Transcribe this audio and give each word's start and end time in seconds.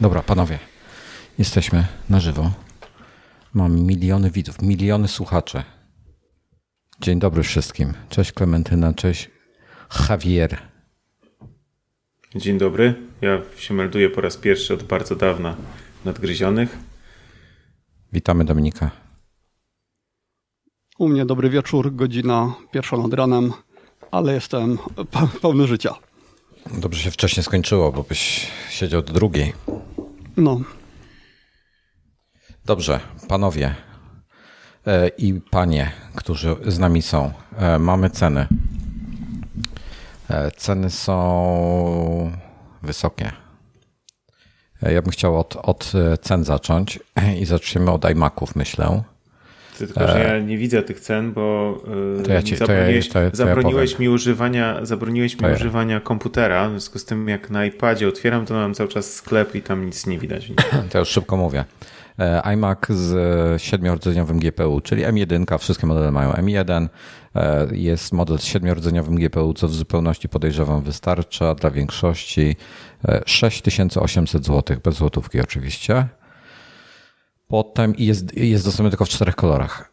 Dobra, 0.00 0.22
panowie, 0.22 0.58
jesteśmy 1.38 1.86
na 2.08 2.20
żywo. 2.20 2.50
Mam 3.54 3.80
miliony 3.80 4.30
widzów, 4.30 4.62
miliony 4.62 5.08
słuchaczy. 5.08 5.62
Dzień 7.00 7.18
dobry 7.18 7.42
wszystkim. 7.42 7.94
Cześć 8.08 8.32
Klementyna, 8.32 8.94
cześć 8.94 9.30
Javier. 10.08 10.58
Dzień 12.34 12.58
dobry. 12.58 12.94
Ja 13.20 13.42
się 13.56 13.74
melduję 13.74 14.10
po 14.10 14.20
raz 14.20 14.36
pierwszy 14.36 14.74
od 14.74 14.82
bardzo 14.82 15.16
dawna 15.16 15.56
nadgryzionych. 16.04 16.78
Witamy 18.12 18.44
Dominika. 18.44 18.90
U 20.98 21.08
mnie 21.08 21.26
dobry 21.26 21.50
wieczór, 21.50 21.94
godzina 21.94 22.54
pierwsza 22.72 22.96
nad 22.96 23.12
ranem, 23.12 23.52
ale 24.10 24.34
jestem 24.34 24.78
pełny 25.42 25.66
życia. 25.66 26.07
Dobrze 26.74 27.02
się 27.02 27.10
wcześniej 27.10 27.44
skończyło, 27.44 27.92
bo 27.92 28.02
byś 28.02 28.50
siedział 28.70 29.02
do 29.02 29.12
drugiej. 29.12 29.52
No. 30.36 30.60
Dobrze, 32.64 33.00
panowie 33.28 33.74
e, 34.86 35.08
i 35.08 35.40
panie, 35.50 35.92
którzy 36.14 36.56
z 36.66 36.78
nami 36.78 37.02
są, 37.02 37.32
e, 37.56 37.78
mamy 37.78 38.10
ceny. 38.10 38.46
E, 40.30 40.50
ceny 40.50 40.90
są 40.90 42.32
wysokie. 42.82 43.32
Ja 44.82 45.02
bym 45.02 45.10
chciał 45.10 45.40
od, 45.40 45.56
od 45.56 45.92
cen 46.22 46.44
zacząć 46.44 47.00
i 47.40 47.44
zaczniemy 47.44 47.90
od 47.90 48.10
iMaców, 48.10 48.56
myślę. 48.56 49.02
Tylko, 49.86 50.08
że 50.08 50.18
ja 50.18 50.38
nie 50.40 50.58
widzę 50.58 50.82
tych 50.82 51.00
cen, 51.00 51.32
bo 51.32 51.78
to 52.24 52.32
ja 52.32 52.42
ci, 52.42 52.56
zabroniłeś, 52.56 53.08
to 53.08 53.22
ja, 53.22 53.30
to 53.30 53.42
ja, 53.42 53.46
zabroniłeś 53.46 53.92
ja 53.92 53.98
mi 53.98 54.08
używania, 54.08 54.78
zabroniłeś 54.82 55.40
mi 55.40 55.52
używania 55.52 56.00
komputera. 56.00 56.68
W 56.68 56.70
związku 56.70 56.98
z 56.98 57.04
tym, 57.04 57.28
jak 57.28 57.50
na 57.50 57.64
iPadzie 57.64 58.08
otwieram, 58.08 58.46
to 58.46 58.54
mam 58.54 58.74
cały 58.74 58.88
czas 58.88 59.14
sklep 59.14 59.54
i 59.54 59.62
tam 59.62 59.86
nic 59.86 60.06
nie 60.06 60.18
widać. 60.18 60.52
To 60.90 60.98
już 60.98 61.08
szybko 61.08 61.36
mówię. 61.36 61.64
iMac 62.44 62.78
z 62.88 63.62
siedmiordzeniowym 63.62 64.38
GPU, 64.38 64.80
czyli 64.80 65.04
M1, 65.04 65.58
wszystkie 65.58 65.86
modele 65.86 66.10
mają 66.12 66.32
M1. 66.32 66.88
Jest 67.72 68.12
model 68.12 68.38
z 68.38 68.44
siedmiordzeniowym 68.44 69.14
GPU, 69.14 69.54
co 69.54 69.68
w 69.68 69.74
zupełności 69.74 70.28
podejrzewam 70.28 70.82
wystarcza 70.82 71.54
dla 71.54 71.70
większości. 71.70 72.56
6800 73.26 74.46
zł, 74.46 74.76
bez 74.84 74.94
złotówki 74.94 75.40
oczywiście. 75.40 76.06
Potem 77.48 77.94
jest, 77.98 78.36
jest 78.36 78.64
dostępny 78.64 78.90
tylko 78.90 79.04
w 79.04 79.08
czterech 79.08 79.36
kolorach. 79.36 79.92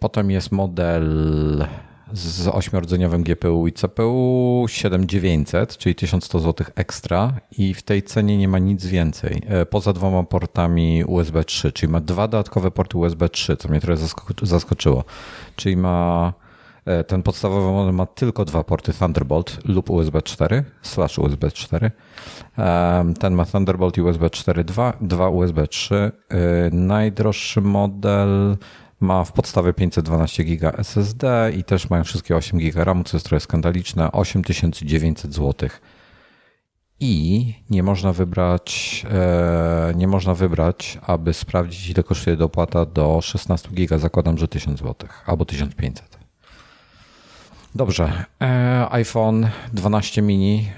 potem 0.00 0.30
jest 0.30 0.52
model 0.52 1.66
z 2.12 2.48
ośmiordzeniowym 2.48 3.22
GPU 3.22 3.66
i 3.66 3.72
CPU 3.72 4.64
7900, 4.68 5.78
czyli 5.78 5.94
1100 5.94 6.38
zł 6.38 6.66
ekstra 6.74 7.32
i 7.58 7.74
w 7.74 7.82
tej 7.82 8.02
cenie 8.02 8.38
nie 8.38 8.48
ma 8.48 8.58
nic 8.58 8.86
więcej. 8.86 9.42
E, 9.46 9.66
poza 9.66 9.92
dwoma 9.92 10.22
portami 10.22 11.04
USB 11.04 11.44
3, 11.44 11.72
czyli 11.72 11.92
ma 11.92 12.00
dwa 12.00 12.28
dodatkowe 12.28 12.70
porty 12.70 12.98
USB 12.98 13.28
3, 13.28 13.56
co 13.56 13.68
mnie 13.68 13.80
trochę 13.80 14.02
zaskoczyło. 14.42 15.04
Czyli 15.56 15.76
ma 15.76 16.32
ten 17.06 17.22
podstawowy 17.22 17.72
model 17.72 17.94
ma 17.94 18.06
tylko 18.06 18.44
dwa 18.44 18.64
porty 18.64 18.92
Thunderbolt 18.92 19.58
lub 19.64 19.90
USB 19.90 20.22
4, 20.22 20.64
slash 20.82 21.18
USB 21.18 21.50
4 21.50 21.90
ten 23.20 23.34
ma 23.34 23.44
Thunderbolt 23.44 23.98
USB 23.98 24.22
4.2, 24.22 24.92
dwa 25.00 25.28
USB 25.28 25.68
3. 25.68 26.12
Najdroższy 26.72 27.60
model 27.60 28.56
ma 29.00 29.24
w 29.24 29.32
podstawie 29.32 29.72
512 29.72 30.44
GB 30.44 30.72
SSD 30.78 31.52
i 31.56 31.64
też 31.64 31.90
mają 31.90 32.04
wszystkie 32.04 32.36
8 32.36 32.58
GB 32.58 32.84
RAMu, 32.84 33.04
co 33.04 33.16
jest 33.16 33.26
trochę 33.26 33.40
skandaliczne, 33.40 34.12
8900 34.12 35.34
zł. 35.34 35.68
I 37.00 37.54
nie 37.70 37.82
można 37.82 38.12
wybrać, 38.12 39.02
e, 39.10 39.92
nie 39.96 40.08
można 40.08 40.34
wybrać, 40.34 40.98
aby 41.06 41.34
sprawdzić, 41.34 41.90
ile 41.90 42.02
kosztuje 42.02 42.36
dopłata 42.36 42.86
do 42.86 43.20
16 43.20 43.68
GB. 43.72 43.98
Zakładam, 43.98 44.38
że 44.38 44.48
1000 44.48 44.78
zł 44.78 45.08
albo 45.26 45.44
1500. 45.44 46.21
Dobrze. 47.74 48.24
E, 48.40 48.86
iPhone 48.90 49.48
12 49.72 50.22
mini 50.22 50.72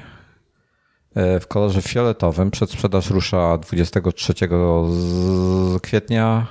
E, 1.15 1.41
w 1.41 1.47
kolorze 1.47 1.82
fioletowym. 1.82 2.50
Przedsprzedaż 2.50 3.10
rusza 3.10 3.59
23 3.59 4.34
kwietnia. 5.82 6.47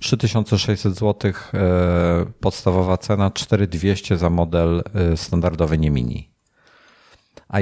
3600 0.00 0.94
zł 0.94 1.32
e, 1.54 1.62
podstawowa 2.40 2.96
cena, 2.96 3.30
4200 3.30 4.18
za 4.18 4.30
model 4.30 4.82
standardowy, 5.16 5.78
nie 5.78 5.90
mini. 5.90 6.30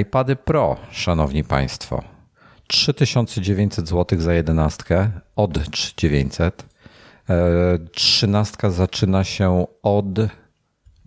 iPady 0.01 0.35
Pro, 0.35 0.77
szanowni 0.91 1.43
państwo. 1.43 2.03
3900 2.67 3.89
zł 3.89 4.19
za 4.19 4.33
11 4.33 5.11
od 5.35 5.71
3900. 5.71 6.65
13 7.91 8.71
zaczyna 8.71 9.23
się 9.23 9.65
od 9.83 10.05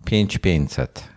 5500 0.05 1.14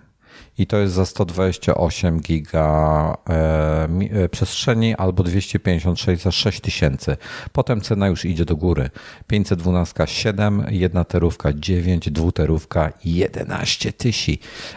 i 0.58 0.66
to 0.66 0.76
jest 0.76 0.94
za 0.94 1.06
128 1.06 2.20
giga 2.20 3.16
e, 3.28 3.88
e, 4.24 4.28
przestrzeni 4.28 4.94
albo 4.94 5.22
256 5.22 6.22
za 6.22 6.32
6000. 6.32 7.16
Potem 7.52 7.80
cena 7.80 8.08
już 8.08 8.24
idzie 8.24 8.44
do 8.44 8.56
góry. 8.56 8.90
512 9.26 10.06
7, 10.06 10.66
jedna 10.70 11.04
terówka 11.04 11.52
9, 11.52 12.10
dwuterówka 12.10 12.92
11 13.04 13.92
tysięcy. 13.92 14.18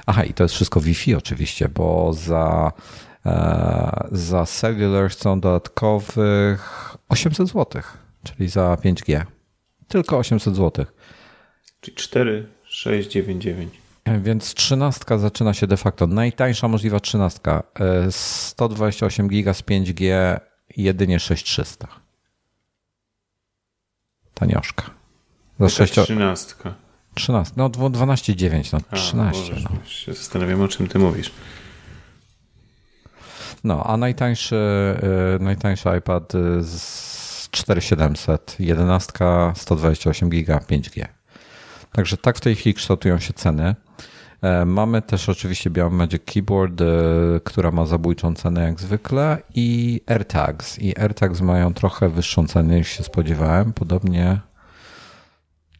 Aha, 0.05 0.23
i 0.23 0.33
to 0.33 0.43
jest 0.43 0.55
wszystko 0.55 0.81
Wi-Fi 0.81 1.15
oczywiście, 1.15 1.69
bo 1.69 2.13
za, 2.13 2.71
e, 3.25 4.07
za 4.11 4.45
cellular 4.45 5.13
są 5.13 5.39
dodatkowych 5.39 6.95
800 7.09 7.47
zł, 7.47 7.81
czyli 8.23 8.49
za 8.49 8.77
5G. 8.83 9.25
Tylko 9.87 10.17
800 10.17 10.55
zł. 10.55 10.85
Czyli 11.81 11.97
4, 11.97 12.47
6, 12.63 13.09
9, 13.09 13.43
9. 13.43 13.81
Więc 14.05 14.53
trzynastka 14.53 15.17
zaczyna 15.17 15.53
się 15.53 15.67
de 15.67 15.77
facto. 15.77 16.07
Najtańsza 16.07 16.67
możliwa 16.67 16.99
trzynastka. 16.99 17.63
128 18.09 19.27
giga 19.27 19.53
z 19.53 19.61
5G 19.61 20.11
jedynie 20.77 21.19
6300. 21.19 21.87
Tanioszka. 24.33 24.83
Za 25.59 25.69
6... 25.69 25.93
Trzynastka. 25.93 26.73
13, 27.15 27.53
no 27.57 27.69
12,9, 27.69 28.73
no 28.73 28.97
13. 28.97 29.53
A, 29.55 29.59
no. 29.59 29.85
się 29.85 30.13
zastanawiam, 30.13 30.61
o 30.61 30.67
czym 30.67 30.87
ty 30.87 30.99
mówisz. 30.99 31.31
No, 33.63 33.83
a 33.83 33.97
najtańszy, 33.97 34.55
y, 35.35 35.43
najtańszy 35.43 35.89
iPad 35.97 36.33
z 36.61 37.49
4700, 37.49 38.55
11, 38.59 39.13
128 39.55 40.29
giga, 40.29 40.57
5G. 40.57 41.05
Także 41.91 42.17
tak 42.17 42.37
w 42.37 42.41
tej 42.41 42.55
chwili 42.55 42.73
kształtują 42.73 43.19
się 43.19 43.33
ceny. 43.33 43.75
E, 44.41 44.65
mamy 44.65 45.01
też 45.01 45.29
oczywiście 45.29 45.69
białą 45.69 45.89
Magic 45.89 46.21
Keyboard, 46.25 46.81
e, 46.81 46.85
która 47.43 47.71
ma 47.71 47.85
zabójczą 47.85 48.35
cenę 48.35 48.63
jak 48.63 48.79
zwykle 48.79 49.37
i 49.55 50.01
AirTags. 50.07 50.79
I 50.79 50.99
AirTags 50.99 51.41
mają 51.41 51.73
trochę 51.73 52.09
wyższą 52.09 52.47
cenę 52.47 52.77
niż 52.77 52.87
się 52.87 53.03
spodziewałem. 53.03 53.73
Podobnie 53.73 54.39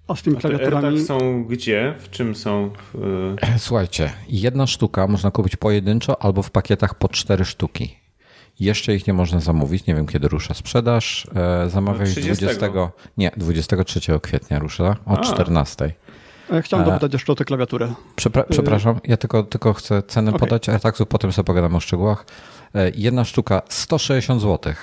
a 0.07 0.16
z 0.16 0.21
tymi 0.21 0.38
klawiaturami... 0.38 0.85
AirTags 0.85 1.07
są 1.07 1.44
gdzie? 1.44 1.95
W 2.00 2.09
czym 2.09 2.35
są? 2.35 2.71
W... 2.94 3.35
E, 3.41 3.59
słuchajcie, 3.59 4.11
jedna 4.29 4.67
sztuka 4.67 5.07
można 5.07 5.31
kupić 5.31 5.55
pojedynczo 5.55 6.23
albo 6.23 6.41
w 6.41 6.51
pakietach 6.51 6.95
po 6.95 7.09
cztery 7.09 7.45
sztuki. 7.45 7.97
Jeszcze 8.59 8.95
ich 8.95 9.07
nie 9.07 9.13
można 9.13 9.39
zamówić. 9.39 9.85
Nie 9.85 9.95
wiem, 9.95 10.07
kiedy 10.07 10.27
rusza 10.27 10.53
sprzedaż. 10.53 11.27
Zamawiam 11.67 12.07
20. 12.07 12.67
Nie, 13.17 13.31
23 13.38 14.19
kwietnia 14.21 14.59
rusza 14.59 14.95
o 15.05 15.17
A. 15.17 15.21
14. 15.21 15.94
Ja 16.51 16.62
chciałem 16.62 16.85
dopytać 16.85 17.13
jeszcze 17.13 17.31
o 17.31 17.35
tę 17.35 17.45
klawiaturę. 17.45 17.94
Przepra 18.16 18.44
przepraszam, 18.44 19.00
ja 19.03 19.17
tylko, 19.17 19.44
tylko 19.44 19.73
chcę 19.73 20.03
cenę 20.03 20.29
okay. 20.31 20.39
podać 20.39 20.69
AirTagsów, 20.69 21.07
potem 21.07 21.31
sobie 21.31 21.45
pogadamy 21.45 21.78
o 21.78 21.79
szczegółach. 21.79 22.25
E, 22.75 22.91
jedna 22.95 23.25
sztuka 23.25 23.62
160 23.69 24.41
zł, 24.41 24.73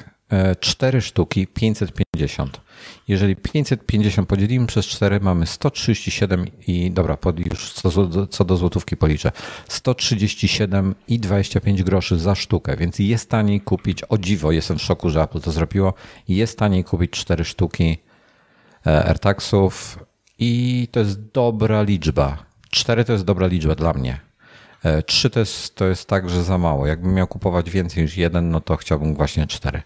cztery 0.61 1.01
sztuki 1.01 1.47
550. 1.47 2.61
Jeżeli 3.09 3.37
550 3.37 4.29
podzielimy 4.29 4.67
przez 4.67 4.87
4, 4.87 5.21
mamy 5.21 5.47
137 5.47 6.47
i 6.67 6.91
dobra, 6.91 7.19
już 7.51 7.73
co, 7.73 7.91
co 8.27 8.45
do 8.45 8.57
złotówki 8.57 8.97
policzę. 8.97 9.33
137 9.69 10.95
i 11.09 11.19
25 11.19 11.83
groszy 11.83 12.19
za 12.19 12.35
sztukę, 12.35 12.77
więc 12.77 12.99
jest 12.99 13.31
taniej 13.31 13.61
kupić, 13.61 14.03
o 14.09 14.19
dziwo, 14.19 14.53
jestem 14.53 14.79
w 14.79 14.83
szoku, 14.83 15.11
że 15.11 15.23
Apple 15.23 15.41
to 15.41 15.53
zrobiło, 15.53 15.95
jest 16.29 16.59
taniej 16.59 16.85
kupić 16.85 17.11
4 17.11 17.45
sztuki 17.45 17.99
e, 18.87 19.05
AirTagsów 19.05 19.99
i 20.39 20.89
to 20.93 21.01
jest 21.01 21.21
dobra 21.21 21.83
liczba. 21.83 22.39
Cztery 22.71 23.05
to 23.05 23.13
jest 23.13 23.25
dobra 23.25 23.47
liczba 23.47 23.75
dla 23.75 23.93
mnie. 23.93 24.21
E, 24.83 25.03
trzy 25.03 25.31
to 25.31 25.41
jest, 25.41 25.75
to 25.75 25.85
jest 25.85 26.09
tak, 26.09 26.31
że 26.31 26.45
za 26.45 26.59
mało. 26.59 26.87
Jakbym 26.87 27.15
miał 27.15 27.27
kupować 27.27 27.71
więcej 27.71 28.03
niż 28.03 28.17
jeden, 28.17 28.51
no 28.51 28.61
to 28.61 28.77
chciałbym 28.77 29.15
właśnie 29.15 29.47
cztery. 29.47 29.83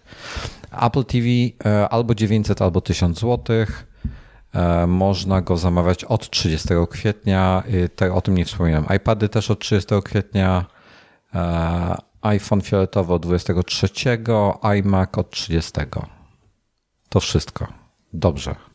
Apple 0.81 1.05
TV 1.05 1.27
e, 1.65 1.89
albo 1.89 2.15
900, 2.15 2.61
albo 2.61 2.81
1000 2.81 3.19
zł. 3.19 3.55
E, 4.53 4.87
można 4.87 5.41
go 5.41 5.57
zamawiać 5.57 6.03
od 6.03 6.29
30 6.29 6.69
kwietnia. 6.89 7.63
O 8.13 8.21
tym 8.21 8.37
nie 8.37 8.45
wspominam. 8.45 8.85
iPady 8.95 9.29
też 9.29 9.51
od 9.51 9.59
30 9.59 9.95
kwietnia. 10.03 10.65
iPhone 12.21 12.61
fioletowo 12.61 13.19
23, 13.19 13.89
iMac 14.61 15.17
od 15.17 15.29
30. 15.29 15.71
To 17.09 17.19
wszystko. 17.19 17.67
Dobrze. 18.13 18.72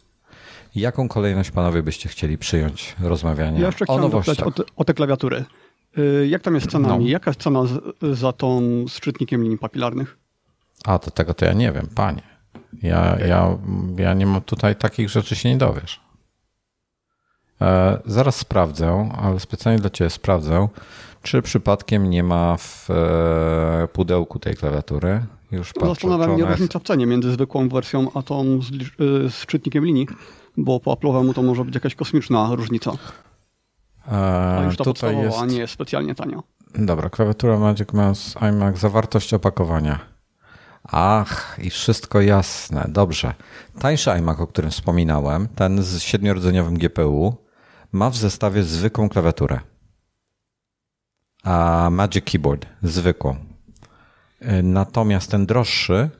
Jaką 0.74 1.08
kolejność 1.08 1.50
panowie 1.50 1.82
byście 1.82 2.08
chcieli 2.08 2.38
przyjąć 2.38 2.96
rozmawianie 3.00 3.60
Ja 3.60 3.66
jeszcze 3.66 3.84
o 3.84 3.86
chciałem 3.86 4.02
nowościach? 4.02 4.36
dopytać 4.36 4.60
o 4.60 4.64
te, 4.64 4.72
o 4.76 4.84
te 4.84 4.94
klawiatury. 4.94 5.44
Y, 5.98 6.26
Jak 6.28 6.42
tam 6.42 6.54
jest 6.54 6.70
cenami? 6.70 7.04
No. 7.04 7.10
Jaka 7.10 7.30
jest 7.30 7.40
cena 7.42 7.60
za 8.12 8.32
tą 8.32 8.60
z 8.88 9.00
czytnikiem 9.00 9.42
linii 9.42 9.58
papilarnych? 9.58 10.18
A, 10.84 10.98
to 10.98 11.10
tego 11.10 11.34
to 11.34 11.44
ja 11.44 11.52
nie 11.52 11.72
wiem, 11.72 11.86
panie. 11.94 12.22
Ja, 12.82 13.16
ja, 13.26 13.58
ja 13.96 14.14
nie 14.14 14.26
mam 14.26 14.40
tutaj 14.40 14.76
takich 14.76 15.08
rzeczy 15.10 15.36
się 15.36 15.48
nie 15.48 15.56
dowiesz. 15.58 16.00
E, 17.60 17.98
zaraz 18.06 18.36
sprawdzę, 18.36 19.10
ale 19.22 19.40
specjalnie 19.40 19.80
dla 19.80 19.90
ciebie 19.90 20.10
sprawdzę, 20.10 20.68
czy 21.22 21.42
przypadkiem 21.42 22.10
nie 22.10 22.22
ma 22.22 22.56
w 22.56 22.90
e, 22.90 23.88
pudełku 23.92 24.38
tej 24.38 24.54
klawiatury. 24.56 25.20
Już 25.52 25.72
patrzę, 25.72 25.88
Zastanawia 25.88 26.24
czy 26.24 26.30
mnie 26.32 26.38
jest- 26.40 26.50
różnica 26.50 26.78
w 26.78 26.82
cenie 26.82 27.06
między 27.06 27.32
zwykłą 27.32 27.68
wersją 27.68 28.10
a 28.14 28.22
tą 28.22 28.62
z, 28.62 28.70
y, 28.70 29.30
z 29.30 29.46
czytnikiem 29.46 29.84
linii, 29.84 30.08
bo 30.58 30.80
po 30.80 30.92
Apple'owemu 30.94 31.34
to 31.34 31.42
może 31.42 31.64
być 31.64 31.74
jakaś 31.74 31.94
kosmiczna 31.94 32.48
różnica. 32.54 32.92
A 34.06 34.60
E, 34.60 34.64
już 34.64 34.76
ta 34.76 34.84
tutaj 34.84 35.16
jest. 35.18 35.46
nie 35.46 35.58
jest 35.58 35.72
specjalnie 35.72 36.14
tania. 36.14 36.42
Dobra, 36.74 37.10
klawiatura 37.10 37.58
Magic 37.58 37.92
Mouse 37.92 38.36
iMac, 38.42 38.78
zawartość 38.78 39.34
opakowania. 39.34 39.98
Ach, 40.84 41.58
i 41.62 41.70
wszystko 41.70 42.20
jasne. 42.20 42.84
Dobrze. 42.88 43.34
Tańszy 43.78 44.10
iMac, 44.10 44.40
o 44.40 44.46
którym 44.46 44.70
wspominałem, 44.70 45.48
ten 45.48 45.82
z 45.82 46.02
siedmiordzeniowym 46.02 46.78
GPU, 46.78 47.34
ma 47.92 48.10
w 48.10 48.16
zestawie 48.16 48.62
zwykłą 48.62 49.08
klawiaturę. 49.08 49.60
A 51.44 51.88
Magic 51.92 52.24
Keyboard, 52.24 52.66
zwykłą. 52.82 53.36
Y, 54.42 54.62
Natomiast 54.62 55.30
ten 55.30 55.46
droższy, 55.46 56.10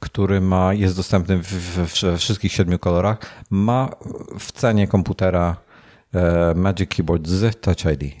który 0.00 0.40
ma, 0.40 0.74
jest 0.74 0.96
dostępny 0.96 1.38
w, 1.38 1.46
w, 1.46 2.02
we 2.02 2.16
wszystkich 2.18 2.52
siedmiu 2.52 2.78
kolorach, 2.78 3.18
ma 3.50 3.90
w 4.38 4.52
cenie 4.52 4.88
komputera 4.88 5.56
e, 6.14 6.54
Magic 6.54 6.90
Keyboard 6.90 7.26
z 7.26 7.60
Touch 7.60 7.84
ID. 7.94 8.14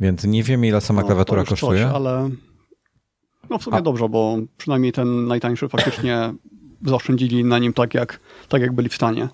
Więc 0.00 0.24
nie 0.24 0.42
wiem, 0.42 0.64
ile 0.64 0.80
sama 0.80 1.00
No, 1.00 1.06
klawiatura 1.06 1.44
kosztuje. 1.44 1.84
Coś, 1.84 1.94
ale 1.94 2.30
no 3.50 3.58
w 3.58 3.62
sumie 3.62 3.76
A- 3.76 3.82
dobrze, 3.82 4.08
bo 4.08 4.38
przynajmniej 4.56 4.92
ten 4.92 5.26
najtańszy 5.26 5.68
faktycznie 5.68 6.34
zaoszczędzili 6.86 7.44
na 7.44 7.58
nim 7.58 7.72
tak, 7.72 7.94
jak, 7.94 8.20
tak 8.48 8.62
jak 8.62 8.72
byli 8.72 8.88
w 8.88 8.94
stanie. 8.94 9.28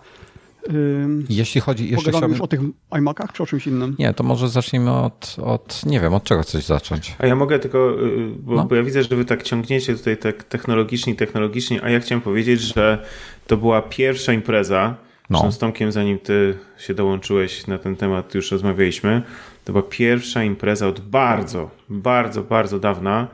Jeśli 1.28 1.60
chodzi 1.60 1.90
jeszcze 1.90 1.96
Pogadamy 2.12 2.34
chciałbym... 2.34 2.34
już 2.34 2.40
o 2.40 2.46
tych 2.46 2.60
iMacach, 2.98 3.32
czy 3.32 3.42
o 3.42 3.46
czymś 3.46 3.66
innym? 3.66 3.96
Nie, 3.98 4.14
to 4.14 4.24
może 4.24 4.48
zacznijmy 4.48 4.92
od, 4.92 5.36
od, 5.42 5.86
nie 5.86 6.00
wiem, 6.00 6.14
od 6.14 6.24
czego 6.24 6.42
chcesz 6.42 6.64
zacząć. 6.64 7.14
A 7.18 7.26
ja 7.26 7.36
mogę 7.36 7.58
tylko, 7.58 7.90
y, 8.02 8.28
bo, 8.38 8.54
No. 8.54 8.64
bo 8.64 8.74
ja 8.74 8.82
widzę, 8.82 9.02
że 9.02 9.16
wy 9.16 9.24
tak 9.24 9.42
ciągniecie 9.42 9.96
tutaj 9.96 10.16
tak 10.16 10.44
technologicznie, 10.44 11.14
technologicznie, 11.14 11.84
a 11.84 11.90
ja 11.90 12.00
chciałem 12.00 12.22
powiedzieć, 12.22 12.60
że 12.60 13.04
to 13.46 13.56
była 13.56 13.82
pierwsza 13.82 14.32
impreza, 14.32 14.94
No. 15.30 15.40
no. 15.44 15.52
z 15.52 15.58
Tomkiem, 15.58 15.92
zanim 15.92 16.18
ty 16.18 16.58
się 16.78 16.94
dołączyłeś 16.94 17.66
na 17.66 17.78
ten 17.78 17.96
temat, 17.96 18.34
już 18.34 18.50
rozmawialiśmy, 18.52 19.22
to 19.64 19.72
była 19.72 19.82
pierwsza 19.90 20.44
impreza 20.44 20.86
od 20.88 21.00
bardzo, 21.00 21.70
bardzo, 21.88 22.42
bardzo 22.42 22.78
dawna, 22.78 23.28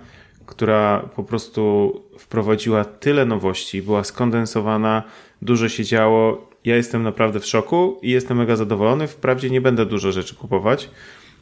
która 0.46 1.08
po 1.16 1.24
prostu 1.24 1.92
wprowadziła 2.18 2.84
tyle 2.84 3.26
nowości, 3.26 3.82
była 3.82 4.04
skondensowana, 4.04 5.02
dużo 5.42 5.68
się 5.68 5.84
działo. 5.84 6.47
Ja 6.64 6.76
jestem 6.76 7.02
naprawdę 7.02 7.40
w 7.40 7.46
szoku 7.46 7.98
i 8.02 8.10
jestem 8.10 8.36
mega 8.36 8.56
zadowolony. 8.56 9.08
Wprawdzie 9.08 9.50
nie 9.50 9.60
będę 9.60 9.86
dużo 9.86 10.12
rzeczy 10.12 10.34
kupować, 10.34 10.90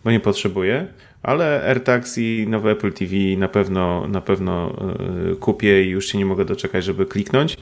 bo 0.04 0.10
nie 0.10 0.20
potrzebuję, 0.20 0.86
ale 1.22 1.62
AirTags 1.68 2.18
i 2.18 2.46
nowe 2.48 2.70
Apple 2.70 2.92
TV 2.92 3.14
na 3.36 3.48
pewno, 3.48 4.08
na 4.08 4.20
pewno 4.20 4.76
yy, 5.28 5.36
kupię 5.36 5.84
i 5.84 5.88
już 5.88 6.06
się 6.06 6.18
nie 6.18 6.26
mogę 6.26 6.44
doczekać, 6.44 6.84
żeby 6.84 7.06
kliknąć. 7.06 7.56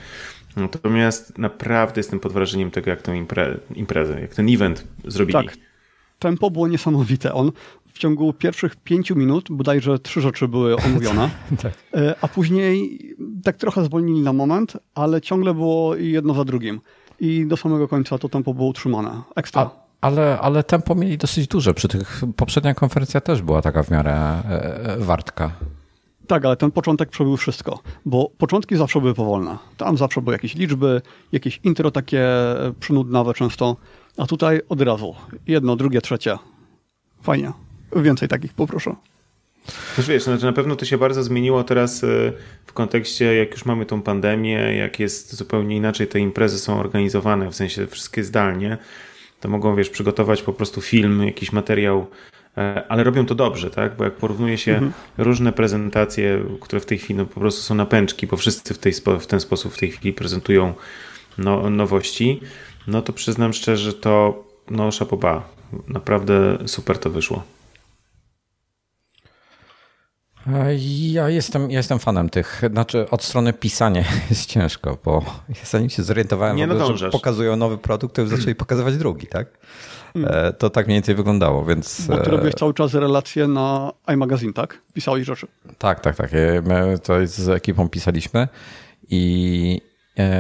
Natomiast 0.56 1.38
naprawdę 1.38 1.98
jestem 1.98 2.20
pod 2.20 2.32
wrażeniem 2.32 2.70
tego, 2.70 2.90
jak 2.90 3.02
tą 3.02 3.12
impre, 3.12 3.58
imprezę, 3.74 4.20
jak 4.20 4.34
ten 4.34 4.48
event 4.48 4.86
zrobili. 5.04 5.46
Tak. 5.46 5.56
Tempo 6.18 6.50
było 6.50 6.68
niesamowite. 6.68 7.34
On 7.34 7.52
w 7.94 7.98
ciągu 7.98 8.32
pierwszych 8.32 8.76
pięciu 8.76 9.16
minut 9.16 9.46
bodajże 9.50 9.98
trzy 9.98 10.20
rzeczy 10.20 10.48
były 10.48 10.76
omówione, 10.86 11.30
Tak. 11.62 11.72
E, 11.94 12.14
a 12.20 12.28
później 12.28 13.00
tak 13.44 13.56
trochę 13.56 13.84
zwolnili 13.84 14.20
na 14.20 14.32
moment, 14.32 14.76
ale 14.94 15.20
ciągle 15.20 15.54
było 15.54 15.96
jedno 15.96 16.34
za 16.34 16.44
drugim. 16.44 16.80
I 17.20 17.46
do 17.46 17.56
samego 17.56 17.88
końca 17.88 18.19
to 18.19 18.28
tempo 18.28 18.55
było 18.55 18.69
utrzymane. 18.69 19.22
Ekstra. 19.37 19.62
A, 19.62 19.70
ale, 20.00 20.38
ale 20.40 20.64
tempo 20.64 20.94
mieli 20.94 21.19
dosyć 21.19 21.49
duże. 21.49 21.75
Przy 21.75 21.88
tych 21.88 22.22
poprzednia 22.37 22.75
konferencja 22.75 23.20
też 23.20 23.43
była 23.43 23.62
taka 23.62 23.82
w 23.82 23.90
miarę 23.90 24.12
e, 24.14 24.96
wartka. 24.99 25.50
Tak, 26.26 26.44
ale 26.44 26.56
ten 26.56 26.70
początek 26.70 27.11
przebył 27.11 27.37
wszystko, 27.37 27.78
bo 28.05 28.31
początki 28.38 28.76
zawsze 28.76 29.00
były 29.00 29.14
powolne. 29.14 29.58
Tam 29.76 29.96
zawsze 29.96 30.22
były 30.22 30.34
jakieś 30.34 30.55
liczby, 30.55 31.02
jakieś 31.32 31.61
intro 31.64 31.90
takie 31.90 32.20
e, 32.20 32.72
przynudnawe 32.81 33.34
często, 33.34 33.76
a 34.17 34.26
tutaj 34.26 34.60
od 34.69 34.81
razu. 34.81 35.14
Jedno, 35.46 35.76
drugie, 35.76 36.00
trzecie. 36.00 36.38
Fajnie. 37.22 37.52
Więcej 37.96 38.28
takich 38.28 38.55
poproszę. 38.55 38.94
Znaczy, 39.94 40.12
wiesz, 40.12 40.22
znaczy 40.22 40.44
na 40.44 40.52
pewno 40.52 40.76
to 40.76 40.84
się 40.84 40.99
bardzo 40.99 41.22
zmieniło 41.22 41.64
teraz 41.64 42.02
y, 42.02 42.32
w 42.66 42.72
kontekście, 42.72 43.34
jak 43.34 43.50
już 43.50 43.64
mamy 43.64 43.87
tą 43.87 44.02
pandemię, 44.02 44.76
jak 44.76 45.00
jest 45.00 45.34
zupełnie 45.34 45.76
inaczej 45.76 46.06
te 46.06 46.19
imprezy 46.19 46.58
są 46.58 46.81
organizowane, 46.81 47.50
w 47.50 47.55
sensie 47.55 47.87
wszystkie 47.87 48.25
zdalnie, 48.25 48.78
to 49.40 49.49
mogą, 49.49 49.76
wiesz, 49.76 49.90
przygotować 49.90 50.43
po 50.43 50.52
prostu 50.52 50.81
film, 50.81 51.22
jakiś 51.26 51.52
materiał, 51.52 52.06
e, 52.56 52.84
ale 52.88 53.05
robią 53.05 53.26
to 53.26 53.34
dobrze, 53.34 53.70
tak? 53.70 53.96
Bo 53.96 54.05
jak 54.05 54.12
porównuje 54.12 54.58
się 54.58 54.90
różne 55.19 55.52
prezentacje, 55.52 56.44
które 56.60 56.81
w 56.81 56.87
tej 56.87 56.99
chwili 56.99 57.19
no, 57.19 57.26
po 57.26 57.40
prostu 57.40 57.62
są 57.62 57.75
na 57.75 57.87
pęczki, 57.87 58.26
bo 58.26 58.37
wszyscy 58.37 58.75
w, 58.75 58.78
tej, 58.78 58.93
w 59.20 59.26
ten 59.26 59.40
sposób 59.40 59.75
w 59.75 59.78
tej 59.78 59.90
chwili 59.90 60.12
prezentują 60.12 60.75
no, 61.38 61.70
nowości, 61.70 62.40
no 62.87 63.02
to 63.02 63.12
przyznam 63.12 63.52
szczerze, 63.52 63.93
to 63.93 64.44
no 64.70 64.90
szapoba, 64.90 65.49
naprawdę 65.88 66.58
super 66.67 66.99
to 66.99 67.10
wyszło. 67.10 67.53
Ja 71.12 71.29
jestem, 71.29 71.70
ja 71.70 71.76
jestem 71.79 71.99
fanem 71.99 72.31
tych, 72.31 72.62
znaczy 72.73 73.11
od 73.11 73.23
strony 73.23 73.52
pisania 73.52 74.05
jest 74.31 74.46
ciężko, 74.46 74.99
bo 75.05 75.25
ja 75.49 75.64
zanim 75.64 75.91
się 75.91 76.02
zorientowałem, 76.02 76.56
Nie 76.56 76.64
ogóle, 76.64 76.96
że 76.96 77.11
pokazują 77.11 77.56
nowy 77.56 77.79
produkt, 77.79 78.14
to 78.14 78.23
już 78.23 78.31
zaczęli 78.31 78.55
pokazywać 78.55 78.96
drugi, 78.96 79.26
tak? 79.26 79.46
E, 80.17 80.52
To 80.52 80.70
tak 80.70 80.87
mniej 80.87 80.96
więcej 80.96 81.14
wyglądało, 81.14 81.64
więc... 81.64 82.06
Bo 82.06 82.17
ty 82.17 82.29
e, 82.29 82.31
robiłeś 82.31 82.55
cały 82.55 82.75
czas 82.75 82.94
relacje 82.94 83.49
na 83.49 83.93
iMagazine, 84.14 84.52
tak? 84.52 84.79
Pisałeś 84.94 85.26
rzeczy. 85.26 85.46
Tak, 85.79 86.00
tak, 86.00 86.17
tak. 86.17 86.35
E, 86.35 86.62
My 86.62 86.99
to 86.99 87.14
z 87.26 87.49
ekipą 87.49 87.88
pisaliśmy 87.88 88.49
i 89.11 89.81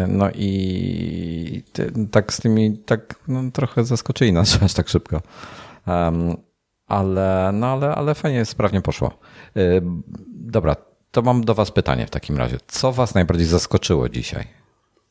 no 0.08 0.30
i 0.34 1.62
tak 2.10 2.32
z 2.32 2.40
tymi, 2.40 2.78
tak 2.78 3.14
no, 3.28 3.42
trochę 3.52 3.84
zaskoczyli 3.84 4.32
nas 4.32 4.62
aż 4.62 4.74
tak 4.74 4.88
szybko. 4.88 5.20
Um, 5.86 6.36
ale, 6.86 7.50
no 7.54 7.66
ale, 7.66 7.94
ale 7.94 8.14
fajnie, 8.14 8.44
sprawnie 8.44 8.80
poszło. 8.80 9.10
E, 9.56 9.60
Dobra, 10.28 10.76
to 11.10 11.22
mam 11.22 11.44
do 11.44 11.54
was 11.54 11.70
pytanie 11.70 12.06
w 12.06 12.10
takim 12.10 12.36
razie. 12.36 12.58
Co 12.66 12.92
was 12.92 13.14
najbardziej 13.14 13.46
zaskoczyło 13.46 14.08
dzisiaj 14.08 14.46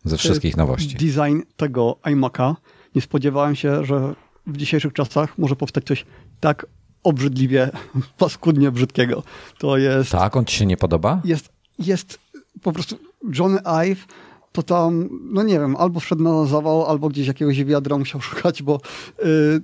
ze 0.03 0.17
wszystkich 0.17 0.57
nowości? 0.57 0.95
Design 0.95 1.39
tego 1.57 1.97
iMac'a. 2.03 2.55
Nie 2.95 3.01
spodziewałem 3.01 3.55
się, 3.55 3.85
że 3.85 4.13
w 4.47 4.57
dzisiejszych 4.57 4.93
czasach 4.93 5.37
może 5.37 5.55
powstać 5.55 5.83
coś 5.83 6.05
tak 6.39 6.65
obrzydliwie, 7.03 7.69
paskudnie 8.17 8.71
brzydkiego. 8.71 9.23
To 9.59 9.77
jest, 9.77 10.11
Tak, 10.11 10.35
on 10.37 10.45
ci 10.45 10.57
się 10.57 10.65
nie 10.65 10.77
podoba? 10.77 11.21
jest, 11.25 11.49
jest 11.79 12.19
po 12.61 12.71
prostu 12.71 12.97
Johnny 13.39 13.59
Ive 13.65 14.05
to 14.51 14.63
tam, 14.63 15.09
no 15.21 15.43
nie 15.43 15.59
wiem, 15.59 15.75
albo 15.75 15.99
wszedł 15.99 16.23
na 16.23 16.45
zawał, 16.45 16.85
albo 16.85 17.09
gdzieś 17.09 17.27
jakiegoś 17.27 17.63
wiadra 17.63 17.97
musiał 17.97 18.21
szukać, 18.21 18.63
bo 18.63 18.79
yy, 19.23 19.61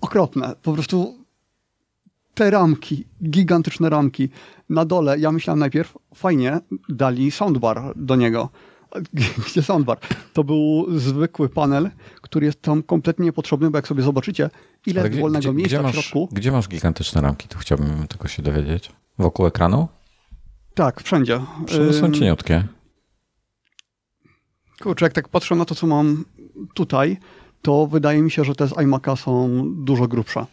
okropne. 0.00 0.54
Po 0.62 0.72
prostu 0.72 1.23
te 2.34 2.50
ramki, 2.50 3.04
gigantyczne 3.30 3.90
ramki. 3.90 4.28
Na 4.68 4.84
dole, 4.84 5.18
ja 5.18 5.32
myślałem 5.32 5.60
najpierw, 5.60 5.98
fajnie, 6.14 6.60
dali 6.88 7.30
soundbar 7.30 7.92
do 7.96 8.16
niego. 8.16 8.48
Gdzie 9.48 9.62
soundbar? 9.62 9.98
To 10.32 10.44
był 10.44 10.86
zwykły 10.98 11.48
panel, 11.48 11.90
który 12.22 12.46
jest 12.46 12.62
tam 12.62 12.82
kompletnie 12.82 13.24
niepotrzebny, 13.24 13.70
bo 13.70 13.78
jak 13.78 13.88
sobie 13.88 14.02
zobaczycie, 14.02 14.50
ile 14.86 15.00
Ale 15.00 15.10
jest 15.10 15.20
wolnego 15.20 15.52
miejsca 15.52 15.82
masz, 15.82 15.92
w 15.92 15.94
środku. 15.94 16.28
gdzie 16.32 16.52
masz 16.52 16.68
gigantyczne 16.68 17.20
ramki? 17.20 17.48
Tu 17.48 17.58
chciałbym 17.58 18.06
tylko 18.08 18.28
się 18.28 18.42
dowiedzieć. 18.42 18.92
Wokół 19.18 19.46
ekranu? 19.46 19.88
Tak, 20.74 21.02
wszędzie. 21.02 21.40
Są 22.00 22.12
cieniutkie. 22.12 22.64
Kurczę, 24.82 25.06
jak 25.06 25.12
tak 25.12 25.28
patrzę 25.28 25.54
na 25.54 25.64
to, 25.64 25.74
co 25.74 25.86
mam 25.86 26.24
tutaj, 26.74 27.16
to 27.62 27.86
wydaje 27.86 28.22
mi 28.22 28.30
się, 28.30 28.44
że 28.44 28.54
te 28.54 28.68
z 28.68 28.70
iMac'a 28.70 29.16
są 29.16 29.62
dużo 29.84 30.08
grubsze. 30.08 30.46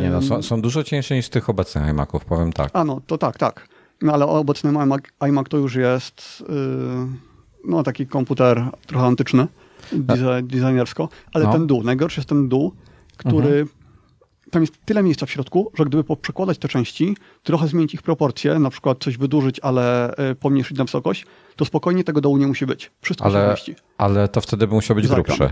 Nie 0.00 0.10
no, 0.10 0.22
są, 0.22 0.42
są 0.42 0.60
dużo 0.60 0.84
cieńsze 0.84 1.14
niż 1.14 1.28
tych 1.28 1.48
obecnych 1.50 1.88
iMaców, 1.88 2.24
powiem 2.24 2.52
tak. 2.52 2.70
A 2.72 2.84
no, 2.84 3.00
to 3.06 3.18
tak, 3.18 3.38
tak. 3.38 3.68
No 4.02 4.12
ale 4.12 4.26
obecny 4.26 4.70
iMac, 4.70 5.00
iMac 5.28 5.48
to 5.48 5.56
już 5.56 5.74
jest 5.74 6.44
yy, 6.48 7.06
no, 7.64 7.82
taki 7.82 8.06
komputer 8.06 8.64
trochę 8.86 9.06
antyczny, 9.06 9.46
design, 9.92 10.46
designersko, 10.46 11.08
ale 11.32 11.44
No. 11.44 11.52
ten 11.52 11.66
dół, 11.66 11.82
najgorszy 11.82 12.20
jest 12.20 12.28
ten 12.28 12.48
dół, 12.48 12.72
który 13.16 13.66
tam 14.50 14.62
jest 14.62 14.74
tyle 14.84 15.02
miejsca 15.02 15.26
w 15.26 15.30
środku, 15.30 15.70
że 15.74 15.84
gdyby 15.84 16.04
poprzekładać 16.04 16.58
te 16.58 16.68
części, 16.68 17.16
trochę 17.42 17.68
zmienić 17.68 17.94
ich 17.94 18.02
proporcje, 18.02 18.58
na 18.58 18.70
przykład 18.70 18.98
coś 19.00 19.16
wydłużyć, 19.18 19.60
ale 19.60 20.14
y, 20.30 20.34
pomniejszyć 20.34 20.78
na 20.78 20.84
wysokość, 20.84 21.26
to 21.56 21.64
spokojnie 21.64 22.04
tego 22.04 22.20
dołu 22.20 22.36
nie 22.36 22.46
musi 22.46 22.66
być. 22.66 22.90
Wszystko 23.00 23.30
się 23.30 23.36
Ale, 23.38 23.50
mieści. 23.50 23.74
ale 23.98 24.28
to 24.28 24.40
wtedy 24.40 24.66
by 24.66 24.74
musiał 24.74 24.96
być 24.96 25.06
Za 25.06 25.14
grubszy. 25.14 25.50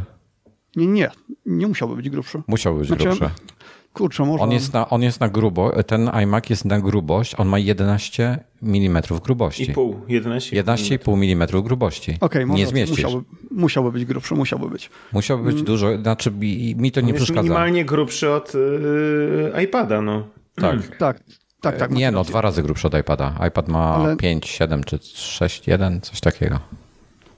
Nie, 0.77 0.87
nie, 0.87 1.11
nie 1.47 1.67
musiałby 1.67 1.97
być 1.97 2.11
grubszy. 2.11 2.43
Musiał 2.47 2.77
być 2.77 2.87
Znaczy, 2.89 3.05
grubszy. 3.05 3.31
Kurczę, 3.93 4.25
może... 4.25 4.45
On 4.45 4.53
jest, 4.53 4.73
na, 4.73 4.89
on 4.89 5.03
jest 5.03 5.21
na 5.21 5.29
grubo, 5.29 5.83
ten 5.83 6.09
iMac 6.09 6.51
jest 6.51 6.65
na 6.65 6.81
grubość, 6.81 7.35
on 7.39 7.49
ma 7.49 7.59
11 7.59 8.39
mm 8.63 9.03
grubości. 9.25 9.71
I 9.71 9.75
pół, 9.75 9.97
11. 10.09 10.63
11,5 10.65 11.33
mm 11.33 11.49
grubości. 11.63 12.17
Okej, 12.21 12.47
może 12.47 12.59
nie 12.59 12.67
zmieścisz. 12.67 13.05
musiałby, 13.05 13.25
musiałby 13.51 13.93
być 13.93 14.05
grubszy, 14.05 14.35
musiałby 14.35 14.69
być. 14.71 14.91
Musiałby 15.13 15.53
być 15.53 15.63
dużo, 15.63 15.99
znaczy 15.99 16.31
mi 16.31 16.75
mi 16.77 16.93
to 16.93 17.01
nie 17.01 17.05
Mm. 17.05 17.15
jest 17.15 17.25
przeszkadza. 17.25 17.43
minimalnie 17.43 17.85
grubszy 17.85 18.31
od 18.31 18.53
yy, 18.55 19.63
iPada, 19.65 20.03
no. 20.03 20.27
Tak. 20.55 20.97
Tak, 20.97 21.21
tak, 21.61 21.77
tak. 21.79 21.91
nie 21.91 21.97
macie 22.07 22.11
no, 22.15 22.25
dwa 22.25 22.41
razy 22.41 22.63
grubszy 22.63 22.87
od 22.87 22.95
iPada. 22.99 23.35
iPad 23.49 23.69
ma 23.69 23.95
Ale- 23.95 24.17
5, 24.17 24.47
7 24.49 24.85
czy 24.85 24.99
6, 25.03 25.67
1, 25.69 26.01
coś 26.01 26.21
takiego. 26.21 26.59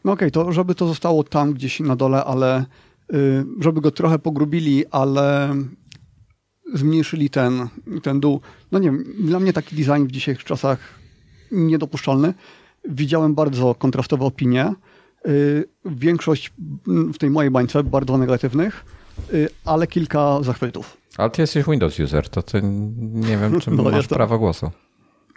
No 0.05 0.13
okej, 0.13 0.31
to 0.31 0.53
żeby 0.53 0.75
to 0.75 0.87
zostało 0.89 1.25
tam 1.25 1.53
gdzieś 1.53 1.81
na 1.81 1.97
dole, 1.97 2.25
ale 2.25 2.65
y, 3.15 3.45
żeby 3.61 3.81
go 3.81 3.91
trochę 3.91 4.19
pogrubili, 4.19 4.85
ale 4.91 5.55
zmniejszyli 6.75 7.31
ten, 7.31 7.69
ten 8.03 8.21
dół. 8.21 8.41
No 8.73 8.79
nie 8.79 8.91
wiem, 8.91 9.05
dla 9.21 9.41
mnie 9.41 9.53
taki 9.53 9.77
design 9.77 10.05
w 10.07 10.13
dzisiejszych 10.13 10.45
czasach 10.45 10.79
niedopuszczalny. 11.53 12.35
Widziałem 12.89 13.35
bardzo 13.35 13.75
kontrastowe 13.75 14.25
opinie. 14.25 14.73
Y, 15.29 15.65
Większość 15.85 16.53
w 16.87 17.19
tej 17.19 17.31
mojej 17.31 17.51
bańce 17.51 17.85
bardzo 17.85 18.19
negatywnych, 18.19 18.85
y, 19.35 19.49
ale 19.65 19.87
kilka 19.87 20.43
zachwytów. 20.43 20.97
Ale 21.19 21.31
ty 21.31 21.43
jesteś 21.43 21.65
Windows 21.67 22.01
user, 22.01 22.29
to 22.29 22.43
ty 22.43 22.61
nie 22.63 23.39
wiem, 23.39 23.61
czym 23.61 23.75
No, 23.77 23.83
masz 23.83 23.95
jestem. 23.95 24.17
prawo 24.17 24.39
głosu. 24.39 24.71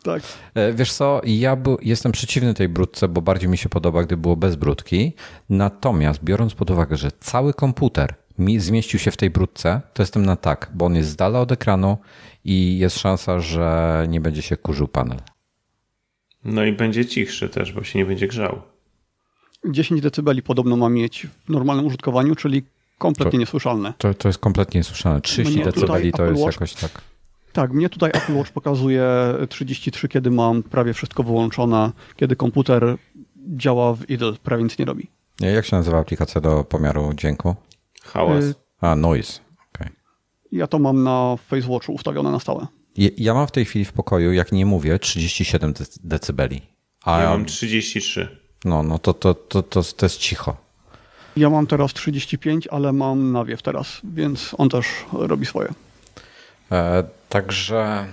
Tak. 0.03 0.21
E, 0.55 0.73
Wiesz 0.73 0.93
co, 0.93 1.21
ja 1.25 1.57
jestem 1.81 2.11
przeciwny 2.11 2.53
tej 2.53 2.69
brudce, 2.69 3.07
bo 3.07 3.21
bardziej 3.21 3.49
mi 3.49 3.57
się 3.57 3.69
podoba, 3.69 4.03
gdy 4.03 4.17
było 4.17 4.35
bez 4.35 4.55
brudki. 4.55 5.13
Natomiast 5.49 6.23
biorąc 6.23 6.53
pod 6.53 6.71
uwagę, 6.71 6.97
że 6.97 7.11
cały 7.19 7.53
komputer 7.53 8.15
zmieścił 8.57 8.99
się 8.99 9.11
w 9.11 9.17
tej 9.17 9.29
brudce, 9.29 9.81
to 9.93 10.03
jestem 10.03 10.25
na 10.25 10.35
tak, 10.35 10.71
bo 10.73 10.85
on 10.85 10.95
jest 10.95 11.09
z 11.09 11.15
dala 11.15 11.39
od 11.41 11.51
ekranu 11.51 11.97
i 12.45 12.77
jest 12.77 12.99
szansa, 12.99 13.39
że 13.39 14.05
nie 14.09 14.21
będzie 14.21 14.41
się 14.41 14.57
kurzył 14.57 14.87
panel. 14.87 15.19
No 16.43 16.63
i 16.65 16.73
będzie 16.73 17.05
cichszy 17.05 17.49
też, 17.49 17.73
bo 17.73 17.83
się 17.83 17.99
nie 17.99 18.05
będzie 18.05 18.27
grzał. 18.27 18.61
10 19.69 20.01
dB 20.01 20.41
podobno 20.43 20.77
ma 20.77 20.89
mieć 20.89 21.27
w 21.45 21.49
normalnym 21.49 21.85
użytkowaniu, 21.85 22.35
czyli 22.35 22.63
kompletnie 22.97 23.31
To- 23.31 23.37
niesłyszalne. 23.37 23.93
To, 23.97 24.13
to 24.13 24.29
jest 24.29 24.39
kompletnie 24.39 24.79
niesłyszane. 24.79 25.21
30 25.21 25.57
nie, 25.57 25.63
tutaj 25.65 25.81
decybeli 25.81 26.11
to 26.11 26.23
Apple 26.23 26.33
jest 26.33 26.43
Watch- 26.43 26.53
jakoś 26.53 26.73
tak. 26.73 27.01
Tak, 27.53 27.71
mnie 27.73 27.89
tutaj 27.89 28.11
Apple 28.13 28.35
Watch 28.35 28.51
pokazuje 28.51 29.07
33, 29.49 30.07
kiedy 30.07 30.31
mam 30.31 30.63
prawie 30.63 30.93
wszystko 30.93 31.23
wyłączone, 31.23 31.91
kiedy 32.15 32.35
komputer 32.35 32.97
działa 33.47 33.93
w 33.93 34.09
idle, 34.09 34.33
prawie 34.43 34.63
nic 34.63 34.79
nie 34.79 34.85
robi. 34.85 35.07
Nie, 35.39 35.47
Jak 35.47 35.65
się 35.65 35.75
nazywa 35.75 35.99
aplikacja 35.99 36.41
do 36.41 36.63
pomiaru 36.63 37.13
dźwięku? 37.13 37.55
Hałas. 38.05 38.43
Y, 38.43 38.55
A, 38.81 38.95
Noise. 38.95 39.39
Okay. 39.74 39.89
Ja 40.51 40.67
to 40.67 40.79
mam 40.79 41.03
na 41.03 41.35
FaceWatchu 41.47 41.93
ustawione 41.93 42.31
na 42.31 42.39
stałe. 42.39 42.67
Ja 43.17 43.33
mam 43.33 43.47
w 43.47 43.51
tej 43.51 43.65
chwili 43.65 43.85
w 43.85 43.93
pokoju, 43.93 44.33
jak 44.33 44.51
nie 44.51 44.65
mówię, 44.65 45.00
37 45.00 45.74
dec- 45.74 46.00
decybeli. 46.03 46.62
A 47.03 47.21
ja 47.21 47.29
mam 47.29 47.45
33. 47.45 48.38
no, 48.65 48.83
no 48.83 49.00
to, 49.00 49.13
to, 49.13 49.33
to, 49.33 49.63
to, 49.63 49.83
to 49.83 50.05
jest 50.05 50.17
cicho. 50.17 50.57
Ja 51.38 51.50
mam 51.50 51.67
teraz 51.67 51.93
35, 51.93 52.67
ale 52.67 52.93
mam 52.93 53.31
nawiew 53.31 53.62
teraz, 53.62 54.01
więc 54.03 54.55
on 54.57 54.69
też 54.69 54.88
robi 55.12 55.45
swoje. 55.45 55.74
E, 56.71 57.03
także 57.29 58.07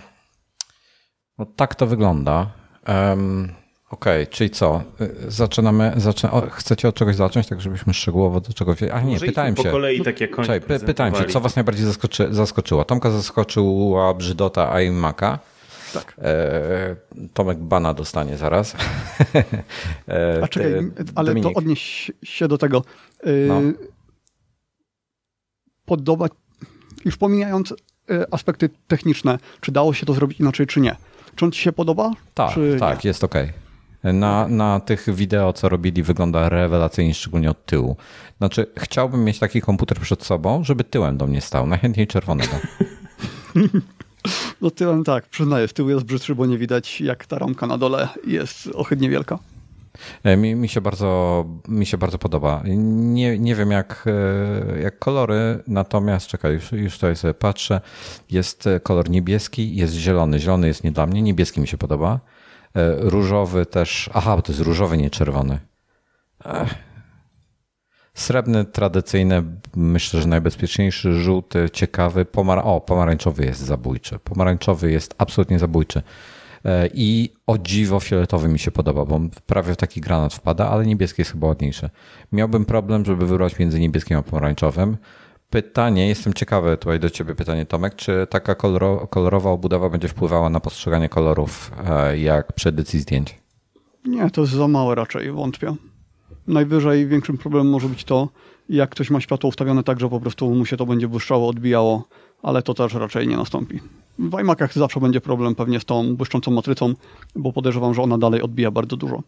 no, 1.39 1.47
tak 1.57 1.75
to 1.75 1.87
wygląda. 1.87 2.51
Um, 2.89 3.53
Okej, 3.93 4.27
czyli 4.27 4.51
co? 4.51 4.83
Y, 5.01 5.31
Zaczynamy. 5.31 5.93
Zaczę... 5.97 6.31
O, 6.31 6.41
chcecie 6.51 6.89
od 6.89 6.95
czegoś 6.95 7.17
zacząć, 7.17 7.47
tak 7.49 7.61
żebyśmy 7.61 7.95
szczegółowo 7.95 8.41
do 8.41 8.53
czegoś. 8.53 8.83
A 8.83 9.01
nie, 9.01 9.13
Może 9.13 9.27
pytałem 9.27 9.57
się. 9.57 9.63
po 9.63 9.71
kolei, 9.71 10.03
tak 10.03 10.21
jak 10.21 10.39
oni 10.39 10.47
Czekaj, 10.49 10.61
py, 10.79 10.87
pytałem 10.87 11.15
się, 11.15 11.25
co 11.25 11.41
was 11.41 11.57
najbardziej 11.57 11.85
zaskoczy, 11.87 12.29
zaskoczyło? 12.31 12.85
Tomka 12.85 13.11
zaskoczyła 13.11 14.15
brzydota 14.15 14.73
iMac'a. 14.75 15.39
Tak. 15.95 16.15
E, 16.19 16.97
Tomek 17.35 17.59
bana 17.59 17.95
dostanie 17.95 18.37
zaraz. 18.37 18.75
E, 20.09 20.41
A 20.43 20.49
czekaj, 20.49 20.71
ty, 20.73 21.05
ale 21.15 21.29
Dominik. 21.29 21.53
to 21.53 21.59
odnieś 21.59 22.11
się 22.23 22.49
do 22.49 22.59
tego. 22.59 22.85
Yy, 23.25 23.45
No. 23.49 23.61
Podoba, 25.85 26.27
już 27.05 27.17
pomijając 27.17 27.71
y, 27.73 27.75
aspekty 28.31 28.71
techniczne, 28.89 29.39
czy 29.61 29.73
dało 29.73 29.95
się 29.95 30.07
to 30.07 30.15
zrobić 30.15 30.41
inaczej, 30.41 30.67
czy 30.67 30.81
nie. 30.81 30.97
Czy 31.37 31.45
on 31.45 31.53
ci 31.53 31.61
się 31.63 31.73
podoba? 31.73 32.11
Tak, 32.35 32.55
tak, 32.81 33.05
nie? 33.05 33.09
jest 33.09 33.25
ok. 33.25 33.35
Na, 34.03 34.49
na 34.49 34.81
tych 34.81 35.15
wideo, 35.15 35.53
co 35.53 35.69
robili, 35.69 36.03
wygląda 36.03 36.49
rewelacyjnie, 36.49 37.15
szczególnie 37.15 37.51
od 37.51 37.67
tyłu. 37.67 37.97
Znaczy, 38.39 38.67
chciałbym 38.79 39.25
mieć 39.25 39.39
taki 39.39 39.61
komputer 39.61 39.99
przed 40.01 40.25
sobą, 40.25 40.65
żeby 40.65 40.85
tyłem 40.85 41.17
do 41.17 41.27
mnie 41.27 41.41
stał, 41.41 41.67
najchętniej 41.67 42.07
czerwonego. 42.07 42.53
No 44.61 44.71
tyłem 44.71 45.05
tak, 45.05 45.27
przyznaję, 45.27 45.69
z 45.69 45.73
tyłu 45.73 45.91
jest 45.91 46.05
brzydszy, 46.05 46.35
bo 46.35 46.47
nie 46.47 46.59
widać 46.59 47.01
jak 47.01 47.27
ta 47.27 47.39
ramka 47.39 47.67
na 47.67 47.79
dole 47.79 48.09
jest 48.27 48.69
ohydnie 48.75 49.11
wielka. 49.11 49.39
E, 50.25 50.37
Mi, 50.37 50.55
mi, 50.55 50.69
się 50.69 50.81
bardzo, 50.81 51.45
mi 51.69 51.87
się 51.87 51.99
bardzo 51.99 52.19
podoba. 52.19 52.63
Nie, 52.65 53.39
nie 53.39 53.55
wiem 53.55 53.71
jak, 53.71 54.05
e, 54.77 54.81
jak 54.81 54.99
kolory, 54.99 55.63
natomiast 55.67 56.27
czekaj, 56.27 56.53
już, 56.55 56.73
już 56.73 56.95
tutaj 56.95 57.17
sobie 57.17 57.35
patrzę. 57.35 57.81
Jest 58.31 58.69
kolor 58.83 59.11
niebieski, 59.11 59.77
jest 59.77 59.95
zielony. 59.95 60.39
Zielony 60.39 60.67
jest 60.67 60.85
nie 60.85 60.93
dla 60.93 61.07
mnie, 61.07 61.23
niebieski 61.23 61.61
mi 61.61 61.69
się 61.69 61.79
podoba. 61.79 62.21
E, 62.75 62.97
Różowy 62.97 63.67
też, 63.67 64.11
aha, 64.15 64.43
to 64.43 64.53
jest 64.53 64.65
różowy, 64.65 64.97
nie 64.97 65.11
czerwony. 65.11 65.59
Ech. 66.45 66.75
Srebrny, 68.15 68.65
tradycyjny, 68.65 69.43
myślę, 69.77 70.21
że 70.21 70.29
najbezpieczniejszy, 70.29 71.13
żółty, 71.13 71.71
ciekawy, 71.73 72.25
pomar 72.25 72.61
o, 72.65 72.81
pomarańczowy 72.81 73.45
jest 73.45 73.61
zabójczy. 73.61 74.19
Pomarańczowy 74.19 74.91
jest 74.91 75.15
absolutnie 75.19 75.59
zabójczy. 75.59 76.03
E, 76.65 76.89
I 76.95 77.33
o 77.47 77.59
dziwo 77.59 78.01
fioletowy 78.01 78.49
mi 78.49 78.59
się 78.59 78.71
podoba, 78.71 79.05
bo 79.05 79.21
prawie 79.47 79.75
w 79.75 79.77
taki 79.77 80.01
granat 80.01 80.35
wpada, 80.35 80.71
ale 80.71 80.87
niebieski 80.87 81.21
jest 81.21 81.33
chyba 81.33 81.47
ładniejszy. 81.47 81.91
Miałbym 82.33 82.65
problem, 82.65 83.05
żeby 83.05 83.27
wybrać 83.27 83.59
między 83.59 83.81
niebieskim 83.81 84.17
a 84.17 84.23
pomarańczowym. 84.23 84.97
Pytanie, 85.53 86.09
jestem 86.09 86.35
ciekawy 86.35 86.77
tutaj 86.77 87.01
do 87.01 87.11
ciebie 87.11 87.35
pytanie 87.35 87.67
Tomek, 87.67 87.95
czy 87.95 88.27
taka 88.31 88.55
koloro, 88.55 89.07
kolorowa 89.07 89.51
obudowa 89.51 89.89
będzie 89.91 90.09
wpływała 90.09 90.51
na 90.51 90.61
postrzeganie 90.61 91.09
kolorów 91.09 91.71
e, 91.87 92.19
jak 92.19 92.53
przy 92.53 92.69
edycji 92.69 93.01
zdjęć? 93.01 93.39
Nie, 94.05 94.31
to 94.31 94.41
jest 94.41 94.53
za 94.53 94.69
małe 94.69 94.95
raczej, 94.95 95.33
wątpię. 95.33 95.75
Najwyżej 96.47 97.07
większym 97.07 97.39
problemem 97.39 97.73
może 97.73 97.89
być 97.89 98.05
to, 98.05 98.29
jak 98.69 98.91
ktoś 98.91 99.11
ma 99.11 99.21
światło 99.21 99.49
ustawione 99.49 99.83
tak, 99.83 100.01
że 100.01 100.09
po 100.09 100.21
prostu 100.21 100.55
mu 100.55 100.67
się 100.67 100.77
to 100.77 100.87
będzie 100.87 101.09
błyszczało, 101.09 101.49
odbijało, 101.49 102.09
ale 102.43 102.63
to 102.63 102.75
też 102.75 102.95
raczej 102.95 103.29
nie 103.29 103.37
nastąpi. 103.37 103.81
W 104.19 104.41
iMacach 104.41 104.73
zawsze 104.75 105.01
będzie 105.01 105.21
problem 105.21 105.55
pewnie 105.55 105.81
z 105.81 105.85
tą 105.85 106.17
błyszczącą 106.17 106.51
matrycą, 106.51 106.95
bo 107.37 107.53
podejrzewam, 107.53 107.95
że 107.95 108.03
ona 108.03 108.19
dalej 108.19 108.43
odbija 108.43 108.71
bardzo 108.71 108.97
dużo. 108.97 109.23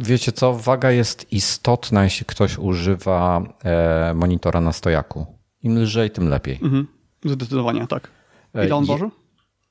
Wiecie 0.00 0.32
co, 0.32 0.52
waga 0.54 0.90
jest 0.90 1.32
istotna, 1.32 2.04
jeśli 2.04 2.26
ktoś 2.26 2.58
używa 2.58 3.42
e, 3.64 4.14
monitora 4.14 4.60
na 4.60 4.72
stojaku. 4.72 5.26
Im 5.62 5.78
lżej, 5.78 6.10
tym 6.10 6.28
lepiej. 6.28 6.58
Mhm. 6.62 6.86
Zdecydowanie, 7.24 7.86
tak. 7.86 8.08
E, 8.54 8.66
Ile 8.66 8.76
on 8.76 8.84
waży? 8.84 9.10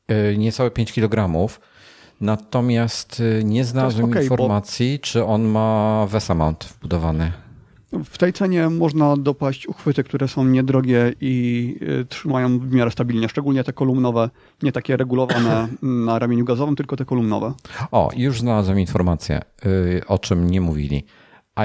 E, 0.08 0.38
Niecałe 0.38 0.72
5 0.72 0.94
kg. 0.94 1.30
Natomiast 2.22 3.22
nie 3.44 3.66
znalazłem 3.66 4.12
bo- 4.12 4.22
informacji, 4.22 5.00
czy 5.00 5.26
on 5.26 5.44
ma 5.44 6.06
VESA 6.10 6.36
mount 6.36 6.64
wbudowany. 6.66 7.32
W 8.04 8.18
tej 8.18 8.34
cenie 8.34 8.70
można 8.70 9.18
dopaść 9.18 9.68
uchwyty, 9.68 10.04
które 10.04 10.28
są 10.28 10.46
niedrogie 10.46 11.14
i 11.22 11.76
y, 12.02 12.06
trzymają 12.06 12.60
w 12.60 12.72
miarę 12.74 12.92
stabilnie, 12.92 13.30
szczególnie 13.30 13.64
te 13.64 13.74
kolumnowe, 13.74 14.30
nie 14.64 14.72
takie 14.72 14.98
regulowane 14.98 15.68
na 16.08 16.20
ramieniu 16.20 16.46
gazowym, 16.46 16.76
tylko 16.76 16.96
te 16.96 17.06
kolumnowe. 17.06 17.54
O, 17.92 18.10
już 18.18 18.40
znalazłem 18.40 18.80
informację, 18.80 19.42
y, 19.66 20.02
o 20.08 20.20
czym 20.20 20.50
nie 20.50 20.62
mówili. 20.62 21.06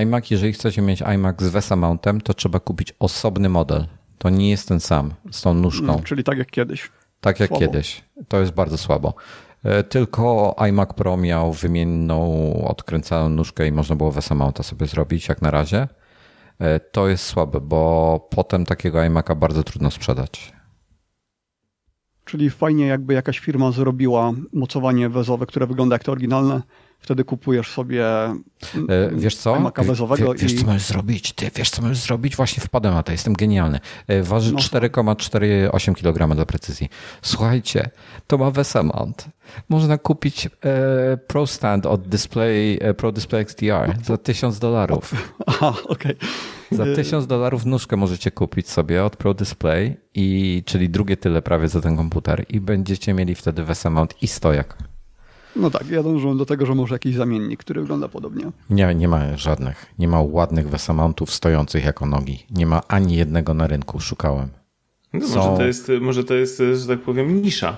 iMac, 0.02 0.30
jeżeli 0.30 0.52
chcecie 0.52 0.82
mieć 0.82 1.02
iMac 1.02 1.42
z 1.42 1.49
VESA 1.49 1.76
mountem, 1.76 2.20
to 2.20 2.34
trzeba 2.34 2.60
kupić 2.60 2.94
osobny 2.99 3.49
model. 3.49 3.87
To 4.18 4.30
nie 4.30 4.50
jest 4.50 4.68
ten 4.68 4.80
sam, 4.80 5.14
z 5.30 5.42
tą 5.42 5.54
nóżką. 5.54 5.92
Mm, 5.92 6.02
Czyli 6.02 6.25
tak 6.25 6.38
jak 6.38 6.50
kiedyś. 6.50 6.90
Tak 7.20 7.40
jak 7.40 7.49
Słabo. 7.49 7.60
kiedyś. 7.66 8.04
To 8.28 8.40
jest 8.40 8.52
bardzo 8.52 8.78
słabo. 8.78 9.14
E, 9.64 9.82
Tylko 9.84 10.54
iMac 10.68 10.92
Pro 10.94 11.16
miał 11.16 11.52
wymienną, 11.52 12.16
odkręcaną 12.68 13.28
nóżkę 13.28 13.66
i 13.66 13.72
można 13.72 13.96
było 13.96 14.12
VESA 14.12 14.34
mounta 14.34 14.62
sobie 14.62 14.87
zrobić 14.87 15.28
jak 15.28 15.42
na 15.42 15.50
razie. 15.50 15.88
E, 16.61 16.81
To 16.81 17.09
jest 17.09 17.25
słabe, 17.25 17.61
bo 17.61 18.29
potem 18.31 18.67
takiego 18.67 18.99
iMac'a 18.99 19.37
bardzo 19.37 19.62
trudno 19.62 19.90
sprzedać. 19.90 20.52
Czyli 22.25 22.50
fajnie 22.50 22.87
jakby 22.87 23.14
jakaś 23.14 23.38
firma 23.38 23.73
zrobiła 23.73 24.33
mocowanie 24.52 25.09
wezowe, 25.09 25.47
które 25.47 25.67
wygląda 25.67 25.95
jak 25.95 26.05
te 26.05 26.12
oryginalne, 26.12 26.62
wtedy 27.00 27.25
kupujesz 27.25 27.69
sobie 27.71 28.04
E, 28.07 28.35
Wiesz 29.12 29.37
co? 29.37 29.54
Wie, 30.16 30.25
wiesz, 30.42 30.52
i... 30.52 30.57
co 30.57 30.66
możesz 30.66 30.83
zrobić? 30.83 31.33
Ty 31.33 31.50
wiesz, 31.57 31.71
co 31.71 31.83
możesz 31.83 31.99
zrobić? 31.99 32.37
Właśnie 32.37 32.62
wpadłem 32.62 32.95
na 32.95 33.02
to, 33.02 33.12
jestem 33.12 33.33
genialny. 33.35 33.80
E, 34.09 34.23
Waży 34.23 34.52
No. 34.52 34.59
4,48 34.59 35.95
kg 35.95 36.35
dla 36.35 36.45
precyzji. 36.47 36.88
Słuchajcie, 37.23 37.90
to 38.26 38.38
ma 38.38 38.50
Vesamount. 38.50 39.25
Można 39.69 39.99
kupić 39.99 40.47
e, 40.47 40.50
Pro 41.16 41.47
Stand 41.47 41.87
od 41.87 42.09
Display, 42.09 42.78
e, 42.83 42.95
Pro 42.95 43.12
Display 43.12 43.42
XDR 43.42 43.97
za 44.04 44.16
1000 44.19 44.59
dolarów. 44.59 45.14
Aha, 45.47 45.75
okej. 45.88 46.16
Za 46.71 46.85
Y- 46.87 46.97
1000 46.97 47.26
dolarów 47.26 47.66
nóżkę 47.66 47.97
możecie 47.97 48.30
kupić 48.30 48.69
sobie 48.69 49.04
od 49.04 49.16
Pro 49.16 49.35
Display, 49.35 49.97
i, 50.14 50.62
czyli 50.66 50.88
drugie 50.90 51.16
tyle 51.16 51.42
prawie 51.42 51.69
za 51.69 51.80
ten 51.80 51.97
komputer 51.97 52.45
i 52.49 52.61
będziecie 52.61 53.14
mieli 53.14 53.35
wtedy 53.35 53.64
Vesamount 53.64 54.23
i 54.23 54.28
stojak. 54.28 54.76
No 55.57 55.71
tak, 55.71 55.88
ja 55.90 56.02
dążyłem 56.02 56.38
do 56.38 56.47
tego, 56.47 56.66
że 56.66 56.75
może 56.75 56.95
jakiś 56.95 57.16
zamiennik, 57.16 57.61
który 57.61 57.80
wygląda 57.80 58.09
podobnie. 58.09 58.45
Nie, 58.71 58.95
nie 58.95 59.09
ma 59.09 59.37
żadnych. 59.37 59.87
Nie 59.99 60.09
ma 60.09 60.21
ładnych 60.23 60.69
Vesamountów 60.69 61.30
stojących 61.35 61.85
jako 61.85 62.07
nogi. 62.07 62.47
Nie 62.50 62.66
ma 62.66 62.80
ani 62.88 63.16
jednego 63.16 63.54
na 63.54 63.66
rynku. 63.66 64.00
Szukałem. 64.00 64.49
No, 65.12 65.26
Są- 65.28 65.37
może, 65.37 65.57
to 65.57 65.62
jest, 65.66 65.92
może 66.00 66.25
to 66.25 66.35
jest, 66.35 66.62
że 66.75 66.87
tak 66.88 67.00
powiem, 67.00 67.42
nisza. 67.42 67.76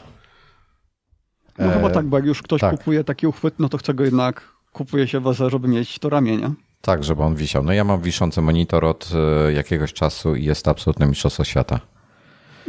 No 1.59 1.64
E, 1.67 1.75
chyba 1.75 1.91
tak, 1.91 2.07
bo 2.07 2.17
jak 2.17 2.26
już 2.26 2.43
ktoś 2.43 2.61
tak. 2.61 2.71
kupuje 2.79 3.05
taki 3.05 3.26
uchwyt, 3.26 3.55
no 3.59 3.69
to 3.69 3.79
chce 3.79 3.95
go 3.95 4.05
jednak, 4.05 4.49
kupuje 4.73 5.09
się 5.09 5.21
wezę, 5.21 5.50
żeby 5.50 5.69
mieć 5.69 5.99
to 5.99 6.09
ramię, 6.09 6.37
nie? 6.37 6.50
Tak, 6.81 7.05
żeby 7.05 7.23
on 7.23 7.35
wisiał. 7.35 7.64
No 7.64 7.73
ja 7.73 7.85
mam 7.85 8.00
wiszący 8.00 8.43
monitor 8.43 8.85
od 8.85 9.11
e, 9.49 9.52
jakiegoś 9.52 9.93
czasu 9.93 10.35
i 10.37 10.45
jest 10.45 10.64
to 10.64 10.71
absolutne 10.71 11.07
mistrzostwo 11.07 11.45
świata. 11.45 11.81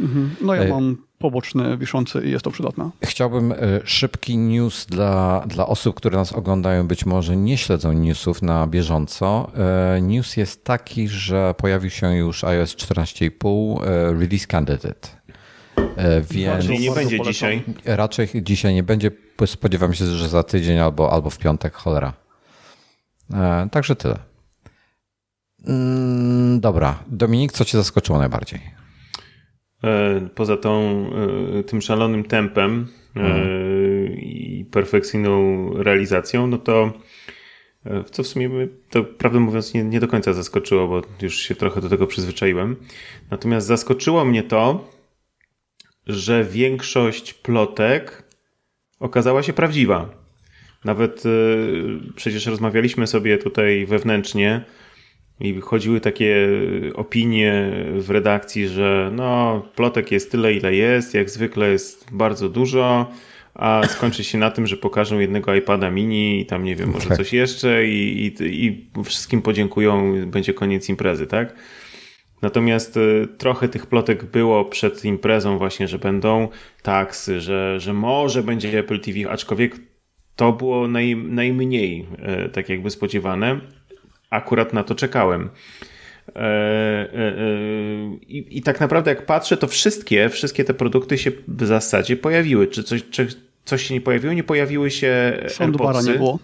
Mhm. 0.00 0.34
No 0.40 0.54
ja 0.54 0.62
E- 0.62 0.68
mam 0.68 0.96
poboczny 1.18 1.76
wiszący 1.76 2.22
i 2.24 2.30
jest 2.30 2.44
to 2.44 2.50
przydatne. 2.50 2.90
Chciałbym 3.04 3.52
e, 3.52 3.56
szybki 3.84 4.38
news 4.38 4.86
dla, 4.86 5.44
dla 5.46 5.66
osób, 5.66 5.96
które 5.96 6.16
nas 6.18 6.32
oglądają, 6.32 6.86
być 6.86 7.06
może 7.06 7.36
nie 7.36 7.58
śledzą 7.58 7.92
newsów 7.92 8.42
na 8.42 8.66
bieżąco. 8.66 9.50
E, 9.96 10.00
News 10.02 10.36
jest 10.36 10.64
taki, 10.64 11.08
że 11.08 11.54
pojawił 11.58 11.90
się 11.90 12.16
już 12.16 12.44
iOS 12.44 12.74
14.5 12.76 13.82
e, 13.82 14.12
Release 14.12 14.46
Candidate. 14.46 15.08
Więc 16.30 16.64
Czyli 16.64 16.78
nie 16.80 16.90
będzie 16.90 17.16
polecam. 17.16 17.32
dzisiaj. 17.32 17.62
raczej 17.84 18.28
dzisiaj 18.42 18.74
nie 18.74 18.82
będzie. 18.82 19.10
Spodziewam 19.46 19.94
się, 19.94 20.04
że 20.06 20.28
za 20.28 20.42
tydzień 20.42 20.78
albo, 20.78 21.12
albo 21.12 21.30
w 21.30 21.38
piątek, 21.38 21.74
cholera. 21.74 22.12
Także 23.70 23.96
tyle. 23.96 24.18
Mm, 25.66 26.60
Dobra. 26.60 26.98
Dominik, 27.06 27.52
co 27.52 27.64
cię 27.64 27.78
zaskoczyło 27.78 28.18
najbardziej? 28.18 28.60
E, 29.84 30.28
Poza 30.34 30.56
tą, 30.56 31.04
e, 31.58 31.62
tym 31.62 31.82
szalonym 31.82 32.24
tempem 32.24 32.88
e, 33.16 33.20
i 34.08 34.64
perfekcyjną 34.70 35.68
realizacją, 35.82 36.46
no 36.46 36.58
to 36.58 36.92
e, 37.86 38.04
co 38.04 38.22
w 38.22 38.26
sumie 38.26 38.50
to 38.90 39.04
prawdę 39.04 39.40
mówiąc 39.40 39.74
nie, 39.74 39.84
nie 39.84 40.00
do 40.00 40.08
końca 40.08 40.32
zaskoczyło, 40.32 40.88
bo 40.88 41.02
już 41.22 41.36
się 41.36 41.54
trochę 41.54 41.80
do 41.80 41.88
tego 41.88 42.06
przyzwyczaiłem. 42.06 42.76
Natomiast 43.30 43.66
zaskoczyło 43.66 44.24
mnie 44.24 44.42
to, 44.42 44.90
że 46.06 46.44
większość 46.44 47.34
plotek 47.34 48.22
okazała 49.00 49.42
się 49.42 49.52
prawdziwa. 49.52 50.24
Nawet 50.84 51.22
przecież 52.16 52.46
rozmawialiśmy 52.46 53.06
sobie 53.06 53.38
tutaj 53.38 53.86
wewnętrznie 53.86 54.64
i 55.40 55.60
chodziły 55.60 56.00
takie 56.00 56.48
opinie 56.94 57.72
w 57.98 58.10
redakcji, 58.10 58.68
że 58.68 59.10
no, 59.12 59.62
plotek 59.74 60.12
jest 60.12 60.30
tyle, 60.30 60.52
ile 60.52 60.74
jest, 60.74 61.14
jak 61.14 61.30
zwykle 61.30 61.70
jest 61.70 62.06
bardzo 62.12 62.48
dużo, 62.48 63.10
a 63.54 63.82
skończy 63.88 64.24
się 64.24 64.38
na 64.38 64.50
tym, 64.50 64.66
że 64.66 64.76
pokażą 64.76 65.18
jednego 65.18 65.54
iPada 65.54 65.90
mini 65.90 66.40
i 66.40 66.46
tam 66.46 66.64
nie 66.64 66.76
wiem, 66.76 66.90
może 66.90 67.08
Tak. 67.08 67.18
coś 67.18 67.32
jeszcze 67.32 67.86
i, 67.86 68.26
i, 68.26 68.66
i 68.66 68.90
wszystkim 69.04 69.42
podziękują, 69.42 70.14
będzie 70.26 70.54
koniec 70.54 70.88
imprezy, 70.88 71.26
tak? 71.26 71.54
Natomiast 72.42 72.96
y, 72.96 73.28
trochę 73.38 73.68
tych 73.68 73.86
plotek 73.86 74.24
było 74.24 74.64
przed 74.64 75.04
imprezą 75.04 75.58
właśnie, 75.58 75.88
że 75.88 75.98
będą 75.98 76.48
taksy, 76.82 77.40
że, 77.40 77.80
że 77.80 77.92
może 77.92 78.42
będzie 78.42 78.78
Apple 78.78 79.00
TV, 79.00 79.30
aczkolwiek 79.30 79.76
to 80.36 80.52
było 80.52 80.88
naj, 80.88 81.16
najmniej 81.16 82.06
e, 82.18 82.48
tak 82.48 82.68
jakby 82.68 82.90
spodziewane. 82.90 83.60
Akurat 84.34 84.72
na 84.72 84.84
to 84.84 84.94
czekałem. 84.94 85.50
E, 86.28 86.40
e, 86.40 86.42
e, 86.42 87.46
I, 88.26 88.58
I 88.58 88.62
tak 88.62 88.80
naprawdę 88.80 89.10
jak 89.10 89.26
patrzę, 89.26 89.56
to 89.56 89.66
wszystkie, 89.66 90.28
wszystkie 90.28 90.64
te 90.64 90.74
produkty 90.74 91.18
się 91.18 91.30
w 91.48 91.66
zasadzie 91.66 92.16
pojawiły. 92.16 92.66
Czy 92.66 92.82
coś, 92.82 93.04
czy 93.10 93.28
coś 93.64 93.82
się 93.82 93.94
nie 93.94 94.00
pojawiło? 94.00 94.32
Nie 94.32 94.44
pojawiły 94.44 94.90
się 94.90 95.40
Soundbara 95.48 96.02
nie 96.02 96.12
było. 96.12 96.38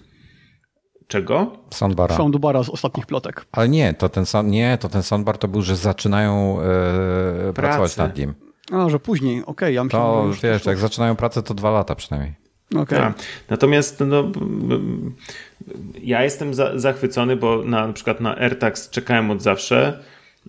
Czego? 1.07 1.57
Soundbara. 1.71 2.17
Soundbara 2.17 2.63
z 2.63 2.69
ostatnich 2.69 3.07
plotek. 3.07 3.45
Ale 3.53 3.69
nie, 3.69 3.95
to 3.95 4.09
ten, 4.09 4.25
sound- 4.25 4.51
nie, 4.51 4.79
to 4.81 4.89
ten 4.89 5.03
soundbar 5.03 5.39
to 5.39 5.49
był, 5.49 5.63
że 5.63 5.77
zaczynają 5.77 6.61
e, 6.61 7.53
pracować 7.53 7.97
nad 7.97 8.19
nim. 8.19 8.35
A, 8.73 8.89
że 8.89 8.99
później, 8.99 9.43
okej, 9.47 9.75
ja 9.75 9.85
myślałem, 9.85 10.15
To 10.15 10.23
że 10.23 10.29
już 10.29 10.41
wiesz, 10.41 10.67
jak 10.67 10.79
zaczynają 10.79 11.17
pracę, 11.17 11.43
to 11.43 11.55
dwa 11.55 11.71
lata 11.71 11.95
przynajmniej. 11.95 12.35
Okej. 12.77 12.99
Tak. 12.99 13.15
Natomiast 13.49 14.03
no, 14.07 14.33
ja 16.03 16.23
jestem 16.25 16.55
za, 16.55 16.79
zachwycony, 16.79 17.37
bo 17.37 17.65
na, 17.65 17.87
na 17.87 17.93
przykład 17.93 18.21
na 18.21 18.37
AirTags 18.39 18.91
czekałem 18.91 19.31
od 19.31 19.43
zawsze. 19.43 19.99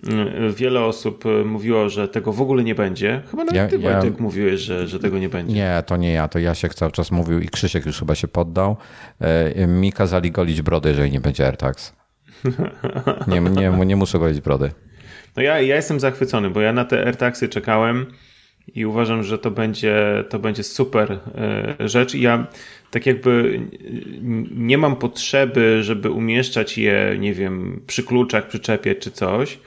Mm, 0.08 0.54
Wiele 0.54 0.82
osób 0.82 1.26
y, 1.26 1.46
mówiło, 1.46 1.90
że 1.90 2.08
tego 2.08 2.34
w 2.34 2.42
ogóle 2.42 2.64
nie 2.64 2.76
będzie. 2.76 3.22
Chyba 3.32 3.44
nawet 3.44 3.56
Ja- 3.56 3.68
ty, 3.68 3.80
ja- 3.80 4.00
Wojtek, 4.00 4.20
mówiłeś, 4.20 4.62
że, 4.62 4.88
że 4.88 5.00
tego 5.00 5.20
nie 5.20 5.30
będzie. 5.30 5.56
Nie, 5.56 5.84
to 5.86 5.98
nie 5.98 6.14
ja, 6.14 6.28
to 6.28 6.40
Jasiek 6.40 6.74
cały 6.76 6.92
czas 6.92 7.12
mówił 7.12 7.40
i 7.40 7.50
Krzysiek 7.50 7.86
już 7.86 8.00
chyba 8.00 8.16
się 8.16 8.28
poddał. 8.28 8.78
E, 9.20 9.68
Mi 9.68 9.92
kazali 9.94 10.32
golić 10.32 10.62
brody, 10.62 10.90
jeżeli 10.90 11.12
nie 11.12 11.20
będzie 11.20 11.46
AirTags. 11.46 11.94
Nie, 13.28 13.40
nie, 13.42 13.70
nie 13.86 13.96
muszę 13.96 14.20
golić 14.20 14.42
brody. 14.42 14.72
No 15.38 15.44
ja, 15.44 15.62
ja 15.62 15.76
jestem 15.76 16.00
zachwycony, 16.00 16.50
bo 16.50 16.62
ja 16.62 16.74
na 16.74 16.86
te 16.86 17.06
AirTagsy 17.06 17.50
czekałem 17.50 18.06
i 18.68 18.86
uważam, 18.86 19.24
że 19.24 19.38
to 19.38 19.52
będzie, 19.52 20.24
to 20.30 20.40
będzie 20.40 20.64
super 20.64 21.20
e, 21.36 21.76
rzecz. 21.90 22.16
I 22.16 22.22
ja 22.22 22.48
tak 22.92 23.06
jakby 23.06 23.62
nie 24.56 24.78
mam 24.78 24.96
potrzeby, 24.96 25.84
żeby 25.84 26.10
umieszczać 26.10 26.78
je, 26.78 27.16
nie 27.20 27.34
wiem, 27.34 27.82
przy 27.88 28.04
kluczach, 28.04 28.48
przyczepie 28.48 28.96
czy 28.96 29.12
coś, 29.12 29.60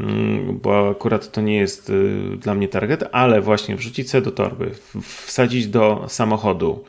mm, 0.00 0.58
bo 0.62 0.90
akurat 0.90 1.32
to 1.32 1.40
nie 1.40 1.56
jest 1.56 1.90
y, 1.90 2.36
dla 2.38 2.54
mnie 2.54 2.68
target, 2.68 3.04
ale 3.12 3.40
właśnie 3.40 3.76
wrzucić 3.76 4.10
sobie 4.10 4.24
do 4.24 4.30
torby, 4.30 4.70
wsadzić 5.02 5.66
do 5.66 6.04
samochodu, 6.08 6.84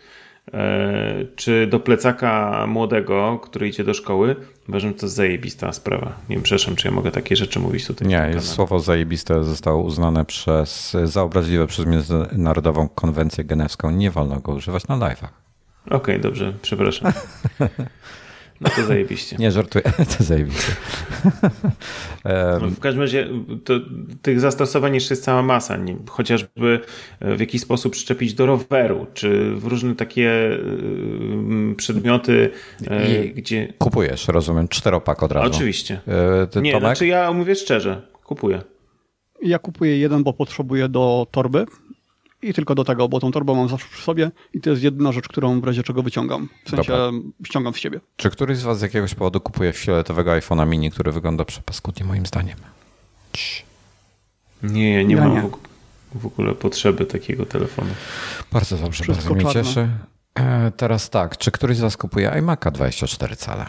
e, 0.53 1.25
czy 1.35 1.67
do 1.67 1.79
plecaka 1.79 2.65
młodego, 2.67 3.39
który 3.43 3.67
idzie 3.67 3.83
do 3.83 3.93
szkoły, 3.93 4.35
uważam, 4.69 4.91
że 4.91 4.97
to 4.97 5.05
jest 5.05 5.15
zajebista 5.15 5.73
sprawa. 5.73 6.13
Nie 6.29 6.35
wiem, 6.35 6.43
przepraszam, 6.43 6.75
czy 6.75 6.87
ja 6.87 6.93
mogę 6.93 7.11
takie 7.11 7.35
rzeczy 7.35 7.59
mówić 7.59 7.87
tutaj. 7.87 8.07
Nie, 8.07 8.29
jest 8.33 8.47
słowo 8.51 8.79
zajebiste 8.79 9.43
zostało 9.43 9.83
uznane 9.83 10.25
przez, 10.25 10.97
za 11.03 11.23
obraźliwe 11.23 11.67
przez 11.67 11.85
Międzynarodową 11.85 12.89
Konwencję 12.89 13.43
Genewską. 13.43 13.91
Nie 13.91 14.11
wolno 14.11 14.39
go 14.39 14.51
używać 14.51 14.87
na 14.87 14.95
live'ach. 14.95 15.27
Okej, 15.89 16.19
dobrze, 16.19 16.53
przepraszam. 16.61 17.11
No 18.61 18.69
to 18.75 18.83
zajebiście. 18.83 19.35
Nie, 19.35 19.51
żartuję, 19.51 19.83
to 20.17 20.23
zajebiste. 20.23 20.71
No, 22.61 22.67
w 22.69 22.79
każdym 22.79 23.01
razie 23.01 23.27
to, 23.63 23.73
tych 24.21 24.39
zastosowań 24.39 24.93
jeszcze 24.93 25.13
jest 25.13 25.23
cała 25.23 25.41
masa. 25.43 25.77
Nie, 25.77 25.95
chociażby 26.09 26.79
w 27.21 27.39
jakiś 27.39 27.61
sposób 27.61 27.93
przyczepić 27.93 28.33
do 28.33 28.45
roweru, 28.45 29.07
czy 29.13 29.55
w 29.55 29.65
różne 29.65 29.95
takie 29.95 30.31
y, 31.71 31.75
przedmioty, 31.77 32.49
y, 32.81 33.25
I- 33.25 33.33
gdzie... 33.33 33.73
Kupujesz, 33.77 34.27
rozumiem, 34.27 34.67
czteropak 34.67 35.23
od 35.23 35.31
razu. 35.31 35.47
Oczywiście. 35.55 35.99
E, 36.07 36.47
Ty, 36.47 36.61
Nie, 36.61 36.71
Tomek? 36.71 36.83
znaczy 36.87 37.07
ja 37.07 37.31
mówię 37.33 37.55
szczerze, 37.55 38.01
kupuję. 38.23 38.61
Ja 39.41 39.59
kupuję 39.59 39.97
jeden, 39.99 40.23
bo 40.23 40.33
potrzebuję 40.33 40.89
do 40.89 41.27
torby 41.31 41.65
i 42.49 42.53
tylko 42.53 42.75
do 42.75 42.83
tego, 42.83 43.07
bo 43.09 43.19
tą 43.19 43.31
torbę 43.31 43.55
mam 43.55 43.69
zawsze 43.69 43.87
przy 43.91 44.01
sobie 44.03 44.31
i 44.53 44.61
to 44.61 44.69
jest 44.69 44.83
jedyna 44.83 45.11
rzecz, 45.11 45.27
którą 45.27 45.61
w 45.61 45.63
razie 45.63 45.83
czego 45.83 46.03
wyciągam. 46.03 46.49
W 46.65 46.69
sensie 46.69 46.91
Dobra. 46.91 47.19
ściągam 47.45 47.73
z 47.73 47.77
siebie. 47.77 47.99
Czy 48.17 48.29
któryś 48.29 48.57
z 48.57 48.63
was 48.63 48.79
z 48.79 48.81
jakiegoś 48.81 49.13
powodu 49.15 49.41
kupuje 49.41 49.73
fioletowego 49.73 50.31
iPhone'a 50.31 50.67
mini, 50.67 50.91
który 50.91 51.11
wygląda 51.11 51.45
przepaskudnie 51.45 52.05
moim 52.05 52.25
zdaniem? 52.25 52.57
Cii. 53.33 53.63
Nie, 54.63 54.93
ja 54.93 55.03
nie 55.03 55.15
Ja 55.15 55.21
mam 55.27 55.33
nie. 55.35 55.49
W, 56.15 56.25
ogóle 56.25 56.53
potrzeby 56.55 57.05
takiego 57.05 57.45
telefonu. 57.45 57.89
Bardzo 58.51 58.77
dobrze, 58.77 59.03
Wszystko 59.03 59.23
bardzo 59.33 59.35
mnie 59.35 59.53
czarne. 59.53 59.63
cieszy. 59.63 59.87
E, 60.35 60.71
Teraz 60.77 61.09
tak, 61.09 61.37
czy 61.37 61.51
któryś 61.51 61.77
z 61.77 61.81
was 61.81 61.97
kupuje 61.97 62.29
iMac'a 62.29 62.71
24 62.71 63.35
cale? 63.35 63.65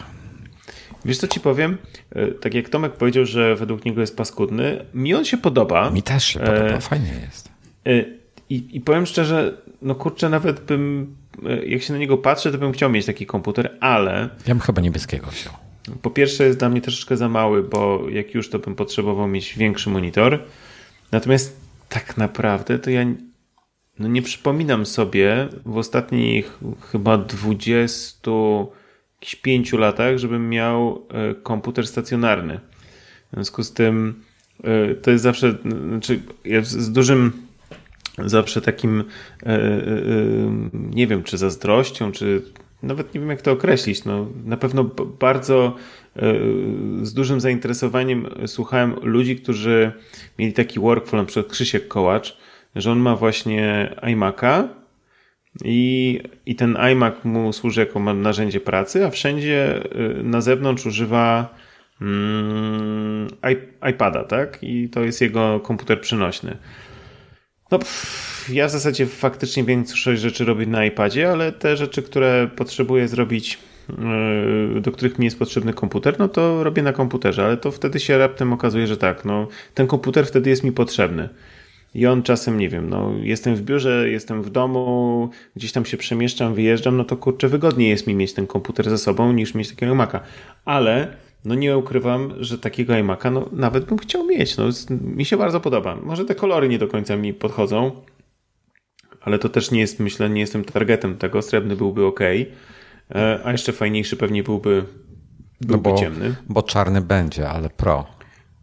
Wiesz 1.05 1.17
co 1.17 1.27
ci 1.27 1.39
powiem? 1.39 1.77
E, 2.11 2.27
Tak 2.27 2.53
jak 2.53 2.69
Tomek 2.69 2.93
powiedział, 2.93 3.25
że 3.25 3.55
według 3.55 3.85
niego 3.85 4.01
jest 4.01 4.17
paskudny, 4.17 4.85
mi 4.93 5.13
on 5.13 5.25
się 5.25 5.37
podoba. 5.37 5.89
Mi 5.89 6.03
też 6.03 6.23
się 6.25 6.41
E, 6.41 6.45
podoba, 6.61 6.79
fajnie 6.79 7.11
jest. 7.27 7.49
E, 7.87 8.05
I, 8.49 8.63
I 8.71 8.81
powiem 8.81 9.05
szczerze, 9.05 9.57
no 9.81 9.95
kurczę, 9.95 10.29
nawet 10.29 10.59
bym, 10.59 11.15
e, 11.45 11.65
jak 11.65 11.81
się 11.81 11.93
na 11.93 11.99
niego 11.99 12.17
patrzę, 12.17 12.51
to 12.51 12.57
bym 12.57 12.71
chciał 12.71 12.89
mieć 12.89 13.05
taki 13.05 13.25
komputer, 13.25 13.77
ale 13.79 14.29
Ja 14.47 14.55
bym 14.55 14.59
chyba 14.59 14.81
niebieskiego 14.81 15.27
wziął. 15.27 15.53
po 16.01 16.09
pierwsze 16.09 16.43
jest 16.43 16.59
dla 16.59 16.69
mnie 16.69 16.81
troszeczkę 16.81 17.17
za 17.17 17.29
mały, 17.29 17.63
bo 17.63 18.09
jak 18.09 18.33
już 18.33 18.49
to 18.49 18.59
bym 18.59 18.75
potrzebował 18.75 19.27
mieć 19.27 19.57
większy 19.57 19.89
monitor. 19.89 20.39
Natomiast 21.11 21.59
tak 21.89 22.17
naprawdę 22.17 22.79
to 22.79 22.89
ja 22.89 23.05
no 23.99 24.07
nie 24.07 24.21
przypominam 24.21 24.85
sobie 24.85 25.47
w 25.65 25.77
ostatnich 25.77 26.59
chyba 26.91 27.17
25 27.17 29.73
latach, 29.73 30.17
żebym 30.17 30.49
miał 30.49 31.05
e, 31.09 31.35
komputer 31.35 31.87
stacjonarny. 31.87 32.59
W 33.31 33.33
związku 33.33 33.63
z 33.63 33.73
tym 33.73 34.23
e, 34.63 34.95
to 34.95 35.11
jest 35.11 35.23
zawsze, 35.23 35.57
znaczy 35.89 36.19
ja 36.45 36.61
z 36.61 36.91
dużym 36.91 37.46
zawsze 38.17 38.61
takim 38.61 39.03
e, 39.45 39.59
nie 40.73 41.07
wiem, 41.07 41.23
czy 41.23 41.37
zazdrością, 41.37 42.11
czy 42.11 42.41
nawet 42.83 43.13
nie 43.13 43.19
wiem 43.19 43.29
jak 43.29 43.41
to 43.41 43.51
określić. 43.51 44.05
No, 44.05 44.27
na 44.45 44.57
pewno 44.57 44.83
bardzo 45.19 45.75
z 47.01 47.13
dużym 47.13 47.41
zainteresowaniem 47.41 48.27
słuchałem 48.45 48.95
ludzi, 49.01 49.35
którzy 49.35 49.91
mieli 50.39 50.53
taki 50.53 50.79
workflow, 50.79 51.21
na 51.21 51.25
przykład 51.25 51.51
Krzysiek 51.51 51.87
Kołacz, 51.87 52.37
że 52.75 52.91
on 52.91 52.99
ma 52.99 53.15
właśnie 53.15 53.95
iMac'a 54.01 54.67
i, 55.63 56.19
i 56.45 56.55
ten 56.55 56.77
iMac 56.91 57.15
mu 57.23 57.53
służy 57.53 57.79
jako 57.79 58.13
narzędzie 58.13 58.59
pracy, 58.59 59.05
a 59.05 59.09
wszędzie 59.09 59.83
na 60.23 60.41
zewnątrz 60.41 60.85
używa 60.85 61.55
mm, 62.01 63.27
iPada, 63.89 64.23
tak? 64.23 64.63
I 64.63 64.89
to 64.89 65.03
jest 65.03 65.21
jego 65.21 65.59
komputer 65.59 66.01
przynośny. 66.01 66.57
No, 67.71 67.79
pff, 67.79 68.49
ja 68.53 68.67
w 68.67 68.71
zasadzie 68.71 69.05
faktycznie 69.05 69.63
większość 69.63 70.21
rzeczy 70.21 70.45
robię 70.45 70.65
na 70.65 70.85
iPadzie, 70.85 71.31
ale 71.31 71.51
te 71.51 71.77
rzeczy, 71.77 72.03
które 72.03 72.49
potrzebuję 72.55 73.07
zrobić, 73.07 73.59
yy, 74.73 74.81
do 74.81 74.91
których 74.91 75.19
mi 75.19 75.25
jest 75.25 75.39
potrzebny 75.39 75.73
komputer, 75.73 76.19
no 76.19 76.27
to 76.27 76.63
robię 76.63 76.81
na 76.81 76.93
komputerze, 76.93 77.45
ale 77.45 77.57
to 77.57 77.71
wtedy 77.71 77.99
się 77.99 78.17
raptem 78.17 78.53
okazuje, 78.53 78.87
że 78.87 78.97
tak, 78.97 79.25
no, 79.25 79.47
ten 79.73 79.87
komputer 79.87 80.25
wtedy 80.25 80.49
jest 80.49 80.63
mi 80.63 80.71
potrzebny. 80.71 81.29
I 81.95 82.07
on 82.07 82.23
czasem, 82.23 82.57
nie 82.57 82.69
wiem, 82.69 82.89
no 82.89 83.13
jestem 83.21 83.55
w 83.55 83.61
biurze, 83.61 84.09
jestem 84.09 84.43
w 84.43 84.49
domu, 84.49 85.29
gdzieś 85.55 85.71
tam 85.71 85.85
się 85.85 85.97
przemieszczam, 85.97 86.53
wyjeżdżam, 86.53 86.97
no 86.97 87.03
to 87.03 87.17
kurczę, 87.17 87.47
wygodniej 87.47 87.89
jest 87.89 88.07
mi 88.07 88.15
mieć 88.15 88.33
ten 88.33 88.47
komputer 88.47 88.89
ze 88.89 88.97
sobą 88.97 89.33
niż 89.33 89.55
mieć 89.55 89.69
takiego 89.69 89.95
Maca. 89.95 90.19
Ale 90.65 91.17
no 91.45 91.55
nie 91.55 91.77
ukrywam, 91.77 92.33
że 92.39 92.57
takiego 92.57 92.93
iMac'a 92.93 93.31
no, 93.31 93.49
nawet 93.51 93.85
bym 93.85 93.97
chciał 93.97 94.25
mieć. 94.25 94.57
No, 94.57 94.63
mi 95.01 95.25
się 95.25 95.37
bardzo 95.37 95.59
podoba. 95.59 95.95
Może 95.95 96.25
te 96.25 96.35
kolory 96.35 96.69
nie 96.69 96.79
do 96.79 96.87
końca 96.87 97.15
mi 97.15 97.33
podchodzą, 97.33 97.91
ale 99.21 99.39
to 99.39 99.49
też 99.49 99.71
nie 99.71 99.79
jest, 99.79 99.99
myślę, 99.99 100.29
nie 100.29 100.41
jestem 100.41 100.65
targetem 100.65 101.17
tego. 101.17 101.41
Srebrny 101.41 101.75
byłby 101.75 102.05
ok, 102.05 102.19
e, 102.21 103.39
a 103.43 103.51
jeszcze 103.51 103.73
fajniejszy 103.73 104.17
pewnie 104.17 104.43
byłby, 104.43 104.83
byłby 105.61 105.89
no 105.89 105.95
bo, 105.95 105.99
ciemny. 105.99 106.35
Bo 106.49 106.63
czarny 106.63 107.01
będzie, 107.01 107.49
ale 107.49 107.69
pro. 107.69 108.05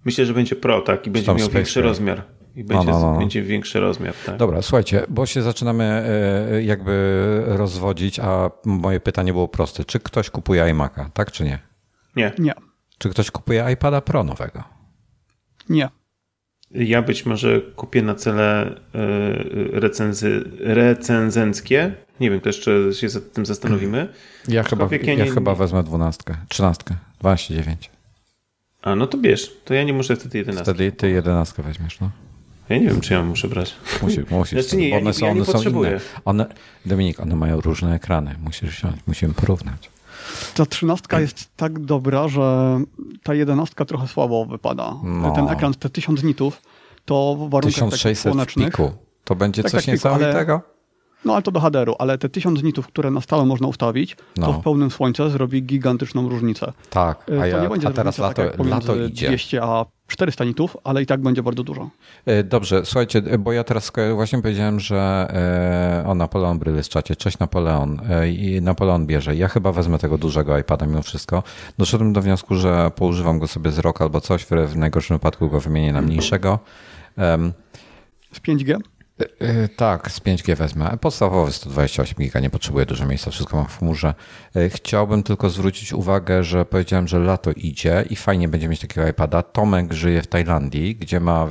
Myślę, 0.05 0.27
że 0.27 0.35
będzie 0.35 0.57
pro, 0.57 0.81
tak, 0.81 1.07
i 1.07 1.11
będzie 1.11 1.35
miał 1.35 1.49
większy 1.49 1.83
rozmiar. 1.83 2.23
I 2.57 2.65
będzie, 2.65 2.87
no, 2.87 3.01
no, 3.01 3.13
no. 3.13 3.19
będzie 3.19 3.43
większy 3.43 3.81
rozmiar. 3.81 4.15
Tak? 4.27 4.37
Dobra, 4.37 4.63
słuchajcie, 4.63 5.07
bo 5.09 5.27
się 5.27 5.43
zaczynamy 5.43 5.85
e, 5.85 6.63
jakby 6.63 7.43
rozwodzić, 7.47 8.21
a 8.21 8.51
moje 8.65 9.01
pytanie 9.01 9.33
było 9.33 9.49
proste. 9.49 9.85
Czy 9.85 10.01
ktoś 10.01 10.31
kupuje 10.31 10.63
iMac'a, 10.63 11.11
tak 11.15 11.33
czy 11.33 11.45
nie? 11.45 11.74
Nie. 12.17 12.33
Nie. 12.39 12.53
Czy 12.99 13.09
ktoś 13.11 13.31
kupuje 13.31 13.67
iPada 13.73 14.01
Pro 14.01 14.25
nowego? 14.25 14.65
Nie. 15.69 15.89
Ja 16.71 17.03
być 17.03 17.27
może 17.27 17.61
kupię 17.61 18.03
na 18.03 18.15
cele 18.15 18.67
e, 18.67 19.81
recenzy, 19.81 20.51
recenzenckie. 20.61 21.95
Nie 22.21 22.31
wiem, 22.31 22.41
to 22.41 22.49
jeszcze 22.49 22.93
się 22.93 23.09
za 23.09 23.21
tym 23.21 23.47
zastanowimy. 23.47 24.09
Ja 24.49 24.63
chyba, 24.63 24.89
ja, 24.91 25.15
ja 25.15 25.25
nie, 25.25 25.31
chyba 25.31 25.55
wezmę 25.55 25.83
dwunastkę, 25.83 26.37
trzynastkę, 26.49 26.97
29. 27.21 27.91
A, 28.83 28.95
no 28.95 29.07
to 29.07 29.19
bierz. 29.19 29.51
To 29.65 29.75
ja 29.75 29.83
nie 29.85 29.93
muszę 29.93 30.17
wtedy 30.17 30.39
jedenastki. 30.39 30.75
Wtedy 30.75 30.93
ty 30.93 31.11
jedenastkę 31.11 31.63
weźmiesz, 31.63 32.01
no. 32.01 32.11
Ja 32.69 32.79
nie 32.79 32.87
wiem, 32.87 33.01
czy 33.01 33.15
ja 33.15 33.23
muszę 33.23 33.49
brać. 33.49 33.75
Musisz, 34.03 34.31
musisz. 34.31 34.63
Znaczy 34.63 34.77
nie, 34.77 34.89
ja, 34.89 34.97
one 34.99 35.13
są, 35.13 35.27
ja 35.27 35.33
nie 35.33 35.43
one 35.43 35.53
potrzebuję. 35.53 35.91
Są 35.91 35.97
inne. 35.97 36.25
One, 36.25 36.47
Dominik, 36.87 37.21
one 37.21 37.37
mają 37.37 37.61
różne 37.61 37.95
ekrany. 37.95 38.35
Musisz 38.41 38.71
wziąć, 38.71 38.97
musimy 39.07 39.35
porównać. 39.35 39.91
Ta 40.55 40.67
trzynastka 40.67 41.21
jest 41.21 41.57
tak 41.57 41.79
dobra, 41.79 42.29
że 42.29 42.79
ta 43.23 43.35
jedenastka 43.35 43.85
trochę 43.85 44.09
słabo 44.09 44.47
wypada. 44.47 44.95
No. 45.03 45.33
Ten 45.33 45.49
ekran, 45.49 45.75
te 45.75 45.91
1000 45.91 46.23
nitów, 46.23 46.63
to 47.05 47.35
w 47.35 47.51
warunkach 47.51 47.91
1600 47.91 48.23
słonecznych... 48.23 48.71
Piku. 48.71 48.93
To 49.25 49.35
będzie 49.35 49.63
tak, 49.63 49.73
coś 49.73 49.85
tak, 49.85 49.95
niesamowitego? 49.95 50.74
No 51.25 51.33
ale 51.33 51.43
to 51.43 51.51
do 51.51 51.61
HDR-u, 51.61 51.95
ale 51.99 52.19
te 52.19 52.29
1000 52.29 52.63
nitów, 52.63 52.87
które 52.87 53.11
na 53.11 53.21
stałe 53.21 53.47
można 53.47 53.69
ustawić, 53.69 54.17
no. 54.37 54.47
to 54.47 54.53
w 54.53 54.63
pełnym 54.63 54.91
słońcu 54.91 55.31
zrobi 55.31 55.63
gigantyczną 55.63 56.29
różnicę. 56.29 56.73
Tak, 56.91 57.27
a, 57.41 57.45
y, 57.45 57.49
ja, 57.49 57.63
nie 57.63 57.69
będzie 57.69 57.89
a 57.89 57.93
teraz 57.93 58.19
lato, 58.19 58.43
tak 58.43 58.67
lato 58.67 58.97
idzie. 58.97 59.29
200 59.29 59.63
a 59.63 59.85
400 60.07 60.45
nitów, 60.45 60.77
ale 60.85 61.03
i 61.03 61.07
tak 61.07 61.23
będzie 61.23 61.43
bardzo 61.43 61.63
dużo. 61.63 61.91
Y, 62.29 62.45
dobrze, 62.45 62.85
słuchajcie, 62.85 63.23
bo 63.39 63.53
ja 63.53 63.65
teraz 63.65 63.93
właśnie 64.15 64.43
powiedziałem, 64.43 64.81
że 64.81 65.29
o 66.07 66.15
Napoleon 66.15 66.59
Bryl 66.59 66.77
jest 66.77 66.89
w 66.89 66.93
czacie. 66.93 67.17
Cześć 67.17 67.39
Napoleon. 67.39 68.01
I 68.27 68.61
Napoleon 68.63 69.07
bierze. 69.07 69.37
Ja 69.37 69.49
chyba 69.49 69.73
wezmę 69.73 69.99
tego 69.99 70.19
dużego 70.19 70.59
iPada 70.59 70.87
mimo 70.87 71.03
wszystko. 71.03 71.43
Doszedłem 71.79 72.13
do 72.13 72.23
wniosku, 72.23 72.55
że 72.55 72.91
poużywam 72.97 73.39
go 73.39 73.47
sobie 73.47 73.71
z 73.71 73.79
rok 73.79 74.03
albo 74.03 74.21
coś, 74.21 74.45
w 74.45 74.77
najgorszym 74.77 75.17
wypadku 75.17 75.49
go 75.49 75.61
wymienię 75.61 75.93
na 75.93 76.03
mniejszego. 76.03 76.59
Z 78.33 78.41
5G? 78.41 78.79
E, 79.21 79.25
e, 79.39 79.69
tak, 79.69 80.11
z 80.11 80.21
5G 80.21 80.57
wezmę. 80.57 80.97
Podstawowy 81.01 81.53
128 81.53 82.15
giga, 82.19 82.41
nie 82.41 82.51
potrzebuję 82.51 82.87
dużo 82.87 83.07
miejsca, 83.07 83.31
wszystko 83.31 83.57
mam 83.57 83.67
w 83.67 83.79
chmurze. 83.79 84.15
E, 84.57 84.69
chciałbym 84.69 85.23
tylko 85.23 85.51
zwrócić 85.51 85.93
uwagę, 85.93 86.45
że 86.45 86.65
powiedziałem, 86.65 87.09
że 87.09 87.19
lato 87.19 87.51
idzie 87.53 88.05
i 88.11 88.17
fajnie 88.17 88.49
będzie 88.49 88.69
mieć 88.69 88.81
takiego 88.81 89.09
iPada. 89.09 89.43
Tomek 89.43 89.93
żyje 89.93 90.23
w 90.23 90.27
Tajlandii, 90.27 90.97
gdzie 90.97 91.21
ma 91.21 91.49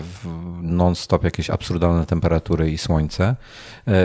non-stop 0.61 1.23
jakieś 1.23 1.49
absurdalne 1.49 2.05
temperatury 2.05 2.71
i 2.71 2.77
słońce, 2.77 3.35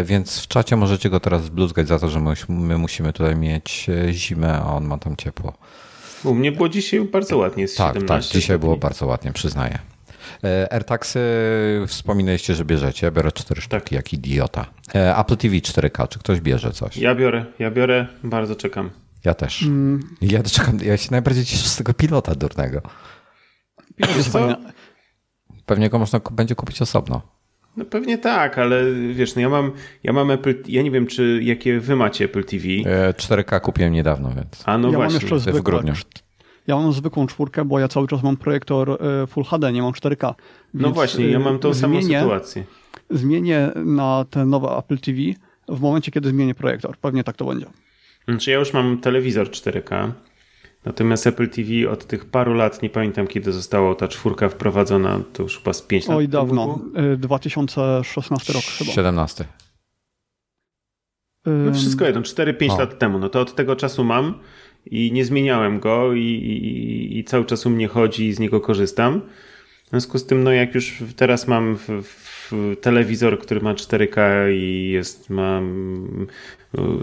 więc 0.05 0.41
w 0.41 0.49
czacie 0.49 0.77
możecie 0.77 1.11
go 1.11 1.21
teraz 1.21 1.49
bluzgać 1.49 1.89
za 1.89 1.99
to, 1.99 2.09
że 2.09 2.21
my 2.49 2.79
musimy 2.79 3.13
tutaj 3.13 3.37
mieć 3.37 3.87
zimę, 4.11 4.55
a 4.55 4.75
on 4.75 4.85
ma 4.85 4.99
tam 4.99 5.17
ciepło. 5.17 5.53
U 6.25 6.35
mnie 6.35 6.53
było 6.53 6.69
dzisiaj 6.69 7.01
bardzo 7.01 7.37
ładnie, 7.37 7.63
jest 7.63 7.77
tak, 7.77 7.95
17 7.95 8.33
Tak, 8.33 8.41
dzisiaj 8.41 8.59
było 8.59 8.77
bardzo 8.77 9.07
ładnie, 9.07 9.33
przyznaję. 9.33 9.79
E, 10.45 10.73
AirTagsy 10.73 11.21
wspominaliście, 11.87 12.55
że 12.55 12.65
bierzecie. 12.65 13.11
Biorę 13.11 13.33
cztery 13.33 13.61
sztuki, 13.61 13.83
tak. 13.83 13.93
jak 13.93 14.13
idiota. 14.13 14.67
E, 14.95 15.17
Apple 15.17 15.37
TV 15.37 15.55
4K, 15.57 16.09
czy 16.09 16.19
ktoś 16.19 16.41
bierze 16.41 16.73
coś? 16.73 16.97
Ja 16.97 17.15
biorę, 17.15 17.45
ja 17.59 17.71
biorę, 17.71 18.07
bardzo 18.25 18.57
czekam. 18.57 18.91
Ja 19.25 19.35
też. 19.35 19.63
Mm. 19.63 20.01
Ja 20.21 20.43
czekam, 20.43 20.79
ja 20.85 20.97
się 20.97 21.09
najbardziej 21.11 21.45
cieszę 21.45 21.69
z 21.69 21.77
tego 21.77 21.95
pilota 21.95 22.35
durnego. 22.35 22.81
Pilot 23.97 24.59
Pewnie 25.67 25.89
go 25.89 25.99
można 25.99 26.21
będzie 26.31 26.55
kupić 26.55 26.83
osobno. 26.83 27.23
No 27.77 27.85
pewnie 27.85 28.19
tak, 28.19 28.59
ale 28.59 28.93
wiesz, 29.15 29.35
no 29.35 29.41
ja 29.41 29.49
mam, 29.49 29.73
ja 30.03 30.13
mam 30.13 30.31
Apple, 30.31 30.55
ja 30.69 30.83
nie 30.83 30.91
wiem, 30.91 31.07
czy 31.07 31.41
jakie 31.43 31.81
wy 31.81 31.97
macie 31.97 32.25
Apple 32.25 32.45
TV. 32.45 32.65
4K 33.13 33.57
e, 33.57 33.61
kupiłem 33.61 33.93
niedawno, 33.93 34.31
więc. 34.37 34.63
A 34.65 34.79
no 34.79 34.91
ja 34.91 34.97
właśnie. 34.97 35.29
Mam 35.29 35.39
jeszcze 35.39 35.53
w 35.53 35.63
grudniu. 35.63 35.93
Ja 36.69 36.77
mam 36.77 36.93
zwykłą 36.93 37.27
czwórkę, 37.27 37.65
bo 37.65 37.79
ja 37.79 37.89
cały 37.89 38.09
czas 38.09 38.23
mam 38.23 38.37
projektor 38.37 38.91
e, 38.91 39.27
Full 39.27 39.45
HD, 39.45 39.73
nie 39.73 39.83
mam 39.83 39.93
4K. 39.93 40.35
No 40.75 40.91
właśnie, 40.91 41.29
ja 41.29 41.39
mam 41.39 41.59
tą 41.59 41.75
zmienię, 41.75 42.03
samą 42.03 42.21
sytuację. 42.21 42.65
Zmienię 43.11 43.71
na 43.75 44.25
te 44.31 44.47
nowe 44.47 44.69
Apple 44.69 44.99
TV 44.99 45.19
w 45.69 45.81
momencie, 45.81 46.11
kiedy 46.11 46.29
zmienię 46.29 46.55
projektor. 46.55 46.97
Pewnie 46.97 47.25
tak 47.25 47.37
to 47.37 47.45
będzie. 47.45 47.67
Znaczy 48.29 48.51
ja 48.51 48.59
już 48.59 48.73
mam 48.73 48.99
telewizor 48.99 49.47
4K, 49.47 50.11
natomiast 50.85 51.27
Apple 51.27 51.49
TV 51.49 51.91
od 51.91 52.07
tych 52.07 52.25
paru 52.25 52.55
lat, 52.55 52.83
nie 52.83 52.91
pamiętam 52.91 53.27
kiedy 53.27 53.53
została 53.53 53.95
ta 53.95 54.09
czwórka 54.09 54.49
wprowadzona, 54.49 55.21
to 55.33 55.43
już 55.43 55.59
chyba 55.59 55.73
z 55.73 55.83
5 55.83 56.09
lat. 56.09 56.17
Oj, 56.17 56.29
dawno. 56.29 56.79
2016 57.19 58.53
rok 58.53 58.63
chyba. 58.63 58.93
17. 58.93 59.45
No 61.47 61.75
wszystko 61.75 62.05
jedno, 62.05 62.21
4-5 62.21 62.79
lat 62.79 62.99
temu. 62.99 63.19
No 63.19 63.29
to 63.29 63.41
od 63.41 63.55
tego 63.55 63.77
czasu 63.77 64.05
mam 64.05 64.35
i 64.87 65.13
nie 65.13 65.25
zmieniałem 65.25 65.81
go 65.81 66.13
i, 66.13 66.21
i, 66.21 67.19
i, 67.19 67.25
cały 67.25 67.45
czas 67.45 67.67
u 67.67 67.71
mnie 67.71 67.89
chodzi 67.89 68.27
i 68.27 68.33
z 68.33 68.39
niego 68.39 68.61
korzystam. 68.61 69.21
W 69.85 69.91
związku 69.91 70.19
z 70.19 70.27
tym, 70.27 70.45
no 70.45 70.53
jak 70.53 70.75
już 70.75 71.03
teraz 71.17 71.49
mam 71.49 71.77
w, 71.77 71.89
w 72.03 72.53
telewizor, 72.81 73.39
który 73.39 73.61
ma 73.61 73.75
4K 73.75 74.21
i 74.53 74.91
jest, 74.91 75.31
mam 75.31 76.27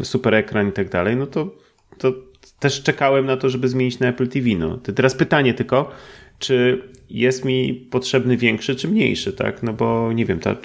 super 0.03 0.35
ekran 0.35 0.69
i 0.69 0.71
tak 0.71 0.89
dalej, 0.89 1.15
no 1.15 1.27
to, 1.27 1.55
to 1.97 2.13
też 2.59 2.83
czekałem 2.83 3.25
na 3.25 3.37
to, 3.37 3.49
żeby 3.49 3.67
zmienić 3.67 3.99
na 3.99 4.07
Apple 4.07 4.27
TV. 4.27 4.49
No. 4.57 4.77
Teraz 4.77 5.15
pytanie 5.15 5.53
tylko, 5.53 5.91
czy 6.39 6.83
jest 7.09 7.45
mi 7.45 7.73
potrzebny 7.73 8.37
większy 8.37 8.75
czy 8.75 8.87
mniejszy, 8.87 9.33
tak? 9.33 9.63
No 9.63 9.73
bo 9.73 10.11
nie 10.13 10.25
wiem, 10.25 10.39
ta 10.39 10.55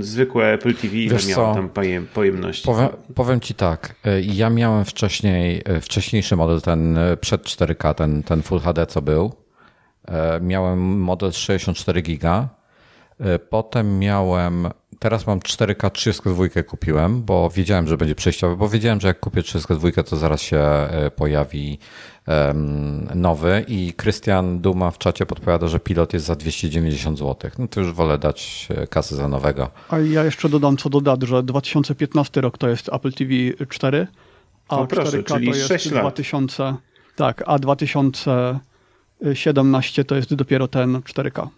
zwykłe 0.00 0.52
Apple 0.52 0.74
TV 0.74 0.96
ile 0.96 1.18
miało 1.28 1.54
tam 1.54 1.70
pojemności? 2.14 2.66
Powiem, 2.66 2.88
powiem, 3.14 3.40
ci 3.40 3.54
tak, 3.54 3.94
e, 4.04 4.20
ja 4.20 4.50
miałem 4.50 4.84
wcześniej, 4.84 5.62
e, 5.64 5.80
wcześniejszy 5.80 6.36
model, 6.36 6.60
ten 6.60 6.98
e, 6.98 7.16
przed 7.16 7.42
4K, 7.42 7.94
ten, 7.94 8.22
ten 8.22 8.42
Full 8.42 8.60
HD 8.60 8.86
co 8.86 9.02
był. 9.02 9.32
Miałem 10.40 11.00
model 11.00 11.32
64 11.32 12.02
giga. 12.02 12.48
Potem 13.50 13.98
miałem 13.98 14.68
teraz 15.02 15.26
mam 15.26 15.40
4K 15.40 15.90
32 15.90 16.62
kupiłem, 16.62 17.22
bo 17.22 17.50
wiedziałem, 17.50 17.88
że 17.88 17.96
będzie 17.96 18.14
przejściowy, 18.14 18.56
bo 18.56 18.68
wiedziałem, 18.68 19.00
że 19.00 19.08
jak 19.08 19.20
kupię 19.20 19.42
32, 19.42 20.02
to 20.02 20.16
zaraz 20.16 20.40
się 20.40 20.58
e, 20.58 21.10
pojawi 21.16 21.78
nowy 23.14 23.64
i 23.68 23.92
Krystian 23.92 24.60
Duma 24.60 24.90
w 24.90 24.98
czacie 24.98 25.26
podpowiada, 25.26 25.68
że 25.68 25.80
pilot 25.80 26.12
jest 26.12 26.26
za 26.26 26.36
290 26.36 27.18
zł. 27.18 27.50
No 27.58 27.68
to 27.68 27.80
już 27.80 27.92
wolę 27.92 28.18
dać 28.18 28.68
e, 28.70 28.86
kasę 28.86 29.16
za 29.16 29.28
nowego. 29.28 29.70
A 29.88 29.98
ja 29.98 30.24
jeszcze 30.24 30.48
dodam 30.48 30.76
co 30.76 30.90
do 30.90 31.00
dat, 31.00 31.22
że 31.22 31.42
2015 31.42 32.40
rok 32.40 32.58
to 32.58 32.68
jest 32.68 32.90
Apple 32.92 33.12
TV 33.12 33.32
4, 33.68 34.06
a 34.68 34.76
no 34.76 34.86
proszę, 34.86 35.18
4K 35.18 35.34
czyli 35.34 35.50
to 35.50 35.56
jest 35.56 35.68
6 35.68 35.90
lat. 35.90 36.02
2000, 36.02 36.74
tak, 37.16 37.42
a 37.46 37.58
2017 37.58 40.04
to 40.04 40.14
jest 40.14 40.34
dopiero 40.34 40.68
ten 40.68 40.96
4K. 40.96 41.48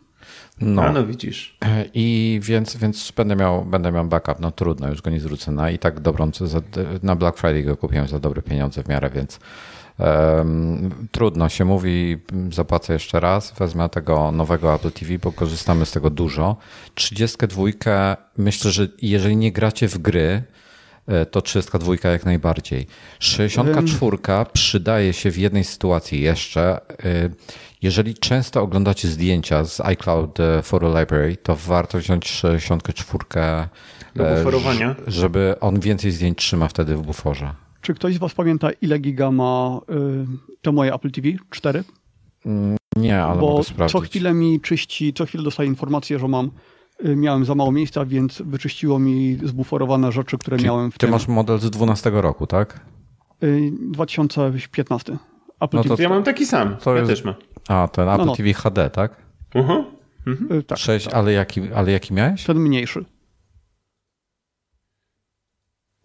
No. 0.60 0.82
A 0.82 0.92
no 0.92 1.06
widzisz. 1.06 1.56
I 1.94 2.40
więc, 2.42 2.76
więc 2.76 3.12
będę, 3.12 3.36
miał, 3.36 3.64
będę 3.64 3.92
miał 3.92 4.04
backup. 4.04 4.40
No 4.40 4.50
trudno, 4.50 4.88
już 4.88 5.02
go 5.02 5.10
nie 5.10 5.20
zwrócę. 5.20 5.52
Na 5.52 5.70
i 5.70 5.78
tak 5.78 6.00
dobrą, 6.00 6.30
za, 6.40 6.60
na 7.02 7.14
Black 7.16 7.38
Friday 7.38 7.62
go 7.62 7.76
kupiłem 7.76 8.08
za 8.08 8.18
dobre 8.18 8.42
pieniądze 8.42 8.82
w 8.82 8.88
miarę, 8.88 9.10
więc 9.10 9.40
um, 9.98 10.90
trudno 11.12 11.48
się 11.48 11.64
mówi. 11.64 12.18
Zapłacę 12.52 12.92
jeszcze 12.92 13.20
raz, 13.20 13.54
wezmę 13.58 13.88
tego 13.88 14.32
nowego 14.32 14.74
Apple 14.74 14.90
TV, 14.90 15.18
bo 15.18 15.32
korzystamy 15.32 15.86
z 15.86 15.92
tego 15.92 16.10
dużo. 16.10 16.56
32 16.94 17.62
myślę, 18.38 18.70
że 18.70 18.88
jeżeli 19.02 19.36
nie 19.36 19.52
gracie 19.52 19.88
w 19.88 19.98
gry, 19.98 20.22
e, 20.22 20.53
to 21.30 21.42
32 21.42 22.10
jak 22.10 22.24
najbardziej. 22.24 22.86
64 23.18 24.16
przydaje 24.52 25.12
się 25.12 25.30
w 25.30 25.38
jednej 25.38 25.64
sytuacji 25.64 26.20
jeszcze. 26.20 26.80
E, 27.04 27.30
jeżeli 27.82 28.14
często 28.14 28.62
oglądacie 28.62 29.08
zdjęcia 29.08 29.64
z 29.64 29.80
iCloud 29.80 30.40
e, 30.40 30.62
Photo 30.62 31.00
Library, 31.00 31.36
to 31.36 31.56
warto 31.56 31.98
wziąć 31.98 32.28
64, 32.28 33.24
Do 34.16 34.24
buforowania. 34.24 34.96
żeby 35.06 35.54
on 35.60 35.80
więcej 35.80 36.10
zdjęć 36.10 36.38
trzyma 36.38 36.68
wtedy 36.68 36.96
w 36.96 37.02
buforze. 37.02 37.54
Czy 37.80 37.94
ktoś 37.94 38.14
z 38.14 38.18
Was 38.18 38.34
pamięta, 38.34 38.70
ile 38.82 38.98
giga 38.98 39.30
ma 39.30 39.80
y, 39.90 40.26
to 40.62 40.72
moje 40.72 40.94
Apple 40.94 41.10
TV? 41.10 41.28
4? 41.50 41.84
Mm, 42.46 42.76
nie, 42.96 43.22
ale 43.22 43.40
Bo 43.40 43.50
mogę 43.50 43.64
sprawdzić. 43.64 43.92
co 43.92 44.00
chwilę 44.00 44.34
mi 44.34 44.60
czyści, 44.60 45.12
co 45.12 45.26
chwilę 45.26 45.44
dostaję 45.44 45.68
informację, 45.68 46.18
że 46.18 46.28
mam, 46.28 46.50
miałem 47.02 47.44
za 47.44 47.54
mało 47.54 47.72
miejsca, 47.72 48.04
więc 48.04 48.42
wyczyściło 48.42 48.98
mi 48.98 49.38
zbuforowane 49.44 50.12
rzeczy, 50.12 50.38
które 50.38 50.56
Czyli 50.56 50.66
miałem 50.68 50.90
w 50.90 50.94
Ty 50.94 50.98
tym. 50.98 51.10
masz 51.10 51.28
model 51.28 51.58
z 51.58 51.70
12 51.70 52.10
roku, 52.10 52.46
tak? 52.46 52.80
Y, 53.42 53.70
2015. 53.80 55.16
Apple 55.60 55.76
No 55.76 55.82
to- 55.82 55.88
TV. 55.88 56.02
Ja 56.02 56.08
mam 56.08 56.22
taki 56.22 56.46
sam. 56.46 56.76
To 56.76 56.90
ja 56.92 56.98
jest- 56.98 57.10
też 57.10 57.24
mam. 57.24 57.34
A, 57.68 57.88
ten 57.88 58.08
Apple 58.08 58.24
no. 58.26 58.36
TV 58.36 58.52
HD, 58.52 58.90
tak? 58.90 59.16
Uh-huh. 59.54 59.84
Y, 60.52 60.62
tak, 60.62 60.78
6, 60.78 61.08
ale 61.08 61.32
jaki, 61.32 61.72
ale 61.72 61.92
jaki 61.92 62.14
miałeś? 62.14 62.44
ten 62.44 62.58
mniejszy. 62.58 63.04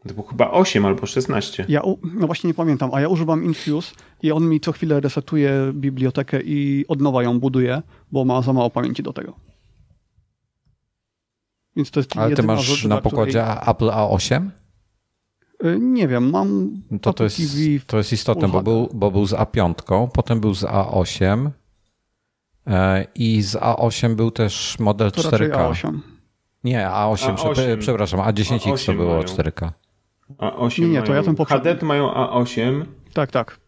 To 0.08 0.14
było 0.14 0.28
chyba 0.28 0.52
8 0.52 0.86
albo 0.86 1.06
16. 1.06 1.66
Ja, 1.70 1.82
u- 1.82 2.00
no 2.14 2.26
właśnie 2.28 2.48
nie 2.48 2.54
pamiętam, 2.54 2.90
a 2.94 3.02
ja 3.02 3.08
używam 3.08 3.44
Infuse 3.44 3.96
i 4.22 4.32
on 4.32 4.50
mi 4.50 4.60
co 4.60 4.72
chwilę 4.72 5.00
resetuje 5.00 5.52
bibliotekę 5.74 6.42
i 6.42 6.86
od 6.88 7.02
nowa 7.02 7.24
ją 7.24 7.40
buduje, 7.40 7.82
bo 8.12 8.26
ma 8.26 8.42
za 8.42 8.54
mało 8.54 8.70
pamięci 8.70 9.04
do 9.04 9.14
tego. 9.14 9.34
Więc 11.76 11.92
to 11.92 12.00
jest 12.00 12.18
Ale 12.18 12.36
ty 12.36 12.44
masz 12.44 12.66
rzecz, 12.66 12.86
na 12.86 13.02
pokładzie 13.02 13.46
A- 13.46 13.72
Apple 13.72 13.86
A8? 13.90 14.50
której- 15.58 15.76
Y, 15.76 15.80
Nie 15.80 16.08
wiem, 16.08 16.30
mam 16.30 16.72
No 16.92 17.00
to, 17.00 17.14
to, 17.14 17.24
jest, 17.24 17.38
TV 17.38 17.54
to 17.88 17.98
jest 17.98 18.14
istotne, 18.14 18.48
bo 18.48 18.62
był, 18.64 18.90
bo 18.94 19.12
był 19.12 19.26
z 19.26 19.34
A5, 19.34 20.10
potem 20.14 20.40
był 20.40 20.54
z 20.54 20.64
A8 20.64 21.50
e, 22.68 23.06
i 23.16 23.42
z 23.42 23.56
A8 23.56 24.16
był 24.16 24.32
też 24.32 24.80
model 24.80 25.12
to 25.12 25.22
raczej 25.32 25.48
4K. 25.50 25.70
A8. 25.72 26.00
Nie, 26.64 26.88
A8, 26.88 27.36
A8. 27.36 27.52
prze- 27.54 27.78
przepraszam, 27.78 28.20
A10X 28.20 28.60
to 28.64 28.70
A8 28.92 28.96
było 28.96 29.10
mają. 29.10 29.24
4K. 29.24 29.72
A8 30.38 30.82
Nie, 30.82 30.88
nie, 30.90 31.02
to 31.02 31.08
mają, 31.08 31.16
ja 31.22 31.24
ten 31.26 31.36
poprzedni. 31.36 31.72
HD 31.72 31.86
mają 31.86 32.10
A8 32.14 32.86
Tak, 33.14 33.32
tak. 33.32 33.60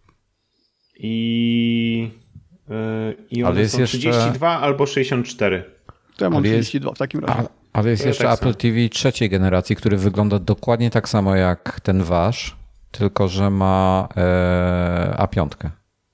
i, 0.98 2.12
yy, 2.70 3.16
i 3.32 3.44
Ale 3.44 3.52
one 3.52 3.62
jest 3.62 3.74
są 3.74 3.80
jeszcze- 3.82 3.98
32 3.98 4.60
albo 4.60 4.86
64. 4.86 5.64
To 6.18 6.26
ja 6.26 6.30
mam 6.30 6.38
Ale 6.38 6.48
jest- 6.48 6.70
32 6.70 6.94
w 6.94 6.98
takim 6.98 7.20
razie. 7.26 7.40
A, 7.40 7.61
ale 7.74 7.90
jest 7.90 8.02
To 8.02 8.08
jeszcze 8.08 8.24
tak 8.24 8.40
Apple. 8.40 8.56
TV 8.56 8.90
trzeciej 8.90 9.30
generacji, 9.30 9.76
który 9.76 9.98
wygląda 9.98 10.40
dokładnie 10.40 10.90
tak 10.90 11.10
samo 11.10 11.36
jak 11.36 11.80
ten 11.80 12.04
wasz, 12.04 12.56
tylko 12.92 13.28
że 13.28 13.50
ma 13.50 14.08
e, 14.18 15.16
A5. 15.20 15.48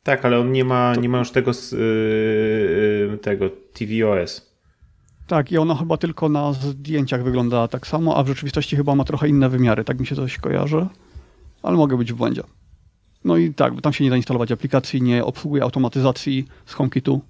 Tak, 0.04 0.26
ale 0.26 0.40
on 0.40 0.52
nie 0.52 0.66
ma, 0.66 0.96
nie 0.96 1.10
ma 1.10 1.20
już 1.20 1.32
tego, 1.32 1.54
z, 1.54 1.72
yy, 1.72 3.18
tego 3.18 3.50
tvOS. 3.74 4.58
Tak, 5.28 5.52
i 5.52 5.58
ona 5.58 5.76
chyba 5.76 5.98
tylko 5.98 6.30
na 6.30 6.54
zdjęciach 6.54 7.24
wygląda 7.24 7.68
tak 7.68 7.88
samo, 7.88 8.18
a 8.18 8.24
w 8.24 8.28
rzeczywistości 8.28 8.76
chyba 8.76 8.96
ma 8.96 9.04
trochę 9.04 9.30
inne 9.30 9.50
wymiary, 9.50 9.84
tak 9.84 10.00
mi 10.00 10.06
się 10.06 10.16
coś 10.16 10.38
kojarzy, 10.38 10.88
ale 11.64 11.78
mogę 11.78 11.98
być 11.98 12.14
w 12.14 12.16
błędzie. 12.16 12.42
No 13.26 13.38
i 13.38 13.54
tak, 13.54 13.74
bo 13.74 13.82
tam 13.82 13.94
się 13.94 14.04
nie 14.04 14.10
da 14.10 14.16
instalować 14.16 14.52
aplikacji, 14.52 15.02
nie 15.02 15.26
obsługuje 15.26 15.64
automatyzacji 15.64 16.46
z 16.66 16.74
HomeKitu. 16.74 17.22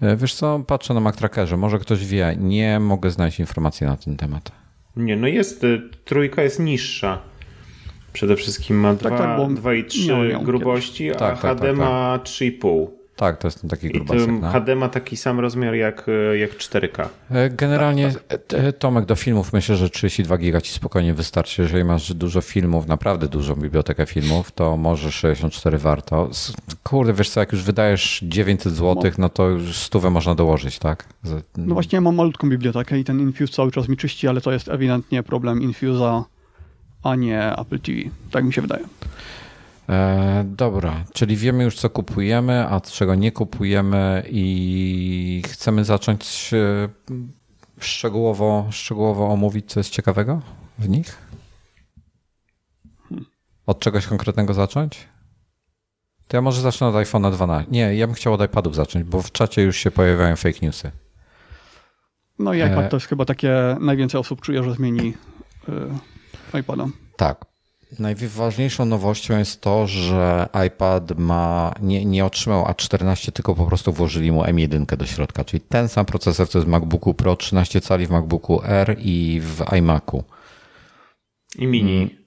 E, 0.00 0.16
Wiesz 0.16 0.34
co, 0.34 0.60
patrzę 0.66 0.94
na 0.94 1.00
Mac 1.00 1.16
Trackerze, 1.16 1.56
może 1.56 1.78
ktoś 1.78 2.06
wie, 2.06 2.36
nie 2.38 2.80
mogę 2.80 3.10
znaleźć 3.10 3.40
informacji 3.40 3.86
na 3.86 3.96
ten 3.96 4.16
temat. 4.16 4.52
Nie, 4.96 5.16
no 5.16 5.26
jest, 5.26 5.64
y, 5.64 5.82
trójka 6.04 6.42
jest 6.42 6.60
niższa. 6.60 7.18
Przede 8.12 8.36
wszystkim 8.36 8.76
ma 8.76 8.94
Tak, 8.94 9.18
tak, 9.18 9.36
bo 9.36 9.46
2,3 9.46 10.08
miałem 10.08 10.30
ją 10.30 10.44
grubości, 10.44 11.10
a 11.10 11.14
Tak, 11.14 11.40
tak, 11.40 11.50
HD 11.50 11.60
tak, 11.60 11.70
tak. 11.70 11.76
ma 11.78 12.18
3,5. 12.24 12.86
Tak, 13.22 13.38
to 13.38 13.46
jest 13.48 13.60
ten 13.60 13.70
taki 13.70 13.86
I 13.86 13.90
grubasek. 13.90 14.24
tym 14.26 14.40
No. 14.40 14.52
HD 14.52 14.74
ma 14.76 14.88
taki 14.88 15.16
sam 15.16 15.40
rozmiar 15.40 15.74
jak, 15.74 16.08
y, 16.08 16.38
jak 16.38 16.50
4K. 16.56 17.08
E, 17.30 17.50
Generalnie, 17.50 18.12
Tak, 18.28 18.40
e, 18.54 18.72
Tomek, 18.72 19.04
do 19.04 19.16
filmów 19.16 19.52
myślę, 19.52 19.76
że 19.76 19.90
32 19.90 20.38
giga 20.38 20.60
ci 20.60 20.72
spokojnie 20.72 21.14
wystarczy. 21.14 21.62
Jeżeli 21.62 21.84
masz 21.84 22.14
dużo 22.14 22.40
filmów, 22.40 22.86
naprawdę 22.86 23.28
dużą 23.28 23.54
bibliotekę 23.54 24.06
filmów, 24.06 24.52
to 24.52 24.76
może 24.76 25.12
64 25.12 25.78
warto. 25.78 26.30
Kurde, 26.82 27.12
wiesz 27.12 27.30
co, 27.30 27.40
jak 27.40 27.52
już 27.52 27.62
wydajesz 27.62 28.20
900 28.22 28.72
zł, 28.72 29.12
no 29.18 29.28
to 29.28 29.48
już 29.48 29.76
stówę 29.78 30.10
można 30.10 30.34
dołożyć, 30.34 30.78
tak? 30.78 31.04
Z- 31.22 31.44
No 31.56 31.74
właśnie 31.74 31.96
ja 31.96 32.00
mam 32.00 32.14
malutką 32.14 32.48
bibliotekę 32.50 32.98
i 32.98 33.04
ten 33.04 33.20
Infuse 33.20 33.52
cały 33.52 33.70
czas 33.72 33.88
mi 33.88 33.96
czyści, 33.96 34.28
ale 34.28 34.40
to 34.40 34.52
jest 34.52 34.68
ewidentnie 34.68 35.22
problem 35.22 35.60
Infuse'a, 35.60 36.22
a 37.02 37.14
nie 37.14 37.56
Apple 37.58 37.78
TV. 37.80 37.98
Tak 38.30 38.44
mi 38.44 38.52
się 38.52 38.62
wydaje. 38.62 38.84
E, 39.92 40.44
dobra, 40.46 41.04
czyli 41.12 41.36
wiemy 41.36 41.64
już, 41.64 41.76
co 41.76 41.90
kupujemy, 41.90 42.66
a 42.68 42.80
czego 42.80 43.14
nie 43.14 43.32
kupujemy 43.32 44.22
i 44.30 45.42
chcemy 45.46 45.84
zacząć 45.84 46.50
e, 46.54 46.88
szczegółowo, 47.80 48.66
szczegółowo 48.70 49.28
omówić, 49.28 49.70
co 49.70 49.80
jest 49.80 49.90
ciekawego 49.90 50.40
w 50.78 50.88
nich? 50.88 51.18
Od 53.66 53.80
czegoś 53.80 54.06
konkretnego 54.06 54.54
zacząć? 54.54 55.08
To 56.28 56.36
ja 56.36 56.40
może 56.40 56.60
zacznę 56.60 56.86
od 56.86 56.94
iPhone'a 56.94 57.32
12. 57.32 57.70
Nie, 57.70 57.94
ja 57.94 58.06
bym 58.06 58.14
chciał 58.14 58.32
od 58.32 58.44
iPadów 58.44 58.74
zacząć, 58.74 59.04
bo 59.04 59.22
w 59.22 59.32
czacie 59.32 59.62
już 59.62 59.76
się 59.76 59.90
pojawiają 59.90 60.36
fake 60.36 60.58
newsy. 60.62 60.90
No 62.38 62.54
i 62.54 62.60
E. 62.60 62.72
iPad 62.72 62.90
to 62.90 62.96
jest 62.96 63.06
chyba 63.06 63.24
takie, 63.24 63.76
najwięcej 63.80 64.20
osób 64.20 64.40
czuje, 64.40 64.62
że 64.62 64.74
zmieni 64.74 65.14
y, 66.54 66.58
iPada. 66.58 66.86
Tak. 67.16 67.51
Najważniejszą 67.98 68.84
nowością 68.84 69.38
jest 69.38 69.60
to, 69.60 69.86
że 69.86 70.48
iPad 70.66 71.18
ma, 71.18 71.74
nie, 71.80 72.04
nie 72.04 72.24
otrzymał 72.24 72.64
A14, 72.64 73.32
tylko 73.32 73.54
po 73.54 73.66
prostu 73.66 73.92
włożyli 73.92 74.32
mu 74.32 74.42
M1 74.42 74.96
do 74.96 75.06
środka, 75.06 75.44
czyli 75.44 75.60
ten 75.60 75.88
sam 75.88 76.06
procesor, 76.06 76.48
co 76.48 76.58
jest 76.58 76.68
w 76.68 76.70
MacBooku 76.70 77.14
Pro, 77.14 77.36
13 77.36 77.80
cali 77.80 78.06
w 78.06 78.10
MacBooku 78.10 78.60
R 78.64 78.96
i 78.98 79.40
w 79.44 79.72
iMacu. 79.76 80.24
I 81.58 81.66
mini. 81.66 82.18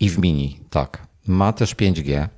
I 0.00 0.10
w 0.10 0.18
mini, 0.18 0.60
tak. 0.70 1.06
Ma 1.26 1.52
też 1.52 1.74
5G. 1.74 2.28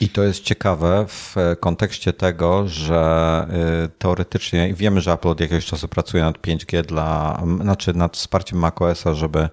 I 0.00 0.08
to 0.08 0.22
jest 0.22 0.42
ciekawe 0.42 1.04
w 1.08 1.36
kontekście 1.60 2.12
tego, 2.12 2.68
że 2.68 3.46
y, 3.84 3.88
teoretycznie 3.88 4.74
wiemy, 4.74 5.00
że 5.00 5.12
Apple 5.12 5.28
od 5.28 5.40
jakiegoś 5.40 5.66
czasu 5.66 5.88
pracuje 5.88 6.22
nad 6.22 6.38
5G 6.38 6.82
dla, 6.82 7.42
znaczy 7.60 7.94
nad 7.94 8.16
wsparciem 8.16 8.58
macOSa, 8.58 9.14
żeby 9.14 9.48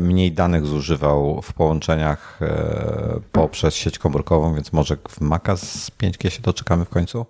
mniej 0.00 0.32
danych 0.32 0.66
zużywał 0.66 1.42
w 1.42 1.52
połączeniach 1.52 2.38
e, 2.42 3.20
poprzez 3.32 3.74
sieć 3.74 3.98
komórkową, 3.98 4.54
więc 4.54 4.72
może 4.72 4.96
w 5.08 5.20
Maca 5.20 5.56
z 5.56 5.90
5G 5.90 6.28
się 6.28 6.42
doczekamy 6.42 6.84
w 6.84 6.88
końcu. 6.88 7.26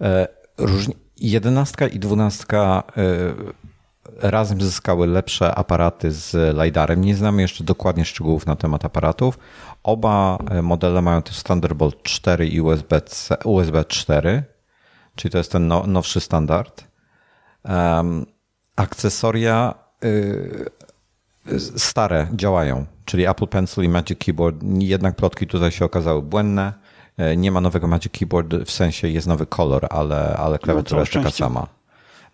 E, 0.00 0.28
Różni... 0.58 0.94
11 1.16 1.86
i 1.86 1.98
12 1.98 2.44
razem 4.16 4.60
zyskały 4.60 5.06
lepsze 5.06 5.54
aparaty 5.54 6.12
z 6.12 6.56
LiDARem. 6.62 7.04
Nie 7.04 7.16
znamy 7.16 7.42
jeszcze 7.42 7.64
dokładnie 7.64 8.04
szczegółów 8.04 8.46
na 8.46 8.56
temat 8.56 8.84
aparatów. 8.84 9.38
Oba 9.82 10.38
e, 10.50 10.62
modele 10.62 11.02
mają 11.02 11.22
też 11.22 11.42
Thunderbolt 11.42 12.02
4 12.02 12.48
i 12.48 12.60
USB, 12.60 13.00
USB 13.44 13.84
4, 13.84 14.42
czyli 15.14 15.32
to 15.32 15.38
jest 15.38 15.52
ten 15.52 15.68
no, 15.68 15.86
nowszy 15.86 16.20
standard. 16.20 16.84
Um, 17.64 18.26
akcesoria 18.76 19.85
stare 21.76 22.28
działają, 22.32 22.86
czyli 23.04 23.26
Apple 23.26 23.46
Pencil 23.46 23.84
i 23.84 23.88
Magic 23.88 24.18
Keyboard. 24.18 24.56
Jednak 24.78 25.16
plotki 25.16 25.46
tutaj 25.46 25.70
się 25.70 25.84
okazały 25.84 26.22
błędne. 26.22 26.72
E, 27.18 27.36
Nie 27.36 27.52
ma 27.52 27.60
nowego 27.60 27.86
Magic 27.86 28.12
Keyboard, 28.12 28.54
w 28.54 28.70
sensie 28.70 29.08
jest 29.08 29.26
nowy 29.26 29.46
kolor, 29.46 29.86
ale, 29.90 30.36
ale 30.36 30.58
klawiatura 30.58 30.88
całe 30.88 31.00
jest 31.00 31.12
taka 31.12 31.30
sama. 31.30 31.66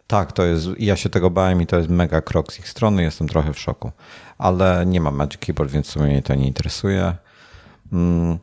Tak, 0.07 0.33
to 0.33 0.45
jest, 0.45 0.69
ja 0.79 0.97
się 0.97 1.09
tego 1.09 1.31
bałem 1.31 1.63
i 1.63 1.67
to 1.67 1.77
jest 1.77 1.89
mega 1.89 2.21
krok 2.21 2.53
z 2.53 2.59
ich 2.59 2.69
strony, 2.69 3.03
jestem 3.03 3.29
trochę 3.29 3.53
w 3.53 3.59
szoku. 3.59 3.91
Ale 4.39 4.87
nie 4.87 5.01
mam 5.01 5.15
Magic 5.15 5.41
Keyboard, 5.41 5.71
więc 5.71 5.87
w 5.87 5.91
sumie 5.91 6.07
mnie 6.07 6.23
to 6.23 6.35
nie 6.35 6.47
interesuje. 6.47 7.15
Mm. 7.93 8.39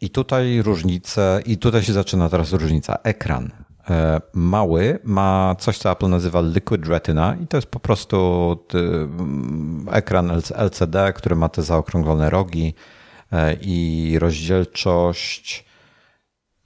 I 0.00 0.10
tutaj 0.10 0.62
różnice, 0.62 1.42
i 1.46 1.58
tutaj 1.58 1.82
się 1.82 1.92
zaczyna 1.92 2.28
teraz 2.28 2.52
różnica. 2.52 2.98
Ekran. 3.02 3.50
E, 3.90 4.20
mały 4.34 4.98
ma 5.04 5.56
coś, 5.58 5.78
co 5.78 5.92
Apple 5.92 6.08
nazywa 6.08 6.40
Liquid 6.40 6.86
Retina 6.86 7.36
i 7.42 7.46
to 7.46 7.56
jest 7.56 7.68
po 7.68 7.80
prostu 7.80 8.16
ekran 9.90 10.30
LCD, 10.54 11.12
który 11.12 11.36
ma 11.36 11.48
te 11.48 11.62
zaokrąglone 11.62 12.30
rogi 12.30 12.74
e, 13.32 13.54
i 13.54 14.16
rozdzielczość 14.18 15.68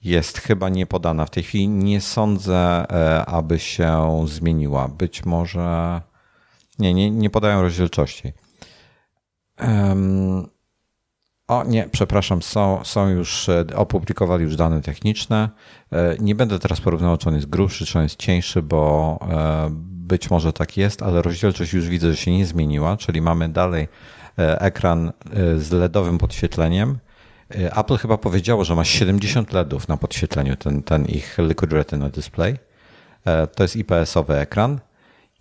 jest 0.03 0.37
chyba 0.37 0.69
niepodana. 0.69 1.25
W 1.25 1.29
tej 1.29 1.43
chwili 1.43 1.67
nie 1.67 2.01
sądzę, 2.01 2.85
e, 2.89 3.25
aby 3.25 3.59
się 3.59 4.25
zmieniła. 4.27 4.87
Być 4.87 5.25
może. 5.25 6.01
Nie, 6.79 6.93
nie, 6.93 7.11
nie 7.11 7.29
podają 7.29 7.61
rozdzielczości. 7.61 8.33
Um, 9.61 10.52
o 11.47 11.63
nie, 11.63 11.89
przepraszam, 11.91 12.41
są, 12.41 12.79
są 12.83 13.09
już, 13.09 13.49
e, 13.49 13.65
opublikowali 13.75 14.43
już 14.43 14.55
dane 14.55 14.81
techniczne. 14.81 15.49
E, 15.91 16.15
nie 16.19 16.35
będę 16.35 16.59
teraz 16.59 16.81
porównywał, 16.81 17.17
czy 17.17 17.29
on 17.29 17.35
jest 17.35 17.49
grubszy, 17.49 17.85
czy 17.85 17.97
on 17.97 18.03
jest 18.03 18.15
cieńszy, 18.15 18.61
bo 18.61 19.19
być 19.79 20.29
może 20.29 20.53
tak 20.53 20.77
jest, 20.77 21.01
ale 21.01 21.21
rozdzielczość 21.21 21.73
już 21.73 21.89
widzę, 21.89 22.11
że 22.11 22.17
się 22.17 22.31
nie 22.31 22.45
zmieniła, 22.45 22.97
czyli 22.97 23.21
mamy 23.21 23.49
dalej 23.49 23.87
ekran 24.37 25.11
z 25.57 25.71
LEDowym 25.71 26.17
podświetleniem 26.17 26.97
Apple 27.49 27.97
chyba 27.97 28.17
powiedziało, 28.17 28.65
że 28.65 28.75
ma 28.75 28.85
70 28.85 29.53
LEDów 29.53 29.87
na 29.87 29.97
podświetleniu, 29.97 30.55
ten, 30.55 30.83
ten 30.83 31.05
ich 31.05 31.37
Liquid 31.37 31.73
Retina 31.73 32.09
Display. 32.09 32.57
E, 33.25 33.47
to 33.47 33.63
jest 33.63 33.75
IPS-owy 33.75 34.35
ekran 34.35 34.79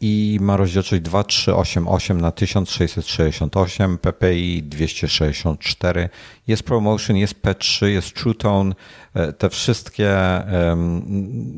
i 0.04 0.38
ma 0.40 0.56
rozdzielczość 0.56 1.02
2388 1.02 2.20
na 2.20 2.32
1668, 2.32 3.98
PPI 3.98 4.62
264. 4.62 6.08
Jest 6.46 6.62
ProMotion, 6.62 7.16
jest 7.16 7.42
P3, 7.42 7.86
jest 7.86 8.14
True 8.14 8.34
Tone, 8.34 8.74
e, 9.14 9.32
te 9.32 9.50
wszystkie, 9.50 10.18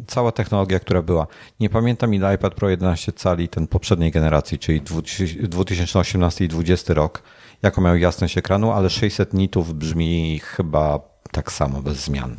cała 0.06 0.32
technologia, 0.32 0.80
która 0.80 1.02
była. 1.02 1.26
Nie 1.60 1.70
pamiętam 1.70 2.14
ile 2.14 2.34
iPad 2.34 2.54
Pro 2.54 2.70
11 2.70 3.12
cali 3.12 3.48
ten 3.48 3.66
poprzedniej 3.66 4.10
generacji, 4.10 4.58
czyli 4.58 4.80
2018 4.80 6.44
i 6.44 6.48
2020 6.48 6.94
rok 6.94 7.22
jaką 7.62 7.82
miał 7.82 7.96
jasność 7.96 8.38
ekranu, 8.38 8.72
ale 8.72 8.90
600 8.90 9.34
nitów 9.34 9.74
brzmi 9.74 10.40
chyba 10.44 11.00
tak 11.32 11.52
samo, 11.52 11.82
bez 11.82 11.96
zmian. 11.96 12.36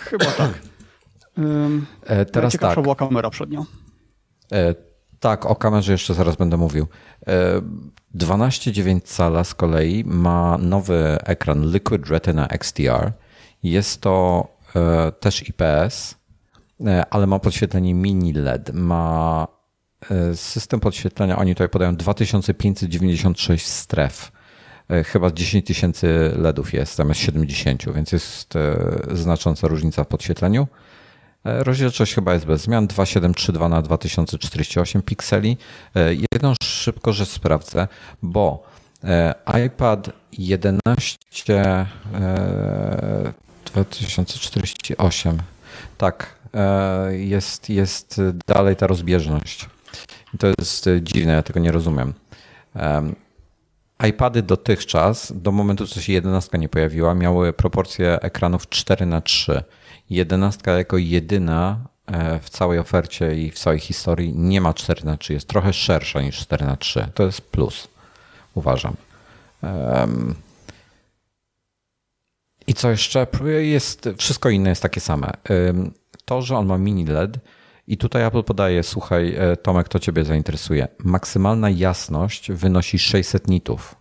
Chyba 0.00 0.24
tak. 0.24 0.50
Um, 1.36 1.86
teraz 2.32 2.56
tak. 2.58 2.82
była 2.82 2.94
kamera 2.94 3.30
przednia. 3.30 3.64
E, 5.18 5.20
tak, 5.20 5.46
o 5.46 5.56
kamerze 5.56 5.92
jeszcze 5.92 6.14
zaraz 6.14 6.36
będę 6.36 6.56
mówił. 6.56 6.86
12,9 8.14 9.00
cala 9.04 9.44
z 9.44 9.54
kolei 9.54 10.04
ma 10.04 10.58
nowy 10.58 11.18
ekran 11.24 11.72
Liquid 11.72 12.08
Retina 12.08 12.48
XDR. 12.48 13.12
Jest 13.62 14.00
to 14.00 14.48
e, 14.76 15.12
też 15.12 15.48
IPS, 15.48 16.16
e, 16.86 17.04
ale 17.10 17.26
ma 17.26 17.38
podświetlenie 17.38 17.94
mini 17.94 18.32
LED. 18.32 18.70
Ma 18.74 19.46
system 20.34 20.80
podświetlenia, 20.80 21.38
oni 21.38 21.54
tutaj 21.54 21.68
podają 21.68 21.96
2596 21.96 23.66
stref. 23.66 24.32
Chyba 25.04 25.30
10 25.30 25.66
tysięcy 25.66 26.32
LEDów 26.36 26.72
jest 26.72 26.96
zamiast 26.96 27.20
70, 27.20 27.94
więc 27.94 28.12
jest 28.12 28.54
znacząca 29.12 29.68
różnica 29.68 30.04
w 30.04 30.06
podświetleniu. 30.06 30.66
Rozdzielczość 31.44 32.14
chyba 32.14 32.32
jest 32.32 32.46
bez 32.46 32.62
zmian, 32.62 32.86
2732 32.86 33.68
na 33.68 33.82
2048 33.82 35.02
pikseli. 35.02 35.56
Jedną 36.32 36.54
szybko 36.62 37.12
rzecz 37.12 37.28
sprawdzę, 37.28 37.88
bo 38.22 38.66
iPad 39.66 40.10
11 40.32 41.18
2048 43.64 45.38
tak, 45.98 46.38
jest, 47.10 47.70
jest 47.70 48.20
dalej 48.46 48.76
ta 48.76 48.86
rozbieżność. 48.86 49.66
To 50.38 50.46
jest 50.58 50.88
dziwne, 51.02 51.32
ja 51.32 51.42
tego 51.42 51.60
nie 51.60 51.72
rozumiem. 51.72 52.14
iPady 54.08 54.42
dotychczas, 54.42 55.32
do 55.36 55.52
momentu, 55.52 55.86
co 55.86 56.00
się 56.00 56.12
11 56.12 56.58
nie 56.58 56.68
pojawiła, 56.68 57.14
miały 57.14 57.52
proporcje 57.52 58.20
ekranów 58.20 58.68
4 58.68 59.06
na 59.06 59.20
3 59.20 59.62
11 60.10 60.70
jako 60.70 60.98
jedyna 60.98 61.88
e, 62.06 62.40
w 62.40 62.50
całej 62.50 62.78
ofercie 62.78 63.34
i 63.34 63.50
w 63.50 63.58
całej 63.58 63.80
historii 63.80 64.34
nie 64.34 64.60
ma 64.60 64.74
4 64.74 65.04
na 65.04 65.16
3 65.16 65.32
jest 65.32 65.48
trochę 65.48 65.72
szersza 65.72 66.22
niż 66.22 66.38
4 66.38 66.66
na 66.66 66.76
3 66.76 67.08
To 67.14 67.22
jest 67.22 67.40
plus, 67.40 67.88
uważam. 68.54 68.96
I 72.66 72.74
co 72.74 72.90
jeszcze? 72.90 73.26
Jest, 73.58 74.08
wszystko 74.18 74.50
inne 74.50 74.68
jest 74.68 74.82
takie 74.82 75.00
same. 75.00 75.32
To, 76.24 76.42
że 76.42 76.56
on 76.56 76.66
ma 76.66 76.78
mini 76.78 77.06
LED, 77.06 77.38
i 77.88 77.96
tutaj 77.96 78.24
Apple 78.24 78.42
podaje, 78.42 78.82
słuchaj, 78.82 79.34
e, 79.38 79.56
Tomek, 79.56 79.88
to 79.88 79.98
Ciebie 79.98 80.24
zainteresuje. 80.24 80.88
Maksymalna 80.98 81.70
jasność 81.70 82.52
wynosi 82.52 82.98
600 82.98 83.48
nitów. 83.48 83.94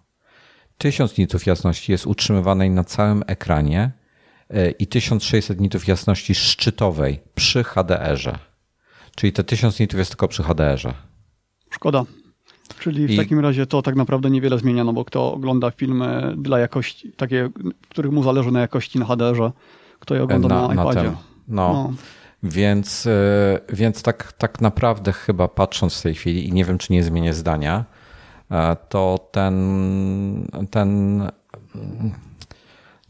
1000 0.78 1.18
nitów 1.18 1.46
jasności 1.46 1.92
jest 1.92 2.08
utrzymywanej 2.08 2.70
na 2.70 2.84
całym 2.84 3.24
ekranie 3.28 3.92
i 4.80 4.88
1600 4.88 5.60
nitów 5.60 5.88
jasności 5.88 6.36
szczytowej 6.36 7.20
przy 7.36 7.64
HDR-ze. 7.64 8.38
Czyli 9.16 9.34
te 9.34 9.44
1000 9.44 9.80
nitów 9.80 10.00
jest 10.00 10.12
tylko 10.12 10.28
przy 10.28 10.44
HDR-ze. 10.44 10.94
Szkoda. 11.70 12.04
Czyli 12.80 13.08
w 13.08 13.12
I... 13.12 13.18
takim 13.18 13.40
razie 13.40 13.66
to 13.66 13.82
tak 13.82 13.96
naprawdę 13.96 14.30
niewiele 14.30 14.60
zmienia, 14.60 14.84
no 14.84 14.94
bo 14.94 15.06
kto 15.06 15.34
ogląda 15.34 15.72
filmy 15.72 16.36
dla 16.38 16.60
jakości, 16.60 17.12
takie, 17.12 17.50
których 17.90 18.12
mu 18.12 18.24
zależy 18.24 18.52
na 18.52 18.60
jakości 18.60 19.00
na 19.00 19.06
HDR-ze, 19.06 19.52
kto 20.00 20.16
je 20.16 20.24
ogląda 20.24 20.48
na, 20.48 20.68
na 20.68 20.84
iPadzie. 20.84 21.12
No. 21.48 21.74
no. 21.74 21.94
Więc, 22.44 23.08
e, 23.08 23.60
więc 23.74 24.04
tak, 24.04 24.34
tak 24.34 24.62
naprawdę 24.62 25.14
chyba 25.14 25.48
patrząc 25.48 26.00
w 26.00 26.02
tej 26.02 26.16
chwili 26.16 26.48
i 26.48 26.54
nie 26.54 26.66
wiem, 26.66 26.78
czy 26.78 26.94
nie 26.94 27.04
zmienię 27.04 27.34
zdania, 27.34 27.86
e, 28.52 28.76
to 28.90 29.30
ten, 29.32 30.48
ten, 30.72 31.22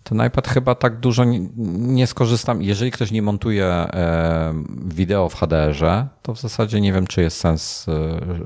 ten 0.09 0.25
iPad 0.27 0.47
chyba 0.47 0.75
tak 0.75 0.99
dużo 0.99 1.23
nie, 1.57 2.07
skorzystam. 2.07 2.61
Jeżeli 2.61 2.91
ktoś 2.91 3.11
nie 3.11 3.21
montuje 3.21 3.65
e, 3.65 4.63
wideo 4.85 5.29
w 5.29 5.35
HDR-ze, 5.35 6.07
to 6.21 6.33
w 6.33 6.39
zasadzie 6.39 6.81
nie 6.81 6.93
wiem, 6.93 7.07
czy 7.07 7.21
jest 7.21 7.37
sens, 7.37 7.85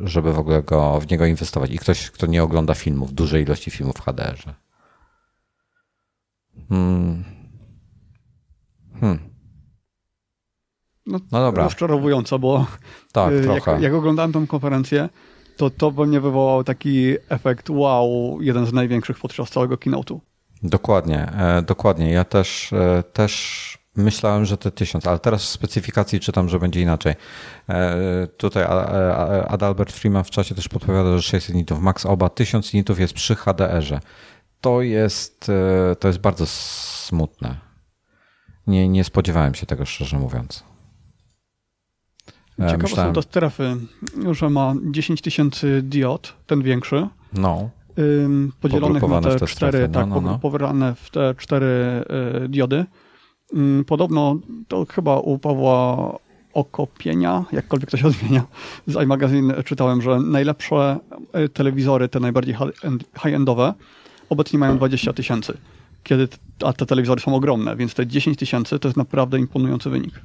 żeby 0.02 0.34
w 0.34 0.40
ogóle 0.40 0.64
go, 0.64 1.00
w 1.00 1.12
niego 1.12 1.26
inwestować. 1.26 1.72
I 1.72 1.78
ktoś, 1.78 2.12
kto 2.12 2.28
nie 2.28 2.44
ogląda 2.44 2.74
filmów, 2.74 3.14
dużej 3.14 3.44
ilości 3.44 3.72
filmów 3.72 3.96
w 3.96 4.02
HDR-ze. 4.02 4.54
Hmm. 6.70 7.24
Hmm. 9.00 9.20
No, 11.06 11.20
no 11.32 11.40
dobra. 11.40 11.64
Rozczarowująco, 11.64 12.40
bo 12.40 12.66
tak, 13.12 13.34
y, 13.34 13.46
jak, 13.46 13.82
jak 13.82 13.94
oglądałem 13.94 14.32
tą 14.32 14.48
konferencję, 14.48 15.10
to 15.58 15.70
to 15.70 15.92
we 15.92 16.06
mnie 16.06 16.22
wywołał 16.22 16.64
taki 16.64 17.16
efekt 17.30 17.70
wow, 17.70 18.38
jeden 18.42 18.66
z 18.66 18.74
największych 18.74 19.20
podczas 19.20 19.50
całego 19.50 19.76
keynote'u. 19.76 20.20
Dokładnie, 20.64 21.32
e, 21.38 21.62
dokładnie. 21.62 22.12
Ja 22.12 22.24
też, 22.24 22.74
e, 22.74 23.04
też 23.04 23.78
myślałem, 23.96 24.46
że 24.46 24.58
to 24.58 24.72
tysiąc, 24.72 25.08
ale 25.08 25.20
teraz 25.20 25.44
w 25.44 25.48
specyfikacji 25.48 26.20
czytam, 26.20 26.50
że 26.50 26.60
będzie 26.60 26.82
inaczej. 26.82 27.14
E, 27.70 28.28
tutaj 28.38 28.64
Adalbert 29.48 29.92
Freeman 29.92 30.24
w 30.24 30.30
czasie 30.30 30.56
też 30.56 30.70
podpowiada, 30.70 31.18
że 31.18 31.22
600 31.22 31.56
nitów 31.56 31.80
max 31.80 32.06
oba, 32.06 32.30
1000 32.30 32.74
nitów 32.74 33.00
jest 33.00 33.14
przy 33.14 33.36
HDR-ze. 33.36 34.00
To 34.62 34.82
jest, 34.82 35.52
to 36.00 36.08
jest 36.08 36.20
bardzo 36.20 36.46
smutne. 36.46 37.58
Nie, 38.68 38.90
nie 38.90 39.04
spodziewałem 39.04 39.56
się 39.56 39.66
tego, 39.66 39.86
szczerze 39.86 40.20
mówiąc. 40.20 40.64
Ciekawe 42.58 42.78
myślałem... 42.78 43.16
są 43.16 43.22
te 43.22 43.28
strefy, 43.28 43.76
że 44.32 44.50
ma 44.50 44.74
10 44.92 45.22
tysięcy 45.22 45.82
diod, 45.82 46.34
ten 46.48 46.62
większy. 46.62 47.08
No. 47.34 47.70
Podzielonych 48.62 49.04
na 49.04 49.22
te, 49.22 49.36
te 49.36 49.48
cztery, 49.48 49.72
strefy. 49.72 49.94
tak, 49.94 50.08
no, 50.08 50.22
no. 50.22 50.40
no. 50.74 50.96
w 50.96 51.10
te 51.10 51.36
cztery 51.38 51.66
y, 52.46 52.50
diody. 52.50 52.86
Podobno 53.88 54.40
to 54.68 54.86
chyba 54.86 55.20
u 55.20 55.40
Pawła 55.40 56.18
Okopienia, 56.54 57.46
jakkolwiek 57.52 57.92
to 57.92 57.98
się 57.98 58.08
odmienia, 58.14 58.44
z 58.88 59.04
iMagazine 59.04 59.64
czytałem, 59.64 60.02
że 60.02 60.20
najlepsze 60.20 61.00
y, 61.46 61.50
telewizory, 61.50 62.10
te 62.10 62.20
najbardziej 62.20 62.56
high-endowe, 63.24 63.74
obecnie 64.30 64.60
mają 64.60 64.78
20 64.78 65.14
tysięcy. 65.14 65.58
Kiedy, 66.04 66.28
a 66.66 66.74
te 66.74 66.86
telewizory 66.86 67.22
są 67.22 67.36
ogromne, 67.36 67.76
więc 67.76 67.94
te 67.94 68.08
10 68.08 68.38
tysięcy 68.38 68.80
to 68.80 68.88
jest 68.88 68.98
naprawdę 68.98 69.40
imponujący 69.40 69.90
wynik 69.90 70.22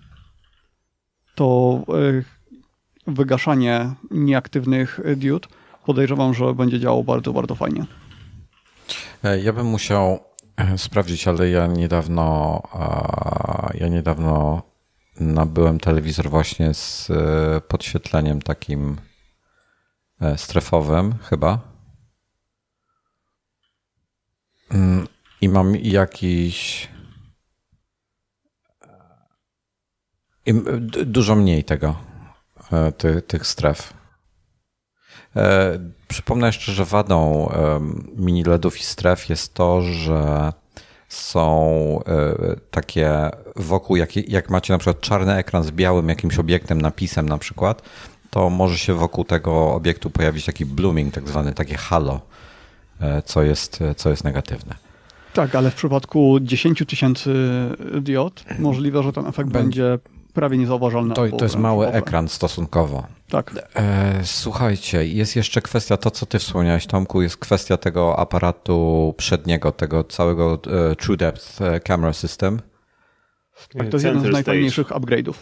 to 1.37 1.81
e, 1.89 3.13
wygaszanie 3.13 3.95
nieaktywnych 4.11 5.01
diod 5.17 5.49
podejrzewam, 5.87 6.35
że 6.35 6.55
będzie 6.55 6.81
działało 6.81 7.05
bardzo, 7.05 7.33
bardzo 7.33 7.55
fajnie. 7.55 7.87
E, 9.25 9.41
ja 9.41 9.53
bym 9.53 9.67
musiał 9.67 10.19
e, 10.57 10.79
sprawdzić, 10.79 11.29
ale 11.29 11.51
ja 11.51 11.67
niedawno 11.67 12.63
ja 13.75 13.89
niedawno 13.89 14.63
nabyłem 15.21 15.81
telewizor 15.81 16.31
właśnie 16.31 16.75
z 16.75 17.11
e, 17.11 17.61
podświetleniem 17.61 18.43
takim 18.43 18.97
strefowym 20.37 21.15
chyba. 21.23 21.59
Mm, 24.71 25.07
I 25.41 25.49
mam 25.49 25.77
jakiś 25.77 26.89
dużo 31.07 31.37
mniej 31.37 31.65
tego, 31.65 31.97
ty, 32.99 33.23
tych 33.23 33.47
stref. 33.47 33.96
Przypomnę 36.09 36.47
jeszcze, 36.47 36.73
że 36.73 36.85
wadą 36.85 37.49
mini 38.17 38.45
LEDów 38.45 38.81
i 38.81 38.83
stref 38.83 39.29
jest 39.29 39.55
to, 39.55 39.83
że 39.83 40.53
są 41.09 42.01
e, 42.07 42.57
takie 42.71 43.31
wokół, 43.57 43.97
jak, 43.97 44.17
jak 44.17 44.51
macie 44.51 44.73
na 44.73 44.79
przykład 44.79 45.01
czarny 45.01 45.35
ekran 45.35 45.65
z 45.65 45.71
białym 45.71 46.09
jakimś 46.09 46.39
obiektem, 46.39 46.83
napisem 46.83 47.29
na 47.29 47.39
przykład, 47.39 47.83
to 48.31 48.51
może 48.51 48.79
się 48.79 48.95
wokół 48.95 49.25
tego 49.25 49.75
obiektu 49.75 50.11
pojawić 50.11 50.45
taki 50.45 50.67
blooming, 50.67 51.15
tak 51.15 51.29
zwany, 51.29 51.55
takie 51.55 51.77
halo, 51.77 52.21
e, 53.01 53.23
co 53.23 53.43
jest, 53.43 53.81
co 53.97 54.11
jest 54.11 54.25
negatywne. 54.25 54.75
Tak, 55.33 55.55
ale 55.55 55.71
w 55.71 55.75
przypadku 55.75 56.39
10 56.41 56.83
tysięcy 56.87 57.35
diod 58.01 58.45
możliwe, 58.59 59.03
że 59.03 59.13
ten 59.13 59.27
efekt 59.27 59.51
będzie 59.51 59.99
prawie 60.37 60.59
niezauważalny. 60.59 61.15
To, 61.15 61.29
to 61.29 61.45
jest 61.45 61.57
mały 61.57 61.87
ekran 61.87 62.29
stosunkowo. 62.29 63.07
Tak. 63.29 63.69
E, 63.75 64.21
słuchajcie, 64.25 65.07
jest 65.07 65.37
jeszcze 65.37 65.63
kwestia, 65.63 65.97
to 65.97 66.11
co 66.11 66.27
ty 66.27 66.39
wspomniałeś 66.39 66.87
Tomku, 66.87 67.23
jest 67.23 67.37
kwestia 67.37 67.77
tego 67.77 68.19
aparatu 68.19 69.15
przedniego, 69.17 69.73
tego 69.73 70.05
całego 70.05 70.59
e, 70.93 70.97
True 70.97 71.17
Depth 71.17 71.63
e, 71.63 71.81
Camera 71.81 72.13
System. 72.13 72.61
Tak, 73.73 73.89
to 73.89 73.97
jest 73.97 74.05
jeden 74.05 74.23
z 74.23 74.33
najfajniejszych 74.33 74.89
upgrade'ów. 74.89 75.35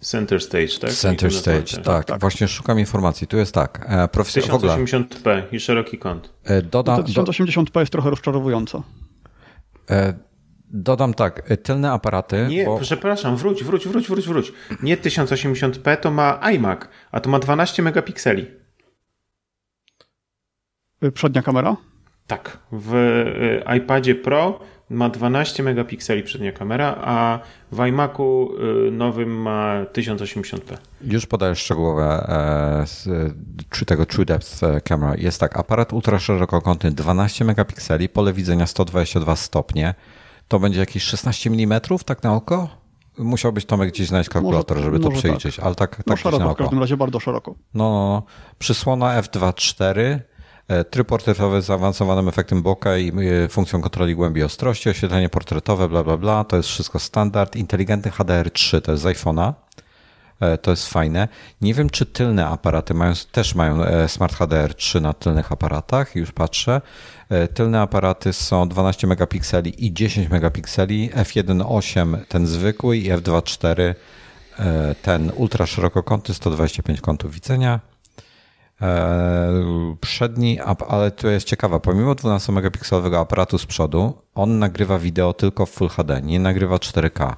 Center 0.00 0.40
Stage, 0.40 0.78
tak? 0.80 0.90
Center 0.90 1.32
Stage, 1.32 1.62
tak, 1.62 1.84
tak, 1.84 2.04
tak, 2.04 2.20
Właśnie 2.20 2.48
szukam 2.48 2.78
informacji. 2.78 3.26
Tu 3.26 3.36
jest 3.36 3.54
tak. 3.54 3.86
E, 3.88 4.08
profesor, 4.08 4.42
1080p 4.42 5.42
i 5.52 5.60
szeroki 5.60 5.98
kąt. 5.98 6.32
E, 6.44 6.62
dodam, 6.62 7.02
1080p 7.02 7.80
jest 7.80 7.92
trochę 7.92 8.10
rozczarowująco. 8.10 8.82
E, 9.90 10.27
Dodam 10.70 11.14
tak, 11.14 11.42
tylne 11.62 11.92
aparaty. 11.92 12.46
Nie, 12.48 12.64
bo... 12.64 12.78
przepraszam, 12.78 13.36
wróć, 13.36 13.64
wróć, 13.64 13.88
wróć, 13.88 14.08
wróć, 14.08 14.28
wróć. 14.28 14.52
Nie 14.82 14.96
1080p 14.96 15.96
to 15.96 16.10
ma 16.10 16.40
iMac, 16.52 16.80
a 17.12 17.20
to 17.20 17.30
ma 17.30 17.38
12 17.38 17.82
megapikseli. 17.82 18.46
Y, 21.04 21.12
przednia 21.12 21.42
kamera? 21.42 21.76
Tak. 22.26 22.58
W 22.72 22.94
y, 22.94 23.76
iPadzie 23.76 24.14
Pro 24.14 24.60
ma 24.90 25.08
12 25.08 25.62
megapikseli 25.62 26.22
przednia 26.22 26.52
kamera, 26.52 26.96
a 27.00 27.38
w 27.72 27.86
iMacu 27.86 28.50
y, 28.88 28.90
nowym 28.90 29.42
ma 29.42 29.84
1080p. 29.92 30.76
Już 31.00 31.26
podaję 31.26 31.54
szczegółowe 31.54 32.04
e, 33.78 33.84
tego 33.86 34.06
True 34.06 34.24
Depth 34.24 34.64
e, 34.64 34.80
Camera. 34.80 35.14
Jest 35.16 35.40
tak, 35.40 35.56
aparat 35.56 35.92
ultraszerokokątny 35.92 36.90
12 36.90 37.44
megapikseli, 37.44 38.08
pole 38.08 38.32
widzenia 38.32 38.66
122 38.66 39.36
stopnie, 39.36 39.94
to 40.48 40.58
będzie 40.58 40.80
jakieś 40.80 41.02
16 41.02 41.50
mm 41.50 41.80
tak 42.06 42.22
na 42.22 42.34
oko? 42.34 42.68
Musiałbyś 43.18 43.64
Tomek 43.64 43.92
gdzieś 43.92 44.08
znaleźć 44.08 44.30
kalkulator, 44.30 44.76
może, 44.76 44.84
żeby 44.84 45.00
to 45.00 45.08
tak. 45.08 45.18
przeliczyć, 45.18 45.56
tak. 45.56 45.66
ale 45.66 45.74
tak, 45.74 45.96
tak 45.96 46.06
no 46.06 46.16
szeroko, 46.16 46.44
na 46.44 46.50
oko. 46.50 46.54
w 46.54 46.58
każdym 46.58 46.78
razie 46.78 46.96
bardzo 46.96 47.20
szeroko. 47.20 47.54
No, 47.74 47.90
no, 47.90 48.08
no. 48.08 48.22
Przysłona 48.58 49.22
f2.4, 49.22 50.18
e, 50.68 50.84
tryb 50.84 51.08
portretowy 51.08 51.62
z 51.62 51.64
zaawansowanym 51.64 52.28
efektem 52.28 52.62
boka 52.62 52.96
i 52.96 53.12
e, 53.44 53.48
funkcją 53.48 53.80
kontroli 53.80 54.14
głębi 54.14 54.42
ostrości, 54.42 54.90
oświetlenie 54.90 55.28
portretowe, 55.28 55.88
bla, 55.88 56.04
bla, 56.04 56.16
bla. 56.16 56.44
To 56.44 56.56
jest 56.56 56.68
wszystko 56.68 56.98
standard. 56.98 57.56
Inteligentny 57.56 58.10
HDR3 58.10 58.80
to 58.80 58.92
jest 58.92 59.02
z 59.02 59.06
iPhone'a. 59.06 59.52
E, 60.40 60.58
to 60.58 60.70
jest 60.70 60.88
fajne. 60.88 61.28
Nie 61.60 61.74
wiem, 61.74 61.90
czy 61.90 62.06
tylne 62.06 62.46
aparaty 62.46 62.94
mają, 62.94 63.12
też 63.32 63.54
mają 63.54 63.78
Smart 64.08 64.34
HDR 64.34 64.74
3 64.74 65.00
na 65.00 65.12
tylnych 65.12 65.52
aparatach, 65.52 66.16
już 66.16 66.32
patrzę. 66.32 66.80
E, 67.28 67.48
tylne 67.48 67.80
aparaty 67.80 68.32
są 68.32 68.68
12 68.68 69.06
megapikseli 69.06 69.86
i 69.86 69.92
10 69.92 70.30
megapikseli, 70.30 71.10
f1.8 71.10 72.16
ten 72.28 72.46
zwykły 72.46 72.96
i 72.96 73.10
f2.4 73.12 73.94
e, 74.58 74.94
ten 75.02 75.32
ultra 75.36 75.66
szerokokątny 75.66 76.34
125 76.34 77.00
kątów 77.00 77.34
widzenia. 77.34 77.80
E, 78.82 79.96
przedni, 80.00 80.60
ale 80.88 81.10
to 81.10 81.28
jest 81.28 81.46
ciekawa, 81.46 81.80
pomimo 81.80 82.14
12 82.14 82.52
megapikselowego 82.52 83.18
aparatu 83.18 83.58
z 83.58 83.66
przodu, 83.66 84.22
on 84.34 84.58
nagrywa 84.58 84.98
wideo 84.98 85.32
tylko 85.32 85.66
w 85.66 85.70
Full 85.70 85.88
HD, 85.88 86.20
nie 86.22 86.40
nagrywa 86.40 86.76
4K. 86.76 87.34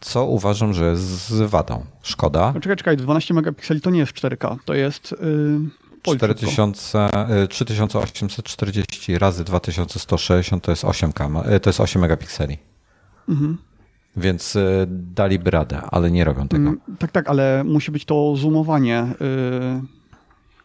Co 0.00 0.24
uważam, 0.24 0.74
że 0.74 0.90
jest 0.90 1.28
z 1.28 1.50
wadą. 1.50 1.84
Szkoda. 2.02 2.54
Czekaj, 2.60 2.76
czekaj, 2.76 2.96
12 2.96 3.34
megapikseli 3.34 3.80
to 3.80 3.90
nie 3.90 3.98
jest 3.98 4.12
4K, 4.12 4.56
to 4.64 4.74
jest 4.74 5.12
yy, 5.12 5.70
4000, 6.04 7.08
3840 7.48 9.18
razy 9.18 9.44
2160 9.44 10.64
to 10.64 10.72
jest 10.72 10.84
8, 10.84 11.12
e, 11.44 11.60
to 11.60 11.70
jest 11.70 11.80
8 11.80 12.02
megapikseli. 12.02 12.58
Mhm. 13.28 13.58
Więc 14.16 14.56
e, 14.56 14.86
daliby 14.88 15.50
radę, 15.50 15.80
ale 15.90 16.10
nie 16.10 16.24
robią 16.24 16.48
tego. 16.48 16.68
Mm, 16.68 16.80
tak, 16.98 17.10
tak, 17.10 17.28
ale 17.28 17.64
musi 17.64 17.90
być 17.90 18.04
to 18.04 18.36
zoomowanie 18.36 19.06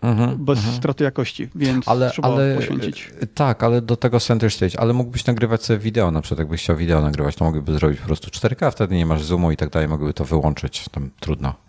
yy, 0.01 0.09
mhm, 0.09 0.45
bez 0.45 0.59
mhm. 0.59 0.77
straty 0.77 1.03
jakości, 1.03 1.49
więc 1.55 1.87
ale, 1.87 2.11
trzeba 2.11 2.27
ale, 2.27 2.55
poświęcić. 2.55 3.11
Tak, 3.35 3.63
ale 3.63 3.81
do 3.81 3.95
tego 3.95 4.19
center 4.19 4.51
stage, 4.51 4.79
ale 4.79 4.93
mógłbyś 4.93 5.25
nagrywać 5.25 5.63
sobie 5.63 5.79
wideo, 5.79 6.11
na 6.11 6.21
przykład 6.21 6.39
jakbyś 6.39 6.61
chciał 6.61 6.75
wideo 6.75 7.01
nagrywać, 7.01 7.35
to 7.35 7.45
mogliby 7.45 7.73
zrobić 7.73 7.99
po 7.99 8.05
prostu 8.05 8.29
4K, 8.29 8.71
wtedy 8.71 8.95
nie 8.95 9.05
masz 9.05 9.23
zoomu 9.23 9.51
i 9.51 9.57
tak 9.57 9.69
dalej, 9.69 9.87
mogłyby 9.87 10.13
to 10.13 10.25
wyłączyć, 10.25 10.85
tam 10.91 11.09
trudno. 11.19 11.68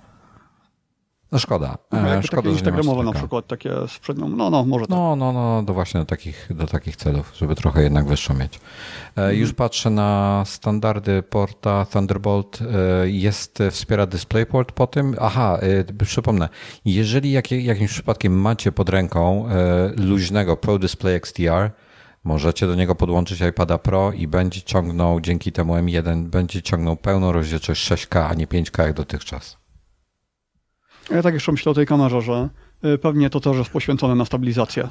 No 1.32 1.38
szkoda. 1.38 1.78
No, 1.92 2.22
szkoda, 2.22 2.42
takie 2.42 2.50
instagramowe 2.50 3.02
na 3.02 3.12
przykład, 3.12 3.46
takie 3.46 3.70
z 3.88 3.98
przednią, 3.98 4.28
no, 4.28 4.50
no, 4.50 4.64
może 4.64 4.86
tak. 4.86 4.90
No, 4.90 5.16
no, 5.16 5.32
no, 5.32 5.62
do 5.62 5.74
właśnie 5.74 6.00
do 6.00 6.06
takich, 6.06 6.48
do 6.50 6.66
takich 6.66 6.96
celów, 6.96 7.32
żeby 7.36 7.54
trochę 7.54 7.82
jednak 7.82 8.06
wyższą 8.06 8.34
mieć. 8.34 8.60
Mhm. 9.08 9.36
Już 9.36 9.52
patrzę 9.52 9.90
na 9.90 10.42
standardy 10.46 11.22
porta 11.22 11.86
Thunderbolt. 11.92 12.58
E, 12.62 13.10
jest, 13.10 13.58
wspiera 13.70 14.06
DisplayPort 14.06 14.72
po 14.72 14.86
tym. 14.86 15.16
Aha, 15.20 15.58
e, 15.62 16.04
przypomnę, 16.04 16.48
jeżeli 16.84 17.32
jak, 17.32 17.50
jakimś 17.50 17.90
przypadkiem 17.90 18.40
macie 18.40 18.72
pod 18.72 18.88
ręką 18.88 19.48
luźnego 19.96 20.56
Pro 20.56 20.78
Display 20.78 21.14
XDR, 21.14 21.70
możecie 22.24 22.66
do 22.66 22.74
niego 22.74 22.94
podłączyć 22.94 23.40
iPada 23.40 23.78
Pro 23.78 24.12
i 24.12 24.26
będzie 24.26 24.62
ciągnął, 24.62 25.20
dzięki 25.20 25.52
temu 25.52 25.74
M1, 25.74 26.24
będzie 26.24 26.62
ciągnął 26.62 26.96
pełną 26.96 27.32
rozdzielczość 27.32 27.90
6K, 27.90 28.26
a 28.30 28.34
nie 28.34 28.46
5K 28.46 28.82
jak 28.82 28.92
dotychczas. 28.92 29.59
Ja 31.10 31.22
tak 31.22 31.34
jeszcze 31.34 31.52
myślę 31.52 31.72
o 31.72 31.74
tej 31.74 31.86
kamerze, 31.86 32.22
że 32.22 32.48
y, 32.84 32.98
pewnie 32.98 33.30
to 33.30 33.40
też 33.40 33.56
jest 33.56 33.70
poświęcone 33.70 34.14
na 34.14 34.24
stabilizację. 34.24 34.88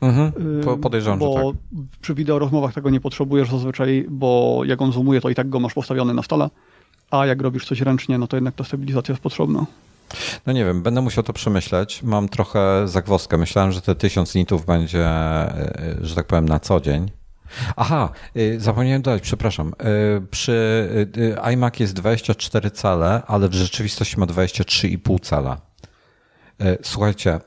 Mhm, 0.00 0.32
y, 0.74 0.78
podejrzewam, 0.78 1.18
bo 1.18 1.38
że 1.38 1.44
tak. 1.44 1.84
przy 2.00 2.14
wideo 2.14 2.38
rozmowach 2.38 2.74
tego 2.74 2.90
nie 2.90 3.00
potrzebujesz 3.00 3.50
zazwyczaj, 3.50 4.06
bo 4.08 4.60
jak 4.64 4.82
on 4.82 4.92
zoomuje, 4.92 5.20
to 5.20 5.28
i 5.28 5.34
tak 5.34 5.48
go 5.48 5.60
masz 5.60 5.74
postawiony 5.74 6.14
na 6.14 6.22
stole, 6.22 6.50
a 7.10 7.26
jak 7.26 7.42
robisz 7.42 7.66
coś 7.66 7.80
ręcznie, 7.80 8.18
no 8.18 8.26
to 8.26 8.36
jednak 8.36 8.54
ta 8.54 8.64
stabilizacja 8.64 9.12
jest 9.12 9.22
potrzebna. 9.22 9.66
No 10.46 10.52
nie 10.52 10.64
wiem, 10.64 10.82
będę 10.82 11.00
musiał 11.00 11.24
to 11.24 11.32
przemyśleć. 11.32 12.02
Mam 12.02 12.28
trochę 12.28 12.88
zagwozdkę. 12.88 13.38
Myślałem, 13.38 13.72
że 13.72 13.80
te 13.80 13.94
1000 13.94 14.34
nitów 14.34 14.66
będzie, 14.66 15.08
y, 16.00 16.06
że 16.06 16.14
tak 16.14 16.26
powiem, 16.26 16.48
na 16.48 16.60
co 16.60 16.80
dzień. 16.80 17.10
Aha, 17.76 18.10
zapomniałem 18.58 19.02
dodać, 19.02 19.22
przepraszam. 19.22 19.72
Przy 20.30 20.88
iMac 21.42 21.80
jest 21.80 21.92
24 21.94 22.70
cale, 22.70 23.22
ale 23.26 23.48
w 23.48 23.54
rzeczywistości 23.54 24.20
ma 24.20 24.26
23,5 24.26 25.20
cala. 25.20 25.60
Słuchajcie, 26.82 27.40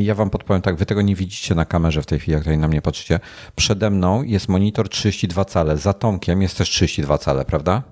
ja 0.00 0.14
wam 0.14 0.30
podpowiem 0.30 0.62
tak, 0.62 0.76
wy 0.76 0.86
tego 0.86 1.02
nie 1.02 1.14
widzicie 1.14 1.54
na 1.54 1.64
kamerze 1.64 2.02
w 2.02 2.06
tej 2.06 2.18
chwili, 2.18 2.32
jak 2.32 2.42
tutaj 2.42 2.58
na 2.58 2.68
mnie 2.68 2.82
patrzycie. 2.82 3.20
Przede 3.56 3.90
mną 3.90 4.22
jest 4.22 4.48
monitor 4.48 4.88
32 4.88 5.44
cale, 5.44 5.76
za 5.76 5.92
Tomkiem 5.92 6.42
jest 6.42 6.58
też 6.58 6.70
32 6.70 7.18
cale, 7.18 7.44
prawda? 7.44 7.82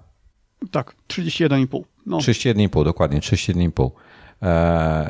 Tak, 0.70 0.94
31,5. 1.08 1.82
No. 2.06 2.18
31,5, 2.18 2.84
dokładnie, 2.84 3.20
31,5. 3.20 3.90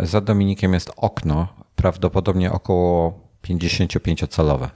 Za 0.07 0.21
Dominikiem 0.21 0.75
jest 0.75 0.91
okno, 0.97 1.49
prawdopodobnie 1.77 2.53
około 2.53 3.21
55-calowe. 3.45 4.69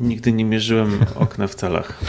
Nigdy 0.00 0.32
nie 0.32 0.44
mierzyłem 0.44 1.00
okna 1.14 1.46
w 1.46 1.54
calach. 1.54 1.98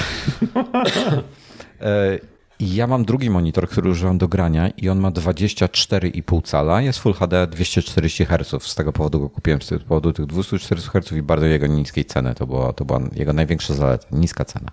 E, 1.81 2.19
ja 2.59 2.87
mam 2.87 3.05
drugi 3.05 3.29
monitor, 3.29 3.69
który 3.69 3.89
używam 3.89 4.17
do 4.17 4.27
grania 4.27 4.69
i 4.69 4.89
on 4.89 4.99
ma 4.99 5.11
24,5 5.11 6.43
cala. 6.43 6.81
Jest 6.81 6.99
Full 6.99 7.13
HD 7.13 7.47
240 7.47 8.25
Hz. 8.25 8.63
Z 8.63 8.75
tego 8.75 8.93
powodu 8.93 9.19
go 9.19 9.29
kupiłem, 9.29 9.61
z 9.61 9.67
tego 9.67 9.85
powodu 9.85 10.13
tych 10.13 10.25
240 10.25 10.89
Hz 10.89 11.11
i 11.11 11.21
bardzo 11.21 11.45
jego 11.45 11.67
niskiej 11.67 12.05
ceny. 12.05 12.35
To 12.35 12.47
była, 12.47 12.73
to 12.73 12.85
była 12.85 12.99
jego 13.15 13.33
największa 13.33 13.73
zaleta, 13.73 14.07
niska 14.11 14.45
cena. 14.45 14.71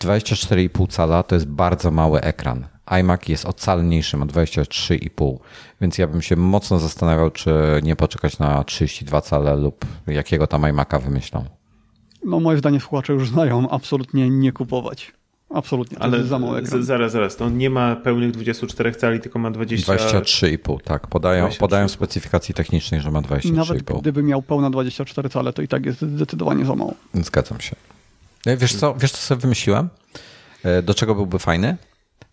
24,5 0.00 0.84
e, 0.84 0.86
cala 0.86 1.22
to 1.22 1.34
jest 1.34 1.46
bardzo 1.46 1.90
mały 1.90 2.20
ekran 2.20 2.66
iMac 2.86 3.28
jest 3.28 3.44
ocalniejszy, 3.46 4.16
ma 4.16 4.26
23,5, 4.26 5.36
więc 5.80 5.98
ja 5.98 6.06
bym 6.06 6.22
się 6.22 6.36
mocno 6.36 6.78
zastanawiał, 6.78 7.30
czy 7.30 7.54
nie 7.82 7.96
poczekać 7.96 8.38
na 8.38 8.64
32 8.64 9.20
cale 9.20 9.56
lub 9.56 9.84
jakiego 10.06 10.46
tam 10.46 10.62
iMac'a 10.62 11.02
wymyślą. 11.02 11.44
No 12.24 12.40
moje 12.40 12.58
zdanie 12.58 12.80
słuchacze 12.80 13.12
już 13.12 13.28
znają, 13.28 13.70
absolutnie 13.70 14.30
nie 14.30 14.52
kupować. 14.52 15.12
Absolutnie, 15.50 15.98
Ale 15.98 16.24
za 16.24 16.38
mały 16.38 16.58
ekran. 16.58 16.82
zaraz, 16.84 17.12
zaraz, 17.12 17.36
to 17.36 17.44
on 17.44 17.58
nie 17.58 17.70
ma 17.70 17.96
pełnych 17.96 18.30
24 18.30 18.92
cali, 18.94 19.20
tylko 19.20 19.38
ma 19.38 19.50
20... 19.50 19.94
23,5, 19.94 20.80
tak. 20.84 21.06
Podają, 21.06 21.48
23,5. 21.48 21.58
podają 21.58 21.88
w 21.88 21.90
specyfikacji 21.90 22.54
technicznej, 22.54 23.00
że 23.00 23.10
ma 23.10 23.20
I 23.20 23.22
23,5. 23.22 23.52
nawet 23.52 23.82
gdyby 23.82 24.22
miał 24.22 24.42
pełne 24.42 24.70
24 24.70 25.28
cale, 25.28 25.52
to 25.52 25.62
i 25.62 25.68
tak 25.68 25.86
jest 25.86 26.02
zdecydowanie 26.02 26.64
za 26.64 26.74
mało. 26.74 26.94
Zgadzam 27.14 27.60
się. 27.60 27.76
E, 28.46 28.56
Wiesz 28.56 28.74
co, 28.74 28.94
wiesz 28.94 29.10
co 29.12 29.18
sobie 29.18 29.40
wymyśliłem? 29.40 29.88
E, 30.64 30.82
Do 30.82 30.94
czego 30.94 31.14
byłby 31.14 31.38
fajny? 31.38 31.76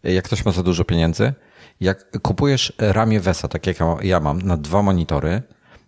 Jak 0.04 0.26
ktoś 0.26 0.46
ma 0.46 0.52
za 0.52 0.64
dużo 0.64 0.84
pieniędzy, 0.86 1.34
jak 1.80 2.22
kupujesz 2.22 2.74
ramię 2.78 3.20
Wesa, 3.20 3.48
tak 3.48 3.68
jak 3.68 3.78
ja- 4.02 4.20
mam, 4.20 4.42
na 4.42 4.58
dwa 4.58 4.82
monitory, 4.82 5.42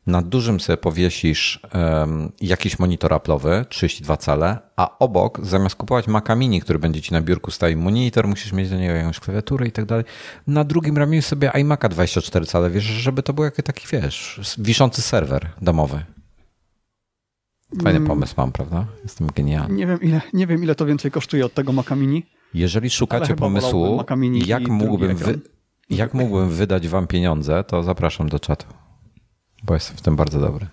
na 0.08 0.22
dużym 0.22 0.60
sobie 0.60 0.78
powiesisz 0.78 1.60
em, 1.72 2.32
jakiś 2.42 2.80
monitor 2.80 3.12
Apple'owy, 3.12 3.66
32 3.66 4.18
cale, 4.18 4.58
a 4.76 4.98
obok, 5.00 5.46
zamiast 5.46 5.76
kupować 5.76 6.08
Maca 6.08 6.36
Mini, 6.36 6.62
który 6.62 6.80
będzie 6.80 7.02
ci 7.02 7.14
na 7.14 7.22
biurku 7.22 7.52
stał 7.52 7.70
monitor, 7.78 8.28
musisz 8.28 8.52
mieć 8.54 8.70
do 8.70 8.78
niego 8.78 8.94
jakąś 8.94 9.20
klawiaturę 9.20 9.68
i 9.68 9.72
tak 9.72 9.86
dalej. 9.86 10.06
Na 10.48 10.64
drugim 10.64 10.98
ramieniu 10.98 11.22
sobie 11.22 11.50
iMac'a 11.50 11.90
24 11.90 12.46
cale, 12.46 12.70
wiesz, 12.70 12.84
żeby 12.84 13.24
to 13.24 13.34
był 13.34 13.44
jakiś 13.44 13.66
taki, 13.66 13.88
wiesz, 13.92 14.40
wiszący 14.58 15.02
serwer 15.02 15.50
domowy. 15.62 16.04
Fajny 17.84 17.98
Mm. 17.98 18.08
pomysł 18.08 18.34
mam, 18.38 18.52
prawda? 18.52 18.86
Jestem 19.04 19.28
genialny. 19.36 19.76
Nie 19.76 19.88
wiem, 19.88 20.02
ile, 20.02 20.22
nie 20.34 20.48
wiem, 20.48 20.64
ile 20.64 20.76
to 20.76 20.86
więcej 20.86 21.12
kosztuje 21.12 21.46
od 21.46 21.54
tego 21.54 21.72
Maca 21.74 21.96
Mini. 21.96 22.26
Jeżeli 22.54 22.90
szukacie 22.90 23.36
pomysłu, 23.36 24.04
jak 24.46 24.68
mógłbym, 24.68 25.16
wy, 25.16 25.40
jak 25.90 26.14
mógłbym 26.14 26.50
wydać 26.50 26.88
wam 26.88 27.08
pieniądze, 27.08 27.64
to 27.64 27.84
zapraszam 27.84 28.30
do 28.30 28.40
czatu, 28.40 28.66
bo 29.64 29.74
jestem 29.74 29.98
w 29.98 30.02
tym 30.02 30.16
bardzo 30.16 30.40
dobry. 30.40 30.68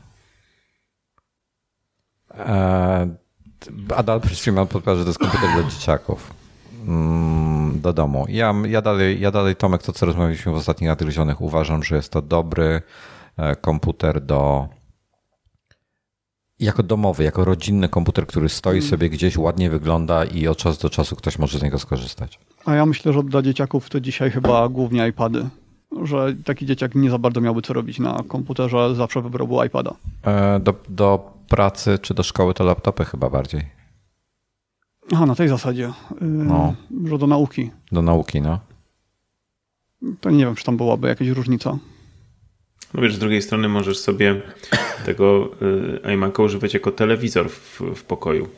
Eee, 2.39 3.09
Adalbert 3.97 4.35
Freeman 4.35 4.67
podpowiada, 4.67 4.99
że 4.99 5.05
to 5.05 5.11
jest 5.11 5.19
komputer 5.19 5.51
dla 5.55 5.71
dzieciaków 5.71 6.35
mm, 6.87 7.81
do 7.81 7.93
domu. 7.93 8.27
Ja, 8.29 8.55
ja, 8.69 8.83
dalej, 8.83 9.21
ja 9.21 9.31
dalej, 9.31 9.57
Tomek, 9.57 9.83
to 9.83 9.93
co 9.93 10.07
rozmawialiśmy 10.07 10.53
w 10.53 10.55
ostatnich 10.55 10.89
nadgryzionych, 10.89 11.41
uważam, 11.41 11.83
że 11.83 11.97
jest 11.97 12.13
to 12.13 12.23
dobry 12.23 12.83
e, 13.37 13.57
komputer 13.57 14.21
do 14.21 14.69
jako 16.61 16.83
domowy, 16.83 17.25
jako 17.25 17.45
rodzinny 17.45 17.89
komputer, 17.89 18.27
który 18.27 18.49
stoi 18.49 18.77
Mm. 18.79 18.89
sobie 18.91 19.11
gdzieś, 19.11 19.37
ładnie 19.37 19.71
wygląda 19.71 20.25
i 20.25 20.47
od 20.47 20.59
czasu 20.59 20.83
do 20.83 20.91
czasu 20.91 21.17
ktoś 21.17 21.39
może 21.39 21.59
z 21.59 21.63
niego 21.63 21.79
skorzystać. 21.79 22.39
A 22.65 22.75
ja 22.75 22.87
myślę, 22.87 23.13
że 23.13 23.23
dla 23.23 23.43
dzieciaków 23.43 23.91
to 23.91 24.01
dzisiaj 24.01 24.31
chyba 24.31 24.69
głównie 24.69 25.09
iPady. 25.09 25.49
Że 26.03 26.35
taki 26.45 26.67
dzieciak 26.67 26.95
nie 26.95 27.11
za 27.11 27.19
bardzo 27.19 27.41
miałby 27.41 27.63
co 27.63 27.73
robić 27.73 27.99
na 27.99 28.23
komputerze, 28.29 28.95
zawsze 28.95 29.23
wybrałby 29.23 29.67
iPada. 29.67 29.95
E, 30.25 30.61
Do, 30.61 30.75
do 30.89 31.33
pracy 31.49 31.99
czy 32.03 32.15
do 32.15 32.23
szkoły 32.23 32.55
to 32.55 32.65
laptopy 32.65 33.05
chyba 33.05 33.31
bardziej. 33.31 33.63
Aha, 35.13 35.27
na 35.27 35.35
tej 35.35 35.49
zasadzie, 35.49 35.83
yy, 35.83 36.27
No. 36.27 36.75
że 37.05 37.19
do 37.19 37.27
nauki. 37.27 37.71
Do 37.93 38.03
nauki, 38.03 38.41
no. 38.41 38.59
To 40.21 40.31
nie 40.31 40.45
wiem, 40.45 40.55
czy 40.55 40.65
tam 40.65 40.77
byłaby 40.77 41.09
jakaś 41.09 41.29
różnica. 41.29 41.79
No 42.95 43.03
wiesz, 43.03 43.15
z 43.15 43.19
drugiej 43.19 43.43
strony 43.43 43.69
możesz 43.69 43.99
sobie 43.99 44.41
tego 45.05 45.49
y, 45.63 46.01
iMac'a 46.17 46.45
używać 46.45 46.75
jako 46.75 46.91
telewizor 46.93 47.51
w, 47.51 47.81
w 47.97 48.05
pokoju. 48.05 48.49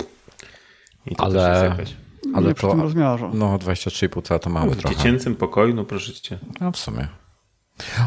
I 1.06 1.16
to 1.16 1.24
Ale- 1.24 1.34
też 1.34 1.62
jest 1.62 1.78
jakaś... 1.78 1.96
Ale 2.34 2.48
nie 2.48 2.54
przy 2.54 2.66
tym 2.66 2.76
to, 2.76 2.82
rozmiarze. 2.82 3.30
no 3.34 3.58
23,5 3.58 4.22
cala 4.22 4.38
to 4.38 4.50
mało 4.50 4.70
W 4.70 4.76
trochę. 4.76 4.96
dziecięcym 4.96 5.34
pokoju, 5.34 5.74
no 5.74 5.84
proszę 5.84 6.12
cię. 6.12 6.38
No 6.60 6.72
w 6.72 6.76
sumie. 6.76 7.08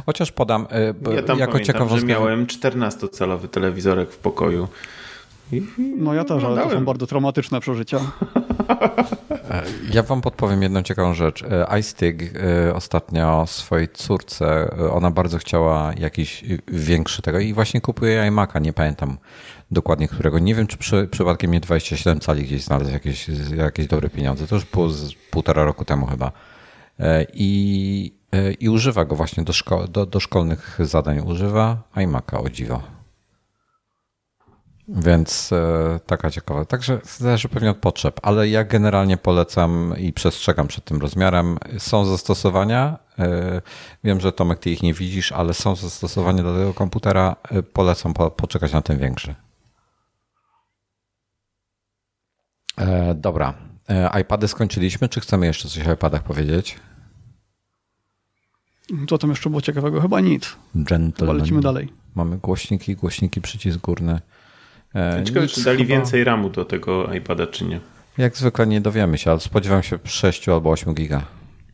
Chociaż 0.06 0.32
podam, 0.32 0.68
b- 1.02 1.16
Ja 1.16 1.24
tam 1.24 1.40
jako 1.40 1.60
ciekawostkę, 1.60 2.00
że 2.00 2.06
miałem 2.06 2.46
14-calowy 2.46 3.48
telewizorek 3.48 4.12
w 4.12 4.18
pokoju. 4.18 4.68
I, 5.52 5.56
i 5.58 5.64
No 5.98 6.14
ja 6.14 6.24
też, 6.24 6.44
ale 6.44 6.64
to 6.64 6.70
są 6.70 6.86
bardzo 6.86 7.08
traumatyczne 7.08 7.60
przeżycia. 7.60 8.00
Ja 9.94 10.04
wam 10.04 10.22
podpowiem 10.22 10.62
jedną 10.62 10.84
ciekawą 10.84 11.14
rzecz. 11.14 11.44
E, 11.44 11.80
iStick 11.80 12.22
e, 12.68 12.74
ostatnio 12.74 13.48
swojej 13.48 13.90
córce, 13.90 14.46
e, 14.80 14.92
ona 14.92 15.12
bardzo 15.12 15.38
chciała 15.38 15.94
jakiś 15.98 16.44
większy 16.68 17.22
tego 17.22 17.40
i 17.40 17.54
właśnie 17.54 17.82
kupuje 17.82 18.22
iMac'a, 18.22 18.62
nie 18.62 18.74
pamiętam 18.74 19.18
dokładnie 19.72 20.08
którego. 20.08 20.40
Nie 20.40 20.56
wiem, 20.56 20.68
czy 20.68 20.78
przy, 20.78 21.08
przypadkiem 21.12 21.52
nie 21.52 21.60
27 21.60 22.20
cali 22.20 22.44
gdzieś 22.44 22.64
znalazł 22.64 22.92
jakieś, 22.92 23.28
jakieś 23.56 23.88
dobre 23.88 24.10
pieniądze. 24.10 24.48
To 24.48 24.56
już 24.56 24.66
było 24.66 24.90
z 24.90 25.14
półtora 25.32 25.64
roku 25.64 25.86
temu 25.86 26.06
chyba. 26.06 26.32
I, 27.34 28.14
i 28.60 28.70
używa 28.70 29.06
go 29.06 29.16
właśnie 29.16 29.44
do, 29.44 29.54
szko- 29.54 29.88
do, 29.88 30.06
do 30.06 30.20
szkolnych 30.20 30.78
zadań. 30.80 31.20
Używa 31.20 31.78
iMac'a, 31.96 32.46
o 32.46 32.50
dziwo. 32.50 32.82
Więc 34.88 35.52
e, 35.54 36.00
taka 36.06 36.32
ciekawa. 36.32 36.66
Także 36.66 37.02
zależy 37.04 37.50
pewnie 37.50 37.72
od 37.72 37.78
potrzeb, 37.78 38.20
ale 38.24 38.50
ja 38.50 38.64
generalnie 38.64 39.18
polecam 39.18 39.94
i 39.98 40.14
przestrzegam 40.14 40.68
przed 40.68 40.86
tym 40.86 41.02
rozmiarem. 41.02 41.58
Są 41.78 42.06
zastosowania. 42.06 42.98
E, 43.20 43.62
wiem, 44.04 44.20
że 44.20 44.32
Tomek, 44.32 44.60
ty 44.60 44.70
ich 44.70 44.84
nie 44.84 44.94
widzisz, 44.94 45.32
ale 45.32 45.54
są 45.54 45.76
zastosowania 45.76 46.44
do 46.44 46.56
tego 46.56 46.74
komputera. 46.74 47.36
E, 47.52 47.64
polecam 47.64 48.14
po, 48.14 48.32
poczekać 48.32 48.74
na 48.74 48.82
ten 48.82 48.98
większy. 48.98 49.36
E, 52.78 53.16
dobra. 53.16 53.54
E, 53.90 54.22
iPady 54.22 54.48
skończyliśmy, 54.48 55.10
czy 55.10 55.20
chcemy 55.20 55.46
jeszcze 55.46 55.70
coś 55.70 55.88
o 55.88 55.94
iPadach 55.94 56.24
powiedzieć? 56.24 56.80
Co 59.10 59.18
tam 59.18 59.30
jeszcze 59.30 59.50
było 59.50 59.62
ciekawego? 59.62 60.02
Chyba 60.02 60.20
nic. 60.22 60.46
Chyba 60.46 60.86
Gentleman. 60.86 61.38
lecimy 61.38 61.62
dalej. 61.62 61.94
Mamy 62.16 62.38
głośniki, 62.38 62.96
głośniki, 62.96 63.42
przycisk 63.42 63.80
górny. 63.80 64.20
E, 64.96 65.24
Ciekawe, 65.26 65.48
czy 65.48 65.64
dali 65.64 65.78
chyba- 65.78 65.88
więcej 65.90 66.24
RAMu 66.24 66.50
do 66.50 66.66
tego 66.66 67.14
iPada, 67.14 67.48
czy 67.48 67.66
nie. 67.66 67.80
Jak 68.18 68.38
zwykle 68.38 68.68
nie 68.68 68.82
dowiemy 68.82 69.18
się, 69.18 69.32
ale 69.32 69.40
spodziewam 69.40 69.84
się 69.84 70.00
6 70.04 70.50
albo 70.50 70.72
8 70.72 70.94
giga. 70.94 71.22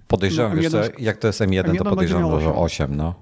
Podejrzewam, 0.07 0.55
No, 0.55 0.61
wiesz 0.61 0.71
co, 0.71 0.77
M1 0.81 0.89
jak 0.99 1.17
to 1.17 1.27
jest 1.27 1.41
M1, 1.41 1.63
M1 1.63 1.77
to 1.77 1.83
podejrzewam, 1.83 2.41
że 2.41 2.49
8. 2.53 2.57
8, 2.87 2.95
no. 2.97 3.13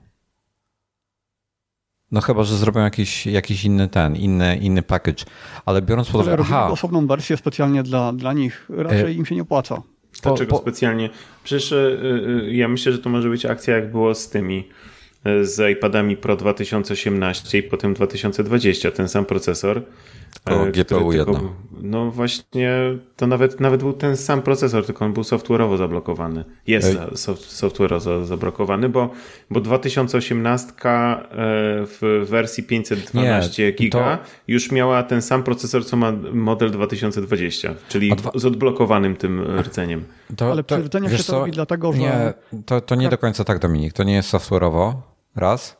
No 2.12 2.22
chyba, 2.22 2.44
że 2.44 2.58
zrobią 2.58 2.82
jakiś, 2.82 3.26
jakiś 3.28 3.66
inny 3.66 3.88
ten, 3.88 4.16
inny, 4.16 4.58
inny 4.58 4.82
package. 4.82 5.26
Ale 5.66 5.82
biorąc 5.82 6.08
pod 6.10 6.22
Ale 6.22 6.34
uwagę, 6.34 6.44
aha, 6.44 6.68
osobną 6.68 7.08
wersję 7.08 7.38
specjalnie 7.38 7.84
dla, 7.84 8.14
dla 8.14 8.34
nich. 8.34 8.66
Raczej 8.70 9.06
E, 9.06 9.14
im 9.14 9.26
się 9.26 9.36
nie 9.36 9.42
opłaca. 9.42 9.76
po, 9.76 9.84
Dlaczego 10.22 10.52
po, 10.52 10.58
specjalnie? 10.62 11.10
Przecież 11.44 11.72
y, 11.72 12.50
ja 12.52 12.68
myślę, 12.68 12.92
że 12.92 13.00
to 13.00 13.10
może 13.10 13.30
być 13.30 13.46
akcja, 13.46 13.76
jak 13.76 13.92
było 13.92 14.16
z 14.16 14.30
tymi, 14.30 14.68
z 15.42 15.72
iPadami 15.78 16.18
Pro 16.18 16.36
2018 16.36 17.58
i 17.58 17.64
potem 17.64 17.94
2020, 17.94 18.92
ten 18.92 19.08
sam 19.10 19.26
procesor. 19.26 19.82
Tylko 20.44 20.68
y, 20.68 20.72
GPU 20.72 20.84
tylko- 20.96 21.14
jedno. 21.14 21.54
No 21.82 22.12
właśnie, 22.12 22.72
to 23.16 23.28
nawet, 23.28 23.60
nawet 23.60 23.82
był 23.84 23.94
ten 23.94 24.18
sam 24.18 24.42
procesor, 24.42 24.86
tylko 24.86 25.06
on 25.06 25.14
był 25.14 25.24
software'owo 25.24 25.78
zablokowany. 25.78 26.46
Jest 26.68 26.98
soft- 27.14 27.66
software'owo 27.68 28.26
zablokowany, 28.26 28.90
bo, 28.90 29.10
bo 29.50 29.60
2018 29.60 30.74
y, 30.74 31.26
w 31.86 32.26
wersji 32.30 32.64
512 32.64 33.64
Nie, 33.66 33.72
giga 33.72 34.18
to- 34.18 34.24
już 34.48 34.72
miała 34.72 35.04
ten 35.04 35.22
sam 35.22 35.44
procesor, 35.44 35.86
co 35.86 35.98
ma 35.98 36.12
model 36.34 36.72
2020, 36.72 37.74
czyli 37.90 38.16
dwa- 38.16 38.32
z 38.36 38.46
odblokowanym 38.46 39.16
tym 39.16 39.60
rdzeniem. 39.62 40.04
to, 40.38 40.52
Ale 40.52 40.64
przy 40.64 40.78
rdzeniach 40.78 41.12
wiesz 41.12 41.22
się 41.22 41.28
to 41.28 41.40
robi 41.40 41.52
dlatego, 41.52 41.94
że- 41.94 42.00
Nie, 42.00 42.34
to, 42.66 42.82
to 42.82 42.96
nie 42.96 43.10
do 43.10 43.18
końca 43.18 43.44
tak, 43.44 43.60
Dominik. 43.60 43.94
To 43.94 44.04
nie 44.04 44.14
jest 44.14 44.34
software'owo, 44.34 44.94
raz, 45.40 45.78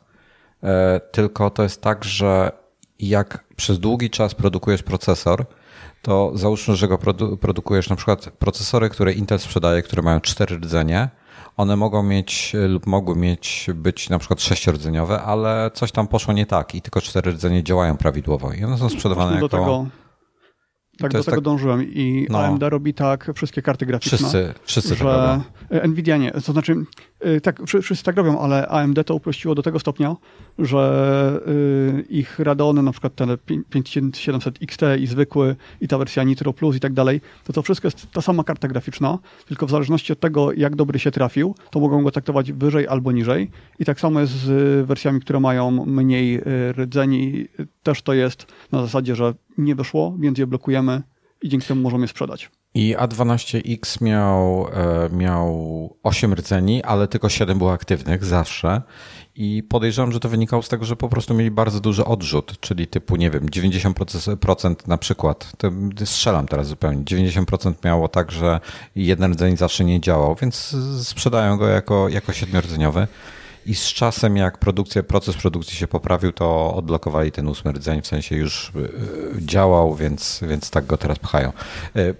e, 0.62 1.00
tylko 1.12 1.50
to 1.50 1.62
jest 1.62 1.82
tak, 1.82 2.04
że 2.04 2.52
jak 2.98 3.44
przez 3.56 3.78
długi 3.78 4.10
czas 4.10 4.34
produkujesz 4.34 4.82
procesor, 4.82 5.44
to 6.02 6.32
załóżmy, 6.34 6.76
że 6.76 6.88
go 6.88 6.96
produ- 6.96 7.36
produkujesz 7.36 7.88
na 7.90 7.96
przykład 7.96 8.30
procesory, 8.38 8.90
które 8.90 9.12
Intel 9.12 9.38
sprzedaje, 9.38 9.82
które 9.82 10.02
mają 10.02 10.20
cztery 10.20 10.56
rdzenie, 10.56 11.08
one 11.56 11.76
mogą 11.76 12.02
mieć 12.02 12.56
lub 12.68 12.86
mogły 12.86 13.16
mieć 13.16 13.66
być 13.74 14.10
na 14.10 14.18
przykład 14.18 14.42
sześciordzeniowe, 14.42 15.22
ale 15.22 15.70
coś 15.74 15.92
tam 15.92 16.06
poszło 16.08 16.34
nie 16.34 16.46
tak 16.46 16.74
i 16.74 16.82
tylko 16.82 17.00
cztery 17.00 17.32
rdzenie 17.32 17.64
działają 17.64 17.96
prawidłowo 17.96 18.52
i 18.52 18.64
one 18.64 18.78
są 18.78 18.88
sprzedawane 18.88 19.30
do 19.30 19.36
jako... 19.36 19.48
tego, 19.48 19.86
tak 21.00 21.12
do 21.12 21.24
tego 21.24 21.36
tak- 21.36 21.44
dążyłem 21.44 21.82
i 21.84 22.26
No. 22.30 22.38
AMD 22.38 22.62
robi 22.62 22.94
tak 22.94 23.30
wszystkie 23.34 23.62
karty 23.62 23.86
graficzne. 23.86 24.18
Wszyscy, 24.18 24.54
wszyscy 24.64 24.90
tak 24.90 24.98
że 24.98 25.04
robią. 25.04 25.88
Nvidia 25.88 26.16
nie. 26.16 26.30
To 26.30 26.52
znaczy, 26.52 26.76
y, 27.26 27.40
tak, 27.40 27.62
wszy- 27.66 27.82
wszyscy 27.82 28.04
tak 28.04 28.16
robią, 28.16 28.38
ale 28.40 28.68
AMD 28.68 29.04
to 29.04 29.14
uprościło 29.14 29.54
do 29.54 29.62
tego 29.62 29.78
stopnia, 29.78 30.16
że 30.58 31.40
y, 31.48 32.04
ich 32.08 32.38
Radeony, 32.38 32.82
na 32.82 32.92
przykład 32.92 33.14
ten 33.14 33.28
5700 33.70 34.58
XT 34.62 34.82
i 35.00 35.06
zwykły, 35.06 35.56
i 35.80 35.88
ta 35.88 35.98
wersja 35.98 36.22
Nitro 36.22 36.52
Plus 36.52 36.76
i 36.76 36.80
tak 36.80 36.92
dalej, 36.92 37.20
to 37.44 37.52
to 37.52 37.62
wszystko 37.62 37.86
jest 37.88 38.06
ta 38.12 38.20
sama 38.20 38.44
karta 38.44 38.68
graficzna, 38.68 39.18
tylko 39.46 39.66
w 39.66 39.70
zależności 39.70 40.12
od 40.12 40.20
tego, 40.20 40.52
jak 40.52 40.76
dobry 40.76 40.98
się 40.98 41.10
trafił, 41.10 41.54
to 41.70 41.80
mogą 41.80 42.02
go 42.02 42.10
traktować 42.10 42.52
wyżej 42.52 42.88
albo 42.88 43.12
niżej. 43.12 43.50
I 43.78 43.84
tak 43.84 44.00
samo 44.00 44.20
jest 44.20 44.32
z 44.32 44.86
wersjami, 44.86 45.20
które 45.20 45.40
mają 45.40 45.70
mniej 45.86 46.40
rdzeni. 46.72 47.46
Też 47.82 48.02
to 48.02 48.12
jest 48.12 48.46
na 48.72 48.82
zasadzie, 48.82 49.16
że 49.16 49.34
nie 49.58 49.74
wyszło, 49.74 50.16
więc 50.18 50.38
je 50.38 50.46
blokujemy 50.46 50.89
i 51.42 51.48
dzięki 51.48 51.66
temu 51.66 51.82
możemy 51.82 52.04
je 52.04 52.08
sprzedać. 52.08 52.50
I 52.74 52.96
A12X 52.96 54.00
miał, 54.04 54.66
e, 54.72 55.08
miał 55.16 55.96
8 56.02 56.34
rdzeni, 56.34 56.82
ale 56.82 57.08
tylko 57.08 57.28
7 57.28 57.58
było 57.58 57.72
aktywnych 57.72 58.24
zawsze. 58.24 58.82
I 59.34 59.62
podejrzewam, 59.62 60.12
że 60.12 60.20
to 60.20 60.28
wynikało 60.28 60.62
z 60.62 60.68
tego, 60.68 60.84
że 60.84 60.96
po 60.96 61.08
prostu 61.08 61.34
mieli 61.34 61.50
bardzo 61.50 61.80
duży 61.80 62.04
odrzut, 62.04 62.60
czyli 62.60 62.86
typu, 62.86 63.16
nie 63.16 63.30
wiem, 63.30 63.48
90% 63.48 64.88
na 64.88 64.98
przykład, 64.98 65.52
strzelam 66.04 66.48
teraz 66.48 66.66
zupełnie, 66.66 67.04
90% 67.04 67.74
miało 67.84 68.08
tak, 68.08 68.32
że 68.32 68.60
jeden 68.96 69.32
rdzeń 69.32 69.56
zawsze 69.56 69.84
nie 69.84 70.00
działał, 70.00 70.36
więc 70.42 70.76
sprzedają 71.02 71.56
go 71.56 71.68
jako, 71.68 72.08
jako 72.08 72.32
siedmiordzeniowy. 72.32 73.06
I 73.66 73.74
z 73.74 73.86
czasem, 73.86 74.36
jak 74.36 74.58
produkcja, 74.58 75.02
proces 75.02 75.36
produkcji 75.36 75.76
się 75.76 75.88
poprawił, 75.88 76.32
to 76.32 76.74
odblokowali 76.74 77.32
ten 77.32 77.48
ósmy 77.48 77.72
rdzeń, 77.72 78.02
w 78.02 78.06
sensie 78.06 78.36
już 78.36 78.72
e, 78.76 79.42
działał, 79.42 79.94
więc, 79.94 80.40
więc 80.48 80.70
tak 80.70 80.86
go 80.86 80.96
teraz 80.96 81.18
pchają. 81.18 81.52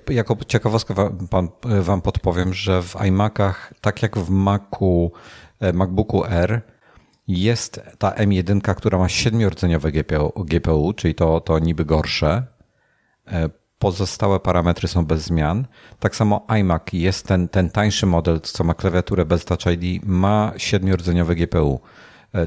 E, 0.08 0.12
jako 0.14 0.36
ciekawostkę 0.46 0.94
wam, 1.30 1.48
wam 1.62 2.02
podpowiem, 2.02 2.54
że 2.54 2.82
w 2.82 2.96
iMacach, 3.06 3.74
tak 3.80 4.02
jak 4.02 4.18
w 4.18 4.30
Macu, 4.30 5.12
MacBooku 5.74 6.24
R, 6.24 6.62
jest 7.28 7.80
ta 7.98 8.10
M1, 8.10 8.74
która 8.74 8.98
ma 8.98 9.08
siedmiordzeniowe 9.08 9.92
GPU, 9.92 10.44
GPU 10.44 10.92
czyli 10.92 11.14
to, 11.14 11.40
to 11.40 11.58
niby 11.58 11.84
gorsze. 11.84 12.46
Pozostałe 13.80 14.40
parametry 14.40 14.88
są 14.88 15.06
bez 15.06 15.22
zmian. 15.22 15.66
Tak 16.00 16.16
samo 16.16 16.46
iMac 16.60 16.82
jest 16.92 17.26
ten, 17.26 17.48
ten 17.48 17.70
tańszy 17.70 18.06
model, 18.06 18.40
co 18.40 18.64
ma 18.64 18.74
klawiaturę 18.74 19.24
bez 19.24 19.44
Touch 19.44 19.66
ID, 19.66 20.04
ma 20.06 20.52
siedmiordzeniowe 20.56 21.34
GPU, 21.34 21.80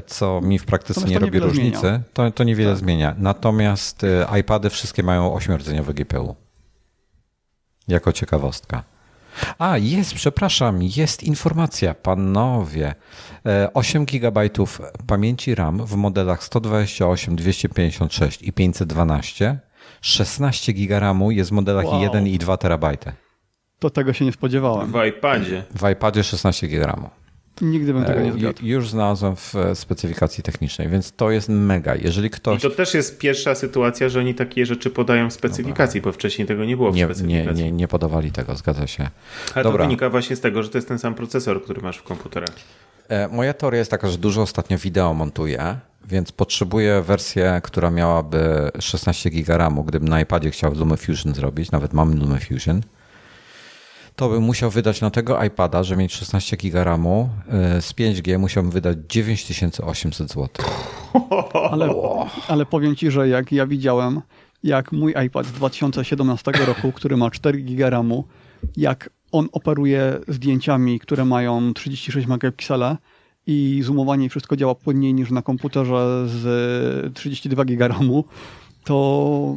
co 0.06 0.40
mi 0.40 0.58
w 0.58 0.64
praktyce 0.64 1.06
nie 1.06 1.18
robi 1.18 1.40
różnicy. 1.40 2.00
To, 2.12 2.30
to 2.30 2.44
niewiele 2.44 2.70
tak. 2.70 2.78
zmienia. 2.78 3.14
Natomiast 3.18 4.04
e, 4.04 4.38
iPady 4.40 4.70
wszystkie 4.70 5.02
mają 5.02 5.34
ośmiordzeniowe 5.34 5.94
GPU. 5.94 6.34
Jako 7.88 8.12
ciekawostka. 8.12 8.82
A, 9.58 9.78
jest, 9.78 10.14
przepraszam, 10.14 10.82
jest 10.82 11.22
informacja, 11.22 11.94
panowie. 11.94 12.94
8 13.74 14.02
e, 14.02 14.04
GB 14.04 14.40
pamięci 15.06 15.54
RAM 15.54 15.86
w 15.86 15.94
modelach 15.94 16.44
128, 16.44 17.36
256 17.36 18.42
i 18.42 18.52
512 18.52 19.58
16 20.04 20.72
giga 20.72 21.00
RAMu 21.00 21.30
jest 21.30 21.50
w 21.50 21.52
modelach 21.52 21.86
wow. 21.86 22.02
1 22.02 22.26
i 22.26 22.38
2 22.38 22.56
terabajty. 22.56 23.12
To 23.78 23.90
tego 23.90 24.12
się 24.12 24.24
nie 24.24 24.32
spodziewałem. 24.32 24.92
W 24.92 25.04
iPadzie. 25.08 25.64
W 25.74 25.90
iPadzie 25.90 26.24
16 26.24 26.68
giga 26.68 26.86
RAMu. 26.86 27.10
Nigdy 27.60 27.92
bym 27.92 28.04
tego 28.04 28.20
nie 28.20 28.28
e, 28.28 28.32
zgadł. 28.32 28.66
Już 28.66 28.90
znalazłem 28.90 29.36
w 29.36 29.54
e, 29.56 29.74
specyfikacji 29.74 30.44
technicznej, 30.44 30.88
więc 30.88 31.12
to 31.12 31.30
jest 31.30 31.48
mega. 31.48 31.94
Jeżeli 31.94 32.30
ktoś... 32.30 32.58
I 32.58 32.62
to 32.62 32.70
też 32.70 32.94
jest 32.94 33.18
pierwsza 33.18 33.54
sytuacja, 33.54 34.08
że 34.08 34.20
oni 34.20 34.34
takie 34.34 34.66
rzeczy 34.66 34.90
podają 34.90 35.30
w 35.30 35.32
specyfikacji, 35.32 36.00
Dobra. 36.00 36.12
bo 36.12 36.14
wcześniej 36.14 36.48
tego 36.48 36.64
nie 36.64 36.76
było 36.76 36.92
w 36.92 36.94
nie, 36.94 37.04
specyfikacji. 37.04 37.64
Nie, 37.64 37.70
nie, 37.70 37.72
nie 37.72 37.88
podawali 37.88 38.32
tego, 38.32 38.56
zgadza 38.56 38.86
się. 38.86 39.08
Ale 39.54 39.64
Dobra. 39.64 39.78
to 39.78 39.88
wynika 39.88 40.10
właśnie 40.10 40.36
z 40.36 40.40
tego, 40.40 40.62
że 40.62 40.68
to 40.68 40.78
jest 40.78 40.88
ten 40.88 40.98
sam 40.98 41.14
procesor, 41.14 41.64
który 41.64 41.82
masz 41.82 41.96
w 41.96 42.02
komputerach. 42.02 42.54
E, 43.08 43.28
moja 43.28 43.54
teoria 43.54 43.78
jest 43.78 43.90
taka, 43.90 44.08
że 44.08 44.18
dużo 44.18 44.42
ostatnio 44.42 44.78
wideo 44.78 45.14
montuję 45.14 45.76
więc 46.08 46.32
potrzebuję 46.32 47.02
wersję, 47.02 47.60
która 47.64 47.90
miałaby 47.90 48.70
16 48.80 49.30
GB 49.30 49.58
RAMu. 49.58 49.84
Gdybym 49.84 50.08
na 50.08 50.20
iPadzie 50.20 50.50
chciał 50.50 50.74
LumaFusion 50.74 51.34
zrobić, 51.34 51.70
nawet 51.70 51.92
mam 51.92 52.18
LumaFusion, 52.20 52.82
to 54.16 54.28
bym 54.28 54.42
musiał 54.42 54.70
wydać 54.70 55.00
na 55.00 55.10
tego 55.10 55.44
iPada, 55.44 55.82
żeby 55.82 56.02
mieć 56.02 56.12
16 56.12 56.56
GB 56.56 56.84
RAMu 56.84 57.28
y, 57.78 57.82
z 57.82 57.92
5G 57.92 58.38
musiałbym 58.38 58.72
wydać 58.72 58.98
9800 59.08 60.28
zł. 60.28 60.48
Ale, 61.70 61.94
ale 62.48 62.66
powiem 62.66 62.96
Ci, 62.96 63.10
że 63.10 63.28
jak 63.28 63.52
ja 63.52 63.66
widziałem, 63.66 64.20
jak 64.62 64.92
mój 64.92 65.14
iPad 65.26 65.46
z 65.46 65.52
2017 65.52 66.52
roku, 66.52 66.92
który 66.92 67.16
ma 67.16 67.30
4 67.30 67.62
GB 67.62 67.90
RAMu, 67.90 68.24
jak 68.76 69.10
on 69.34 69.48
operuje 69.52 70.18
zdjęciami, 70.28 71.00
które 71.00 71.24
mają 71.24 71.74
36 71.74 72.26
megapiksele, 72.26 72.96
i 73.46 73.80
zoomowanie 73.84 74.28
wszystko 74.28 74.56
działa 74.56 74.74
płynniej 74.74 75.14
niż 75.14 75.30
na 75.30 75.42
komputerze 75.42 76.24
z 76.28 77.14
32 77.14 77.64
GB 77.64 77.88
RAMu, 77.88 78.24
to 78.84 79.56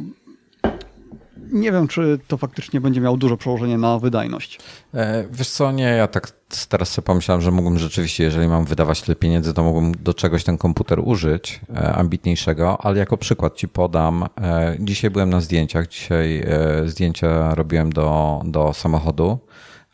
nie 1.52 1.72
wiem, 1.72 1.88
czy 1.88 2.18
to 2.28 2.36
faktycznie 2.36 2.80
będzie 2.80 3.00
miało 3.00 3.16
dużo 3.16 3.36
przełożenie 3.36 3.78
na 3.78 3.98
wydajność. 3.98 4.60
E, 4.94 5.24
wiesz 5.32 5.48
co, 5.48 5.72
nie, 5.72 5.84
ja 5.84 6.08
tak 6.08 6.32
teraz 6.68 6.90
sobie 6.90 7.06
pomyślałem, 7.06 7.42
że 7.42 7.50
mógłbym 7.50 7.78
rzeczywiście, 7.78 8.24
jeżeli 8.24 8.48
mam 8.48 8.64
wydawać 8.64 9.02
tyle 9.02 9.16
pieniędzy, 9.16 9.54
to 9.54 9.62
mógłbym 9.62 9.94
do 10.02 10.14
czegoś 10.14 10.44
ten 10.44 10.58
komputer 10.58 11.00
użyć, 11.04 11.60
e, 11.76 11.94
ambitniejszego, 11.94 12.78
ale 12.80 12.98
jako 12.98 13.16
przykład 13.16 13.56
ci 13.56 13.68
podam. 13.68 14.22
E, 14.40 14.76
dzisiaj 14.80 15.10
byłem 15.10 15.30
na 15.30 15.40
zdjęciach, 15.40 15.88
dzisiaj 15.88 16.46
zdjęcia 16.86 17.54
robiłem 17.54 17.92
do, 17.92 18.40
do 18.44 18.72
samochodu, 18.72 19.38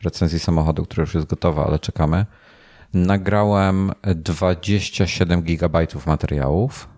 recenzji 0.05 0.39
samochodu, 0.39 0.85
który 0.85 1.01
już 1.01 1.15
jest 1.15 1.27
gotowa, 1.27 1.67
ale 1.67 1.79
czekamy. 1.79 2.27
Nagrałem 2.95 3.93
27 4.03 5.43
gigabajtów 5.43 6.07
materiałów. 6.07 6.89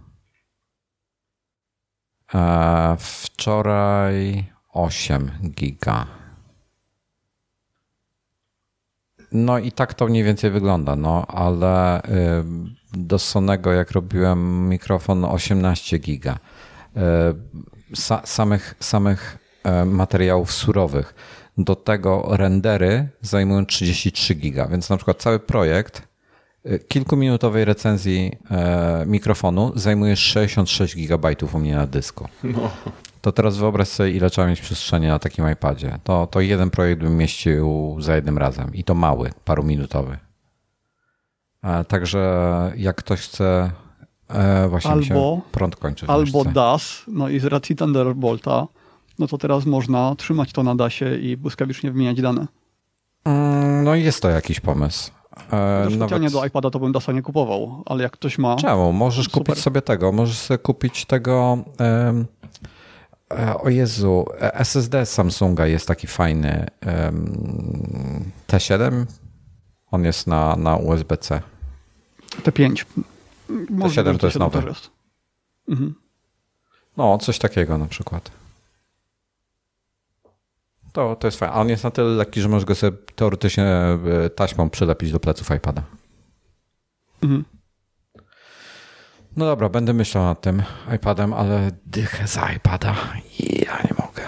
A 2.33 2.97
wczoraj 2.99 4.45
8 4.73 5.31
giga. 5.51 6.07
No 9.33 9.59
i 9.59 9.73
tak 9.73 9.95
to 9.95 10.07
mniej 10.07 10.25
więcej 10.25 10.51
wygląda, 10.51 10.97
no 10.97 11.27
ale 11.27 12.03
do 12.93 13.19
Sonego 13.19 13.73
jak 13.73 13.91
robiłem 13.91 14.69
mikrofon 14.69 15.25
18 15.25 15.99
giga. 15.99 16.39
samych, 18.25 18.75
samych 18.81 19.39
e, 19.65 19.85
materiałów 19.85 20.53
surowych 20.53 21.15
do 21.59 21.77
tego 21.77 22.27
rendery 22.31 23.09
zajmują 23.21 23.67
33 23.67 24.35
giga, 24.35 24.67
więc 24.67 24.91
na 24.91 24.97
przykład 24.97 25.23
cały 25.23 25.39
projekt 25.39 26.03
y, 26.67 26.79
kilkuminutowej 26.79 27.65
recenzji 27.65 28.33
e, 28.51 29.05
mikrofonu 29.07 29.73
zajmuje 29.75 30.17
66 30.17 30.97
gigabajtów 30.97 31.55
u 31.55 31.59
mnie 31.59 31.77
na 31.77 31.87
dysku. 31.87 32.29
No. 32.45 32.71
To 33.21 33.33
teraz 33.33 33.57
wyobraź 33.57 33.89
sobie, 33.89 34.11
ile 34.11 34.31
trzeba 34.31 34.47
mieć 34.47 34.61
przestrzeni 34.61 35.07
na 35.07 35.19
takim 35.19 35.51
iPadzie. 35.53 35.99
To, 36.05 36.27
to 36.27 36.41
jeden 36.41 36.71
projekt 36.71 37.03
bym 37.03 37.17
mieścił 37.17 37.97
za 38.01 38.17
jednym 38.17 38.39
razem 38.39 38.75
i 38.75 38.85
to 38.85 38.95
mały, 38.95 39.31
paruminutowy. 39.45 40.19
Także 41.89 42.73
jak 42.77 42.97
ktoś 42.97 43.21
chce 43.21 43.71
e, 44.29 44.69
właśnie 44.69 44.91
albo, 44.91 45.05
się 45.05 45.41
prąd 45.53 45.77
kończy. 45.77 46.07
Albo 46.07 46.45
DAS, 46.45 47.03
no 47.09 47.29
i 47.29 47.41
z 47.41 47.45
racji 47.45 47.77
Thunderbolta 47.77 48.67
no 49.19 49.27
to 49.27 49.39
teraz 49.39 49.67
można 49.67 50.14
trzymać 50.14 50.53
to 50.53 50.62
na 50.62 50.75
dasie 50.75 51.19
i 51.19 51.37
błyskawicznie 51.37 51.93
wymieniać 51.93 52.21
dane. 52.21 52.47
Mm, 53.25 53.85
no 53.85 53.95
i 53.95 54.03
jest 54.03 54.23
to 54.23 54.31
jakiś 54.31 54.61
pomysł. 54.61 55.11
E, 55.53 55.89
Nawet... 55.91 56.33
do 56.33 56.45
iPada 56.45 56.71
to 56.71 56.79
bym 56.79 56.93
DASa 56.93 57.12
nie 57.12 57.23
kupował, 57.23 57.83
ale 57.87 58.03
jak 58.03 58.12
ktoś 58.12 58.39
ma... 58.39 58.57
Czemu? 58.57 58.93
Możesz 58.93 59.25
super. 59.25 59.43
kupić 59.43 59.62
sobie 59.62 59.83
tego. 59.83 60.12
Możesz 60.12 60.39
sobie 60.39 60.59
kupić 60.59 61.05
tego... 61.05 61.59
Um, 62.07 62.27
o 63.62 63.69
Jezu, 63.69 64.27
SSD 64.41 65.07
Samsunga 65.07 65.67
jest 65.67 65.89
taki 65.89 66.07
fajny. 66.07 66.67
Um, 66.87 68.31
T7? 68.49 69.05
On 69.91 70.05
jest 70.05 70.27
na, 70.27 70.57
na 70.57 70.77
USB-C. 70.77 71.41
T5. 72.43 72.85
T7 73.71 74.19
to 74.19 74.27
jest 74.27 74.39
nowy. 74.39 74.62
Mhm. 75.69 75.95
No, 76.97 77.19
coś 77.19 77.39
takiego 77.39 77.79
na 77.79 77.87
przykład. 77.87 78.31
To, 80.97 81.17
to 81.17 81.27
jest 81.27 81.39
fajne. 81.39 81.55
A 81.55 81.61
on 81.61 81.69
jest 81.69 81.85
na 81.85 81.91
tyle 81.91 82.09
lekki, 82.09 82.41
że 82.41 82.49
możesz 82.49 82.65
go 82.65 82.75
sobie 82.75 82.97
teoretycznie 83.15 83.65
e, 83.65 84.31
taśmą 84.31 84.71
przylepić 84.71 85.13
do 85.13 85.21
pleców 85.21 85.51
iPada. 85.57 85.83
Mhm. 87.23 87.45
No 89.37 89.45
dobra, 89.45 89.69
będę 89.69 89.93
myślał 89.93 90.25
nad 90.25 90.41
tym 90.41 90.63
iPadem, 90.97 91.33
ale 91.33 91.71
dychę 91.87 92.27
za 92.27 92.53
iPada 92.53 92.95
i 93.39 93.65
ja 93.65 93.77
nie 93.85 94.07
mogę. 94.07 94.23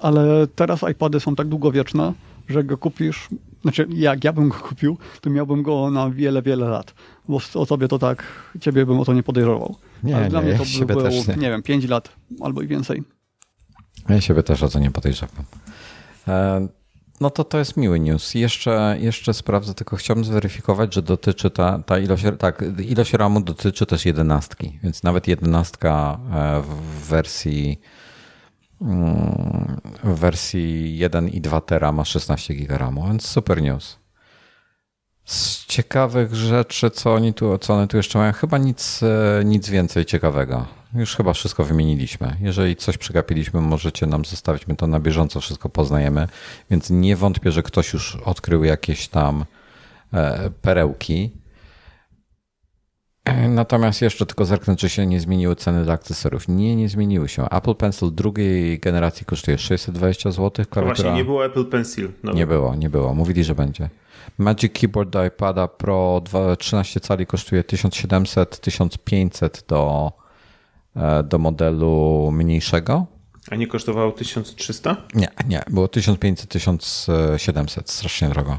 Ale 0.00 0.46
teraz 0.46 0.80
iPady 0.90 1.20
są 1.20 1.36
tak 1.36 1.48
długowieczne, 1.48 2.12
że 2.48 2.64
go 2.64 2.78
kupisz, 2.78 3.28
znaczy 3.62 3.86
jak 3.90 4.24
ja 4.24 4.32
bym 4.32 4.48
go 4.48 4.56
kupił, 4.68 4.98
to 5.20 5.30
miałbym 5.30 5.62
go 5.62 5.90
na 5.90 6.10
wiele, 6.10 6.42
wiele 6.42 6.68
lat. 6.68 6.94
Bo 7.28 7.38
o 7.54 7.66
tobie 7.66 7.88
to 7.88 7.98
tak, 7.98 8.22
ciebie 8.60 8.86
bym 8.86 9.00
o 9.00 9.04
to 9.04 9.14
nie 9.14 9.22
podejrzewał. 9.22 9.76
Nie, 10.02 10.16
Ale 10.16 10.24
nie, 10.24 10.30
dla 10.30 10.42
mnie 10.42 10.54
to 10.54 10.86
by 10.86 10.94
było, 10.94 11.08
nie. 11.08 11.36
nie 11.36 11.50
wiem, 11.50 11.62
5 11.62 11.88
lat 11.88 12.08
albo 12.40 12.62
i 12.62 12.66
więcej. 12.66 13.15
Ja 14.08 14.20
siebie 14.20 14.42
też 14.42 14.62
o 14.62 14.68
to 14.68 14.78
nie 14.78 14.90
podejrzewam. 14.90 15.44
E, 16.28 16.68
no 17.20 17.30
to 17.30 17.44
to 17.44 17.58
jest 17.58 17.76
miły 17.76 18.00
news. 18.00 18.34
Jeszcze, 18.34 18.96
jeszcze 19.00 19.34
sprawdzę, 19.34 19.74
tylko 19.74 19.96
chciałbym 19.96 20.24
zweryfikować, 20.24 20.94
że 20.94 21.02
dotyczy 21.02 21.50
ta, 21.50 21.78
ta 21.78 21.98
ilość, 21.98 22.24
tak, 22.38 22.64
ilość 22.78 23.12
RAMu 23.12 23.40
dotyczy 23.40 23.86
też 23.86 24.06
jedenastki, 24.06 24.78
więc 24.82 25.02
nawet 25.02 25.28
jedenastka 25.28 26.18
e, 26.32 26.62
w 26.62 27.08
wersji 27.08 27.80
mm, 28.82 29.80
w 30.04 30.18
wersji 30.18 30.98
1 30.98 31.28
i 31.28 31.40
2 31.40 31.60
tera 31.60 31.92
ma 31.92 32.04
16 32.04 32.54
GB 32.54 32.78
RAMu, 32.78 33.06
więc 33.06 33.26
super 33.26 33.62
news. 33.62 33.98
Z 35.24 35.66
ciekawych 35.66 36.34
rzeczy, 36.34 36.90
co 36.90 37.14
oni 37.14 37.34
tu, 37.34 37.58
co 37.58 37.74
one 37.74 37.88
tu 37.88 37.96
jeszcze 37.96 38.18
mają, 38.18 38.32
chyba 38.32 38.58
nic, 38.58 39.02
e, 39.02 39.44
nic 39.44 39.68
więcej 39.68 40.04
ciekawego. 40.04 40.66
Już 40.96 41.16
chyba 41.16 41.32
wszystko 41.32 41.64
wymieniliśmy. 41.64 42.36
Jeżeli 42.40 42.76
coś 42.76 42.98
przegapiliśmy, 42.98 43.60
możecie 43.60 44.06
nam 44.06 44.24
zostawić. 44.24 44.66
My 44.66 44.76
to 44.76 44.86
na 44.86 45.00
bieżąco 45.00 45.40
wszystko 45.40 45.68
poznajemy, 45.68 46.28
więc 46.70 46.90
nie 46.90 47.16
wątpię, 47.16 47.52
że 47.52 47.62
ktoś 47.62 47.92
już 47.92 48.16
odkrył 48.16 48.64
jakieś 48.64 49.08
tam 49.08 49.44
e, 50.12 50.50
perełki. 50.62 51.30
Natomiast 53.48 54.02
jeszcze 54.02 54.26
tylko 54.26 54.44
zerknę, 54.44 54.76
czy 54.76 54.88
się 54.88 55.06
nie 55.06 55.20
zmieniły 55.20 55.56
ceny 55.56 55.84
dla 55.84 55.94
akcesoriów. 55.94 56.48
Nie, 56.48 56.76
nie 56.76 56.88
zmieniły 56.88 57.28
się. 57.28 57.48
Apple 57.50 57.74
Pencil 57.74 58.14
drugiej 58.14 58.78
generacji 58.78 59.26
kosztuje 59.26 59.58
620 59.58 60.30
zł. 60.30 60.50
Klawiatura... 60.50 60.84
Właśnie 60.94 61.12
nie 61.12 61.24
było 61.24 61.44
Apple 61.44 61.64
Pencil. 61.64 62.08
Nie 62.34 62.46
było, 62.46 62.74
nie 62.74 62.90
było. 62.90 63.14
Mówili, 63.14 63.44
że 63.44 63.54
będzie. 63.54 63.88
Magic 64.38 64.72
Keyboard 64.72 65.10
do 65.10 65.24
iPada 65.24 65.68
Pro 65.68 66.22
13 66.58 67.00
cali 67.00 67.26
kosztuje 67.26 67.64
1700, 67.64 68.60
1500 68.60 69.64
do, 69.68 70.12
do 71.24 71.38
modelu 71.38 72.28
mniejszego. 72.32 73.06
A 73.50 73.56
nie 73.56 73.66
kosztowało 73.66 74.12
1300? 74.12 74.96
Nie, 75.14 75.28
nie. 75.48 75.62
Było 75.70 75.88
1500, 75.88 76.50
1700. 76.50 77.90
Strasznie 77.90 78.28
drogo. 78.28 78.58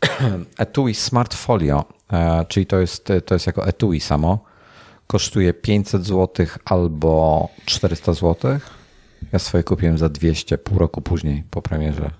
Etui 0.58 0.94
Smart 0.94 1.34
Folio, 1.34 1.84
e, 2.12 2.44
czyli 2.48 2.66
to 2.66 2.80
jest, 2.80 3.08
to 3.26 3.34
jest 3.34 3.46
jako 3.46 3.66
etui 3.66 4.00
samo, 4.00 4.44
kosztuje 5.06 5.54
500 5.54 6.06
zł 6.06 6.46
albo 6.64 7.48
400 7.64 8.12
zł. 8.12 8.58
Ja 9.32 9.38
swoje 9.38 9.64
kupiłem 9.64 9.98
za 9.98 10.08
200 10.08 10.58
pół 10.58 10.78
roku 10.78 11.02
później 11.02 11.44
po 11.50 11.62
premierze. 11.62 12.10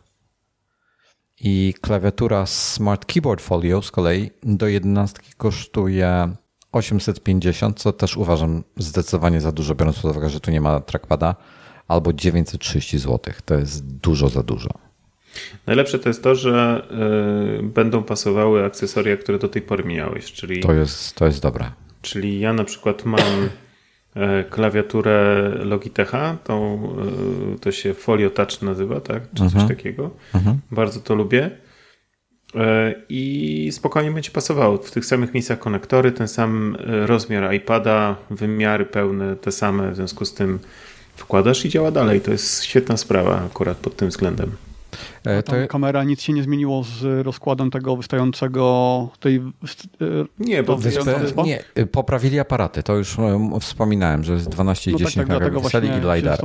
I 1.40 1.74
klawiatura 1.80 2.46
Smart 2.46 3.04
Keyboard 3.04 3.42
Folio 3.42 3.82
z 3.82 3.90
kolei 3.90 4.30
do 4.42 4.68
11 4.68 5.18
kosztuje 5.36 6.34
850, 6.76 7.80
co 7.80 7.92
też 7.92 8.16
uważam 8.16 8.62
zdecydowanie 8.76 9.40
za 9.40 9.52
dużo, 9.52 9.74
biorąc 9.74 9.96
pod 9.98 10.10
uwagę, 10.10 10.30
że 10.30 10.40
tu 10.40 10.50
nie 10.50 10.60
ma 10.60 10.80
trackpada, 10.80 11.34
albo 11.88 12.12
930 12.12 12.98
zł. 12.98 13.34
To 13.44 13.54
jest 13.54 13.86
dużo 13.86 14.28
za 14.28 14.42
dużo. 14.42 14.70
Najlepsze 15.66 15.98
to 15.98 16.08
jest 16.08 16.22
to, 16.22 16.34
że 16.34 16.86
y, 17.60 17.62
będą 17.62 18.02
pasowały 18.02 18.64
akcesoria, 18.64 19.16
które 19.16 19.38
do 19.38 19.48
tej 19.48 19.62
pory 19.62 19.84
miałeś, 19.84 20.32
czyli... 20.32 20.60
To 20.60 20.72
jest, 20.72 21.14
to 21.14 21.26
jest 21.26 21.42
dobre. 21.42 21.70
Czyli 22.02 22.40
ja 22.40 22.52
na 22.52 22.64
przykład 22.64 23.04
mam 23.04 23.48
e, 24.14 24.44
klawiaturę 24.44 25.50
Logitecha, 25.64 26.36
tą, 26.44 26.88
e, 27.54 27.58
to 27.58 27.72
się 27.72 27.94
Folio 27.94 28.30
Touch 28.30 28.62
nazywa, 28.62 29.00
tak? 29.00 29.22
Czy 29.22 29.42
coś 29.42 29.52
mhm. 29.52 29.68
takiego. 29.68 30.10
Mhm. 30.34 30.58
Bardzo 30.70 31.00
to 31.00 31.14
lubię. 31.14 31.50
E, 32.56 32.94
I 33.08 33.68
spokojnie 33.72 34.10
będzie 34.10 34.30
pasowało. 34.30 34.78
W 34.78 34.90
tych 34.90 35.04
samych 35.04 35.34
miejscach 35.34 35.58
konektory, 35.58 36.12
ten 36.12 36.28
sam 36.28 36.76
rozmiar 37.06 37.54
iPada, 37.54 38.16
wymiary 38.30 38.86
pełne, 38.86 39.36
te 39.36 39.52
same, 39.52 39.90
w 39.90 39.96
związku 39.96 40.24
z 40.24 40.34
tym 40.34 40.58
wkładasz 41.16 41.64
i 41.64 41.68
działa 41.68 41.90
dalej. 41.90 42.20
To 42.20 42.30
jest 42.30 42.64
świetna 42.64 42.96
sprawa 42.96 43.42
akurat 43.46 43.76
pod 43.76 43.96
tym 43.96 44.08
względem. 44.08 44.50
E, 45.24 45.42
to... 45.42 45.52
kamera 45.68 46.04
nic 46.04 46.22
się 46.22 46.32
nie 46.32 46.42
zmieniło 46.42 46.84
z 46.84 47.26
rozkładem 47.26 47.70
tego 47.70 47.96
wystającego 47.96 49.08
tej. 49.20 49.36
E, 49.36 49.42
nie, 50.38 50.62
bo 50.62 50.76
wyspy, 50.76 51.14
nie, 51.44 51.64
y, 51.78 51.86
poprawili 51.86 52.40
aparaty. 52.40 52.82
To 52.82 52.96
już 52.96 53.18
e, 53.18 53.58
wspominałem, 53.60 54.24
że 54.24 54.32
jest 54.32 54.48
12 54.48 54.90
i 54.90 54.94
no 54.94 54.98
10 54.98 55.14
tak, 55.14 55.26
tak, 55.26 55.40
megapikseli 55.40 55.88
i 55.88 56.16
LiDAR. 56.16 56.38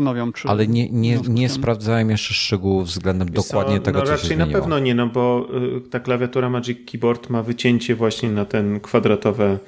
Ale 0.46 0.68
nie, 0.68 0.90
nie, 0.90 1.20
nie 1.30 1.50
sprawdzałem 1.50 2.10
jeszcze 2.10 2.34
szczegółów 2.34 2.88
względem 2.88 3.32
dokładnie 3.32 3.80
tego, 3.80 4.00
no, 4.00 4.06
co 4.06 4.12
raczej 4.12 4.30
się 4.30 4.36
zmieniło. 4.36 4.58
na 4.58 4.60
pewno 4.60 4.80
nie, 4.80 4.96
no 4.96 5.08
bo 5.08 5.48
y, 5.78 5.90
ta 5.90 6.00
klawiatura 6.00 6.50
Magic 6.50 6.92
Keyboard 6.92 7.30
ma 7.30 7.44
wycięcie 7.44 7.96
właśnie 7.96 8.32
na 8.32 8.46
ten 8.46 8.80
kwadratowe. 8.80 9.60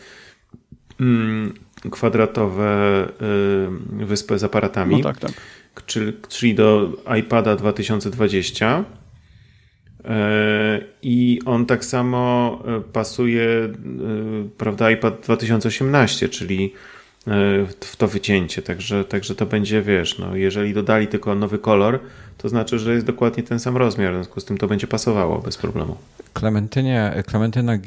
Mm, 0.99 1.53
kwadratowe 1.91 3.03
y, 4.01 4.05
wyspę 4.05 4.39
z 4.39 4.43
aparatami. 4.43 4.97
No 4.97 5.03
tak, 5.03 5.19
tak 5.19 5.31
czyli 6.29 6.55
do 6.55 6.89
iPada 7.19 7.55
2020. 7.55 8.85
E, 10.05 10.81
I 11.01 11.39
on 11.45 11.65
tak 11.65 11.85
samo 11.85 12.59
e, 12.67 12.81
pasuje, 12.81 13.43
e, 13.43 13.71
prawda, 14.57 14.91
iPad 14.91 15.21
2018, 15.21 16.29
czyli 16.29 16.73
w 17.81 17.95
to 17.97 18.07
wycięcie. 18.07 18.61
Także, 18.61 19.05
także 19.05 19.35
to 19.35 19.45
będzie, 19.45 19.81
wiesz, 19.81 20.19
no, 20.19 20.35
jeżeli 20.35 20.73
dodali 20.73 21.07
tylko 21.07 21.35
nowy 21.35 21.59
kolor, 21.59 21.99
to 22.37 22.49
znaczy, 22.49 22.79
że 22.79 22.93
jest 22.93 23.05
dokładnie 23.05 23.43
ten 23.43 23.59
sam 23.59 23.77
rozmiar, 23.77 24.13
w 24.13 24.15
związku 24.15 24.39
z 24.39 24.45
tym 24.45 24.57
to 24.57 24.67
będzie 24.67 24.87
pasowało 24.87 25.39
bez 25.39 25.57
problemu. 25.57 25.97
Klementynie, 26.33 27.23
Klementyna 27.27 27.77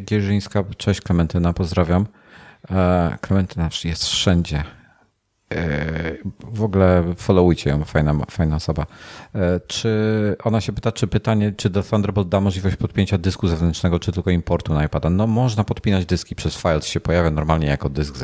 Gierzyńska, 0.00 0.64
cześć 0.76 1.00
Klementyna, 1.00 1.52
pozdrawiam. 1.52 2.06
Klementyna 3.20 3.68
jest 3.84 4.06
wszędzie. 4.06 4.77
W 6.52 6.62
ogóle 6.62 7.04
followujcie 7.16 7.70
ją, 7.70 7.84
fajna, 7.84 8.14
fajna 8.30 8.56
osoba. 8.56 8.86
E, 9.34 9.60
czy 9.66 10.36
ona 10.44 10.60
się 10.60 10.72
pyta, 10.72 10.92
czy 10.92 11.06
pytanie, 11.06 11.52
czy 11.56 11.70
do 11.70 11.82
Thunderbolt 11.82 12.28
da 12.28 12.40
możliwość 12.40 12.76
podpięcia 12.76 13.18
dysku 13.18 13.48
zewnętrznego, 13.48 13.98
czy 13.98 14.12
tylko 14.12 14.30
importu 14.30 14.74
na 14.74 14.84
iPada? 14.84 15.10
No 15.10 15.26
można 15.26 15.64
podpinać 15.64 16.06
dyski 16.06 16.34
przez 16.34 16.56
Files, 16.56 16.86
się 16.86 17.00
pojawia 17.00 17.30
normalnie 17.30 17.66
jako 17.66 17.88
dysk 17.88 18.16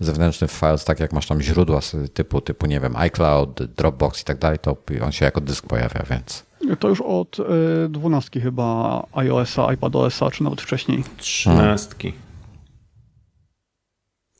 zewnętrzny 0.00 0.48
w 0.48 0.52
Files, 0.52 0.84
tak 0.84 1.00
jak 1.00 1.12
masz 1.12 1.26
tam 1.26 1.42
źródła 1.42 1.80
typu, 2.14 2.40
typu 2.40 2.66
nie 2.66 2.80
wiem, 2.80 2.96
iCloud, 2.96 3.62
Dropbox 3.62 4.22
i 4.22 4.24
tak 4.24 4.38
dalej, 4.38 4.58
to 4.58 4.76
on 5.02 5.12
się 5.12 5.24
jako 5.24 5.40
dysk 5.40 5.66
pojawia, 5.66 6.02
więc... 6.10 6.48
To 6.78 6.88
już 6.88 7.00
od 7.00 7.36
e, 7.40 7.44
dwunastki 7.88 8.40
chyba 8.40 9.02
iOS-a, 9.12 9.72
iPadOS-a, 9.72 10.30
czy 10.30 10.44
nawet 10.44 10.60
wcześniej? 10.60 11.04
Trzynastki. 11.16 12.12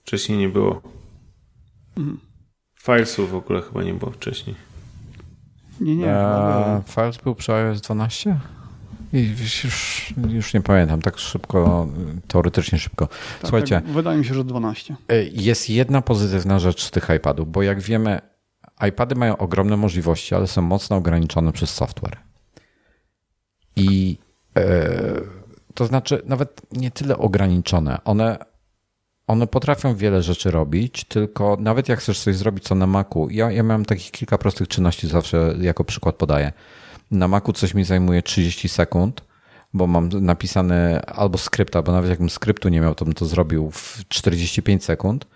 Wcześniej 0.02 0.38
nie 0.38 0.48
było. 0.48 0.97
Mhm. 1.98 2.18
Filesów 2.82 3.30
w 3.30 3.34
ogóle 3.34 3.62
chyba 3.62 3.82
nie 3.82 3.94
było 3.94 4.10
wcześniej. 4.10 4.56
Nie, 5.80 5.96
nie. 5.96 6.14
A, 6.14 6.82
Files 6.86 7.16
był 7.16 7.34
przy 7.34 7.52
iOS 7.52 7.80
12? 7.80 8.40
I 9.12 9.34
już, 9.64 10.14
już 10.28 10.54
nie 10.54 10.60
pamiętam, 10.60 11.02
tak 11.02 11.18
szybko, 11.18 11.88
teoretycznie 12.28 12.78
szybko. 12.78 13.06
Tak, 13.06 13.16
Słuchajcie. 13.42 13.74
Tak, 13.74 13.84
wydaje 13.84 14.18
mi 14.18 14.24
się, 14.24 14.34
że 14.34 14.44
12. 14.44 14.96
E, 15.08 15.24
jest 15.24 15.70
jedna 15.70 16.02
pozytywna 16.02 16.58
rzecz 16.58 16.82
z 16.82 16.90
tych 16.90 17.08
iPadów, 17.16 17.52
bo 17.52 17.62
jak 17.62 17.80
wiemy, 17.80 18.20
iPady 18.88 19.14
mają 19.14 19.36
ogromne 19.36 19.76
możliwości, 19.76 20.34
ale 20.34 20.46
są 20.46 20.62
mocno 20.62 20.96
ograniczone 20.96 21.52
przez 21.52 21.70
software. 21.70 22.16
I 23.76 24.18
e, 24.56 24.90
to 25.74 25.86
znaczy, 25.86 26.22
nawet 26.26 26.60
nie 26.72 26.90
tyle 26.90 27.18
ograniczone, 27.18 27.98
one 28.04 28.38
one 29.28 29.46
potrafią 29.46 29.96
wiele 29.96 30.22
rzeczy 30.22 30.50
robić, 30.50 31.04
tylko 31.04 31.56
nawet 31.60 31.88
jak 31.88 31.98
chcesz 31.98 32.20
coś 32.20 32.36
zrobić 32.36 32.64
co 32.64 32.74
na 32.74 32.86
Macu, 32.86 33.28
ja, 33.30 33.50
ja 33.50 33.62
mam 33.62 33.84
takich 33.84 34.10
kilka 34.10 34.38
prostych 34.38 34.68
czynności 34.68 35.08
zawsze 35.08 35.54
jako 35.60 35.84
przykład 35.84 36.16
podaję. 36.16 36.52
Na 37.10 37.28
Macu 37.28 37.52
coś 37.52 37.74
mi 37.74 37.84
zajmuje 37.84 38.22
30 38.22 38.68
sekund, 38.68 39.24
bo 39.74 39.86
mam 39.86 40.08
napisane 40.08 41.02
albo 41.06 41.38
skrypt, 41.38 41.76
albo 41.76 41.92
nawet 41.92 42.10
jakbym 42.10 42.30
skryptu 42.30 42.68
nie 42.68 42.80
miał, 42.80 42.94
to 42.94 43.04
bym 43.04 43.14
to 43.14 43.26
zrobił 43.26 43.70
w 43.70 44.08
45 44.08 44.84
sekund, 44.84 45.26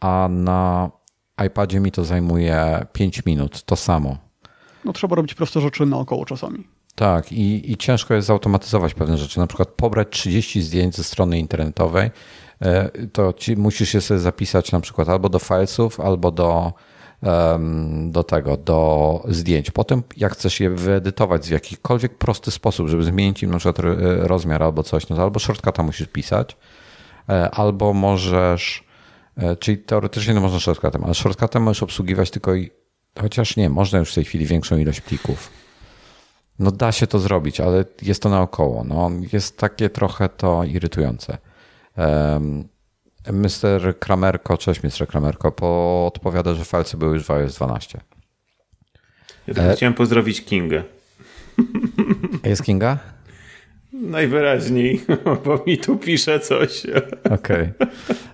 a 0.00 0.28
na 0.30 0.90
iPadzie 1.46 1.80
mi 1.80 1.92
to 1.92 2.04
zajmuje 2.04 2.86
5 2.92 3.26
minut, 3.26 3.62
to 3.62 3.76
samo. 3.76 4.16
No 4.84 4.92
trzeba 4.92 5.16
robić 5.16 5.34
proste 5.34 5.60
rzeczy 5.60 5.86
naokoło 5.86 6.24
czasami. 6.24 6.66
Tak, 6.94 7.32
i, 7.32 7.72
i 7.72 7.76
ciężko 7.76 8.14
jest 8.14 8.26
zautomatyzować 8.26 8.94
pewne 8.94 9.18
rzeczy. 9.18 9.38
Na 9.38 9.46
przykład 9.46 9.68
pobrać 9.68 10.08
30 10.10 10.62
zdjęć 10.62 10.96
ze 10.96 11.04
strony 11.04 11.38
internetowej, 11.38 12.10
to 13.12 13.32
ci 13.32 13.56
musisz 13.56 13.88
się 13.88 14.00
sobie 14.00 14.20
zapisać 14.20 14.72
na 14.72 14.80
przykład 14.80 15.08
albo 15.08 15.28
do 15.28 15.38
filesów, 15.38 16.00
albo 16.00 16.30
do, 16.30 16.72
do 18.06 18.24
tego, 18.24 18.56
do 18.56 19.22
zdjęć. 19.28 19.70
Potem, 19.70 20.02
jak 20.16 20.32
chcesz 20.32 20.60
je 20.60 20.70
wyedytować 20.70 21.48
w 21.48 21.50
jakikolwiek 21.50 22.18
prosty 22.18 22.50
sposób, 22.50 22.88
żeby 22.88 23.02
zmienić 23.04 23.42
im 23.42 23.50
na 23.50 23.58
przykład 23.58 23.86
rozmiar 24.18 24.62
albo 24.62 24.82
coś, 24.82 25.08
no 25.08 25.16
to 25.16 25.22
albo 25.22 25.40
shortcuta 25.40 25.82
musisz 25.82 26.06
pisać, 26.06 26.56
e, 27.28 27.50
albo 27.50 27.92
możesz, 27.92 28.84
e, 29.36 29.56
czyli 29.56 29.78
teoretycznie 29.78 30.34
no 30.34 30.40
można 30.40 30.60
shortcutem, 30.60 31.04
ale 31.04 31.14
shortcutem 31.14 31.62
możesz 31.62 31.82
obsługiwać 31.82 32.30
tylko, 32.30 32.52
chociaż 33.20 33.56
nie, 33.56 33.70
można 33.70 33.98
już 33.98 34.12
w 34.12 34.14
tej 34.14 34.24
chwili 34.24 34.46
większą 34.46 34.76
ilość 34.76 35.00
plików. 35.00 35.50
No 36.58 36.70
da 36.70 36.92
się 36.92 37.06
to 37.06 37.18
zrobić, 37.18 37.60
ale 37.60 37.84
jest 38.02 38.22
to 38.22 38.28
naokoło. 38.28 38.84
No, 38.84 39.10
jest 39.32 39.58
takie 39.58 39.90
trochę 39.90 40.28
to 40.28 40.64
irytujące. 40.64 41.38
Mr. 43.32 43.98
Kramerko, 43.98 44.58
cześć 44.58 44.82
Mr. 44.82 45.06
Kramerko, 45.08 45.52
odpowiada, 46.06 46.54
że 46.54 46.64
falce 46.64 46.96
były 46.96 47.14
już 47.14 47.24
w 47.24 47.30
iOS 47.30 47.54
12. 47.54 48.00
Ja 49.46 49.64
e... 49.64 49.76
chciałem 49.76 49.94
pozdrowić 49.94 50.44
Kingę. 50.44 50.82
Jest 52.44 52.62
Kinga? 52.62 52.98
Najwyraźniej, 53.92 55.04
bo 55.44 55.64
mi 55.66 55.78
tu 55.78 55.96
pisze 55.96 56.40
coś. 56.40 56.86
Okej. 57.24 57.34
Okay. 57.34 57.72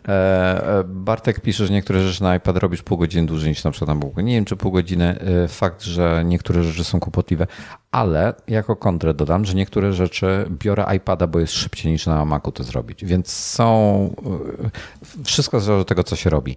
E, 0.09 0.78
e, 0.78 0.84
Bartek 0.84 1.40
pisze, 1.40 1.66
że 1.66 1.72
niektóre 1.72 2.00
rzeczy 2.02 2.22
na 2.22 2.36
iPad 2.36 2.57
robisz 2.57 2.82
pół 2.82 2.98
godziny 2.98 3.26
dłużej 3.26 3.48
niż 3.48 3.64
na 3.64 3.70
przykład 3.70 3.88
na 3.88 4.07
Google. 4.07 4.24
Nie 4.24 4.34
wiem, 4.34 4.44
czy 4.44 4.57
pół 4.57 4.72
godziny. 4.72 5.18
E, 5.44 5.48
fakt, 5.48 5.82
że 5.82 6.22
niektóre 6.26 6.62
rzeczy 6.62 6.84
są 6.84 7.00
kłopotliwe, 7.00 7.46
ale 7.90 8.34
jako 8.48 8.76
kontrę 8.76 9.14
dodam, 9.14 9.44
że 9.44 9.54
niektóre 9.54 9.92
rzeczy 9.92 10.46
biorę 10.50 10.96
iPada, 10.96 11.26
bo 11.26 11.40
jest 11.40 11.52
szybciej 11.52 11.92
niż 11.92 12.07
na 12.07 12.24
Macu 12.24 12.52
to 12.52 12.64
zrobić. 12.64 13.04
Więc 13.04 13.30
są. 13.32 14.14
Wszystko 15.24 15.61
zależy 15.61 15.80
od 15.80 15.88
tego, 15.88 16.04
co 16.04 16.16
się 16.16 16.30
robi. 16.30 16.57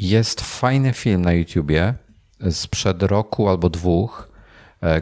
Jest 0.00 0.40
fajny 0.40 0.92
film 0.92 1.22
na 1.22 1.32
YouTubie 1.32 1.94
sprzed 2.50 3.02
roku 3.02 3.48
albo 3.48 3.70
dwóch, 3.70 4.27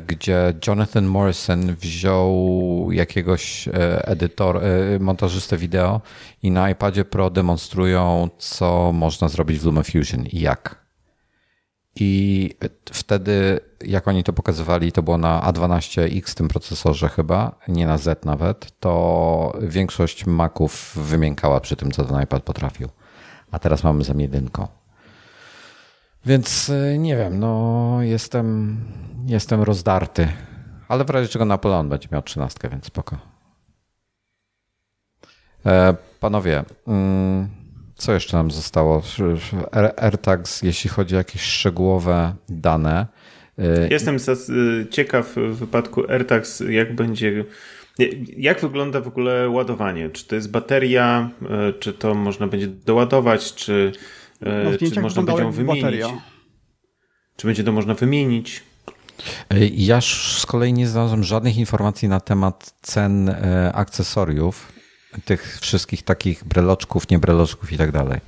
gdzie 0.06 0.54
Jonathan 0.66 1.04
Morrison 1.04 1.74
wziął 1.74 2.88
jakiegoś 2.92 3.68
edytor, 4.04 4.60
montażystę 5.00 5.56
wideo 5.56 6.00
i 6.42 6.50
na 6.50 6.70
iPadzie 6.70 7.04
Pro 7.04 7.30
demonstrują, 7.30 8.28
co 8.38 8.92
można 8.92 9.28
zrobić 9.28 9.58
w 9.58 9.64
LumaFusion 9.64 10.26
i 10.26 10.40
jak. 10.40 10.86
I 12.00 12.50
wtedy, 12.92 13.60
jak 13.84 14.08
oni 14.08 14.24
to 14.24 14.32
pokazywali, 14.32 14.92
to 14.92 15.02
było 15.02 15.18
na 15.18 15.52
A12X 15.52 16.34
tym 16.34 16.48
procesorze 16.48 17.08
chyba, 17.08 17.58
nie 17.68 17.86
na 17.86 17.98
Z 17.98 18.24
nawet, 18.24 18.80
to 18.80 19.58
większość 19.60 20.26
Maców 20.26 20.92
wymiękała 20.96 21.60
przy 21.60 21.76
tym, 21.76 21.90
co 21.90 22.04
ten 22.04 22.22
iPad 22.22 22.42
potrafił. 22.42 22.88
A 23.50 23.58
teraz 23.58 23.84
mamy 23.84 24.04
za 24.04 24.14
jedynką. 24.14 24.68
Więc 26.26 26.68
y, 26.68 26.96
nie 26.98 27.16
wiem, 27.16 27.38
no 27.38 27.98
jestem, 28.02 28.76
jestem 29.26 29.62
rozdarty. 29.62 30.28
Ale 30.88 31.04
w 31.04 31.10
razie 31.10 31.28
czego 31.28 31.44
Napoleon 31.44 31.88
będzie 31.88 32.08
miał 32.12 32.22
trzynastkę, 32.22 32.68
więc 32.68 32.84
spoko. 32.84 33.18
E, 35.66 35.94
panowie, 36.20 36.64
mm, 36.86 37.48
co 37.94 38.12
jeszcze 38.12 38.36
nam 38.36 38.50
zostało? 38.50 39.02
AirTags, 39.96 40.62
jeśli 40.62 40.90
chodzi 40.90 41.14
o 41.14 41.18
jakieś 41.18 41.42
szczegółowe 41.42 42.34
dane. 42.48 43.06
Y, 43.58 43.88
Jestem 43.90 44.16
y, 44.16 44.86
ciekaw 44.90 45.34
w 45.36 45.56
wypadku 45.56 46.10
AirTags, 46.10 46.60
jak 46.60 46.94
będzie. 46.94 47.44
Jak 48.36 48.60
wygląda 48.60 49.00
w 49.00 49.08
ogóle 49.08 49.48
ładowanie? 49.48 50.10
Czy 50.10 50.26
to 50.26 50.34
jest 50.34 50.50
bateria, 50.50 51.30
czy 51.80 51.92
to 51.92 52.14
można 52.14 52.46
będzie 52.46 52.66
doładować, 52.66 53.54
czy, 53.54 53.92
no, 54.40 54.88
czy 54.90 55.00
można 55.00 55.22
będzie 55.22 55.42
ją 55.42 55.50
wymienić? 55.50 55.82
Bateria. 55.82 56.08
Czy 57.36 57.46
będzie 57.46 57.64
to 57.64 57.72
można 57.72 57.94
wymienić? 57.94 58.62
Ja 59.72 60.00
z 60.00 60.46
kolei 60.46 60.72
nie 60.72 60.88
znalazłem 60.88 61.24
żadnych 61.24 61.56
informacji 61.56 62.08
na 62.08 62.20
temat 62.20 62.74
cen 62.82 63.34
akcesoriów 63.72 64.72
tych 65.24 65.58
wszystkich 65.60 66.02
takich 66.02 66.44
breloczków, 66.44 67.10
nie 67.10 67.18
breloczków 67.18 67.72
i 67.72 67.78
tak 67.78 67.92
dalej. 67.92 68.20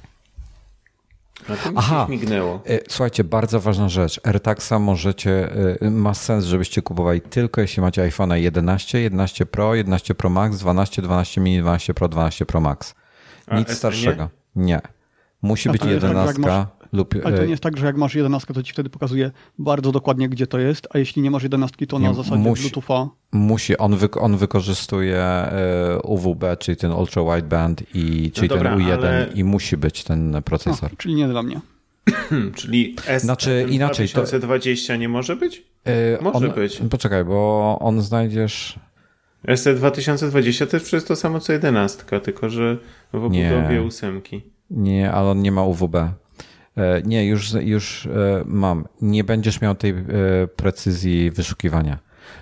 Aha, 1.76 2.06
mignęło. 2.10 2.62
E, 2.66 2.78
słuchajcie, 2.88 3.24
bardzo 3.24 3.60
ważna 3.60 3.88
rzecz. 3.88 4.20
AirTagsa 4.24 4.78
możecie, 4.78 5.52
e, 5.80 5.90
ma 5.90 6.14
sens, 6.14 6.44
żebyście 6.44 6.82
kupowali 6.82 7.20
tylko 7.20 7.60
jeśli 7.60 7.80
macie 7.80 8.02
iPhone'a 8.02 8.34
11, 8.34 9.00
11 9.00 9.46
Pro, 9.46 9.74
11 9.74 10.14
Pro 10.14 10.30
Max, 10.30 10.58
12, 10.58 11.02
12 11.02 11.40
mini, 11.40 11.60
12 11.60 11.94
Pro, 11.94 12.08
12 12.08 12.46
Pro 12.46 12.60
Max. 12.60 12.94
Nic 13.52 13.72
starszego. 13.72 14.28
Nie. 14.56 14.80
Musi 15.42 15.70
być 15.70 15.84
11. 15.84 16.42
Tak, 16.42 16.68
lub... 16.92 17.14
Ale 17.24 17.36
to 17.36 17.44
nie 17.44 17.50
jest 17.50 17.62
tak, 17.62 17.76
że 17.76 17.86
jak 17.86 17.96
masz 17.96 18.14
11, 18.14 18.54
to 18.54 18.62
ci 18.62 18.72
wtedy 18.72 18.90
pokazuje 18.90 19.30
bardzo 19.58 19.92
dokładnie, 19.92 20.28
gdzie 20.28 20.46
to 20.46 20.58
jest, 20.58 20.88
a 20.90 20.98
jeśli 20.98 21.22
nie 21.22 21.30
masz 21.30 21.42
11, 21.42 21.86
to 21.86 21.98
nie, 21.98 22.08
na 22.08 22.14
zasadzie 22.14 22.36
musi, 22.36 22.62
Bluetootha. 22.62 23.08
Musi, 23.32 23.78
on, 23.78 23.96
wy, 23.96 24.10
on 24.10 24.36
wykorzystuje 24.36 25.18
e, 25.18 25.98
UWB, 26.02 26.44
czyli 26.58 26.76
ten 26.76 26.92
Ultra 26.92 27.22
Wideband, 27.22 27.82
i, 27.94 28.30
czyli 28.34 28.48
no 28.48 28.54
dobra, 28.54 28.70
ten 28.70 28.80
U1 28.80 28.92
ale... 28.92 29.28
i 29.34 29.44
musi 29.44 29.76
być 29.76 30.04
ten 30.04 30.42
procesor. 30.44 30.90
czyli 30.96 31.14
nie 31.14 31.28
dla 31.28 31.42
mnie. 31.42 31.60
czyli 32.56 32.96
S 33.06 33.22
znaczy, 33.22 33.66
inaczej, 33.70 34.08
2020 34.08 34.94
to... 34.94 34.96
nie 34.96 35.08
może 35.08 35.36
być? 35.36 35.62
Yy, 35.84 35.92
może 36.20 36.48
on, 36.48 36.54
być. 36.54 36.82
Poczekaj, 36.90 37.24
bo 37.24 37.78
on 37.80 38.02
znajdziesz... 38.02 38.78
SC2020 39.48 40.66
to 40.66 40.76
jest 40.76 40.86
przecież 40.86 41.04
to 41.04 41.16
samo 41.16 41.40
co 41.40 41.52
11, 41.52 42.02
tylko 42.22 42.50
że 42.50 42.76
w 43.12 43.24
obudowie 43.24 43.82
ósemki. 43.86 44.42
Nie, 44.70 45.12
ale 45.12 45.30
on 45.30 45.42
nie 45.42 45.52
ma 45.52 45.62
UWB. 45.62 45.96
E, 46.78 47.02
nie, 47.04 47.26
już, 47.26 47.52
już 47.52 48.06
e, 48.06 48.42
mam. 48.46 48.84
Nie 49.02 49.24
będziesz 49.24 49.60
miał 49.60 49.74
tej 49.74 49.90
e, 49.90 50.04
precyzji 50.56 51.30
wyszukiwania. 51.30 51.98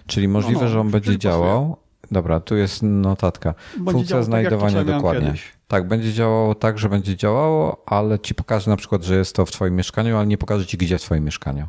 Czyli 0.06 0.28
możliwe, 0.28 0.60
no, 0.60 0.66
no, 0.66 0.72
że 0.72 0.80
on 0.80 0.90
będzie 0.90 1.18
działał. 1.18 1.76
Dobra, 2.10 2.40
tu 2.40 2.56
jest 2.56 2.82
notatka. 2.82 3.54
Będzie 3.76 3.92
Funkcja 3.92 4.16
tak, 4.16 4.24
znajdowania 4.24 4.84
tak, 4.84 4.86
dokładnie. 4.86 5.34
Tak, 5.68 5.88
będzie 5.88 6.12
działało 6.12 6.54
tak, 6.54 6.78
że 6.78 6.88
będzie 6.88 7.16
działało, 7.16 7.82
ale 7.86 8.18
ci 8.18 8.34
pokaże 8.34 8.70
na 8.70 8.76
przykład, 8.76 9.04
że 9.04 9.16
jest 9.16 9.36
to 9.36 9.46
w 9.46 9.50
twoim 9.50 9.76
mieszkaniu, 9.76 10.16
ale 10.16 10.26
nie 10.26 10.38
pokaże 10.38 10.66
ci, 10.66 10.76
gdzie 10.76 10.98
w 10.98 11.02
twoim 11.02 11.24
mieszkaniu. 11.24 11.66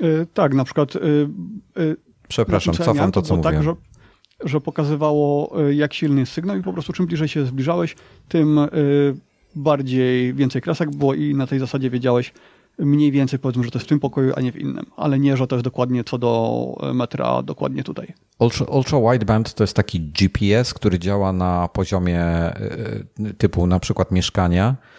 Yy, 0.00 0.26
tak, 0.34 0.54
na 0.54 0.64
przykład. 0.64 0.94
Yy, 0.94 1.28
yy, 1.76 1.96
Przepraszam, 2.28 2.74
cofam 2.74 3.12
to, 3.12 3.22
co 3.22 3.36
tak, 3.36 3.54
mówiłem. 3.54 3.76
Tak, 3.76 3.76
że, 4.42 4.48
że 4.48 4.60
pokazywało, 4.60 5.54
jak 5.70 5.94
silny 5.94 6.20
jest 6.20 6.32
sygnał, 6.32 6.56
i 6.56 6.62
po 6.62 6.72
prostu 6.72 6.92
czym 6.92 7.06
bliżej 7.06 7.28
się 7.28 7.46
zbliżałeś, 7.46 7.96
tym 8.28 8.60
bardziej, 9.56 10.34
więcej 10.34 10.62
kresek 10.62 10.90
było 10.96 11.14
i 11.14 11.34
na 11.34 11.46
tej 11.46 11.58
zasadzie 11.58 11.90
wiedziałeś 11.90 12.32
mniej 12.78 13.12
więcej 13.12 13.38
powiedzmy, 13.38 13.64
że 13.64 13.70
to 13.70 13.78
jest 13.78 13.86
w 13.86 13.88
tym 13.88 14.00
pokoju, 14.00 14.32
a 14.36 14.40
nie 14.40 14.52
w 14.52 14.56
innym. 14.56 14.86
Ale 14.96 15.18
nie, 15.18 15.36
że 15.36 15.46
to 15.46 15.56
jest 15.56 15.64
dokładnie 15.64 16.04
co 16.04 16.18
do 16.18 16.74
metra, 16.94 17.42
dokładnie 17.42 17.84
tutaj. 17.84 18.14
Ultra, 18.38 18.66
ultra 18.66 18.98
wideband 19.12 19.54
to 19.54 19.62
jest 19.62 19.76
taki 19.76 20.00
GPS, 20.00 20.74
który 20.74 20.98
działa 20.98 21.32
na 21.32 21.68
poziomie 21.68 22.20
e, 22.20 22.54
typu 23.38 23.66
na 23.66 23.80
przykład 23.80 24.10
mieszkania 24.10 24.68
e, 24.68 24.93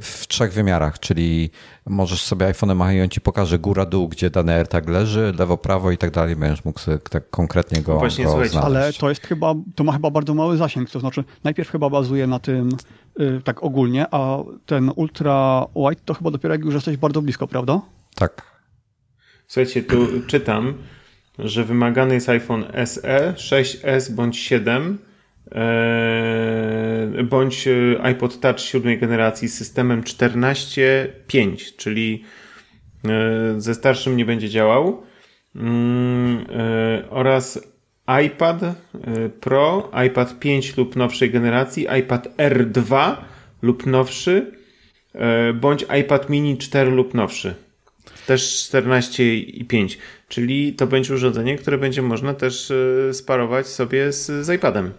w 0.00 0.26
trzech 0.28 0.52
wymiarach, 0.52 0.98
czyli 0.98 1.50
możesz 1.86 2.22
sobie 2.22 2.46
iPhone 2.46 2.74
machając 2.74 3.12
ci 3.12 3.20
pokaże 3.20 3.58
góra, 3.58 3.86
dół, 3.86 4.08
gdzie 4.08 4.30
dany 4.30 4.52
AirTag 4.52 4.88
leży, 4.88 5.34
lewo, 5.38 5.56
prawo 5.56 5.90
i 5.90 5.98
tak 5.98 6.10
dalej, 6.10 6.36
będziesz 6.36 6.64
mógł 6.64 6.80
sobie 6.80 6.98
tak 6.98 7.30
konkretnie 7.30 7.82
go, 7.82 7.98
Właśnie, 7.98 8.24
go 8.24 8.30
znaleźć. 8.30 8.56
Ale 8.56 8.92
to 8.92 9.08
jest 9.08 9.26
chyba, 9.26 9.54
to 9.74 9.84
ma 9.84 9.92
chyba 9.92 10.10
bardzo 10.10 10.34
mały 10.34 10.56
zasięg, 10.56 10.90
to 10.90 11.00
znaczy 11.00 11.24
najpierw 11.44 11.70
chyba 11.70 11.90
bazuje 11.90 12.26
na 12.26 12.38
tym 12.38 12.70
Y, 13.20 13.42
tak 13.44 13.62
ogólnie, 13.62 14.06
a 14.10 14.38
ten 14.66 14.90
ultra 14.96 15.66
wide 15.76 16.02
to 16.04 16.14
chyba 16.14 16.30
dopiero 16.30 16.54
jak 16.54 16.64
już 16.64 16.74
jesteś 16.74 16.96
bardzo 16.96 17.22
blisko, 17.22 17.46
prawda? 17.46 17.80
Tak. 18.14 18.42
Słuchajcie, 19.46 19.82
tu 19.82 20.06
czytam, 20.26 20.74
że 21.38 21.64
wymagany 21.64 22.14
jest 22.14 22.28
iPhone 22.28 22.64
SE, 22.84 23.34
6S 23.36 24.10
bądź 24.10 24.38
7 24.38 24.98
e, 25.02 25.07
bądź 27.24 27.68
iPod 28.02 28.40
Touch 28.40 28.60
siódmej 28.60 28.98
generacji 28.98 29.48
z 29.48 29.58
systemem 29.58 30.02
14.5, 30.02 31.76
czyli 31.76 32.24
e, 33.04 33.54
ze 33.60 33.74
starszym 33.74 34.16
nie 34.16 34.24
będzie 34.24 34.48
działał 34.48 35.02
mm, 35.56 36.46
e, 36.50 37.10
oraz 37.10 37.68
iPad 38.26 38.60
Pro, 39.40 39.90
iPad 40.06 40.38
5 40.38 40.76
lub 40.76 40.96
nowszej 40.96 41.30
generacji, 41.30 41.86
iPad 42.00 42.28
R2 42.36 43.16
lub 43.62 43.86
nowszy, 43.86 44.52
bądź 45.54 45.84
iPad 46.00 46.30
mini 46.30 46.58
4 46.58 46.90
lub 46.90 47.14
nowszy. 47.14 47.54
Też 48.26 48.64
14 48.66 49.36
i 49.36 49.64
5. 49.64 49.98
Czyli 50.28 50.72
to 50.72 50.86
będzie 50.86 51.14
urządzenie, 51.14 51.56
które 51.56 51.78
będzie 51.78 52.02
można 52.02 52.34
też 52.34 52.72
sparować 53.12 53.66
sobie 53.66 54.12
z, 54.12 54.46
z 54.46 54.54
iPadem. 54.54 54.92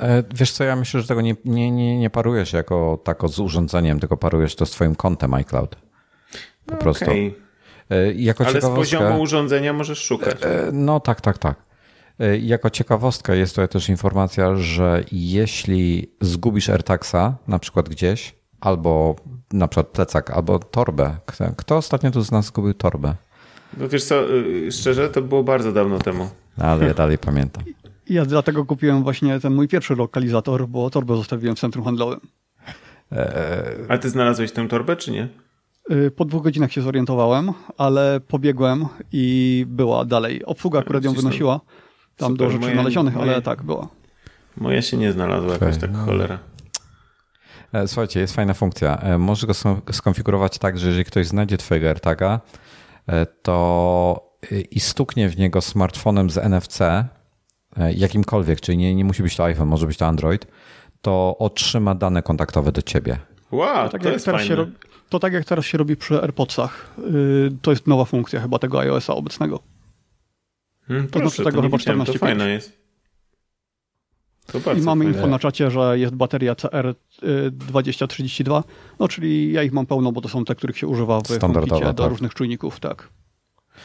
E, 0.00 0.22
wiesz 0.34 0.52
co, 0.52 0.64
ja 0.64 0.76
myślę, 0.76 1.00
że 1.00 1.06
tego 1.06 1.20
nie, 1.20 1.36
nie, 1.44 1.70
nie, 1.70 1.98
nie 1.98 2.10
parujesz 2.10 2.52
jako 2.52 2.98
tako 3.04 3.28
z 3.28 3.38
urządzeniem, 3.38 4.00
tylko 4.00 4.16
parujesz 4.16 4.56
to 4.56 4.66
z 4.66 4.70
twoim 4.70 4.94
kontem 4.94 5.34
iCloud. 5.34 5.76
Po 6.66 6.74
no 6.74 6.76
prostu. 6.76 7.04
Okay. 7.04 7.34
E, 7.90 8.12
jako 8.12 8.46
Ale 8.46 8.60
z 8.60 8.64
poziomu 8.64 9.20
urządzenia 9.20 9.72
możesz 9.72 9.98
szukać. 9.98 10.36
E, 10.42 10.70
no 10.72 11.00
tak, 11.00 11.20
tak, 11.20 11.38
tak. 11.38 11.68
Jako 12.40 12.70
ciekawostka 12.70 13.34
jest 13.34 13.56
to 13.56 13.68
też 13.68 13.88
informacja, 13.88 14.56
że 14.56 15.04
jeśli 15.12 16.10
zgubisz 16.20 16.68
AirTagsa 16.68 17.36
na 17.48 17.58
przykład 17.58 17.88
gdzieś, 17.88 18.34
albo 18.60 19.16
na 19.52 19.68
przykład 19.68 19.86
plecak, 19.86 20.30
albo 20.30 20.58
torbę. 20.58 21.16
Kto, 21.26 21.44
kto 21.56 21.76
ostatnio 21.76 22.10
tu 22.10 22.22
z 22.22 22.30
nas 22.30 22.46
zgubił 22.46 22.74
torbę? 22.74 23.14
No 23.76 23.88
wiesz 23.88 24.04
co, 24.04 24.34
y, 24.34 24.72
szczerze, 24.72 25.08
to 25.08 25.22
było 25.22 25.44
bardzo 25.44 25.72
dawno 25.72 25.98
temu. 25.98 26.30
Ale 26.58 26.86
ja 26.86 26.94
dalej 26.94 27.18
pamiętam. 27.18 27.64
Ja 28.08 28.24
dlatego 28.24 28.64
kupiłem 28.64 29.02
właśnie 29.02 29.40
ten 29.40 29.54
mój 29.54 29.68
pierwszy 29.68 29.96
lokalizator, 29.96 30.68
bo 30.68 30.90
torbę 30.90 31.16
zostawiłem 31.16 31.56
w 31.56 31.60
centrum 31.60 31.84
handlowym. 31.84 32.20
A 33.88 33.98
ty 33.98 34.10
znalazłeś 34.10 34.52
tę 34.52 34.68
torbę, 34.68 34.96
czy 34.96 35.10
nie? 35.10 35.28
Y, 35.90 36.10
po 36.10 36.24
dwóch 36.24 36.42
godzinach 36.42 36.72
się 36.72 36.82
zorientowałem, 36.82 37.52
ale 37.78 38.20
pobiegłem 38.28 38.86
i 39.12 39.64
była 39.68 40.04
dalej. 40.04 40.44
Obsługa 40.44 40.78
akurat 40.78 41.04
ją 41.04 41.12
wynosiła 41.12 41.60
tam 42.16 42.32
Super, 42.32 42.46
do 42.46 42.52
rzeczy 42.52 42.72
znalezionych, 42.72 43.14
moje, 43.14 43.32
ale 43.32 43.42
tak, 43.42 43.62
była. 43.62 43.88
Moja 44.56 44.82
się 44.82 44.96
nie 44.96 45.12
znalazła 45.12 45.52
jakoś 45.52 45.76
tak 45.76 45.92
no. 45.92 45.98
cholera. 45.98 46.38
E, 47.72 47.88
słuchajcie, 47.88 48.20
jest 48.20 48.34
fajna 48.34 48.54
funkcja. 48.54 48.96
E, 48.96 49.18
możesz 49.18 49.46
go 49.46 49.54
skonfigurować 49.92 50.58
tak, 50.58 50.78
że 50.78 50.86
jeżeli 50.86 51.04
ktoś 51.04 51.26
znajdzie 51.26 51.58
twojego 51.58 51.88
AirTaga, 51.88 52.40
e, 53.06 53.26
to 53.26 54.28
i 54.70 54.80
stuknie 54.80 55.28
w 55.28 55.38
niego 55.38 55.60
smartfonem 55.60 56.30
z 56.30 56.38
NFC, 56.38 56.78
jakimkolwiek, 57.96 58.60
czyli 58.60 58.78
nie, 58.78 58.94
nie 58.94 59.04
musi 59.04 59.22
być 59.22 59.36
to 59.36 59.44
iPhone, 59.44 59.68
może 59.68 59.86
być 59.86 59.96
to 59.96 60.06
Android, 60.06 60.46
to 61.00 61.36
otrzyma 61.38 61.94
dane 61.94 62.22
kontaktowe 62.22 62.72
do 62.72 62.82
ciebie. 62.82 63.18
Wow, 63.50 63.88
tak 63.88 64.02
to 64.02 64.10
jest 64.10 64.24
fajne. 64.24 64.44
Się, 64.44 64.66
to 65.08 65.18
tak 65.18 65.32
jak 65.32 65.44
teraz 65.44 65.64
się 65.64 65.78
robi 65.78 65.96
przy 65.96 66.22
AirPodsach. 66.22 66.94
Yy, 67.12 67.52
to 67.62 67.70
jest 67.70 67.86
nowa 67.86 68.04
funkcja 68.04 68.40
chyba 68.40 68.58
tego 68.58 68.80
iOS-a 68.80 69.14
obecnego. 69.14 69.60
Hmm, 70.88 71.08
to 71.08 71.18
proszę, 71.18 71.36
znaczy 71.36 71.44
tego 71.44 71.56
to 71.56 71.62
chyba 71.62 71.78
14. 71.78 72.12
To 72.12 72.18
fajne 72.18 72.50
jest. 72.50 72.78
I 74.78 74.80
mamy 74.80 75.04
info 75.04 75.26
na 75.26 75.38
czacie, 75.38 75.70
że 75.70 75.98
jest 75.98 76.14
bateria 76.14 76.54
CR2032, 76.54 78.62
no 78.98 79.08
czyli 79.08 79.52
ja 79.52 79.62
ich 79.62 79.72
mam 79.72 79.86
pełno, 79.86 80.12
bo 80.12 80.20
to 80.20 80.28
są 80.28 80.44
te, 80.44 80.54
których 80.54 80.78
się 80.78 80.86
używa 80.86 81.20
w 81.20 81.40
HomeKicie 81.40 81.84
do 81.84 81.94
tak. 81.94 82.10
różnych 82.10 82.34
czujników, 82.34 82.80
tak. 82.80 83.08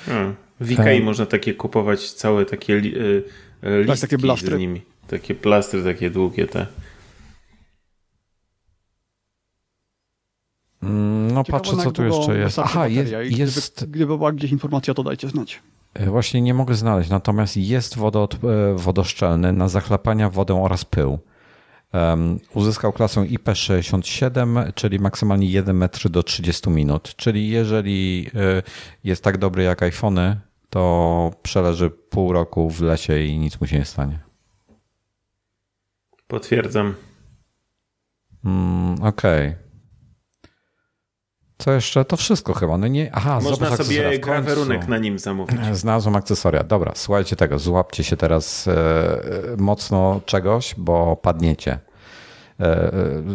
Hmm. 0.05 0.35
W 0.59 0.71
Ikei 0.71 1.01
można 1.01 1.25
takie 1.25 1.53
kupować 1.53 2.11
całe 2.11 2.45
takie 2.45 2.73
y, 2.73 3.23
listki 3.63 3.87
tak, 3.87 3.99
takie 3.99 4.17
blastry. 4.17 4.57
z 4.57 4.59
nimi. 4.59 4.81
Takie 5.07 5.35
plastry, 5.35 5.83
takie 5.83 6.09
długie 6.09 6.47
te. 6.47 6.67
Mm, 10.83 11.31
no 11.31 11.43
patrzę, 11.43 11.77
co 11.77 11.91
tu 11.91 12.03
jeszcze 12.03 12.37
jest. 12.37 12.59
Aha, 12.59 12.87
jest, 12.87 13.13
jest... 13.29 13.75
Gdyby, 13.75 13.91
gdyby 13.91 14.17
była 14.17 14.31
gdzieś 14.31 14.51
informacja, 14.51 14.93
to 14.93 15.03
dajcie 15.03 15.29
znać. 15.29 15.61
E, 15.93 16.09
właśnie 16.09 16.41
nie 16.41 16.53
mogę 16.53 16.75
znaleźć, 16.75 17.09
natomiast 17.09 17.57
jest 17.57 17.97
wodot, 17.97 18.35
e, 18.35 18.37
wodoszczelny 18.75 19.53
na 19.53 19.67
zachlapania 19.67 20.29
wodą 20.29 20.63
oraz 20.63 20.85
pył. 20.85 21.19
Um, 21.93 22.39
uzyskał 22.53 22.93
klasę 22.93 23.21
IP67, 23.21 24.73
czyli 24.73 24.99
maksymalnie 24.99 25.47
1 25.47 25.77
metr 25.77 26.09
do 26.09 26.23
30 26.23 26.69
minut. 26.69 27.15
Czyli 27.15 27.49
jeżeli 27.49 28.29
e, 28.35 28.63
jest 29.03 29.23
tak 29.23 29.37
dobry 29.37 29.63
jak 29.63 29.83
iPhony, 29.83 30.37
to 30.73 31.31
przeleży 31.43 31.89
pół 31.89 32.33
roku 32.33 32.69
w 32.69 32.81
lesie 32.81 33.19
i 33.19 33.37
nic 33.39 33.61
mu 33.61 33.67
się 33.67 33.79
nie 33.79 33.85
stanie. 33.85 34.19
Potwierdzam. 36.27 36.95
Mm, 38.45 38.93
Okej. 39.03 39.47
Okay. 39.47 39.57
Co 41.57 41.71
jeszcze? 41.71 42.05
To 42.05 42.17
wszystko 42.17 42.53
chyba. 42.53 42.77
No 42.77 42.87
nie, 42.87 43.09
aha, 43.15 43.39
Można 43.43 43.77
sobie 43.77 44.19
grawerunek 44.19 44.87
na 44.87 44.97
nim 44.97 45.19
zamówić. 45.19 45.57
Znalazłem 45.71 46.15
akcesoria. 46.15 46.63
Dobra, 46.63 46.91
słuchajcie 46.95 47.35
tego, 47.35 47.59
złapcie 47.59 48.03
się 48.03 48.17
teraz 48.17 48.67
e, 48.67 48.75
mocno 49.57 50.21
czegoś, 50.25 50.75
bo 50.77 51.15
padniecie. 51.15 51.79
E, 52.59 52.91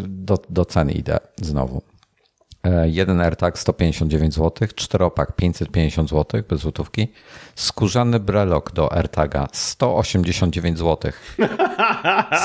do, 0.09 0.39
do 0.51 0.64
ceny 0.64 0.93
idę 0.93 1.18
znowu. 1.36 1.82
E, 2.69 2.89
jeden 2.89 3.21
AirTag 3.21 3.59
159 3.59 4.35
zł, 4.35 4.69
czteropak 4.75 5.37
550 5.37 6.11
zł 6.11 6.43
bez 6.49 6.61
złotówki, 6.61 7.09
skórzany 7.55 8.21
brelok 8.21 8.73
do 8.73 8.93
AirTaga 8.93 9.49
189 9.53 10.79
zł. 10.79 11.12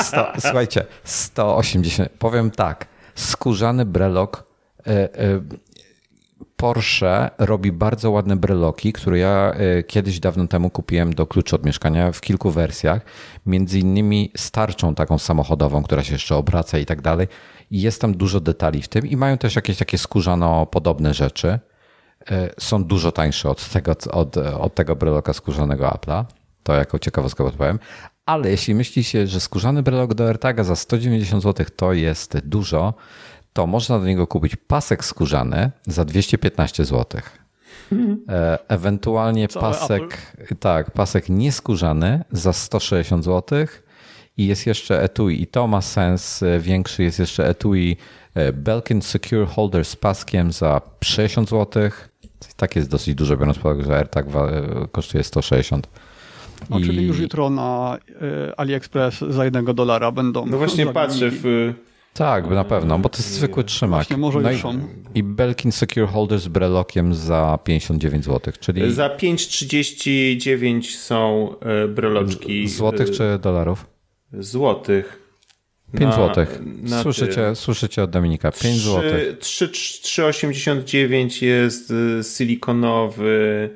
100, 0.02 0.34
słuchajcie, 0.40 0.86
180, 1.04 2.10
powiem 2.20 2.52
tak, 2.52 2.88
skórzany 3.16 3.86
brelok 3.86 4.44
e, 4.88 4.92
e, 4.92 5.42
Porsche 6.56 7.30
robi 7.38 7.72
bardzo 7.72 8.12
ładne 8.12 8.36
breloki, 8.36 8.94
które 8.94 9.20
ja 9.20 9.54
kiedyś 9.88 10.20
dawno 10.20 10.48
temu 10.48 10.70
kupiłem 10.70 11.14
do 11.14 11.28
kluczy 11.28 11.56
od 11.56 11.66
mieszkania 11.66 12.12
w 12.12 12.22
kilku 12.22 12.52
wersjach. 12.52 13.02
Między 13.46 13.80
innymi 13.80 14.32
starczą 14.38 14.96
taką 14.96 15.18
samochodową, 15.18 15.84
która 15.84 16.04
się 16.04 16.14
jeszcze 16.14 16.36
obraca 16.36 16.78
i 16.78 16.86
tak 16.86 17.02
dalej 17.02 17.28
i 17.72 17.82
jest 17.82 18.02
tam 18.02 18.14
dużo 18.18 18.40
detali 18.40 18.82
w 18.82 18.88
tym 18.88 19.08
i 19.08 19.18
mają 19.18 19.38
też 19.38 19.56
jakieś 19.56 19.78
takie 19.78 19.98
skórzano 19.98 20.66
podobne 20.66 21.14
rzeczy. 21.14 21.60
E, 22.32 22.50
są 22.60 22.84
dużo 22.84 23.12
tańsze 23.12 23.50
od 23.50 23.70
tego, 23.70 23.96
od, 24.12 24.38
od 24.38 24.76
tego 24.76 24.96
breloka 24.96 25.34
skórzanego 25.34 25.88
Apple'a. 25.88 26.26
To 26.64 26.74
jako 26.74 27.00
ciekawostkę 27.00 27.44
podpowiem. 27.44 27.80
Ale 28.26 28.50
jeśli 28.50 28.76
myślicie, 28.76 29.28
że 29.28 29.40
skórzany 29.40 29.84
brelok 29.84 30.14
do 30.14 30.28
AirTaga 30.28 30.64
za 30.64 30.76
190 30.76 31.44
zł 31.44 31.66
to 31.76 31.94
jest 31.94 32.38
dużo, 32.40 32.94
to 33.54 33.68
można 33.68 34.00
do 34.00 34.06
niego 34.06 34.28
kupić 34.28 34.56
pasek 34.56 35.06
skórzany 35.06 35.72
za 35.88 36.06
215 36.06 36.86
zł. 36.86 37.22
E, 38.30 38.60
ewentualnie 38.68 39.48
pasek, 39.48 40.36
tak, 40.60 40.92
pasek 40.92 41.30
nieskórzany 41.30 42.24
za 42.32 42.54
160 42.54 43.24
zł 43.24 43.68
i 44.38 44.48
jest 44.48 44.68
jeszcze 44.68 45.02
etui 45.02 45.42
i 45.42 45.48
to 45.48 45.68
ma 45.68 45.82
sens 45.82 46.44
e, 46.44 46.60
większy. 46.60 47.04
Jest 47.04 47.20
jeszcze 47.20 47.48
etui 47.48 47.98
e, 48.36 48.54
Belkin 48.54 49.02
Secure 49.02 49.46
Holder 49.46 49.86
z 49.86 49.96
paskiem 49.96 50.52
za 50.52 50.82
60 51.04 51.50
zł. 51.50 51.90
Tak 52.56 52.76
jest 52.76 52.90
dosyć 52.90 53.16
dużo, 53.16 53.38
biorąc 53.38 53.58
pod 53.58 53.66
uwagę, 53.66 53.84
że 53.84 53.98
AirTag 53.98 54.26
e, 54.28 54.88
kosztuje 54.92 55.24
160. 55.24 55.88
No, 56.70 56.80
I... 56.80 56.86
Czyli 56.86 57.08
już 57.08 57.20
jutro 57.20 57.50
na 57.50 57.98
AliExpress 58.58 59.20
za 59.20 59.46
jednego 59.46 59.74
dolara 59.74 60.12
będą. 60.12 60.46
No 60.46 60.58
właśnie 60.58 60.86
patrzę 60.86 61.30
w. 61.32 61.74
Tak, 62.14 62.50
na 62.50 62.64
pewno, 62.64 63.00
bo 63.00 63.10
to 63.10 63.18
jest 63.18 63.30
zwykły 63.30 63.64
trzymak. 63.64 63.98
Właśnie, 63.98 64.18
może 64.18 64.42
no 64.42 64.52
już 64.52 64.64
i, 64.64 65.20
I 65.20 65.24
Belkin 65.24 65.72
Secure 65.72 66.08
Holder 66.08 66.40
z 66.40 66.48
brelokiem 66.48 67.14
za 67.14 67.60
59 67.64 68.26
zł, 68.26 68.54
czyli... 68.60 68.94
Za 68.94 69.08
5,39 69.08 70.82
są 70.82 71.54
breloczki. 71.90 72.68
Złotych 72.68 73.12
czy 73.12 73.40
dolarów? 73.42 73.93
Złotych. 74.40 75.24
5 75.98 76.14
złotych. 76.14 76.62
Słyszycie, 77.02 77.56
słyszycie 77.56 78.04
od 78.04 78.10
Dominika. 78.10 78.52
5 78.52 78.80
złotych. 78.80 79.38
3,89 79.40 81.46
jest 81.46 81.92
y, 81.92 82.22
silikonowy. 82.38 83.70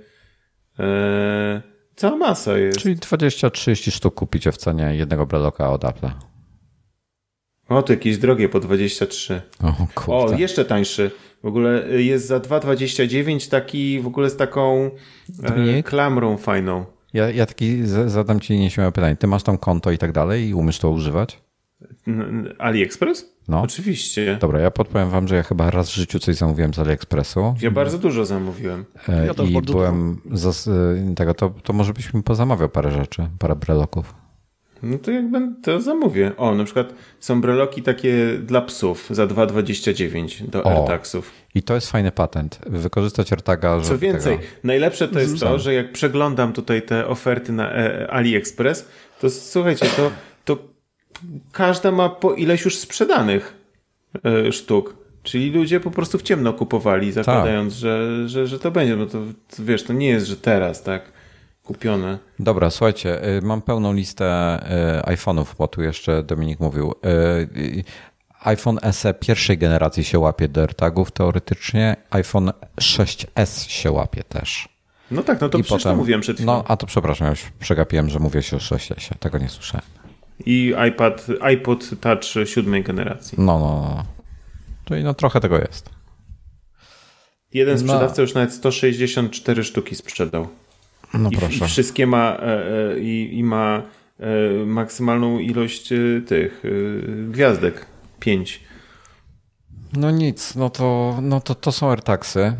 E, 0.80 1.62
cała 1.96 2.18
masa 2.18 2.58
jest. 2.58 2.80
Czyli 2.80 2.96
20-30 2.96 3.92
sztuk 3.92 4.16
kupicie 4.16 4.52
w 4.52 4.58
cenie 4.58 4.96
jednego 4.96 5.26
breloka 5.26 5.72
od 5.72 5.86
Apple. 5.86 6.08
O, 7.70 7.84
to 7.84 7.94
jakieś 7.94 8.18
drogie 8.18 8.50
po 8.50 8.60
23. 8.60 9.42
O, 9.64 9.88
kurde. 9.96 10.36
o 10.36 10.40
jeszcze 10.40 10.66
tańszy. 10.66 11.12
W 11.44 11.48
ogóle 11.48 12.02
jest 12.02 12.28
za 12.28 12.38
2,29 12.38 13.52
taki 13.52 14.00
w 14.00 14.08
ogóle 14.08 14.30
z 14.30 14.38
taką 14.38 14.92
e, 15.44 15.84
klamrą 15.84 16.38
fajną. 16.38 16.97
Ja, 17.18 17.30
ja 17.32 17.46
taki 17.46 17.86
zadam 18.06 18.40
ci 18.40 18.60
nieśmiałe 18.60 18.92
pytanie. 18.92 19.16
Ty 19.16 19.28
masz 19.28 19.44
tam 19.44 19.58
konto 19.58 19.92
i 19.92 19.98
tak 19.98 20.12
dalej 20.12 20.48
i 20.48 20.54
umiesz 20.54 20.80
to 20.80 20.90
używać? 20.90 21.42
AliExpress? 22.58 23.38
No. 23.48 23.62
Oczywiście. 23.62 24.38
Dobra, 24.42 24.60
ja 24.60 24.72
podpowiem 24.72 25.10
wam, 25.10 25.28
że 25.28 25.36
ja 25.36 25.44
chyba 25.44 25.72
raz 25.72 25.90
w 25.90 25.94
życiu 25.94 26.20
coś 26.20 26.36
zamówiłem 26.36 26.74
z 26.74 26.80
AliExpressu. 26.80 27.56
Ja 27.62 27.72
bardzo 27.72 27.98
dużo 27.98 28.26
zamówiłem. 28.26 28.86
E, 29.10 29.26
ja 29.26 29.34
I 29.44 29.62
byłem 29.62 30.22
zas, 30.32 30.70
tego, 31.16 31.34
to, 31.34 31.50
to 31.50 31.74
może 31.74 31.94
byś 31.94 32.14
mi 32.14 32.24
pozamawiał 32.24 32.70
parę 32.70 32.92
rzeczy, 32.92 33.30
parę 33.40 33.56
breloków. 33.56 34.16
No 34.84 34.98
to 34.98 35.12
jak 35.12 35.32
będę, 35.32 35.62
to 35.62 35.82
zamówię. 35.82 36.32
O, 36.38 36.56
na 36.56 36.64
przykład 36.64 36.94
są 37.20 37.42
breloki 37.42 37.82
takie 37.82 38.38
dla 38.44 38.62
psów 38.62 39.08
za 39.10 39.28
2,29 39.28 40.46
do 40.50 40.66
AirTagsów. 40.66 41.32
I 41.56 41.64
to 41.64 41.76
jest 41.76 41.92
fajny 41.92 42.12
patent. 42.12 42.60
Wykorzystać 42.66 43.34
AirTaga. 43.34 43.82
Co 43.82 43.98
więcej, 43.98 44.38
tego... 44.38 44.50
najlepsze 44.64 45.08
to 45.08 45.20
jest 45.20 45.40
to, 45.40 45.60
że 45.60 45.74
jak 45.74 45.92
przeglądam 45.92 46.54
tutaj 46.54 46.82
te 46.82 47.08
oferty 47.08 47.52
na 47.52 47.72
e, 47.72 48.12
AliExpress, 48.12 48.88
to 49.22 49.30
słuchajcie, 49.30 49.86
to, 49.98 50.12
to 50.46 50.58
każda 51.52 51.92
ma 51.92 52.10
po 52.10 52.34
ileś 52.34 52.66
już 52.66 52.78
sprzedanych 52.78 53.54
e, 54.26 54.52
sztuk. 54.52 54.96
Czyli 55.24 55.52
ludzie 55.52 55.80
po 55.80 55.92
prostu 55.92 56.18
w 56.18 56.22
ciemno 56.22 56.54
kupowali, 56.54 57.12
zakładając, 57.12 57.74
tak. 57.74 57.80
że, 57.80 58.24
że, 58.30 58.48
że 58.48 58.60
to 58.60 58.72
będzie. 58.72 58.96
No 58.96 59.06
to 59.06 59.22
wiesz, 59.60 59.84
to 59.84 59.94
nie 59.94 60.10
jest, 60.10 60.26
że 60.26 60.36
teraz, 60.36 60.84
tak? 60.84 61.17
Kupione. 61.68 62.18
Dobra, 62.40 62.70
słuchajcie, 62.70 63.38
y, 63.38 63.42
mam 63.42 63.62
pełną 63.62 63.94
listę 63.94 64.60
y, 65.00 65.16
iPhone'ów, 65.16 65.46
bo 65.58 65.68
tu 65.68 65.82
jeszcze 65.82 66.24
Dominik 66.24 66.60
mówił. 66.60 66.94
Y, 67.06 67.84
iPhone 68.44 68.80
SE 68.92 69.14
pierwszej 69.14 69.58
generacji 69.58 70.04
się 70.04 70.20
łapie 70.20 70.48
do 70.48 70.62
AirTagów 70.62 71.12
teoretycznie, 71.12 71.96
iPhone 72.10 72.52
6S 72.82 73.70
się 73.70 73.92
łapie 73.92 74.24
też. 74.24 74.70
No 75.12 75.24
tak, 75.24 75.42
no 75.42 75.50
to 75.50 75.58
I 75.58 75.64
przecież 75.64 75.84
potem, 75.84 75.94
to 75.94 75.98
mówiłem 75.98 76.22
przed 76.22 76.38
chwilą. 76.38 76.54
No, 76.54 76.64
a 76.68 76.78
to 76.78 76.88
przepraszam, 76.88 77.30
już 77.30 77.42
przegapiłem, 77.60 78.10
że 78.10 78.20
mówię 78.20 78.44
się 78.44 78.56
o 78.56 78.60
6S, 78.60 79.18
tego 79.20 79.38
nie 79.38 79.50
słyszałem. 79.50 79.86
I 80.46 80.74
iPad, 80.90 81.28
iPod 81.42 81.90
Touch 82.02 82.50
siódmej 82.50 82.84
generacji. 82.84 83.38
No, 83.38 83.60
no, 83.60 83.96
no. 83.96 84.04
Czyli 84.86 85.04
no 85.04 85.14
trochę 85.14 85.40
tego 85.40 85.58
jest. 85.58 85.90
Jeden 87.54 87.74
no. 87.74 87.80
sprzedawca 87.80 88.16
no. 88.18 88.22
już 88.22 88.34
nawet 88.34 88.54
164 88.54 89.64
sztuki 89.64 89.96
sprzedał. 89.96 90.48
No 91.14 91.30
proszę. 91.32 91.66
I, 91.66 91.68
wszystkie 91.68 92.08
ma 92.08 92.38
e, 92.40 92.44
e, 92.94 93.00
i, 93.00 93.38
i 93.38 93.44
ma 93.44 93.82
e, 94.20 94.66
maksymalną 94.66 95.40
ilość 95.40 95.94
tych 96.28 96.64
gwiazdek. 97.30 97.86
Pięć. 98.20 98.64
No 99.94 100.12
nic, 100.12 100.56
no 100.56 100.70
to, 100.70 101.18
no 101.22 101.42
to, 101.42 101.56
to 101.56 101.72
są 101.72 101.90
AirTagsy. 101.90 102.54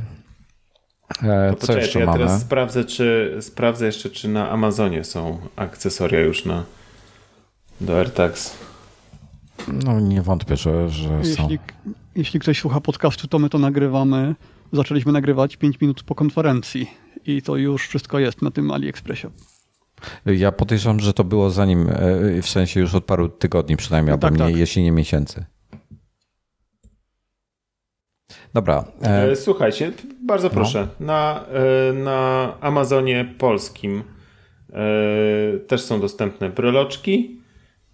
E, 1.24 1.50
Co 1.50 1.56
poczekaj, 1.56 1.82
jeszcze 1.82 2.00
ja 2.00 2.06
mamy? 2.06 2.18
teraz 2.18 2.42
sprawdzę, 2.42 2.86
czy, 2.86 3.38
sprawdzę 3.42 3.86
jeszcze, 3.86 4.10
czy 4.10 4.28
na 4.28 4.50
Amazonie 4.50 5.04
są 5.04 5.40
akcesoria 5.56 6.20
już 6.20 6.46
na 6.46 6.64
do 7.82 7.98
AirTags. 7.98 8.58
No 9.68 10.00
nie 10.00 10.22
wątpię, 10.22 10.58
że, 10.58 10.90
że 10.90 11.10
jeśli, 11.18 11.36
są. 11.36 11.48
Jeśli 12.16 12.40
ktoś 12.40 12.60
słucha 12.60 12.82
podcastu, 12.82 13.28
to 13.28 13.40
my 13.40 13.50
to 13.50 13.58
nagrywamy. 13.58 14.36
Zaczęliśmy 14.74 15.12
nagrywać 15.12 15.58
5 15.58 15.82
minut 15.82 16.04
po 16.04 16.16
konferencji 16.16 16.90
i 17.28 17.42
to 17.42 17.56
już 17.56 17.88
wszystko 17.88 18.20
jest 18.20 18.42
na 18.42 18.52
tym 18.52 18.72
AliExpressie. 18.72 19.28
Ja 20.26 20.52
podejrzewam, 20.52 21.00
że 21.00 21.14
to 21.14 21.24
było 21.24 21.50
zanim, 21.50 21.90
e, 21.90 22.42
w 22.42 22.50
sensie 22.50 22.80
już 22.80 22.96
od 22.96 23.06
paru 23.06 23.30
tygodni 23.30 23.78
przynajmniej, 23.78 24.12
albo 24.12 24.28
tak, 24.28 24.38
nie, 24.38 24.46
tak. 24.46 24.56
jeśli 24.56 24.84
nie 24.84 24.92
miesięcy. 24.92 25.46
Dobra. 28.54 28.86
E, 29.04 29.32
e, 29.32 29.36
słuchajcie, 29.36 29.92
bardzo 30.26 30.48
no. 30.48 30.54
proszę. 30.54 30.88
No. 31.00 31.06
Na, 31.06 31.46
na 31.94 32.54
Amazonie 32.62 33.36
polskim 33.38 34.04
też 35.68 35.82
są 35.82 36.02
dostępne 36.02 36.50
breloczki 36.50 37.42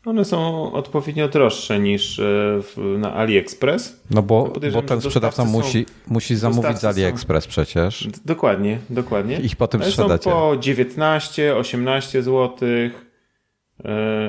One 0.06 0.26
są 0.26 0.72
odpowiednio 0.74 1.28
droższe 1.28 1.80
niż 1.80 2.20
e, 2.20 2.24
w, 2.62 2.95
na 2.97 3.14
AliExpress. 3.14 4.01
No 4.12 4.22
bo, 4.22 4.54
bo 4.74 4.82
ten 4.82 5.01
sprzedawca 5.01 5.45
musi, 5.45 5.86
musi 6.08 6.36
zamówić 6.36 6.78
z 6.78 6.86
AliExpress 6.86 7.43
są, 7.43 7.49
przecież. 7.49 8.08
Dokładnie, 8.26 8.80
dokładnie. 8.89 9.39
Ich 9.39 9.56
potem 9.56 9.82
Ale 9.82 9.91
sprzedacie. 9.91 10.24
Są 10.24 10.32
po 10.32 10.58
19, 10.58 11.56
18 11.56 12.24
zł. 12.24 12.49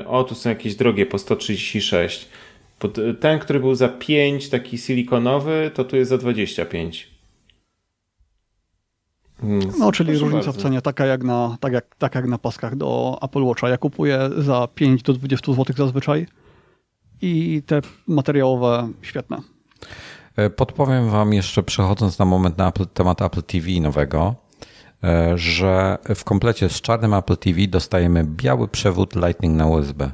O, 0.06 0.24
tu 0.24 0.34
są 0.34 0.48
jakieś 0.48 0.74
drogie 0.74 1.06
po 1.06 1.18
136. 1.18 2.28
Ten, 3.20 3.38
który 3.38 3.60
był 3.60 3.74
za 3.74 3.88
5, 3.88 4.48
taki 4.48 4.78
silikonowy, 4.78 5.70
to 5.74 5.84
tu 5.84 5.96
jest 5.96 6.08
za 6.08 6.18
25. 6.18 7.13
Hmm. 9.44 9.72
No, 9.78 9.92
czyli 9.92 10.10
Proszę 10.10 10.24
różnica 10.24 10.46
bardzo. 10.46 10.60
w 10.60 10.62
cenie 10.62 10.82
taka 10.82 11.06
jak, 11.06 11.22
na, 11.24 11.56
tak, 11.60 11.72
jak, 11.72 11.94
tak 11.98 12.14
jak 12.14 12.26
na 12.26 12.38
paskach 12.38 12.76
do 12.76 13.18
Apple 13.22 13.42
Watcha. 13.42 13.68
Ja 13.68 13.78
kupuję 13.78 14.30
za 14.38 14.68
5 14.74 15.02
do 15.02 15.12
20 15.12 15.52
zł 15.52 15.76
zazwyczaj 15.76 16.26
i 17.22 17.62
te 17.66 17.80
materiałowe 18.08 18.88
świetne. 19.02 19.38
E, 20.36 20.50
podpowiem 20.50 21.10
Wam 21.10 21.32
jeszcze, 21.32 21.62
przechodząc 21.62 22.18
na 22.18 22.24
moment 22.24 22.58
na 22.58 22.68
Apple, 22.68 22.86
temat 22.86 23.22
Apple 23.22 23.42
TV 23.42 23.68
nowego, 23.80 24.34
e, 25.04 25.38
że 25.38 25.98
w 26.14 26.24
komplecie 26.24 26.68
z 26.68 26.80
czarnym 26.80 27.14
Apple 27.14 27.36
TV 27.36 27.66
dostajemy 27.66 28.24
biały 28.24 28.68
przewód 28.68 29.16
Lightning 29.16 29.56
na 29.56 29.66
USB. 29.66 30.10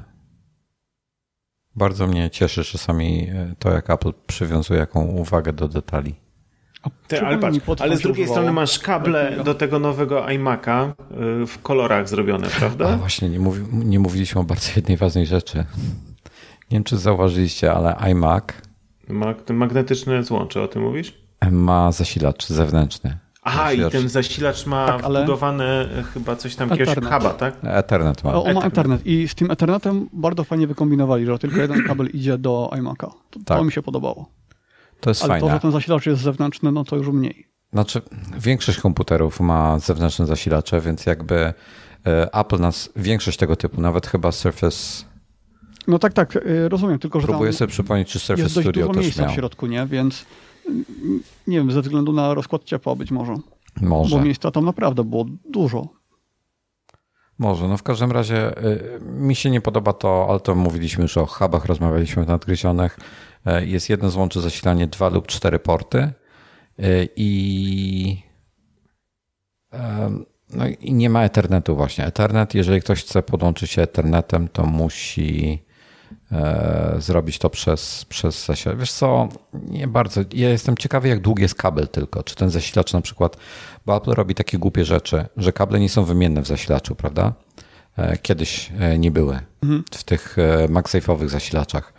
Bardzo 1.76 2.06
mnie 2.06 2.30
cieszy 2.30 2.64
czasami 2.64 3.28
e, 3.28 3.54
to, 3.58 3.70
jak 3.70 3.90
Apple 3.90 4.12
przywiązuje 4.26 4.80
jaką 4.80 5.04
uwagę 5.04 5.52
do 5.52 5.68
detali. 5.68 6.14
Ty, 7.08 7.20
ale, 7.20 7.38
patrz, 7.38 7.80
ale 7.80 7.96
z 7.96 8.00
drugiej 8.00 8.28
strony 8.28 8.52
masz 8.52 8.78
kable 8.78 9.36
do 9.44 9.54
tego 9.54 9.78
nowego 9.78 10.24
iMac'a 10.24 10.92
y, 11.42 11.46
w 11.46 11.62
kolorach 11.62 12.08
zrobione, 12.08 12.48
prawda? 12.58 12.88
A 12.88 12.96
właśnie, 12.96 13.28
nie, 13.28 13.40
mówi, 13.40 13.62
nie 13.72 13.98
mówiliśmy 13.98 14.40
o 14.40 14.44
bardzo 14.44 14.68
jednej 14.76 14.96
ważnej 14.96 15.26
rzeczy. 15.26 15.58
Nie 16.70 16.76
wiem, 16.76 16.84
czy 16.84 16.96
zauważyliście, 16.96 17.72
ale 17.72 17.96
iMac... 18.10 18.44
Ma 19.08 19.34
ten 19.34 19.56
magnetyczne 19.56 20.22
złącze, 20.22 20.62
o 20.62 20.68
tym 20.68 20.82
mówisz? 20.82 21.14
Ma 21.50 21.92
zasilacz 21.92 22.46
zewnętrzny. 22.46 23.18
Aha, 23.42 23.64
zasilacz. 23.64 23.94
i 23.94 23.98
ten 23.98 24.08
zasilacz 24.08 24.66
ma 24.66 24.86
tak, 24.86 25.04
ale... 25.04 25.20
wbudowane 25.20 25.88
chyba 26.14 26.36
coś 26.36 26.56
tam, 26.56 26.70
jakiegoś 26.70 26.94
huba, 26.94 27.30
tak? 27.30 27.54
Ethernet 27.62 28.24
ma. 28.24 28.34
O, 28.34 28.44
on 28.44 28.54
ma 28.54 28.60
Ethernet 28.60 29.06
i 29.06 29.28
z 29.28 29.34
tym 29.34 29.50
Ethernetem 29.50 30.08
bardzo 30.12 30.44
fajnie 30.44 30.66
wykombinowali, 30.66 31.26
że 31.26 31.38
tylko 31.38 31.60
jeden 31.60 31.84
kabel 31.86 32.06
idzie 32.06 32.38
do 32.38 32.70
iMac'a. 32.72 33.10
To, 33.30 33.40
tak. 33.44 33.58
to 33.58 33.64
mi 33.64 33.72
się 33.72 33.82
podobało. 33.82 34.39
To 35.00 35.10
jest 35.10 35.22
Ale 35.22 35.28
fajne. 35.28 35.46
to, 35.48 35.54
że 35.54 35.60
ten 35.60 35.72
zasilacz 35.72 36.06
jest 36.06 36.22
zewnętrzny, 36.22 36.72
no 36.72 36.84
to 36.84 36.96
już 36.96 37.08
mniej. 37.08 37.46
Znaczy, 37.72 38.02
większość 38.38 38.78
komputerów 38.80 39.40
ma 39.40 39.78
zewnętrzne 39.78 40.26
zasilacze, 40.26 40.80
więc 40.80 41.06
jakby 41.06 41.34
e, 42.06 42.34
Apple 42.34 42.60
nas, 42.60 42.92
większość 42.96 43.38
tego 43.38 43.56
typu, 43.56 43.80
nawet 43.80 44.06
chyba 44.06 44.32
Surface. 44.32 45.04
No 45.88 45.98
tak, 45.98 46.12
tak, 46.12 46.36
e, 46.36 46.68
rozumiem, 46.68 46.98
tylko 46.98 47.20
że. 47.20 47.26
Próbuję 47.26 47.52
sobie 47.52 47.68
przypomnieć, 47.68 48.08
czy 48.08 48.18
Surface 48.18 48.42
jest 48.42 48.54
Studio 48.54 48.86
dość 48.86 48.88
dużo 48.88 49.00
miejsca 49.00 49.22
miał. 49.22 49.30
w 49.30 49.34
środku, 49.34 49.66
nie? 49.66 49.86
Więc 49.86 50.26
nie 51.46 51.56
wiem, 51.56 51.72
ze 51.72 51.82
względu 51.82 52.12
na 52.12 52.34
rozkład 52.34 52.64
ciepła 52.64 52.94
być 52.94 53.10
może. 53.10 53.34
Może. 53.80 54.16
Bo 54.16 54.22
miejsca 54.22 54.50
tam 54.50 54.64
naprawdę 54.64 55.04
było 55.04 55.26
dużo. 55.44 55.88
Może, 57.38 57.68
no 57.68 57.76
w 57.76 57.82
każdym 57.82 58.12
razie 58.12 58.64
y, 58.66 59.00
mi 59.00 59.34
się 59.34 59.50
nie 59.50 59.60
podoba 59.60 59.92
to, 59.92 60.26
ale 60.30 60.40
to 60.40 60.54
mówiliśmy 60.54 61.02
już 61.02 61.16
o 61.16 61.26
hubach, 61.26 61.64
rozmawialiśmy 61.64 62.24
w 62.24 62.28
nadgryzionych. 62.28 62.98
Y, 63.46 63.66
jest 63.66 63.90
jedno 63.90 64.10
złącze 64.10 64.40
zasilanie, 64.40 64.86
dwa 64.86 65.08
lub 65.08 65.26
cztery 65.26 65.58
porty 65.58 66.12
y, 66.78 67.08
i, 67.16 68.22
no 70.50 70.66
i 70.80 70.92
nie 70.92 71.10
ma 71.10 71.24
Ethernetu 71.24 71.76
właśnie. 71.76 72.06
Ethernet, 72.06 72.54
jeżeli 72.54 72.80
ktoś 72.80 73.04
chce 73.04 73.22
podłączyć 73.22 73.70
się 73.70 73.82
Ethernetem, 73.82 74.48
to 74.48 74.66
musi 74.66 75.64
zrobić 76.98 77.38
to 77.38 77.50
przez, 77.50 78.04
przez 78.04 78.46
zasilacz. 78.46 78.78
Wiesz 78.78 78.92
co, 78.92 79.28
nie 79.52 79.88
bardzo. 79.88 80.20
Ja 80.32 80.48
jestem 80.48 80.76
ciekawy, 80.76 81.08
jak 81.08 81.20
długi 81.20 81.42
jest 81.42 81.54
kabel 81.54 81.88
tylko. 81.88 82.22
Czy 82.22 82.34
ten 82.34 82.50
zasilacz 82.50 82.92
na 82.92 83.00
przykład 83.00 83.36
bo 83.86 83.96
Apple 83.96 84.10
robi 84.10 84.34
takie 84.34 84.58
głupie 84.58 84.84
rzeczy, 84.84 85.26
że 85.36 85.52
kable 85.52 85.80
nie 85.80 85.88
są 85.88 86.04
wymienne 86.04 86.42
w 86.42 86.46
zasilaczu, 86.46 86.94
prawda? 86.94 87.32
E, 87.96 88.18
kiedyś 88.18 88.72
e, 88.80 88.98
nie 88.98 89.10
były 89.10 89.38
mhm. 89.62 89.84
w 89.92 90.04
tych 90.04 90.38
e, 90.38 90.68
MagSafe'owych 90.68 91.28
zasilaczach. 91.28 91.92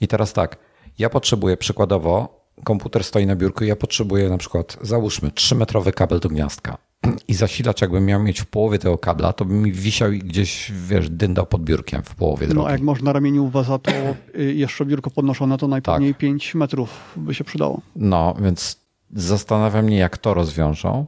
I 0.00 0.08
teraz 0.08 0.32
tak, 0.32 0.56
ja 0.98 1.10
potrzebuję 1.10 1.56
przykładowo, 1.56 2.44
komputer 2.64 3.04
stoi 3.04 3.26
na 3.26 3.36
biurku 3.36 3.64
i 3.64 3.68
ja 3.68 3.76
potrzebuję 3.76 4.28
na 4.28 4.38
przykład, 4.38 4.76
załóżmy, 4.82 5.28
3-metrowy 5.28 5.92
kabel 5.92 6.20
do 6.20 6.28
gniazdka. 6.28 6.78
I 7.28 7.34
zasilacz, 7.34 7.80
jakbym 7.80 8.06
miał 8.06 8.22
mieć 8.22 8.40
w 8.40 8.46
połowie 8.46 8.78
tego 8.78 8.98
kabla, 8.98 9.32
to 9.32 9.44
by 9.44 9.54
mi 9.54 9.72
wisiał 9.72 10.12
i 10.12 10.18
gdzieś, 10.18 10.72
wiesz, 10.88 11.10
dyndał 11.10 11.46
pod 11.46 11.64
biurkiem 11.64 12.02
w 12.02 12.14
połowie 12.14 12.46
drogi. 12.46 12.60
No 12.60 12.66
a 12.66 12.72
jak 12.72 12.80
można 12.80 13.04
na 13.04 13.12
ramieniu 13.12 13.44
uwaza, 13.44 13.78
to 13.78 13.90
y, 14.38 14.54
jeszcze 14.54 14.86
biurko 14.86 15.10
podnoszone, 15.10 15.58
to 15.58 15.68
najpewniej 15.68 16.12
tak. 16.12 16.20
5 16.20 16.54
metrów 16.54 17.14
by 17.16 17.34
się 17.34 17.44
przydało. 17.44 17.80
No, 17.96 18.34
więc 18.40 18.76
zastanawiam 19.14 19.84
mnie, 19.84 19.96
jak 19.96 20.18
to 20.18 20.34
rozwiążą 20.34 21.06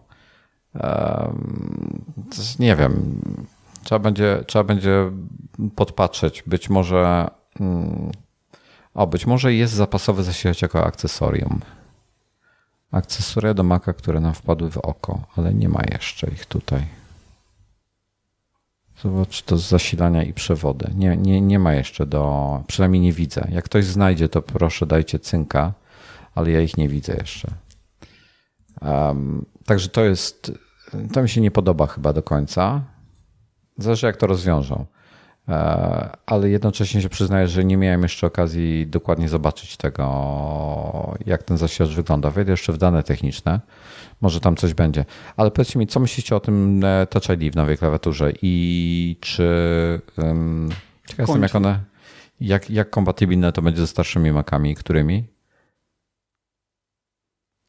nie 2.58 2.76
wiem. 2.76 3.20
Trzeba 3.82 3.98
będzie, 3.98 4.44
trzeba 4.46 4.64
będzie 4.64 5.10
podpatrzeć. 5.76 6.42
Być 6.46 6.70
może. 6.70 7.30
O, 8.96 9.06
być 9.06 9.26
może 9.26 9.54
jest 9.54 9.74
zapasowy 9.74 10.22
zasilacz 10.22 10.62
jako 10.62 10.84
akcesorium. 10.84 11.60
Akcesoria 12.92 13.54
do 13.54 13.62
Maca, 13.62 13.92
które 13.92 14.20
nam 14.20 14.34
wpadły 14.34 14.70
w 14.70 14.78
oko, 14.78 15.20
ale 15.36 15.54
nie 15.54 15.68
ma 15.68 15.82
jeszcze 15.92 16.30
ich 16.30 16.46
tutaj. 16.46 16.86
Zobacz, 19.02 19.42
to 19.42 19.58
z 19.58 19.68
zasilania 19.68 20.22
i 20.22 20.32
przewody. 20.32 20.90
Nie, 20.94 21.16
nie, 21.16 21.40
nie 21.40 21.58
ma 21.58 21.74
jeszcze 21.74 22.06
do. 22.06 22.64
Przynajmniej 22.66 23.02
nie 23.02 23.12
widzę. 23.12 23.48
Jak 23.50 23.64
ktoś 23.64 23.84
znajdzie, 23.84 24.28
to 24.28 24.42
proszę 24.42 24.86
dajcie 24.86 25.18
cynka, 25.18 25.72
ale 26.34 26.50
ja 26.50 26.60
ich 26.60 26.76
nie 26.76 26.88
widzę 26.88 27.16
jeszcze. 27.16 27.50
Um, 28.82 29.46
także 29.64 29.88
to 29.88 30.04
jest 30.04 30.52
to 31.12 31.22
mi 31.22 31.28
się 31.28 31.40
nie 31.40 31.50
podoba 31.50 31.86
chyba 31.86 32.12
do 32.12 32.22
końca. 32.22 32.82
Zależy 33.78 34.06
jak 34.06 34.16
to 34.16 34.26
rozwiążą. 34.26 34.86
E, 35.48 36.10
ale 36.26 36.50
jednocześnie 36.50 37.02
się 37.02 37.08
przyznaję, 37.08 37.48
że 37.48 37.64
nie 37.64 37.76
miałem 37.76 38.02
jeszcze 38.02 38.26
okazji 38.26 38.86
dokładnie 38.86 39.28
zobaczyć 39.28 39.76
tego, 39.76 41.14
jak 41.26 41.42
ten 41.42 41.56
zasilacz 41.56 41.90
wygląda. 41.90 42.30
Wejdę 42.30 42.50
jeszcze 42.50 42.72
w 42.72 42.78
dane 42.78 43.02
techniczne. 43.02 43.60
Może 44.20 44.40
tam 44.40 44.56
coś 44.56 44.74
będzie. 44.74 45.04
Ale 45.36 45.50
powiedzcie 45.50 45.78
mi, 45.78 45.86
co 45.86 46.00
myślicie 46.00 46.36
o 46.36 46.40
tym 46.40 46.84
e, 46.84 47.06
Touch 47.06 47.28
ID 47.28 47.52
w 47.52 47.56
nowej 47.56 47.78
klawiaturze 47.78 48.32
i 48.42 49.16
czy... 49.20 50.00
Um, 50.18 50.68
ciekaw 51.08 51.28
jestem, 51.28 51.42
jak 51.42 51.54
one... 51.54 51.80
Jak, 52.40 52.70
jak 52.70 52.90
kompatybilne 52.90 53.52
to 53.52 53.62
będzie 53.62 53.80
ze 53.80 53.86
starszymi 53.86 54.32
Macami, 54.32 54.74
którymi? 54.74 55.35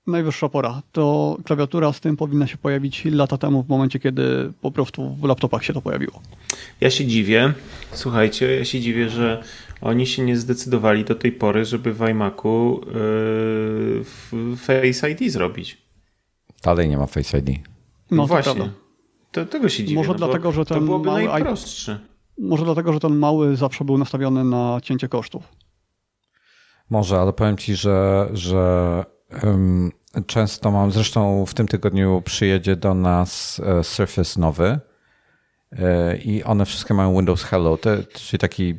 Najwyższa 0.08 0.50
pora. 0.50 0.82
To 0.92 1.38
klawiatura 1.46 1.94
z 1.94 2.00
tym 2.00 2.18
powinna 2.18 2.48
się 2.48 2.58
pojawić 2.58 3.06
lata 3.06 3.38
temu, 3.38 3.64
w 3.64 3.70
momencie, 3.70 4.00
kiedy 4.00 4.54
po 4.62 4.72
prostu 4.72 5.10
w 5.10 5.24
laptopach 5.24 5.64
się 5.64 5.74
to 5.74 5.82
pojawiło. 5.82 6.22
Ja 6.82 6.90
się 6.90 7.06
dziwię, 7.06 7.54
słuchajcie, 7.92 8.56
ja 8.56 8.66
się 8.66 8.80
dziwię, 8.80 9.10
że 9.10 9.44
oni 9.82 10.08
się 10.08 10.24
nie 10.24 10.38
zdecydowali 10.38 11.06
do 11.06 11.16
tej 11.16 11.32
pory, 11.32 11.66
żeby 11.66 11.94
w 11.94 12.02
iMacu 12.02 12.82
yy, 14.34 14.56
Face 14.58 15.10
ID 15.12 15.32
zrobić. 15.32 15.78
Dalej 16.64 16.90
nie 16.90 16.98
ma 16.98 17.08
Face 17.08 17.38
ID. 17.38 17.50
No, 18.12 18.18
no 18.18 18.28
właśnie. 18.28 18.70
To, 19.32 19.46
tego 19.46 19.70
się 19.70 19.84
dziwię. 19.84 20.00
Może 20.00 20.12
no 20.12 20.18
dlatego, 20.18 20.52
że 20.52 20.66
ten 20.66 20.80
to 20.80 20.86
byłoby 20.86 21.06
mały 21.06 21.24
najprostszy. 21.24 22.00
Może 22.40 22.66
dlatego, 22.66 22.94
że 22.94 23.00
ten 23.00 23.16
mały 23.16 23.56
zawsze 23.56 23.86
był 23.86 23.98
nastawiony 23.98 24.44
na 24.44 24.80
cięcie 24.84 25.08
kosztów. 25.08 25.44
Może, 26.90 27.20
ale 27.20 27.34
powiem 27.34 27.58
ci, 27.58 27.76
że, 27.76 28.30
że 28.34 29.04
Często 30.26 30.72
mam, 30.72 30.92
zresztą 30.92 31.46
w 31.46 31.54
tym 31.54 31.68
tygodniu 31.68 32.22
przyjedzie 32.26 32.76
do 32.76 32.94
nas 32.94 33.62
e, 33.66 33.84
Surface 33.84 34.40
nowy 34.40 34.80
e, 35.72 36.18
i 36.18 36.44
one 36.44 36.66
wszystkie 36.66 36.94
mają 36.94 37.16
Windows 37.16 37.44
Hello, 37.44 37.78
te, 37.78 38.04
czyli 38.04 38.40
taki, 38.40 38.76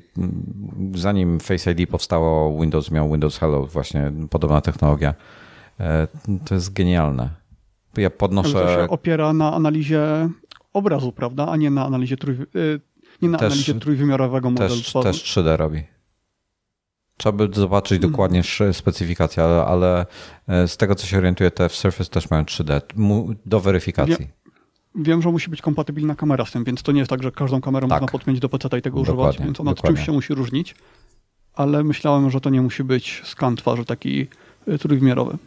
zanim 0.95 1.41
Face 1.41 1.73
ID 1.73 1.91
powstało, 1.91 2.61
Windows 2.61 2.91
miał 2.91 3.11
Windows 3.11 3.39
Hello, 3.39 3.67
właśnie 3.67 4.13
podobna 4.31 4.61
technologia. 4.61 5.15
E, 5.81 6.09
to 6.45 6.55
jest 6.55 6.73
genialne. 6.73 7.31
Ja 7.97 8.11
podnoszę... 8.11 8.53
To 8.53 8.69
się 8.69 8.89
opiera 8.89 9.33
na 9.33 9.55
analizie 9.55 10.29
obrazu, 10.73 11.13
prawda, 11.13 11.49
a 11.49 11.57
nie 11.57 11.71
na 11.71 11.87
analizie, 11.87 12.17
trój... 12.17 12.37
nie 13.23 13.29
na 13.29 13.39
też, 13.39 13.47
analizie 13.47 13.75
trójwymiarowego 13.75 14.51
modelu. 14.51 14.75
Też, 14.75 14.93
też 14.93 15.37
3D 15.37 15.57
robi. 15.57 15.98
Trzeba 17.19 17.47
by 17.47 17.55
zobaczyć 17.55 17.99
dokładnie 17.99 18.43
specyfikację, 18.73 19.45
ale, 19.45 19.65
ale, 19.65 20.07
e, 20.49 20.69
z 20.69 20.77
tego 20.77 20.95
co 20.95 21.07
się 21.07 21.19
orientuję, 21.19 21.51
te 21.51 21.69
w 21.69 21.75
Surface 21.77 22.11
też 22.11 22.31
mają 22.31 22.43
3D 22.43 22.81
do 23.47 23.61
weryfikacji. 23.61 24.17
Wiem, 24.19 25.05
wiem, 25.05 25.23
że 25.23 25.31
musi 25.31 25.51
być 25.51 25.63
kompatybilna 25.63 26.15
kamera 26.15 26.45
z 26.45 26.53
tym, 26.53 26.65
więc 26.65 26.83
to 26.83 26.93
nie 26.93 26.99
jest 26.99 27.11
tak, 27.11 27.23
że 27.23 27.33
każdą 27.33 27.61
kamerą 27.61 27.89
tak. 27.89 28.01
można 28.01 28.13
podpiąć 28.13 28.41
do 28.41 28.49
PC 28.49 28.79
i 28.79 28.83
tego 28.83 29.03
dokładnie, 29.03 29.29
używać, 29.29 29.39
więc 29.47 29.61
ona 29.61 29.75
dokładnie. 29.75 29.97
czymś 29.97 30.07
się 30.07 30.13
musi 30.13 30.35
różnić, 30.35 30.75
ale 31.55 31.85
myślałem, 31.85 32.31
że 32.31 32.41
to 32.41 32.51
nie 32.51 32.63
musi 32.63 32.85
być 32.85 33.23
skan 33.25 33.57
twarzy 33.57 33.85
taki 33.85 34.27
e, 34.67 34.79
trójwymiarowy. 34.79 35.39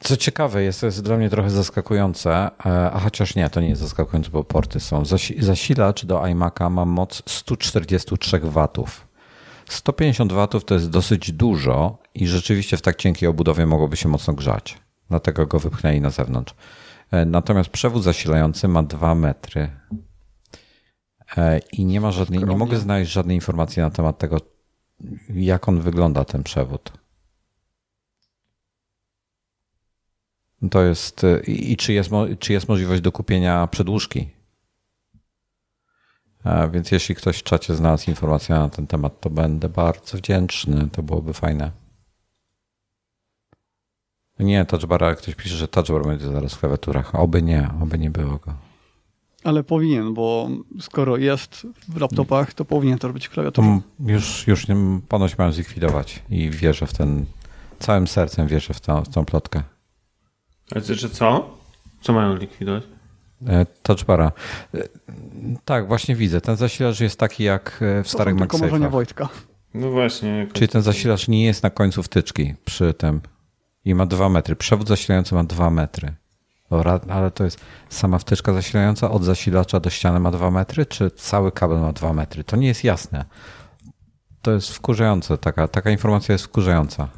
Co 0.00 0.16
ciekawe, 0.16 0.62
jest, 0.62 0.80
to 0.80 0.86
jest 0.86 1.02
dla 1.02 1.16
mnie 1.16 1.30
trochę 1.30 1.50
zaskakujące, 1.50 2.30
e, 2.66 2.90
a 2.90 3.00
chociaż 3.00 3.34
nie, 3.34 3.50
to 3.50 3.60
nie 3.60 3.68
jest 3.68 3.80
zaskakujące, 3.80 4.30
bo 4.30 4.44
porty 4.44 4.80
są. 4.80 5.02
Zasilacz 5.38 6.04
do 6.04 6.18
iMac'a 6.18 6.70
ma 6.70 6.84
moc 6.84 7.22
143 7.26 8.38
watów. 8.38 9.06
150 9.68 10.32
watów 10.32 10.64
to 10.64 10.74
jest 10.74 10.90
dosyć 10.90 11.32
dużo 11.32 11.98
i 12.14 12.26
rzeczywiście 12.26 12.76
w 12.76 12.82
tak 12.82 12.96
cienkiej 12.96 13.28
obudowie 13.28 13.66
mogłoby 13.66 13.96
się 13.96 14.08
mocno 14.08 14.34
grzać. 14.34 14.78
Dlatego 15.10 15.46
go 15.46 15.58
wypchnęli 15.58 16.00
na 16.00 16.10
zewnątrz. 16.10 16.54
E, 17.10 17.24
natomiast 17.24 17.70
przewód 17.70 18.02
zasilający 18.02 18.68
ma 18.68 18.82
2 18.82 19.14
metry. 19.14 19.70
E, 21.36 21.60
I 21.72 21.84
nie 21.84 22.00
ma 22.00 22.12
żadnej, 22.12 22.44
nie 22.44 22.56
mogę 22.56 22.78
znaleźć 22.78 23.12
żadnej 23.12 23.36
informacji 23.36 23.82
na 23.82 23.90
temat 23.90 24.18
tego, 24.18 24.40
jak 25.30 25.68
on 25.68 25.80
wygląda, 25.80 26.24
ten 26.24 26.42
przewód. 26.42 26.92
To 30.70 30.82
jest. 30.82 31.24
E, 31.24 31.40
I 31.40 31.76
czy 31.76 31.92
jest, 31.92 32.10
czy 32.38 32.52
jest 32.52 32.68
możliwość 32.68 33.02
dokupienia 33.02 33.66
przedłużki? 33.66 34.28
Więc 36.72 36.90
jeśli 36.90 37.14
ktoś 37.14 37.38
w 37.38 37.42
czacie 37.42 37.74
znalazł 37.74 38.10
informację 38.10 38.54
na 38.54 38.68
ten 38.68 38.86
temat, 38.86 39.20
to 39.20 39.30
będę 39.30 39.68
bardzo 39.68 40.18
wdzięczny. 40.18 40.88
To 40.92 41.02
byłoby 41.02 41.32
fajne. 41.32 41.70
Nie, 44.38 44.64
touchbar, 44.64 45.04
ale 45.04 45.16
ktoś 45.16 45.34
pisze, 45.34 45.56
że 45.56 45.68
touchbar 45.68 46.02
będzie 46.02 46.26
zaraz 46.26 46.54
w 46.54 46.58
klawiaturach. 46.60 47.14
Oby 47.14 47.42
nie, 47.42 47.70
oby 47.82 47.98
nie 47.98 48.10
było 48.10 48.36
go. 48.36 48.54
Ale 49.44 49.64
powinien, 49.64 50.14
bo 50.14 50.48
skoro 50.80 51.16
jest 51.16 51.66
w 51.88 52.00
laptopach, 52.00 52.54
to 52.54 52.64
powinien 52.64 52.98
to 52.98 53.12
być 53.12 53.26
w 53.26 53.30
klawiaturze. 53.30 53.80
Już, 54.00 54.46
już 54.46 54.68
nie, 54.68 55.00
ponoć 55.08 55.38
mają 55.38 55.52
zlikwidować 55.52 56.22
i 56.30 56.50
wierzę 56.50 56.86
w 56.86 56.92
ten, 56.92 57.24
całym 57.78 58.06
sercem 58.06 58.46
wierzę 58.46 58.74
w, 58.74 58.80
w 58.80 59.08
tą 59.08 59.24
plotkę. 59.24 59.62
Ale 60.74 60.84
że 60.84 61.10
co? 61.10 61.56
Co 62.00 62.12
mają 62.12 62.36
likwidować? 62.36 62.82
E, 63.46 63.66
touchbara. 63.82 64.32
E, 64.74 64.82
tak, 65.64 65.88
właśnie 65.88 66.16
widzę. 66.16 66.40
Ten 66.40 66.56
zasilacz 66.56 67.00
jest 67.00 67.18
taki 67.18 67.44
jak 67.44 67.82
e, 67.82 68.02
w 68.02 68.06
to 68.06 68.12
starych 68.12 68.36
MagSafe'ach. 68.36 68.90
Wojtka. 68.90 69.28
No 69.74 69.90
właśnie. 69.90 70.46
Czyli 70.52 70.68
ten 70.68 70.82
zasilacz 70.82 71.28
nie 71.28 71.44
jest 71.44 71.62
na 71.62 71.70
końcu 71.70 72.02
wtyczki 72.02 72.54
przy 72.64 72.94
tym 72.94 73.20
i 73.84 73.94
ma 73.94 74.06
dwa 74.06 74.28
metry. 74.28 74.56
Przewód 74.56 74.88
zasilający 74.88 75.34
ma 75.34 75.44
dwa 75.44 75.70
metry. 75.70 76.14
Dobra, 76.70 77.00
ale 77.08 77.30
to 77.30 77.44
jest 77.44 77.60
sama 77.88 78.18
wtyczka 78.18 78.52
zasilająca 78.52 79.10
od 79.10 79.24
zasilacza 79.24 79.80
do 79.80 79.90
ściany 79.90 80.20
ma 80.20 80.30
dwa 80.30 80.50
metry, 80.50 80.86
czy 80.86 81.10
cały 81.10 81.52
kabel 81.52 81.80
ma 81.80 81.92
dwa 81.92 82.12
metry? 82.12 82.44
To 82.44 82.56
nie 82.56 82.66
jest 82.66 82.84
jasne. 82.84 83.24
To 84.42 84.52
jest 84.52 84.70
wkurzające. 84.70 85.38
Taka, 85.38 85.68
taka 85.68 85.90
informacja 85.90 86.32
jest 86.32 86.44
wkurzająca. 86.44 87.08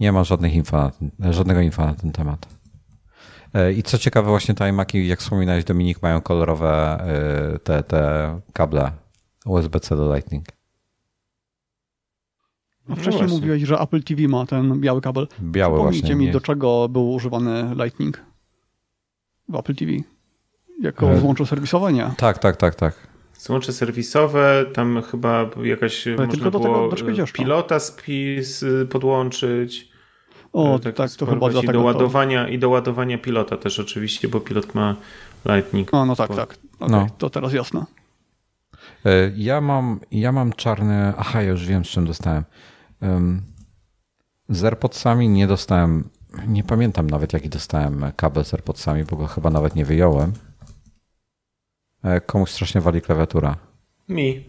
Nie 0.00 0.12
ma 0.12 0.24
żadnych 0.24 0.54
info 0.54 0.90
ten, 0.90 1.32
żadnego 1.32 1.60
info 1.60 1.86
na 1.86 1.94
ten 1.94 2.12
temat. 2.12 2.46
E, 3.54 3.72
I 3.72 3.82
co 3.82 3.98
ciekawe, 3.98 4.28
właśnie 4.28 4.54
te 4.54 4.68
iMaki, 4.68 5.08
jak 5.08 5.20
wspominałeś 5.20 5.64
Dominik, 5.64 6.02
mają 6.02 6.20
kolorowe 6.20 6.98
e, 7.54 7.58
te, 7.58 7.82
te 7.82 8.40
kable 8.52 8.90
USB-C 9.46 9.96
do 9.96 10.14
Lightning. 10.14 10.44
No 12.88 12.96
wcześniej 12.96 13.28
no 13.28 13.34
mówiłeś, 13.34 13.62
że 13.62 13.78
Apple 13.78 14.02
TV 14.02 14.28
ma 14.28 14.46
ten 14.46 14.80
biały 14.80 15.00
kabel. 15.00 15.28
Biały 15.40 15.78
właśnie. 15.78 16.14
mi, 16.14 16.26
nie. 16.26 16.32
do 16.32 16.40
czego 16.40 16.88
był 16.88 17.10
używany 17.10 17.74
Lightning 17.84 18.20
w 19.48 19.54
Apple 19.54 19.74
TV. 19.74 19.92
Jako 20.82 21.12
e... 21.12 21.20
złącze 21.20 21.46
serwisowe, 21.46 21.92
nie? 21.92 22.10
Tak, 22.16 22.38
tak, 22.38 22.56
tak, 22.56 22.74
tak. 22.74 23.05
Złącze 23.38 23.72
serwisowe, 23.72 24.64
tam 24.72 25.02
chyba 25.02 25.50
jakaś 25.62 26.06
Ale 26.06 26.16
można 26.16 26.32
tylko 26.32 26.50
było 26.50 26.88
do 26.88 26.96
tego 26.96 27.26
pilota 27.32 27.80
spis 27.80 28.64
podłączyć. 28.90 29.88
O, 30.52 30.78
tak, 30.78 30.94
tak 30.94 31.10
to 31.10 31.26
chyba 31.26 31.50
do, 31.50 31.62
do 31.62 31.80
ładowania 31.80 32.44
to... 32.44 32.50
I 32.50 32.58
do 32.58 32.68
ładowania 32.68 33.18
pilota 33.18 33.56
też 33.56 33.80
oczywiście, 33.80 34.28
bo 34.28 34.40
pilot 34.40 34.74
ma 34.74 34.96
Lightning. 35.44 35.92
No, 35.92 36.06
no 36.06 36.16
tak, 36.16 36.34
tak. 36.34 36.58
Okay, 36.80 36.88
no. 36.88 37.06
To 37.18 37.30
teraz 37.30 37.52
jasne. 37.52 37.84
E, 39.04 39.32
ja 39.36 39.60
mam, 39.60 40.00
ja 40.10 40.32
mam 40.32 40.52
czarny. 40.52 41.12
Aha, 41.18 41.42
ja 41.42 41.50
już 41.50 41.66
wiem, 41.66 41.84
z 41.84 41.88
czym 41.88 42.06
dostałem. 42.06 42.44
Z 44.48 44.64
AirPodsami 44.64 45.28
nie 45.28 45.46
dostałem, 45.46 46.08
nie 46.46 46.64
pamiętam 46.64 47.10
nawet 47.10 47.32
jaki 47.32 47.48
dostałem 47.48 48.04
kabel 48.16 48.44
z 48.44 48.54
AirPodsami, 48.54 49.04
bo 49.04 49.16
go 49.16 49.26
chyba 49.26 49.50
nawet 49.50 49.76
nie 49.76 49.84
wyjąłem. 49.84 50.32
E, 52.06 52.20
komuś 52.20 52.50
strasznie 52.50 52.80
wali 52.80 53.02
klawiatura. 53.02 53.56
Mi. 54.08 54.44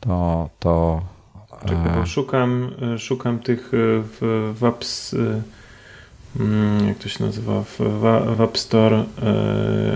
To, 0.00 0.50
to... 0.58 1.02
Czekaj, 1.60 1.92
bo 1.94 2.02
e, 2.02 2.06
szukam, 2.06 2.70
e, 2.94 2.98
szukam 2.98 3.38
tych 3.38 3.70
w, 3.72 4.52
w 4.58 4.64
apps, 4.64 5.16
mm, 6.40 6.88
jak 6.88 6.98
to 6.98 7.08
się 7.08 7.24
nazywa, 7.24 7.62
w, 7.62 7.78
w 8.36 8.40
App 8.40 8.58
Store 8.58 9.04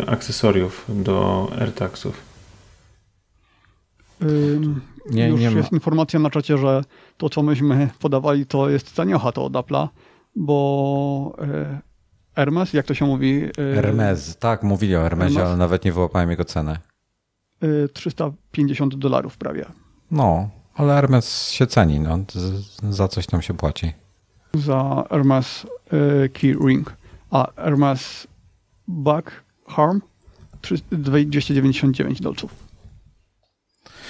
akcesoriów 0.06 0.84
do 0.88 1.48
AirTagsów. 1.60 2.22
Nie, 5.10 5.28
już 5.28 5.40
nie 5.40 5.50
jest 5.50 5.72
informacja 5.72 6.20
na 6.20 6.30
czacie, 6.30 6.58
że 6.58 6.84
to, 7.16 7.28
co 7.28 7.42
myśmy 7.42 7.88
podawali, 7.98 8.46
to 8.46 8.70
jest 8.70 8.96
taniocha 8.96 9.32
to 9.32 9.44
od 9.44 9.52
Apple'a, 9.52 9.88
bo 10.36 11.36
Hermes, 12.36 12.72
jak 12.72 12.86
to 12.86 12.94
się 12.94 13.06
mówi? 13.06 13.42
E, 13.44 13.74
Hermes, 13.74 14.36
tak, 14.36 14.62
mówili 14.62 14.96
o 14.96 15.00
Hermesie, 15.00 15.34
Hermes? 15.34 15.48
ale 15.48 15.56
nawet 15.56 15.84
nie 15.84 15.92
wyłapałem 15.92 16.30
jego 16.30 16.44
cenę. 16.44 16.78
350 17.92 18.94
e, 18.94 18.96
dolarów 18.96 19.36
prawie. 19.36 19.66
No, 20.10 20.50
ale 20.74 20.94
Hermes 20.94 21.50
się 21.50 21.66
ceni, 21.66 22.00
no, 22.00 22.18
za 22.90 23.08
coś 23.08 23.26
tam 23.26 23.42
się 23.42 23.54
płaci. 23.54 23.92
Za 24.54 25.04
Hermes 25.10 25.66
Key 26.32 26.56
Ring, 26.66 26.96
a 27.30 27.52
Hermes 27.56 28.26
Back 28.88 29.44
Harm 29.68 30.00
299 30.92 32.20
dolców. 32.20 32.66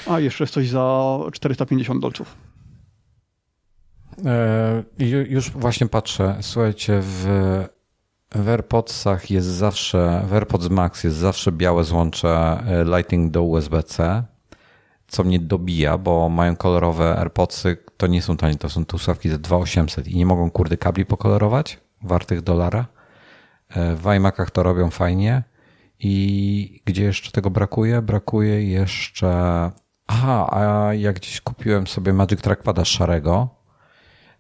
A 0.06 0.20
jeszcze 0.20 0.44
jest 0.44 0.54
coś 0.54 0.68
za 0.68 1.18
450 1.32 2.02
dolców. 2.02 2.36
E, 4.24 4.82
już 5.28 5.50
właśnie 5.50 5.86
patrzę. 5.86 6.36
Słuchajcie, 6.40 7.00
w, 7.02 7.26
w 8.34 8.48
AirPodsach 8.48 9.30
jest 9.30 9.46
zawsze, 9.46 10.22
w 10.26 10.32
AirPods 10.32 10.68
Max 10.68 11.04
jest 11.04 11.16
zawsze 11.16 11.52
białe 11.52 11.84
złącze 11.84 12.62
e, 12.66 12.84
Lightning 12.84 13.30
do 13.30 13.42
USB-C, 13.42 14.22
co 15.08 15.24
mnie 15.24 15.40
dobija, 15.40 15.98
bo 15.98 16.28
mają 16.28 16.56
kolorowe 16.56 17.18
AirPodsy, 17.18 17.76
to 17.96 18.06
nie 18.06 18.22
są 18.22 18.36
tanie, 18.36 18.54
to 18.54 18.68
są 18.68 18.84
tu 18.84 18.98
słuchawki 18.98 19.28
za 19.28 19.38
2800 19.38 20.08
i 20.08 20.16
nie 20.16 20.26
mogą 20.26 20.50
kurde 20.50 20.76
kabli 20.76 21.06
pokolorować, 21.06 21.80
wartych 22.02 22.42
dolara. 22.42 22.86
E, 23.68 23.96
w 23.96 24.06
iMacach 24.16 24.50
to 24.50 24.62
robią 24.62 24.90
fajnie. 24.90 25.42
I 26.00 26.82
gdzie 26.84 27.04
jeszcze 27.04 27.30
tego 27.30 27.50
brakuje? 27.50 28.02
Brakuje 28.02 28.64
jeszcze 28.70 29.70
Aha, 30.06 30.48
a 30.50 30.94
ja 30.94 31.12
gdzieś 31.12 31.40
kupiłem 31.40 31.86
sobie 31.86 32.12
Magic 32.12 32.40
Trackpada 32.40 32.84
szarego 32.84 33.48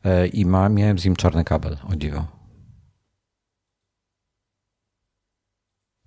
e, 0.04 0.26
i 0.26 0.46
miałem 0.46 0.98
z 0.98 1.04
nim 1.04 1.16
czarny 1.16 1.44
kabel, 1.44 1.76
o 1.92 1.96
dziwo. 1.96 2.35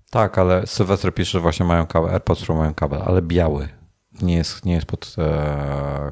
Tak, 0.09 0.37
ale 0.37 0.67
Sylwester 0.67 1.13
pisze, 1.13 1.31
że 1.31 1.39
właśnie 1.39 1.65
mają 1.65 1.87
kabel, 1.87 2.11
AirPods 2.11 2.45
Pro 2.45 2.55
mają 2.55 2.73
kabel, 2.73 3.01
ale 3.05 3.21
biały. 3.21 3.69
Nie 4.21 4.35
jest, 4.35 4.65
nie 4.65 4.73
jest 4.73 4.85
pod 4.85 5.15
e, 5.17 6.11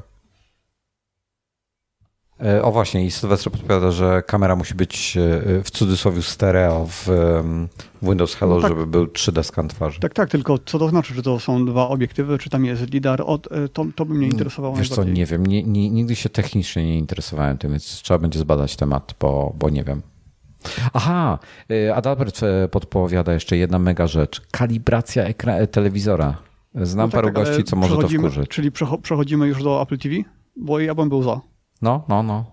E, 2.44 2.62
o 2.62 2.72
właśnie, 2.72 3.06
i 3.06 3.10
Sylwester 3.10 3.52
podpowiada, 3.52 3.90
że 3.90 4.22
kamera 4.26 4.56
musi 4.56 4.74
być 4.74 5.16
e, 5.16 5.62
w 5.62 5.70
cudzysłowie 5.70 6.22
stereo 6.22 6.86
w 6.90 7.08
Windows 8.02 8.34
Hello, 8.34 8.54
no 8.54 8.60
tak, 8.60 8.70
żeby 8.70 8.86
był 8.86 9.04
3D 9.04 9.42
skan 9.42 9.68
twarzy. 9.68 10.00
Tak, 10.00 10.14
tak, 10.14 10.30
tylko 10.30 10.58
co 10.58 10.78
to 10.78 10.88
znaczy, 10.88 11.14
że 11.14 11.22
to 11.22 11.40
są 11.40 11.66
dwa 11.66 11.88
obiektywy, 11.88 12.38
czy 12.38 12.50
tam 12.50 12.64
jest 12.64 12.92
lidar? 12.92 13.20
O, 13.20 13.38
e, 13.50 13.68
to, 13.68 13.86
to 13.94 14.04
by 14.04 14.14
mnie 14.14 14.26
interesowało 14.26 14.76
Wiesz 14.76 14.88
co, 14.88 15.04
nie 15.04 15.26
wiem, 15.26 15.46
nie, 15.46 15.62
nie, 15.62 15.90
nigdy 15.90 16.16
się 16.16 16.28
technicznie 16.28 16.86
nie 16.86 16.98
interesowałem 16.98 17.58
tym, 17.58 17.70
więc 17.70 17.84
trzeba 18.02 18.18
będzie 18.18 18.38
zbadać 18.38 18.76
temat, 18.76 19.14
bo, 19.20 19.52
bo 19.58 19.70
nie 19.70 19.84
wiem. 19.84 20.02
Aha, 20.92 21.38
Adalbert 21.94 22.40
podpowiada 22.70 23.32
jeszcze 23.32 23.56
jedna 23.56 23.78
mega 23.78 24.06
rzecz. 24.06 24.40
Kalibracja 24.50 25.24
ekra- 25.24 25.66
telewizora. 25.66 26.36
Znam 26.74 27.06
no 27.06 27.12
tak, 27.12 27.22
paru 27.22 27.34
tak, 27.34 27.34
gości, 27.34 27.64
co 27.64 27.76
może 27.76 27.96
to 27.96 28.08
wkurzyć. 28.08 28.48
Czyli 28.48 28.72
przechodzimy 29.02 29.46
już 29.46 29.62
do 29.62 29.82
Apple 29.82 29.98
TV? 29.98 30.14
Bo 30.56 30.80
ja 30.80 30.94
bym 30.94 31.08
był 31.08 31.22
za. 31.22 31.40
No, 31.82 32.04
no, 32.08 32.22
no. 32.22 32.44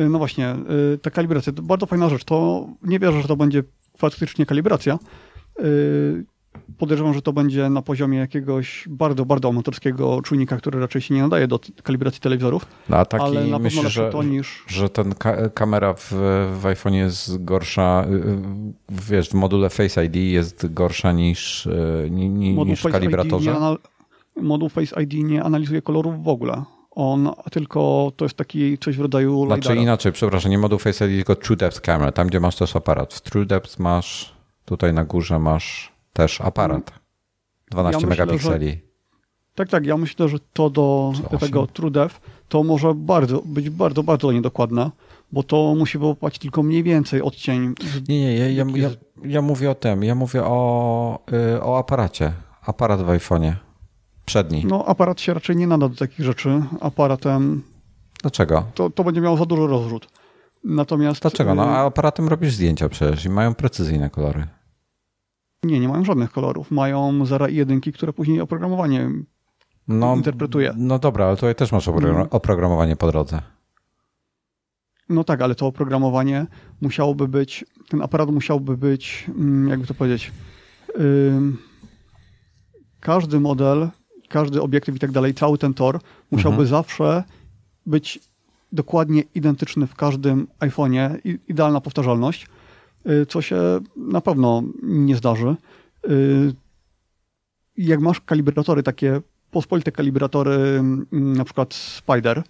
Y, 0.00 0.08
no 0.08 0.18
właśnie, 0.18 0.56
y, 0.94 0.98
ta 0.98 1.10
kalibracja 1.10 1.52
to 1.52 1.62
bardzo 1.62 1.86
fajna 1.86 2.08
rzecz. 2.08 2.24
To 2.24 2.66
nie 2.82 2.98
wierzę, 2.98 3.22
że 3.22 3.28
to 3.28 3.36
będzie 3.36 3.62
faktycznie 3.98 4.46
kalibracja. 4.46 4.98
Y, 6.70 6.72
podejrzewam, 6.78 7.14
że 7.14 7.22
to 7.22 7.32
będzie 7.32 7.70
na 7.70 7.82
poziomie 7.82 8.18
jakiegoś 8.18 8.84
bardzo, 8.90 9.24
bardzo 9.24 9.48
amatorskiego 9.48 10.22
czujnika, 10.22 10.56
który 10.56 10.80
raczej 10.80 11.02
się 11.02 11.14
nie 11.14 11.22
nadaje 11.22 11.48
do 11.48 11.60
kalibracji 11.82 12.20
telewizorów. 12.20 12.66
No, 12.88 12.96
a 12.96 13.04
taki 13.04 13.24
ale 13.24 13.46
na 13.46 13.58
myślę, 13.58 13.90
że, 13.90 14.10
to 14.10 14.22
niż... 14.22 14.64
że 14.66 14.88
ten 14.88 15.14
ka 15.14 15.48
kamera 15.48 15.94
w, 15.94 16.12
w 16.60 16.66
iPhone 16.66 16.94
jest 16.94 17.44
gorsza, 17.44 18.04
wiesz, 18.88 19.28
w 19.28 19.34
module 19.34 19.70
Face 19.70 20.04
ID 20.04 20.16
jest 20.16 20.74
gorsza 20.74 21.12
niż, 21.12 21.68
niż 22.10 22.80
w 22.80 22.92
kalibratorze? 22.92 23.76
moduł 24.42 24.68
Face 24.68 25.02
ID 25.02 25.14
nie 25.14 25.44
analizuje 25.44 25.82
kolorów 25.82 26.24
w 26.24 26.28
ogóle 26.28 26.64
On 26.90 27.30
tylko 27.50 28.12
to 28.16 28.24
jest 28.24 28.36
taki 28.36 28.78
coś 28.78 28.96
w 28.96 29.00
rodzaju 29.00 29.46
Znaczy 29.46 29.60
lidara. 29.60 29.80
inaczej, 29.80 30.12
przepraszam, 30.12 30.50
nie 30.50 30.58
moduł 30.58 30.78
Face 30.78 31.06
ID, 31.06 31.16
tylko 31.16 31.36
True 31.36 31.56
Depth 31.56 31.80
Camera, 31.80 32.12
tam 32.12 32.26
gdzie 32.26 32.40
masz 32.40 32.56
też 32.56 32.76
aparat. 32.76 33.14
W 33.14 33.20
True 33.20 33.46
Depth 33.46 33.78
masz, 33.78 34.34
tutaj 34.64 34.92
na 34.92 35.04
górze 35.04 35.38
masz 35.38 35.92
też 36.16 36.40
aparat. 36.40 36.92
12 37.70 38.00
Ja 38.00 38.06
myślę, 38.06 38.26
megapikseli. 38.26 38.78
Tak, 39.54 39.68
tak. 39.68 39.86
Ja 39.86 39.96
myślę, 39.96 40.28
że 40.28 40.38
to 40.52 40.70
do 40.70 41.12
tego 41.40 41.66
TrueDev 41.66 42.14
to 42.48 42.62
może 42.62 42.94
bardzo, 42.94 43.42
być 43.44 43.70
bardzo, 43.70 44.02
bardzo 44.02 44.32
niedokładne, 44.32 44.90
bo 45.32 45.42
to 45.42 45.74
musi 45.78 45.98
wyłapać 45.98 46.38
tylko 46.38 46.62
mniej 46.62 46.82
więcej 46.82 47.22
odcień. 47.22 47.74
Nie, 48.08 48.20
nie, 48.20 48.36
ja, 48.36 48.48
ja, 48.50 48.64
ja, 48.74 48.90
ja 49.24 49.42
mówię 49.42 49.70
o 49.70 49.74
tym, 49.74 50.04
ja 50.04 50.14
mówię 50.14 50.44
o, 50.44 51.18
y, 51.56 51.62
o 51.62 51.78
aparacie. 51.78 52.32
Aparat 52.62 53.02
w 53.02 53.06
iPhone'ie. 53.06 53.52
Przedni. 54.24 54.64
No, 54.64 54.84
aparat 54.84 55.20
się 55.20 55.34
raczej 55.34 55.56
nie 55.56 55.66
nada 55.66 55.88
do 55.88 55.96
takich 55.96 56.24
rzeczy. 56.24 56.62
Aparatem 56.80 57.62
Dlaczego? 58.22 58.64
to, 58.74 58.90
to 58.90 59.04
będzie 59.04 59.20
miało 59.20 59.36
za 59.36 59.46
duży 59.46 59.66
rozrzut. 59.66 60.08
Natomiast. 60.64 61.22
Dlaczego? 61.22 61.54
No, 61.54 61.64
y, 61.64 61.68
a 61.68 61.84
aparatem 61.84 62.28
robisz 62.28 62.52
zdjęcia 62.52 62.88
przecież 62.88 63.24
i 63.24 63.28
mają 63.28 63.54
precyzyjne 63.54 64.10
kolory. 64.10 64.46
Nie, 65.66 65.80
nie 65.80 65.88
mają 65.88 66.04
żadnych 66.04 66.32
kolorów. 66.32 66.70
Mają 66.70 67.26
zera 67.26 67.48
i 67.48 67.54
jedynki, 67.54 67.92
które 67.92 68.12
później 68.12 68.40
oprogramowanie 68.40 69.10
No, 69.88 70.16
interpretuje. 70.16 70.72
No 70.76 70.98
dobra, 70.98 71.26
ale 71.26 71.36
tutaj 71.36 71.54
też 71.54 71.72
masz 71.72 71.88
oprogram- 71.88 72.08
Mhm. 72.10 72.28
oprogramowanie 72.30 72.96
po 72.96 73.06
drodze. 73.12 73.42
No 75.08 75.24
tak, 75.24 75.42
ale 75.42 75.54
to 75.54 75.66
oprogramowanie 75.66 76.46
musiałoby 76.80 77.28
być, 77.28 77.64
ten 77.88 78.02
aparat 78.02 78.30
musiałby 78.30 78.76
być, 78.76 79.26
mm, 79.28 79.68
jakby 79.68 79.86
to 79.86 79.94
powiedzieć, 79.94 80.32
każdy 83.00 83.40
model, 83.40 83.88
każdy 84.28 84.62
obiektyw 84.62 84.96
i 84.96 84.98
tak 84.98 85.10
dalej, 85.12 85.34
cały 85.34 85.58
ten 85.58 85.74
tor 85.74 86.00
musiałby 86.30 86.62
Mhm. 86.62 86.68
zawsze 86.68 87.24
być 87.86 88.18
dokładnie 88.72 89.22
identyczny 89.34 89.86
w 89.86 89.94
każdym 89.94 90.46
iPhone'ie, 90.60 91.16
idealna 91.48 91.80
powtarzalność, 91.80 92.46
co 93.28 93.42
się 93.42 93.56
na 93.96 94.20
pewno 94.20 94.62
nie 94.82 95.16
zdarzy. 95.16 95.56
Y, 96.10 96.54
Jak 97.76 98.00
masz 98.00 98.20
kalibratory, 98.20 98.82
takie 98.82 99.20
pospolite 99.50 99.92
kalibratory, 99.92 100.52
mm, 100.52 101.06
na 101.12 101.44
przykład 101.44 101.74
Spider, 101.74 102.42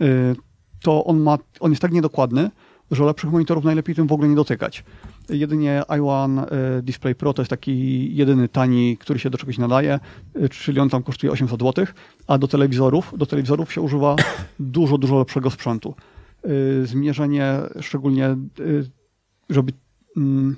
y, 0.00 0.36
to 0.82 1.04
on, 1.04 1.20
ma, 1.20 1.38
on 1.60 1.72
jest 1.72 1.82
tak 1.82 1.92
niedokładny, 1.92 2.50
że 2.90 3.04
lepszych 3.04 3.32
monitorów 3.32 3.64
najlepiej 3.64 3.94
tym 3.94 4.06
w 4.06 4.12
ogóle 4.12 4.28
nie 4.28 4.36
dotykać. 4.36 4.84
Jedynie 5.28 5.82
i1 5.88 6.44
y, 6.78 6.82
Display 6.82 7.14
Pro 7.14 7.32
to 7.34 7.42
jest 7.42 7.50
taki 7.50 8.16
jedyny 8.16 8.48
tani, 8.48 8.96
który 8.96 9.18
się 9.18 9.30
do 9.30 9.38
czegoś 9.38 9.58
nadaje, 9.58 10.00
y, 10.36 10.48
czyli 10.48 10.80
on 10.80 10.88
tam 10.88 11.02
kosztuje 11.02 11.32
800 11.32 11.60
zł, 11.60 11.86
a 12.26 12.38
do 12.38 12.48
telewizorów, 12.48 13.14
do 13.16 13.26
telewizorów 13.26 13.72
się 13.72 13.80
używa 13.80 14.16
dużo, 14.58 14.98
dużo 14.98 15.18
lepszego 15.18 15.50
sprzętu. 15.50 15.94
Y, 16.82 16.86
Zmierzenie, 16.86 17.52
szczególnie, 17.80 18.36
y, 18.60 18.90
żeby 19.50 19.72
mm, 20.16 20.56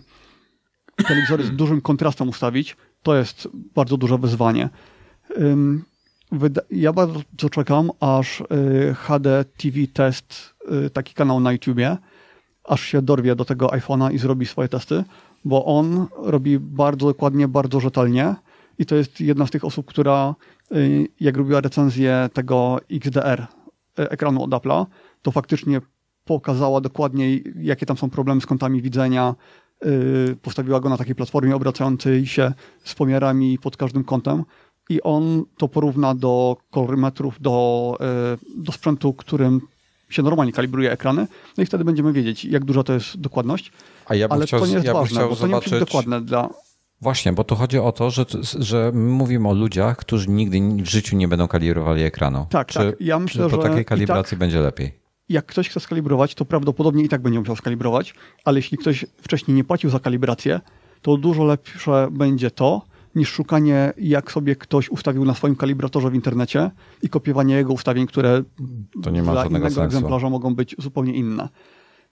telewizory 1.09 1.45
z 1.45 1.51
dużym 1.51 1.81
kontrastem 1.81 2.29
ustawić, 2.29 2.77
to 3.03 3.17
jest 3.17 3.49
bardzo 3.75 3.97
duże 3.97 4.19
wyzwanie. 4.19 4.69
Ym, 5.41 5.85
ja 6.71 6.93
bardzo 6.93 7.21
czekam, 7.51 7.91
aż 8.01 8.41
y, 8.41 8.95
HD 8.95 9.45
TV 9.57 9.79
Test, 9.93 10.55
y, 10.87 10.91
taki 10.91 11.15
kanał 11.15 11.41
na 11.41 11.53
YouTubie, 11.53 11.97
aż 12.65 12.81
się 12.81 13.03
dorwie 13.03 13.37
do 13.37 13.45
tego 13.45 13.67
iPhone'a 13.67 14.15
i 14.15 14.19
zrobi 14.19 14.47
swoje 14.47 14.69
testy, 14.69 15.05
bo 15.45 15.65
on 15.65 16.07
robi 16.17 16.59
bardzo 16.59 17.07
dokładnie, 17.07 17.49
bardzo 17.49 17.81
rzetelnie 17.81 18.35
i 18.79 18.87
to 18.87 18.95
jest 18.95 19.21
jedna 19.21 19.47
z 19.47 19.51
tych 19.51 19.65
osób, 19.65 19.87
która 19.87 20.35
y, 20.73 21.09
jak 21.21 21.37
robiła 21.37 21.61
recenzję 21.61 22.29
tego 22.33 22.79
XDR 22.91 23.47
ekranu 23.97 24.43
od 24.43 24.51
Apple'a, 24.51 24.87
to 25.23 25.31
faktycznie 25.31 25.81
pokazała 26.27 26.81
dokładnie, 26.81 27.39
jakie 27.61 27.86
tam 27.86 27.97
są 27.97 28.11
problemy 28.11 28.40
z 28.40 28.47
kątami 28.47 28.82
widzenia, 28.82 29.35
y, 29.86 30.36
postawiła 30.43 30.81
go 30.81 30.89
na 30.89 30.97
takiej 30.97 31.15
platformie 31.15 31.57
obracającej 31.57 32.27
się 32.27 32.53
z 32.85 32.94
pomiarami 32.94 33.59
pod 33.59 33.77
każdym 33.77 34.05
kątem 34.05 34.44
i 34.89 35.03
on 35.03 35.44
to 35.57 35.69
porówna 35.69 36.15
do 36.15 36.57
kolorymetrów, 36.70 37.40
do, 37.40 37.98
y, 38.57 38.62
do 38.65 38.73
sprzętu, 38.73 39.12
którym 39.12 39.61
się 40.09 40.23
normalnie 40.23 40.53
kalibruje 40.53 40.93
ekrany, 40.93 41.27
no 41.57 41.62
i 41.62 41.66
wtedy 41.66 41.85
będziemy 41.85 42.12
wiedzieć, 42.12 42.44
jak 42.44 42.65
duża 42.65 42.82
to 42.82 42.93
jest 42.93 43.20
dokładność. 43.20 43.73
A 44.07 44.15
ja 44.15 44.28
bym 44.28 44.36
Ale 44.36 44.47
chciał, 44.47 44.61
to 44.61 44.66
nie 44.66 44.73
jest 44.73 44.86
ja 44.86 44.93
bym 44.93 45.03
ważne, 45.03 45.28
bo 45.28 45.36
to 45.36 45.47
nie 45.47 45.55
musi 45.55 45.65
być 45.65 45.70
zobaczyć... 45.70 45.89
dokładne 45.89 46.20
dla... 46.20 46.48
Właśnie, 47.01 47.32
bo 47.32 47.44
tu 47.44 47.55
chodzi 47.55 47.78
o 47.78 47.93
to, 47.93 48.11
że, 48.11 48.24
że 48.59 48.90
my 48.94 49.11
mówimy 49.11 49.48
o 49.48 49.55
ludziach, 49.55 49.97
którzy 49.97 50.31
nigdy 50.31 50.61
w 50.85 50.89
życiu 50.89 51.16
nie 51.16 51.28
będą 51.28 51.48
kalibrowali 51.48 52.03
ekranu. 52.03 52.47
Tak, 52.51 52.69
czy, 52.69 52.78
tak. 52.78 53.01
Ja 53.01 53.19
myślę, 53.19 53.51
czy 53.51 53.57
po 53.57 53.62
takiej 53.62 53.82
i 53.82 53.85
kalibracji 53.85 54.36
będzie 54.36 54.61
lepiej? 54.61 55.06
Jak 55.28 55.47
ktoś 55.47 55.69
chce 55.69 55.81
skalibrować, 55.81 56.35
to 56.35 56.44
prawdopodobnie 56.44 57.05
i 57.05 57.09
tak 57.09 57.23
będzie 57.23 57.39
musiał 57.40 57.57
skalibrować, 57.57 58.15
ale 58.44 58.59
jeśli 58.59 58.78
ktoś 58.78 59.05
wcześniej 59.23 59.55
nie 59.55 59.65
płacił 59.65 59.90
za 59.90 60.01
kalibrację, 60.01 60.61
to 61.03 61.16
dużo 61.16 61.44
lepsze 61.44 62.09
będzie 62.11 62.51
to, 62.51 62.82
niż 63.15 63.28
szukanie, 63.28 63.93
jak 63.98 64.32
sobie 64.32 64.57
ktoś 64.57 64.89
ustawił 64.89 65.24
na 65.24 65.35
swoim 65.35 65.57
kalibratorze 65.57 66.11
w 66.11 66.15
internecie 66.15 66.70
i 67.03 67.09
kopiowanie 67.09 67.55
jego 67.55 67.73
ustawień, 67.73 68.07
które 68.07 68.43
To 69.03 69.11
nie 69.11 69.23
ma 69.23 69.32
dla 69.32 69.47
innego 69.47 69.65
sensu. 69.66 69.82
egzemplarza 69.82 70.31
mogą 70.31 70.55
być 70.55 70.77
zupełnie 70.78 71.15
inne. 71.15 71.48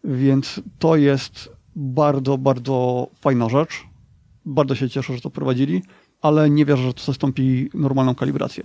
Więc 0.05 0.61
to 0.78 0.97
jest 0.97 1.51
bardzo, 1.77 2.39
bardzo 2.39 3.07
fajna 3.20 3.49
rzecz. 3.49 3.85
Bardzo 4.45 4.74
się 4.74 4.91
cieszę, 4.91 5.15
że 5.15 5.20
to 5.20 5.31
prowadzili, 5.31 5.82
ale 6.23 6.51
nie 6.51 6.65
wierzę, 6.65 6.82
że 6.82 6.95
to 6.95 7.05
zastąpi 7.05 7.70
normalną 7.74 8.15
kalibrację. 8.15 8.65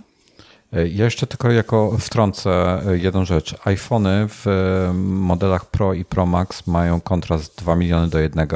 Ja 0.72 1.04
jeszcze 1.04 1.26
tylko 1.26 1.50
jako 1.50 1.98
wtrącę 1.98 2.82
jedną 2.92 3.24
rzecz. 3.24 3.54
iPhony 3.64 4.26
w 4.28 4.46
modelach 4.94 5.70
Pro 5.70 5.94
i 5.94 6.04
Pro 6.04 6.26
Max 6.26 6.66
mają 6.66 7.00
kontrast 7.00 7.58
2 7.58 7.76
miliony 7.76 8.08
do 8.08 8.18
1 8.18 8.48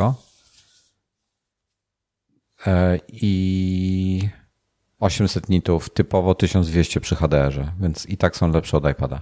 i 3.08 4.28
800 5.00 5.48
nitów, 5.48 5.90
typowo 5.90 6.34
1200 6.34 7.00
przy 7.00 7.16
HDR-ze, 7.16 7.72
więc 7.80 8.06
i 8.06 8.16
tak 8.16 8.36
są 8.36 8.52
lepsze 8.52 8.76
od 8.76 8.90
iPada. 8.90 9.20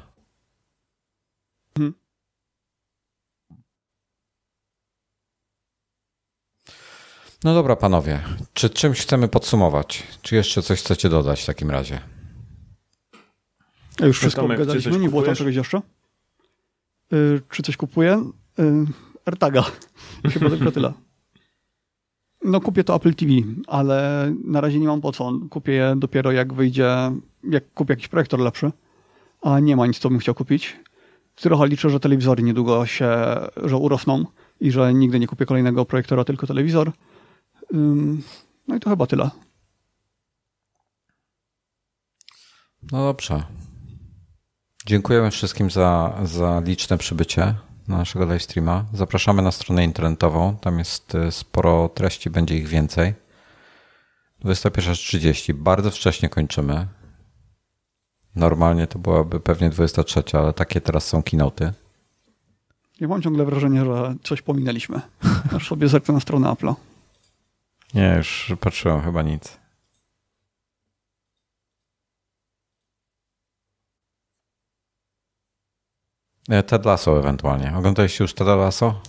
Mhm. 1.77 1.94
No 7.44 7.55
dobra, 7.55 7.77
panowie. 7.77 8.20
Czy 8.55 8.70
czymś 8.70 9.01
chcemy 9.01 9.28
podsumować? 9.28 10.02
Czy 10.23 10.35
jeszcze 10.36 10.62
coś 10.62 10.81
chcecie 10.81 11.09
dodać 11.09 11.43
w 11.43 11.47
takim 11.47 11.70
razie? 11.70 12.12
A 14.01 14.06
już 14.06 14.19
wszystko 14.19 14.43
Tomek, 14.43 14.66
coś 14.66 14.86
nie 14.98 15.09
było 15.09 15.23
tam 15.23 15.35
czegoś 15.35 15.55
jeszcze? 15.56 15.82
Y, 17.12 17.40
czy 17.51 17.62
coś 17.62 17.77
kupuję? 17.77 18.31
Y, 18.59 18.86
AirTaga. 19.24 19.64
Chyba 20.32 20.51
tylko 20.51 20.73
tyle. 20.73 20.93
No 22.44 22.60
kupię 22.60 22.85
to 22.85 22.94
Apple 22.94 23.14
TV, 23.14 23.32
ale 23.66 24.28
na 24.44 24.60
razie 24.60 24.78
nie 24.78 24.86
mam 24.86 25.01
po 25.01 25.12
co. 25.12 25.32
Kupię 25.51 25.73
je 25.73 25.94
dopiero 25.97 26.32
jak 26.32 26.52
wyjdzie, 26.52 26.90
jak 27.44 27.74
kupię 27.74 27.93
jakiś 27.93 28.09
projektor 28.09 28.40
lepszy, 28.40 28.73
a 29.43 29.60
nie 29.60 29.77
ma 29.77 29.86
nic, 29.86 29.98
co 29.98 30.09
bym 30.09 30.19
chciał 30.19 30.35
kupić. 30.35 30.77
Trochę 31.35 31.66
liczę, 31.66 31.90
że 31.90 32.01
telewizory 32.01 32.43
niedługo 32.43 32.86
się, 32.86 33.10
że 33.64 33.77
urosną 33.77 34.24
i 34.60 34.70
że 34.70 34.94
nigdy 34.94 35.20
nie 35.20 35.27
kupię 35.27 35.47
kolejnego 35.47 35.85
projektora, 35.85 36.24
tylko 36.24 36.47
telewizor. 36.47 36.93
No 38.69 38.77
i 38.77 38.81
to 38.81 38.90
chyba 38.90 39.06
tyle. 39.06 39.31
No 42.93 43.05
dobrze. 43.05 43.43
Dziękujemy 44.87 45.31
wszystkim 45.31 45.71
za, 45.71 46.19
za 46.23 46.61
liczne 46.65 46.99
przybycie 46.99 47.55
na 47.89 47.97
naszego 47.97 48.25
live 48.25 48.43
streama. 48.43 48.85
Zapraszamy 48.93 49.43
na 49.43 49.53
stronę 49.53 49.85
internetową. 49.85 50.57
Tam 50.57 50.79
jest 50.79 51.15
y, 51.15 51.33
sporo 51.33 51.89
treści, 51.89 52.31
będzie 52.31 52.57
ich 52.57 52.69
więcej. 52.69 53.15
21.30. 54.45 55.53
Bardzo 55.53 55.91
wcześnie 55.91 56.29
kończymy. 56.29 56.87
Normalnie 58.37 58.87
to 58.87 58.99
byłaby 58.99 59.41
pewnie 59.41 59.71
23, 59.71 60.23
ale 60.33 60.53
takie 60.53 60.81
teraz 60.81 61.07
są 61.07 61.23
keynoty. 61.23 61.73
Ja 63.01 63.09
mam 63.09 63.23
ciągle 63.23 63.45
wrażenie, 63.45 63.85
że 63.85 64.15
coś 64.23 64.43
pominęliśmy. 64.43 65.01
Aż 65.57 65.69
sobie 65.69 65.89
zerknę 65.89 66.15
na 66.15 66.21
stronę 66.21 66.49
Apple'a. 66.49 66.75
Nie, 67.95 68.15
już 68.17 68.53
patrzyłem, 68.61 69.03
chyba 69.03 69.23
nic. 69.23 69.62
Ted 76.66 76.85
Lasso 76.85 77.19
ewentualnie. 77.19 77.73
Oglądaliście 77.77 78.24
już 78.24 78.35
Ted 78.35 78.47
Lasso? 78.47 79.01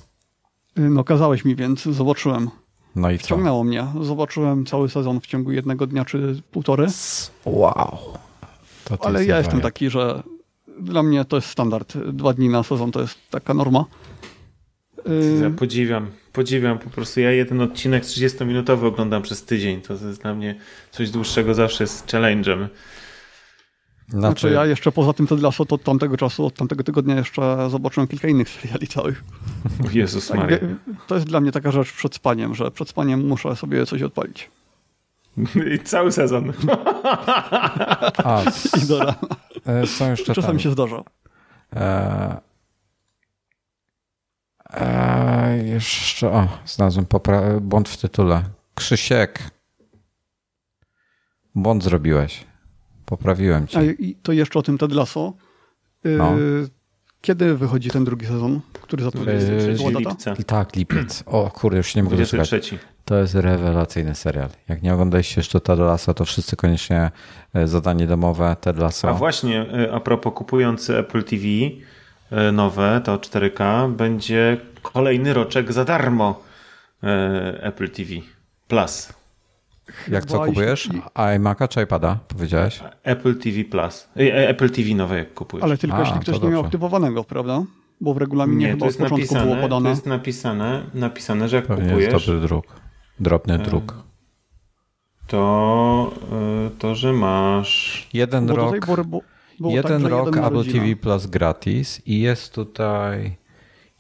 No 0.76 1.04
kazałeś 1.04 1.46
mi, 1.46 1.56
więc 1.56 1.84
zobaczyłem. 1.84 2.50
No 2.96 3.12
i 3.12 3.18
co? 3.18 3.26
Wciągnęło 3.26 3.64
mnie. 3.64 3.88
Zobaczyłem 4.02 4.66
cały 4.66 4.90
sezon 4.90 5.20
w 5.20 5.28
ciągu 5.28 5.52
jednego 5.52 5.88
dnia 5.88 6.06
czy 6.06 6.42
półtory. 6.52 6.88
Wow. 7.46 7.98
Ale 9.00 9.20
jesteś 9.20 9.28
ja 9.28 9.38
jestem 9.38 9.62
taki, 9.62 9.90
że 9.90 10.24
dla 10.80 11.04
mnie 11.04 11.26
to 11.26 11.36
jest 11.36 11.48
standard. 11.48 11.98
Dwa 11.98 12.34
dni 12.34 12.50
na 12.50 12.64
sezon 12.64 12.92
to 12.92 13.02
jest 13.02 13.16
taka 13.30 13.54
norma. 13.54 13.86
Ja 15.42 15.50
podziwiam, 15.50 16.08
podziwiam 16.34 16.80
po 16.80 16.90
prostu. 16.90 17.20
Ja 17.20 17.32
jeden 17.32 17.62
odcinek 17.62 18.04
30-minutowy 18.04 18.86
oglądam 18.86 19.22
przez 19.22 19.44
tydzień. 19.44 19.82
To 19.82 19.94
jest 19.94 20.22
dla 20.22 20.34
mnie 20.34 20.56
coś 20.92 21.12
dłuższego 21.12 21.54
zawsze 21.54 21.84
jest 21.84 22.08
challenge'em. 22.08 22.68
Znaczy, 24.14 24.40
znaczy 24.42 24.56
ja 24.56 24.66
jeszcze 24.66 24.92
poza 24.92 25.14
tym 25.14 25.28
Ted 25.28 25.42
Lasso 25.42 25.66
to 25.66 25.76
od 25.76 25.84
tamtego 25.84 26.18
czasu, 26.18 26.46
od 26.46 26.56
tamtego 26.56 26.84
tygodnia 26.84 27.16
jeszcze 27.16 27.70
zobaczyłem 27.70 28.08
kilka 28.08 28.28
innych 28.28 28.50
seriali 28.50 28.88
całych. 28.88 29.24
Jezus 29.94 30.28
tak, 30.28 30.38
Maria. 30.38 30.58
To 31.08 31.16
jest 31.16 31.28
dla 31.28 31.40
mnie 31.40 31.52
taka 31.52 31.72
rzecz 31.72 31.94
przed 31.94 32.16
spaniem, 32.16 32.56
że 32.56 32.72
przed 32.72 32.90
spaniem 32.90 33.28
muszę 33.28 33.56
sobie 33.56 33.86
coś 33.86 34.02
odpalić. 34.02 34.52
I 35.76 35.80
cały 35.80 36.12
sezon. 36.12 36.54
A, 38.24 38.42
I 38.84 38.88
do 38.88 39.00
rana. 39.00 39.16
E, 39.66 39.88
są 39.88 40.10
jeszcze 40.10 40.34
Czasem 40.34 40.52
tam. 40.52 40.60
się 40.60 40.72
zdarza. 40.72 41.04
E, 41.76 42.42
e, 44.74 45.58
jeszcze, 45.66 46.30
o, 46.32 46.48
znalazłem 46.66 47.06
popra- 47.06 47.60
błąd 47.60 47.90
w 47.90 47.98
tytule. 47.98 48.44
Krzysiek. 48.76 49.50
Błąd 51.56 51.84
zrobiłeś. 51.84 52.46
Poprawiłem 53.18 53.68
cię. 53.68 53.80
A 53.80 53.84
i 53.84 54.16
to 54.24 54.32
jeszcze 54.32 54.60
o 54.60 54.62
tym 54.62 54.78
Ted 54.78 54.92
Lasso. 54.92 55.34
Y, 56.06 56.18
no. 56.18 56.34
Kiedy 57.22 57.56
wychodzi 57.58 57.90
ten 57.90 58.06
drugi 58.06 58.26
sezon, 58.26 58.62
który 58.82 59.04
zapowiedział? 59.04 59.92
Yy, 59.92 60.00
lipca. 60.00 60.36
Tak, 60.48 60.76
lipiec. 60.76 61.24
O 61.26 61.52
kurde, 61.52 61.78
już 61.78 61.96
nie 61.96 62.04
mogę 62.04 62.18
doczekać. 62.18 62.76
To 63.06 63.16
jest 63.16 63.36
rewelacyjny 63.36 64.16
serial. 64.16 64.50
Jak 64.68 64.84
nie 64.84 64.94
oglądaliście 64.94 65.40
jeszcze 65.40 65.60
Ted 65.60 65.80
Lasso, 65.80 66.14
to 66.14 66.26
wszyscy 66.26 66.56
koniecznie 66.56 67.12
e, 67.54 67.68
zadanie 67.68 68.08
domowe 68.08 68.56
Ted 68.62 68.78
Lasso. 68.78 69.10
A 69.10 69.14
właśnie, 69.14 69.62
e, 69.62 69.94
a 69.94 70.00
propos 70.00 70.34
kupując 70.34 70.90
Apple 70.90 71.24
TV 71.24 71.46
e, 72.32 72.52
nowe, 72.52 73.02
to 73.04 73.18
4K, 73.18 73.92
będzie 73.92 74.58
kolejny 74.82 75.34
roczek 75.34 75.74
za 75.74 75.86
darmo 75.86 76.44
Apple 77.62 77.90
TV 77.90 78.10
Plus. 78.68 79.14
Jak 80.08 80.26
co 80.26 80.46
kupujesz? 80.46 80.90
iMac'a 81.16 81.68
czy 81.68 81.82
iPada, 81.82 82.20
powiedziałeś? 82.28 82.84
Apple 83.04 83.36
TV 83.36 83.64
Plus. 83.64 84.08
Apple 84.34 84.70
TV 84.70 84.96
nowe 84.96 85.18
jak 85.18 85.34
kupujesz. 85.34 85.64
Ale 85.64 85.78
tylko 85.78 85.98
A, 85.98 86.00
jeśli 86.00 86.20
ktoś 86.20 86.42
nie 86.42 86.50
miał 86.50 86.66
aktywowanego, 86.66 87.24
prawda? 87.24 87.64
Bo 88.02 88.14
w 88.14 88.18
regulaminie 88.18 88.66
nie, 88.66 88.72
chyba 88.72 88.80
to 88.80 88.86
jest 88.86 89.02
od 89.02 89.10
początku 89.10 89.34
napisane, 89.34 89.52
było 89.52 89.62
podane. 89.62 89.84
To 89.84 89.90
jest 89.90 90.06
napisane, 90.06 90.84
napisane 90.94 91.50
że 91.50 91.56
jak 91.56 91.66
Pewnie 91.66 91.90
kupujesz... 91.90 92.14
jest 92.14 92.26
dobry 92.26 92.42
druk. 92.42 92.66
Drobny 93.20 93.60
druk. 93.60 93.96
To, 95.28 96.14
to, 96.80 96.96
że 96.96 97.14
masz... 97.14 98.08
Jeden 98.14 98.46
bo 98.46 98.56
rok, 98.56 98.76
jeden 99.60 100.02
tak, 100.02 100.12
rok 100.12 100.36
jeden 100.36 100.46
Apple 100.46 100.72
TV 100.72 100.96
Plus 100.96 101.26
gratis 101.26 102.02
i 102.08 102.20
jest 102.20 102.54
tutaj 102.54 103.38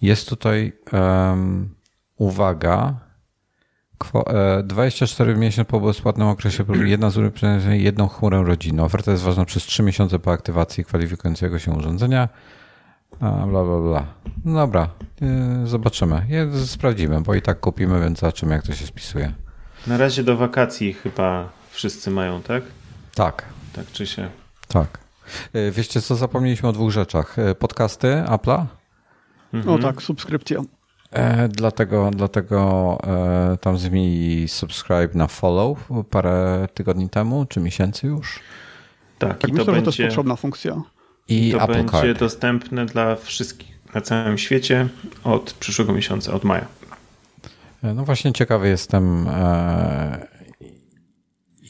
jest 0.01 0.29
tutaj 0.29 0.73
um, 0.91 1.75
uwaga 2.17 2.99
24 4.63 5.31
e, 5.33 5.35
miesiące 5.35 5.71
po 5.71 5.79
bezpłatnym 5.79 6.27
okresie 6.27 6.63
jedna 6.83 7.09
z 7.09 7.17
jedną 7.69 8.07
chmurę 8.07 8.43
rodziny. 8.43 8.83
Oferta 8.83 9.11
jest 9.11 9.23
ważna 9.23 9.45
przez 9.45 9.63
3 9.63 9.83
miesiące 9.83 10.19
po 10.19 10.31
aktywacji 10.31 10.85
kwalifikującego 10.85 11.59
się 11.59 11.71
urządzenia. 11.71 12.29
A, 13.19 13.31
bla, 13.31 13.63
bla, 13.63 13.79
bla. 13.79 14.05
No 14.45 14.53
dobra, 14.53 14.89
e, 15.21 15.67
zobaczymy. 15.67 16.25
Sprawdzimy, 16.65 17.21
bo 17.21 17.35
i 17.35 17.41
tak 17.41 17.59
kupimy, 17.59 18.01
więc 18.01 18.19
zobaczymy, 18.19 18.53
jak 18.53 18.63
to 18.63 18.75
się 18.75 18.85
spisuje. 18.85 19.33
Na 19.87 19.97
razie 19.97 20.23
do 20.23 20.37
wakacji 20.37 20.93
chyba 20.93 21.49
wszyscy 21.71 22.11
mają, 22.11 22.41
tak? 22.41 22.63
Tak. 23.15 23.45
Tak 23.73 23.85
czy 23.91 24.07
się? 24.07 24.29
Tak. 24.67 24.99
E, 25.53 25.71
Wiecie 25.71 26.01
co, 26.01 26.15
zapomnieliśmy 26.15 26.69
o 26.69 26.71
dwóch 26.71 26.91
rzeczach. 26.91 27.35
Podcasty 27.59 28.23
Apple'a? 28.27 28.65
Mhm. 29.53 29.75
O 29.75 29.79
tak, 29.79 30.01
subskrypcja. 30.01 30.61
E, 31.13 31.47
dlatego 31.47 32.11
dlatego 32.11 32.97
e, 33.53 33.57
tam 33.57 33.77
zmienili 33.77 34.47
subscribe 34.47 35.09
na 35.13 35.27
follow 35.27 35.77
parę 36.09 36.67
tygodni 36.73 37.09
temu, 37.09 37.45
czy 37.45 37.59
miesięcy 37.59 38.07
już. 38.07 38.39
Tak, 39.19 39.37
tak 39.37 39.49
i 39.49 39.53
myślę, 39.53 39.65
to 39.65 39.71
będzie, 39.71 39.91
że 39.91 39.97
to 39.97 40.03
jest 40.03 40.15
potrzebna 40.15 40.35
funkcja. 40.35 40.81
I 41.27 41.51
to 41.51 41.63
Apple 41.63 41.73
będzie 41.73 41.91
Card. 41.91 42.19
dostępne 42.19 42.85
dla 42.85 43.15
wszystkich 43.15 43.73
na 43.95 44.01
całym 44.01 44.37
świecie 44.37 44.87
od 45.23 45.53
przyszłego 45.53 45.93
miesiąca, 45.93 46.33
od 46.33 46.43
maja. 46.43 46.65
E, 47.83 47.93
no 47.93 48.05
właśnie 48.05 48.33
ciekawy 48.33 48.67
jestem, 48.67 49.27
e, 49.27 50.27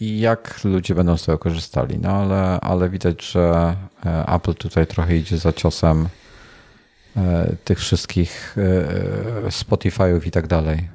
jak 0.02 0.64
ludzie 0.64 0.95
będą 0.95 1.18
z 1.18 1.26
tego 1.26 1.38
korzystali. 1.38 1.99
No 1.99 2.10
ale, 2.10 2.60
ale 2.61 2.90
widać, 2.90 3.26
że 3.26 3.76
e, 4.06 4.26
Apple 4.28 4.53
tutaj 4.53 4.88
trochę 4.88 5.18
idzie 5.18 5.38
za 5.38 5.53
ciosem 5.53 6.07
tych 7.64 7.80
wszystkich 7.80 8.56
e, 8.57 9.49
Spotify'ów 9.49 10.27
i 10.27 10.31
tak 10.31 10.48
dalej. 10.48 10.90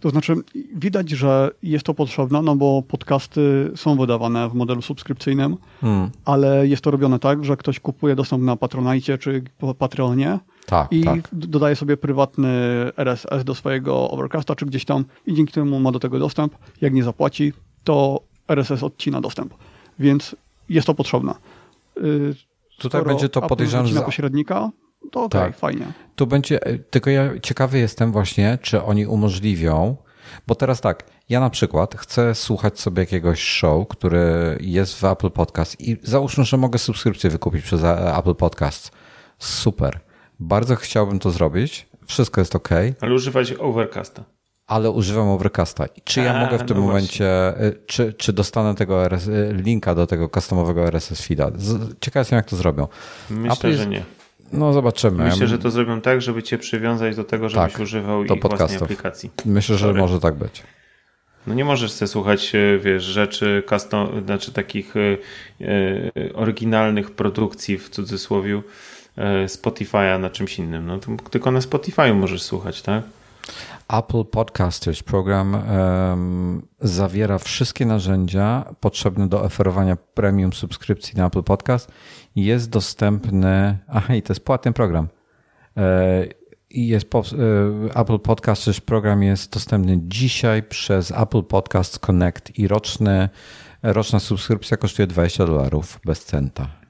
To 0.00 0.10
znaczy, 0.10 0.34
widać, 0.76 1.10
że 1.10 1.50
jest 1.62 1.84
to 1.84 1.94
potrzebne, 1.94 2.42
no 2.42 2.56
bo 2.56 2.82
podcasty 2.82 3.72
są 3.76 3.96
wydawane 3.96 4.48
w 4.48 4.54
modelu 4.54 4.82
subskrypcyjnym, 4.82 5.56
hmm. 5.80 6.10
ale 6.24 6.68
jest 6.68 6.82
to 6.82 6.90
robione 6.90 7.18
tak, 7.18 7.44
że 7.44 7.56
ktoś 7.56 7.80
kupuje 7.80 8.16
dostęp 8.16 8.42
na 8.42 8.56
Patronite 8.56 9.18
czy 9.18 9.42
Patreonie 9.78 10.38
tak, 10.66 10.92
i 10.92 11.04
tak. 11.04 11.20
dodaje 11.32 11.76
sobie 11.76 11.96
prywatny 11.96 12.48
RSS 12.96 13.44
do 13.44 13.54
swojego 13.54 14.10
Overcasta 14.10 14.54
czy 14.54 14.66
gdzieś 14.66 14.84
tam 14.84 15.04
i 15.26 15.34
dzięki 15.34 15.52
temu 15.52 15.80
ma 15.80 15.92
do 15.92 15.98
tego 15.98 16.18
dostęp. 16.18 16.54
Jak 16.80 16.92
nie 16.92 17.04
zapłaci, 17.04 17.52
to 17.84 18.20
RSS 18.48 18.82
odcina 18.82 19.20
dostęp. 19.20 19.54
Więc 19.98 20.36
jest 20.68 20.86
to 20.86 20.94
potrzebne. 20.94 21.34
Y, 21.98 22.34
Tutaj 22.78 23.04
będzie 23.04 23.28
to 23.28 23.42
podejrzewam 23.42 23.88
za 23.88 24.02
pośrednika, 24.02 24.70
to 25.10 25.24
okej, 25.24 25.40
okay, 25.40 25.50
tak. 25.52 25.60
fajnie. 25.60 25.86
Tu 26.16 26.26
będzie, 26.26 26.60
tylko 26.90 27.10
ja 27.10 27.30
ciekawy 27.42 27.78
jestem 27.78 28.12
właśnie, 28.12 28.58
czy 28.62 28.82
oni 28.82 29.06
umożliwią, 29.06 29.96
bo 30.46 30.54
teraz 30.54 30.80
tak, 30.80 31.04
ja 31.28 31.40
na 31.40 31.50
przykład 31.50 31.94
chcę 31.94 32.34
słuchać 32.34 32.80
sobie 32.80 33.02
jakiegoś 33.02 33.42
show, 33.42 33.88
który 33.88 34.58
jest 34.60 35.00
w 35.00 35.04
Apple 35.04 35.30
Podcast 35.30 35.80
i 35.80 35.96
załóżmy, 36.02 36.44
że 36.44 36.56
mogę 36.56 36.78
subskrypcję 36.78 37.30
wykupić 37.30 37.64
przez 37.64 37.80
Apple 38.18 38.34
Podcast. 38.34 38.90
Super. 39.38 40.00
Bardzo 40.40 40.76
chciałbym 40.76 41.18
to 41.18 41.30
zrobić. 41.30 41.88
Wszystko 42.06 42.40
jest 42.40 42.56
ok. 42.56 42.68
Ale 43.00 43.14
używać 43.14 43.52
Overcasta. 43.52 44.24
Ale 44.66 44.90
używam 44.90 45.28
Overcasta. 45.28 45.84
Czy 46.04 46.20
ja 46.20 46.34
A, 46.34 46.44
mogę 46.44 46.58
w 46.58 46.68
tym 46.68 46.76
no 46.76 46.86
momencie, 46.86 47.60
y, 47.64 47.82
czy, 47.86 48.12
czy 48.12 48.32
dostanę 48.32 48.74
tego 48.74 49.04
RS, 49.04 49.30
linka 49.52 49.94
do 49.94 50.06
tego 50.06 50.28
customowego 50.28 50.86
RSS 50.86 51.26
feeda? 51.26 51.50
Ciekaw 52.00 52.20
jestem, 52.20 52.36
jak 52.36 52.46
to 52.46 52.56
zrobią. 52.56 52.88
Myślę, 53.30 53.52
Apple 53.52 53.76
że 53.76 53.86
nie. 53.86 54.04
No 54.52 54.72
zobaczymy. 54.72 55.24
Myślę, 55.24 55.46
że 55.46 55.58
to 55.58 55.70
zrobią 55.70 56.00
tak, 56.00 56.22
żeby 56.22 56.42
cię 56.42 56.58
przywiązać 56.58 57.16
do 57.16 57.24
tego, 57.24 57.48
żebyś 57.48 57.72
tak, 57.72 57.82
używał 57.82 58.24
ich 58.24 58.28
podcastów. 58.28 58.58
własnej 58.58 58.82
aplikacji. 58.82 59.30
Myślę, 59.44 59.76
że 59.76 59.86
Sorry. 59.86 60.00
może 60.00 60.20
tak 60.20 60.34
być. 60.34 60.62
No 61.46 61.54
nie 61.54 61.64
możesz 61.64 61.92
sobie 61.92 62.08
słuchać, 62.08 62.54
e, 62.54 62.78
wiesz, 62.78 63.02
rzeczy, 63.02 63.62
custom, 63.68 64.24
znaczy 64.24 64.52
takich 64.52 64.94
e, 64.96 65.00
e, 65.60 66.32
oryginalnych 66.34 67.10
produkcji 67.10 67.78
w 67.78 67.88
cudzysłowie 67.88 68.62
Spotify'a 69.46 70.20
na 70.20 70.30
czymś 70.30 70.58
innym. 70.58 70.86
No 70.86 70.98
tylko 71.30 71.50
na 71.50 71.60
Spotify'u 71.60 72.14
możesz 72.14 72.42
słuchać, 72.42 72.82
tak? 72.82 73.02
Apple 73.92 74.24
Podcasters 74.24 75.02
program 75.02 75.54
um, 75.54 76.62
zawiera 76.80 77.38
wszystkie 77.38 77.86
narzędzia 77.86 78.74
potrzebne 78.80 79.28
do 79.28 79.42
oferowania 79.42 79.96
premium 79.96 80.52
subskrypcji 80.52 81.16
na 81.16 81.26
Apple 81.26 81.42
Podcast 81.42 81.92
jest 82.36 82.70
dostępny, 82.70 83.78
aha 83.88 84.14
i 84.14 84.22
to 84.22 84.32
jest 84.32 84.44
płatny 84.44 84.72
program. 84.72 85.08
E, 85.76 86.26
jest 86.70 87.06
e, 87.14 88.00
Apple 88.00 88.18
Podcasts 88.18 88.80
program 88.80 89.22
jest 89.22 89.52
dostępny 89.52 89.98
dzisiaj 90.02 90.62
przez 90.62 91.10
Apple 91.10 91.42
Podcasts 91.42 91.98
Connect 91.98 92.58
i 92.58 92.68
roczny, 92.68 93.28
roczna 93.82 94.20
subskrypcja 94.20 94.76
kosztuje 94.76 95.06
20 95.06 95.46
dolarów 95.46 96.00
bez 96.04 96.24
centa. 96.24 96.81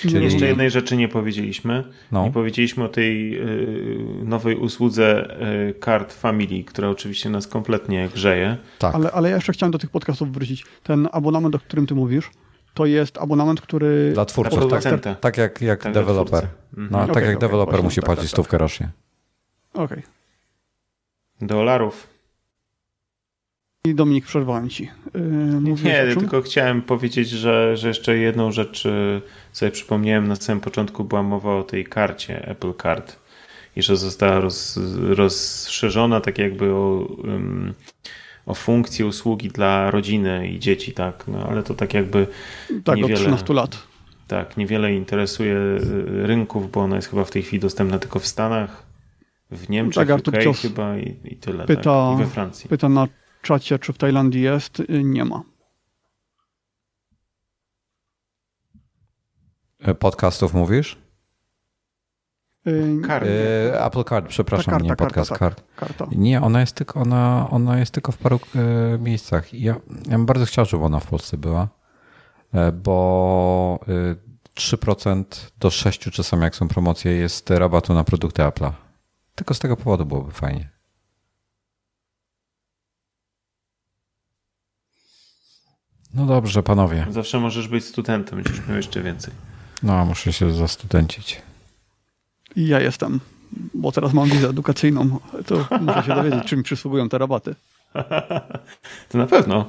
Czyli... 0.00 0.24
Jeszcze 0.24 0.46
jednej 0.46 0.70
rzeczy 0.70 0.96
nie 0.96 1.08
powiedzieliśmy. 1.08 1.84
No. 2.12 2.24
Nie 2.24 2.30
powiedzieliśmy 2.30 2.84
o 2.84 2.88
tej 2.88 3.38
y, 3.38 4.24
nowej 4.24 4.56
usłudze 4.56 5.36
y, 5.70 5.74
Card 5.84 6.12
Family, 6.12 6.64
która 6.64 6.88
oczywiście 6.88 7.30
nas 7.30 7.46
kompletnie 7.46 8.08
grzeje. 8.14 8.56
Tak. 8.78 8.94
Ale, 8.94 9.10
ale 9.10 9.28
ja 9.28 9.34
jeszcze 9.34 9.52
chciałem 9.52 9.70
do 9.70 9.78
tych 9.78 9.90
podcastów 9.90 10.32
wrócić. 10.32 10.64
Ten 10.82 11.08
abonament, 11.12 11.54
o 11.54 11.58
którym 11.58 11.86
ty 11.86 11.94
mówisz, 11.94 12.30
to 12.74 12.86
jest 12.86 13.18
abonament, 13.18 13.60
który... 13.60 14.10
Dla 14.14 14.24
twórców, 14.24 14.70
tak, 14.70 14.82
tak, 14.82 15.20
tak 15.20 15.36
jak, 15.36 15.60
jak 15.60 15.82
tak 15.82 15.94
deweloper. 15.94 16.46
Mhm. 16.72 16.88
No, 16.90 17.02
okay, 17.02 17.14
tak 17.14 17.24
jak 17.24 17.36
okay, 17.36 17.48
deweloper 17.48 17.82
musi 17.82 17.96
tak, 18.00 18.04
płacić 18.04 18.24
tak, 18.24 18.30
stówkę 18.30 18.58
rocznie. 18.58 18.88
Okej. 19.74 19.84
Okay. 19.84 20.02
Dolarów. 21.40 22.13
Dominik, 23.92 24.24
przerwałem 24.24 24.68
ci. 24.68 24.90
Yy, 25.14 25.74
nie, 25.84 26.14
tylko 26.14 26.42
chciałem 26.42 26.82
powiedzieć, 26.82 27.28
że, 27.28 27.76
że 27.76 27.88
jeszcze 27.88 28.16
jedną 28.16 28.52
rzecz 28.52 28.86
y, 28.86 29.20
sobie 29.52 29.70
przypomniałem 29.70 30.28
na 30.28 30.36
samym 30.36 30.60
początku, 30.60 31.04
była 31.04 31.22
mowa 31.22 31.56
o 31.56 31.62
tej 31.62 31.84
karcie 31.84 32.48
Apple 32.48 32.74
Card 32.82 33.16
i 33.76 33.82
że 33.82 33.96
została 33.96 34.40
roz, 34.40 34.78
rozszerzona 35.08 36.20
tak 36.20 36.38
jakby 36.38 36.72
o 36.72 37.08
um, 37.24 37.74
o 38.46 38.54
funkcję 38.54 39.06
usługi 39.06 39.48
dla 39.48 39.90
rodziny 39.90 40.48
i 40.48 40.58
dzieci, 40.58 40.92
tak, 40.92 41.24
no, 41.28 41.46
ale 41.48 41.62
to 41.62 41.74
tak 41.74 41.94
jakby 41.94 42.26
tak, 42.84 42.96
niewiele, 42.96 43.14
od 43.14 43.20
13 43.20 43.54
lat. 43.54 43.78
Tak, 44.28 44.56
niewiele 44.56 44.94
interesuje 44.94 45.54
y, 45.54 46.26
rynków, 46.26 46.70
bo 46.70 46.80
ona 46.80 46.96
jest 46.96 47.08
chyba 47.08 47.24
w 47.24 47.30
tej 47.30 47.42
chwili 47.42 47.60
dostępna 47.60 47.98
tylko 47.98 48.18
w 48.18 48.26
Stanach, 48.26 48.82
w 49.50 49.68
Niemczech, 49.68 50.08
tak, 50.08 50.28
UK 50.28 50.56
chyba 50.62 50.98
i, 50.98 51.16
i 51.24 51.36
tyle, 51.36 51.66
pyta, 51.66 51.82
tak, 51.82 52.20
i 52.20 52.24
we 52.24 52.30
Francji. 52.30 52.68
Pyta 52.68 52.88
na 52.88 53.08
czacie, 53.44 53.78
czy 53.78 53.92
w 53.92 53.98
Tajlandii 53.98 54.42
jest, 54.42 54.80
y, 54.80 55.04
nie 55.04 55.24
ma. 55.24 55.42
E, 59.78 59.94
Podcastów 59.94 60.54
mówisz? 60.54 61.04
Kart. 63.06 63.26
E, 63.26 63.84
Apple 63.84 64.04
Card, 64.04 64.28
przepraszam, 64.28 64.72
karta, 64.72 64.82
nie 64.84 64.88
karta, 64.88 65.04
podcast 65.04 65.30
tak. 65.30 65.38
card. 65.38 65.62
karta. 65.76 66.06
Nie, 66.16 66.42
ona 66.42 66.60
jest 66.60 66.74
tylko, 66.76 67.00
ona, 67.00 67.48
ona 67.50 67.78
jest 67.78 67.92
tylko 67.92 68.12
w 68.12 68.18
paru 68.18 68.40
e, 68.56 68.98
miejscach. 68.98 69.54
Ja, 69.54 69.74
ja 70.08 70.16
bym 70.16 70.26
bardzo 70.26 70.46
chciał, 70.46 70.64
żeby 70.64 70.84
ona 70.84 71.00
w 71.00 71.06
Polsce 71.06 71.38
była, 71.38 71.68
bo 72.72 73.80
e, 73.88 74.34
3% 74.54 75.24
do 75.58 75.68
6% 75.68 76.10
czasami 76.10 76.42
jak 76.42 76.56
są 76.56 76.68
promocje 76.68 77.12
jest 77.12 77.50
rabatu 77.50 77.94
na 77.94 78.04
produkty 78.04 78.42
Apple'a. 78.42 78.72
Tylko 79.34 79.54
z 79.54 79.58
tego 79.58 79.76
powodu 79.76 80.06
byłoby 80.06 80.32
fajnie. 80.32 80.73
No 86.14 86.26
dobrze, 86.26 86.62
panowie. 86.62 87.06
Zawsze 87.10 87.40
możesz 87.40 87.68
być 87.68 87.84
studentem, 87.84 88.42
będziesz 88.42 88.66
miał 88.68 88.76
jeszcze 88.76 89.02
więcej. 89.02 89.34
No, 89.82 90.04
muszę 90.04 90.32
się 90.32 90.52
zastudencić. 90.54 91.42
I 92.56 92.66
ja 92.68 92.80
jestem, 92.80 93.20
bo 93.74 93.92
teraz 93.92 94.12
mam 94.12 94.28
wizę 94.28 94.48
edukacyjną. 94.48 95.18
To 95.46 95.66
muszę 95.80 96.02
się 96.02 96.14
dowiedzieć, 96.14 96.44
czym 96.44 96.62
przysługują 96.62 97.08
te 97.08 97.18
rabaty. 97.18 97.54
To 99.08 99.18
na 99.18 99.26
pewno. 99.26 99.64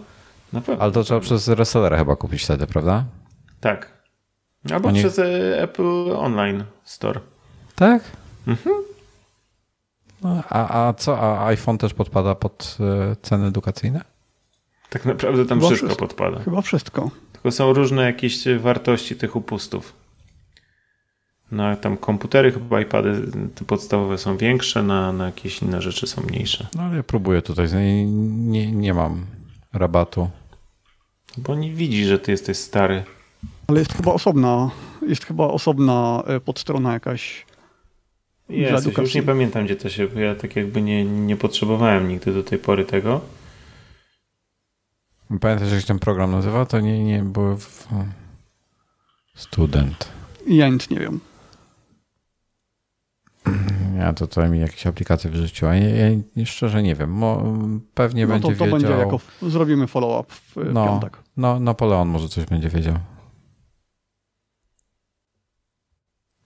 Na 0.54 0.62
pewno. 0.62 0.84
Ale 0.84 0.92
to 0.92 1.04
trzeba 1.04 1.20
przez 1.20 1.48
resellera 1.48 1.98
chyba 1.98 2.16
kupić 2.16 2.44
wtedy, 2.44 2.68
prawda? 2.68 3.04
Tak. 3.60 3.92
Albo 4.74 4.88
Oni- 4.90 5.00
przez 5.00 5.20
e, 5.20 5.62
Apple 5.62 6.12
Online 6.18 6.64
Store. 6.84 7.20
Tak? 7.76 8.04
No, 10.22 10.44
a, 10.50 10.88
a 10.88 10.94
co? 10.94 11.20
A 11.20 11.46
iPhone 11.48 11.78
też 11.78 11.94
podpada 11.94 12.36
pod 12.36 12.78
e, 13.12 13.16
ceny 13.22 13.48
edukacyjne? 13.48 14.02
Tak 14.90 15.06
naprawdę 15.06 15.46
tam 15.46 15.60
Chyba 15.60 15.68
wszystko 15.70 15.88
wszystko. 15.88 16.08
podpada. 16.08 16.40
Chyba 16.44 16.62
wszystko. 16.62 17.12
Tylko 17.34 17.52
są 17.52 17.74
różne 17.74 18.04
jakieś 18.04 18.44
wartości 18.60 19.16
tych 19.16 19.36
upustów. 19.36 19.94
No 21.52 21.76
tam 21.76 21.98
komputery, 21.98 22.52
chyba 22.52 22.82
iPady 22.82 23.28
te 23.56 23.66
podstawowe 23.66 24.18
są 24.18 24.38
większe, 24.38 24.84
na, 24.84 25.14
na 25.14 25.26
jakieś 25.26 25.62
inne 25.62 25.82
rzeczy 25.82 26.08
są 26.08 26.22
mniejsze. 26.22 26.68
No 26.76 26.84
ale 26.84 26.98
ja 26.98 27.04
próbuję 27.04 27.42
tutaj, 27.42 27.68
nie, 27.74 28.06
nie, 28.06 28.72
nie 28.72 28.94
mam 28.94 29.26
rabatu. 29.74 30.30
Bo 31.38 31.56
nie 31.56 31.74
widzi, 31.74 32.06
że 32.06 32.20
ty 32.20 32.32
jesteś 32.32 32.58
stary. 32.58 33.04
Ale 33.68 33.80
jest 33.80 33.94
chyba 33.94 34.14
osobna, 34.14 34.72
jest 35.08 35.26
chyba 35.26 35.48
osobna 35.48 36.24
e, 36.28 36.40
podstrona 36.40 36.94
jakaś. 36.94 37.46
Jest, 38.50 38.98
już 38.98 39.16
nie 39.16 39.24
pamiętam 39.24 39.66
gdzie 39.66 39.76
to 39.76 39.90
się, 39.90 40.08
ja 40.16 40.36
tak 40.36 40.56
jakby 40.56 40.82
nie, 40.82 41.06
nie 41.06 41.38
potrzebowałem 41.38 42.10
nigdy 42.10 42.34
do 42.34 42.44
tej 42.44 42.60
pory 42.60 42.86
tego. 42.86 43.22
Pamiętasz, 45.42 45.72
jak 45.72 45.82
się 45.82 45.88
ten 45.88 46.00
program 46.00 46.32
nazywa? 46.32 46.66
To 46.66 46.80
nie, 46.80 47.04
nie 47.04 47.24
było 47.24 47.58
w... 47.58 47.88
Student. 49.36 50.08
Ja 50.48 50.70
nic 50.70 50.90
nie 50.90 51.00
wiem. 51.00 51.20
Ja 53.98 54.14
to 54.14 54.28
tutaj 54.28 54.50
mi 54.50 54.60
jakieś 54.60 54.88
aplikacje 54.88 55.32
wyrzuciła. 55.32 55.76
Ja, 55.76 56.10
ja 56.36 56.46
szczerze 56.46 56.84
nie 56.84 56.96
wiem. 56.96 57.12
Mo, 57.12 57.44
pewnie 57.94 58.28
No 58.28 58.34
będzie 58.34 58.48
to, 58.48 58.56
to 58.56 58.66
wiedział... 58.66 58.80
będzie 58.80 58.94
jako, 58.94 59.20
zrobimy 59.42 59.88
follow-up 59.88 60.34
w 60.34 60.56
no, 60.74 60.86
piątek. 60.86 61.18
no, 61.38 61.60
Napoleon 61.60 62.08
może 62.08 62.30
coś 62.30 62.46
będzie 62.46 62.70
wiedział. 62.70 62.96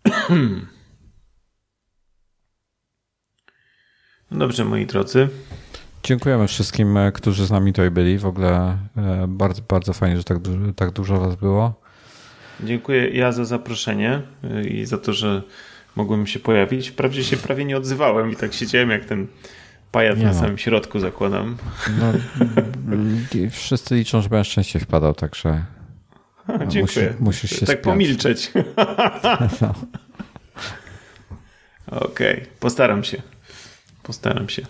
No 4.32 4.40
dobrze, 4.40 4.66
moi 4.66 4.86
drodzy. 4.86 5.30
Dziękujemy 6.04 6.48
wszystkim, 6.48 6.98
e, 6.98 7.12
którzy 7.12 7.46
z 7.46 7.52
nami 7.52 7.74
tutaj 7.74 7.92
byli. 7.92 8.18
W 8.18 8.26
ogóle 8.26 8.78
e, 8.98 9.26
bardzo, 9.28 9.62
bardzo 9.70 9.94
fajnie, 9.94 10.18
że 10.18 10.24
tak 10.24 10.40
dużo, 10.40 10.74
tak 10.76 10.92
dużo 10.92 11.20
was 11.20 11.36
było. 11.36 11.74
Dziękuję 12.64 13.10
ja 13.10 13.32
za 13.32 13.46
zaproszenie 13.46 14.22
y, 14.44 14.68
i 14.70 14.86
za 14.86 14.98
to, 14.98 15.14
że 15.14 15.44
mogłem 15.96 16.28
się 16.28 16.40
pojawić. 16.40 16.90
Wprawdzie 16.90 17.24
się 17.24 17.38
prawie 17.38 17.66
nie 17.66 17.78
odzywałem 17.78 18.32
i 18.32 18.36
tak 18.36 18.54
siedziałem 18.54 18.90
jak 18.90 19.06
ten 19.06 19.28
pajac 19.92 20.18
Nie 20.18 20.24
na 20.26 20.32
no. 20.34 20.40
samym 20.40 20.58
środku 20.58 21.00
zakładam. 21.00 21.58
No, 22.00 22.14
wszyscy 23.52 23.96
liczą, 23.96 24.22
że 24.22 24.30
będę 24.30 24.44
szczęście 24.46 24.80
wpadał, 24.80 25.14
także 25.14 25.64
Dziękuję. 26.68 26.82
musisz- 26.82 27.20
musisz 27.20 27.50
się 27.52 27.66
tak 27.66 27.80
spiąć. 27.80 27.84
pomilczeć. 27.84 28.52
no. 29.62 29.74
Okej, 32.08 32.46
postaram 32.60 33.04
się. 33.04 33.22
Postaram 34.10 34.50
się. 34.50 34.62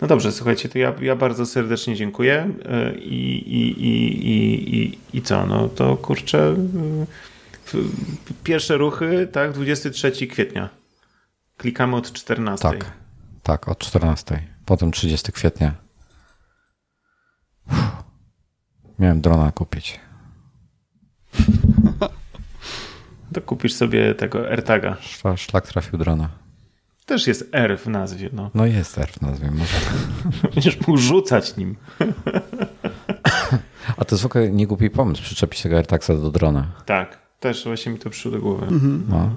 No 0.00 0.08
dobrze, 0.08 0.32
słuchajcie, 0.32 0.68
to 0.68 0.78
ja, 0.78 0.94
ja 1.00 1.16
bardzo 1.16 1.46
serdecznie 1.46 1.96
dziękuję 1.96 2.50
y, 2.94 2.98
i, 2.98 3.36
i, 3.56 3.84
i, 3.86 4.76
i, 4.82 4.98
i, 5.12 5.22
co? 5.22 5.46
No 5.46 5.68
to 5.68 5.96
kurczę. 5.96 6.56
y, 7.74 7.78
Pierwsze 8.44 8.76
ruchy, 8.76 9.28
tak, 9.32 9.52
23 9.52 10.26
kwietnia. 10.26 10.68
Klikamy 11.56 11.96
od 11.96 12.12
14. 12.12 12.68
tak, 12.68 12.92
tak, 13.42 13.68
od 13.68 13.78
14. 13.78 14.42
Potem 14.64 14.90
30 14.92 15.32
kwietnia. 15.32 15.74
Uff. 17.70 17.76
Miałem 18.98 19.20
drona 19.20 19.52
kupić. 19.52 20.00
To 23.34 23.40
kupisz 23.40 23.72
sobie 23.74 24.14
tego 24.14 24.48
AirTaga. 24.50 24.96
Szla- 25.02 25.36
Szlak 25.36 25.66
trafił 25.66 25.98
drona. 25.98 26.28
Też 27.06 27.26
jest 27.26 27.48
R 27.52 27.78
w 27.78 27.86
nazwie, 27.86 28.30
no. 28.32 28.50
No 28.54 28.66
jest 28.66 28.98
R 28.98 29.08
w 29.12 29.20
nazwie. 29.22 29.50
Może. 29.50 29.76
Będziesz 30.54 30.80
mógł 30.80 30.96
rzucać 30.96 31.56
nim. 31.56 31.76
A 33.96 34.04
to 34.04 34.14
jest 34.14 34.22
w 34.22 34.26
ogóle 34.26 34.50
nie 34.50 34.66
głupi 34.66 34.90
pomysł, 34.90 35.22
przyczepić 35.22 35.62
tego 35.62 35.76
AirTagsa 35.76 36.14
do 36.14 36.30
drona. 36.30 36.72
Tak, 36.86 37.18
też 37.40 37.64
właśnie 37.64 37.92
mi 37.92 37.98
to 37.98 38.10
przyszło 38.10 38.30
do 38.30 38.38
głowy. 38.40 38.66
No. 39.08 39.30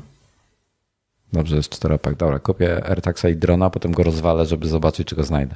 Dobrze, 1.34 1.56
jest 1.56 1.70
czteropak. 1.70 2.16
Dobra, 2.16 2.40
kupię 2.40 2.86
AirTagsa 2.90 3.30
i 3.30 3.36
drona, 3.36 3.70
potem 3.70 3.92
go 3.92 4.04
rozwalę, 4.04 4.46
żeby 4.46 4.68
zobaczyć, 4.68 5.08
czy 5.08 5.16
go 5.16 5.24
znajdę. 5.24 5.56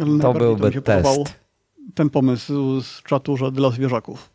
Ale 0.00 0.18
To 0.20 0.32
byłby 0.32 0.82
test. 0.82 1.34
ten 1.94 2.10
pomysł 2.10 2.80
z 2.80 3.02
czatu, 3.02 3.36
że 3.36 3.52
dla 3.52 3.70
zwierzaków. 3.70 4.30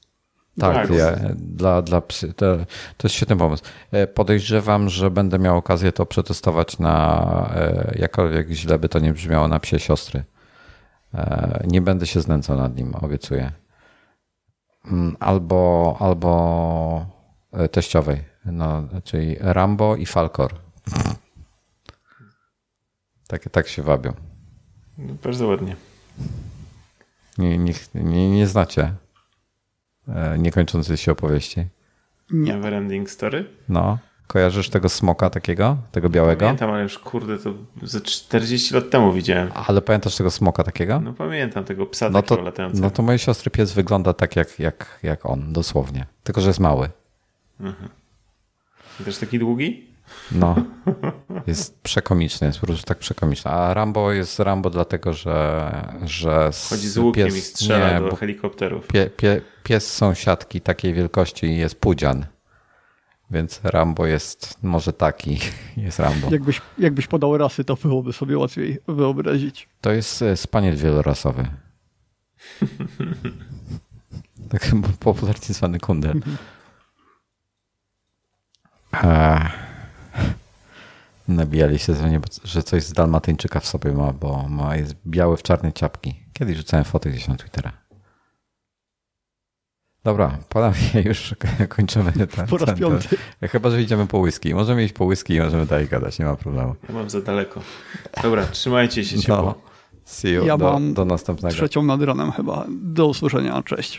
Tak, 0.60 0.76
Tak. 0.88 0.98
ja, 0.98 1.12
dla, 1.36 1.82
dla 1.82 2.02
psy, 2.02 2.34
to, 2.34 2.58
to 2.98 3.08
jest 3.08 3.16
świetny 3.16 3.36
pomysł. 3.38 3.64
E, 3.92 4.08
Podejrzewam, 4.08 4.90
że 4.90 5.12
będę 5.12 5.40
miał 5.40 5.58
okazję 5.58 5.92
to 5.92 6.06
przetestować 6.06 6.80
na, 6.80 7.20
e, 7.56 7.96
jakkolwiek 8.00 8.50
źle 8.50 8.80
by 8.80 8.90
to 8.90 9.00
nie 9.00 9.14
brzmiało, 9.14 9.48
na 9.48 9.60
psie 9.60 9.80
siostry. 9.80 10.24
E, 11.14 11.64
Nie 11.68 11.82
będę 11.82 12.08
się 12.08 12.22
znęcał 12.22 12.58
nad 12.58 12.76
nim, 12.76 12.96
obiecuję. 12.96 13.52
Mm, 14.86 15.18
Albo, 15.20 15.96
albo 16.00 17.06
teściowej, 17.72 18.24
no, 18.46 18.84
czyli 19.04 19.36
Rambo 19.40 19.96
i 19.96 20.06
Falcor. 20.06 20.54
Tak, 23.28 23.50
tak 23.52 23.68
się 23.68 23.84
wabią. 23.84 24.14
No, 24.98 25.14
bardzo 25.24 25.48
ładnie. 25.48 25.76
Nie, 27.38 27.58
nie, 27.58 27.74
nie, 27.96 28.30
nie 28.30 28.48
znacie 28.48 28.94
niekończącej 30.38 30.98
się 30.98 31.12
opowieści. 31.12 31.66
Nie. 32.32 32.54
Neverending 32.54 33.10
Story? 33.10 33.46
No. 33.70 33.98
Kojarzysz 34.28 34.70
tego 34.70 34.90
smoka 34.90 35.30
takiego? 35.30 35.78
Tego 35.92 36.10
białego? 36.10 36.40
Pamiętam, 36.46 36.70
ale 36.72 36.84
już 36.84 37.00
kurde, 37.00 37.38
to 37.38 37.54
ze 37.84 38.02
40 38.02 38.74
lat 38.74 38.90
temu 38.90 39.14
widziałem. 39.14 39.50
Ale 39.68 39.82
pamiętasz 39.82 40.16
tego 40.16 40.32
smoka 40.32 40.64
takiego? 40.64 41.00
No 41.00 41.14
pamiętam 41.14 41.64
tego 41.64 41.86
psa 41.86 42.10
No 42.10 42.22
takiego 42.22 42.36
to, 42.38 42.42
latającego. 42.44 42.84
no 42.88 42.92
to 42.92 43.04
mojej 43.04 43.20
siostry 43.20 43.52
pies 43.52 43.74
wygląda 43.74 44.14
tak 44.14 44.36
jak, 44.36 44.60
jak, 44.60 45.00
jak 45.04 45.26
on, 45.26 45.54
dosłownie. 45.54 46.06
Tylko, 46.24 46.42
że 46.42 46.48
jest 46.48 46.60
mały. 46.60 46.90
Też 49.06 49.18
taki 49.18 49.40
długi? 49.40 49.85
No. 50.32 50.56
Jest 51.48 51.82
przekomiczny, 51.82 52.48
jest 52.48 52.60
po 52.60 52.68
prostu 52.68 52.86
tak 52.86 52.98
przekomiczny. 52.98 53.52
A 53.52 53.74
Rambo 53.74 54.12
jest 54.12 54.40
Rambo 54.40 54.70
dlatego, 54.70 55.14
że, 55.14 55.72
że 56.04 56.52
Chodzi 56.70 56.90
z 56.90 56.98
łukiem 56.98 57.26
pies, 57.28 57.38
i 57.38 57.42
strzela 57.42 57.94
nie, 57.94 58.00
do 58.00 58.10
bo 58.10 58.16
helikopterów. 58.16 58.88
pie, 58.88 59.10
pie, 59.18 59.42
pies 59.64 59.94
sąsiadki 59.94 60.62
takiej 60.62 60.94
wielkości 60.94 61.46
i 61.46 61.58
jest 61.58 61.80
pudzian. 61.80 62.26
Więc 63.32 63.62
Rambo 63.64 64.06
jest 64.06 64.58
może 64.64 64.94
taki, 64.94 65.40
jest 65.78 66.00
Rambo. 66.00 66.32
Jakbyś, 66.32 66.62
jakbyś 66.78 67.08
podał 67.08 67.38
rasy, 67.38 67.64
to 67.64 67.76
byłoby 67.76 68.14
sobie 68.14 68.38
łatwiej 68.38 68.78
wyobrazić. 68.88 69.70
To 69.82 69.92
jest 69.92 70.22
e, 70.22 70.38
spaniel 70.38 70.76
wielorasowy. 70.76 71.48
tak 74.52 74.72
popularnie 75.00 75.54
zwany 75.54 75.80
kundel. 75.80 76.22
A, 78.92 79.65
nabijali 81.28 81.80
się 81.80 81.94
ze 81.94 82.08
mnie, 82.08 82.20
że 82.44 82.64
coś 82.64 82.84
z 82.84 82.94
Dalmatyńczyka 82.94 83.60
w 83.60 83.66
sobie 83.66 83.92
ma, 83.92 84.14
bo 84.14 84.48
ma, 84.50 84.76
jest 84.76 84.96
biały 85.08 85.38
w 85.38 85.44
czarne 85.44 85.74
ciapki. 85.74 86.16
Kiedyś 86.34 86.58
rzucałem 86.58 86.86
fotę 86.86 87.10
gdzieś 87.10 87.28
na 87.28 87.36
Twittera. 87.36 87.72
Dobra, 90.04 90.38
panowie, 90.50 90.80
już 91.06 91.36
kończymy 91.76 92.12
ten, 92.12 92.48
Po 92.48 92.58
raz 92.58 92.66
ten, 92.66 92.76
piąty. 92.78 93.08
ten. 93.40 93.50
Chyba, 93.50 93.70
że 93.70 93.82
idziemy 93.82 94.08
po 94.08 94.18
whisky. 94.20 94.56
Możemy 94.56 94.84
iść 94.84 94.94
po 94.94 95.06
whisky 95.06 95.34
i 95.34 95.40
możemy 95.40 95.66
dalej 95.66 95.88
gadać, 95.88 96.20
nie 96.20 96.26
ma 96.26 96.36
problemu. 96.36 96.76
Ja 96.90 96.96
mam 96.96 97.10
za 97.10 97.22
daleko. 97.22 97.62
Dobra, 98.24 98.46
trzymajcie 98.46 99.06
się 99.06 99.20
ciepło. 99.20 99.36
No, 99.36 99.56
see 100.06 100.32
you. 100.34 100.46
Ja 100.46 100.58
do, 100.58 100.72
mam 100.74 100.94
do 100.94 101.06
następnego. 101.06 101.56
Trzecią 101.56 101.84
nad 101.84 102.02
ranem 102.02 102.32
chyba. 102.32 102.66
Do 102.70 103.08
usłyszenia. 103.08 103.64
Cześć. 103.64 103.94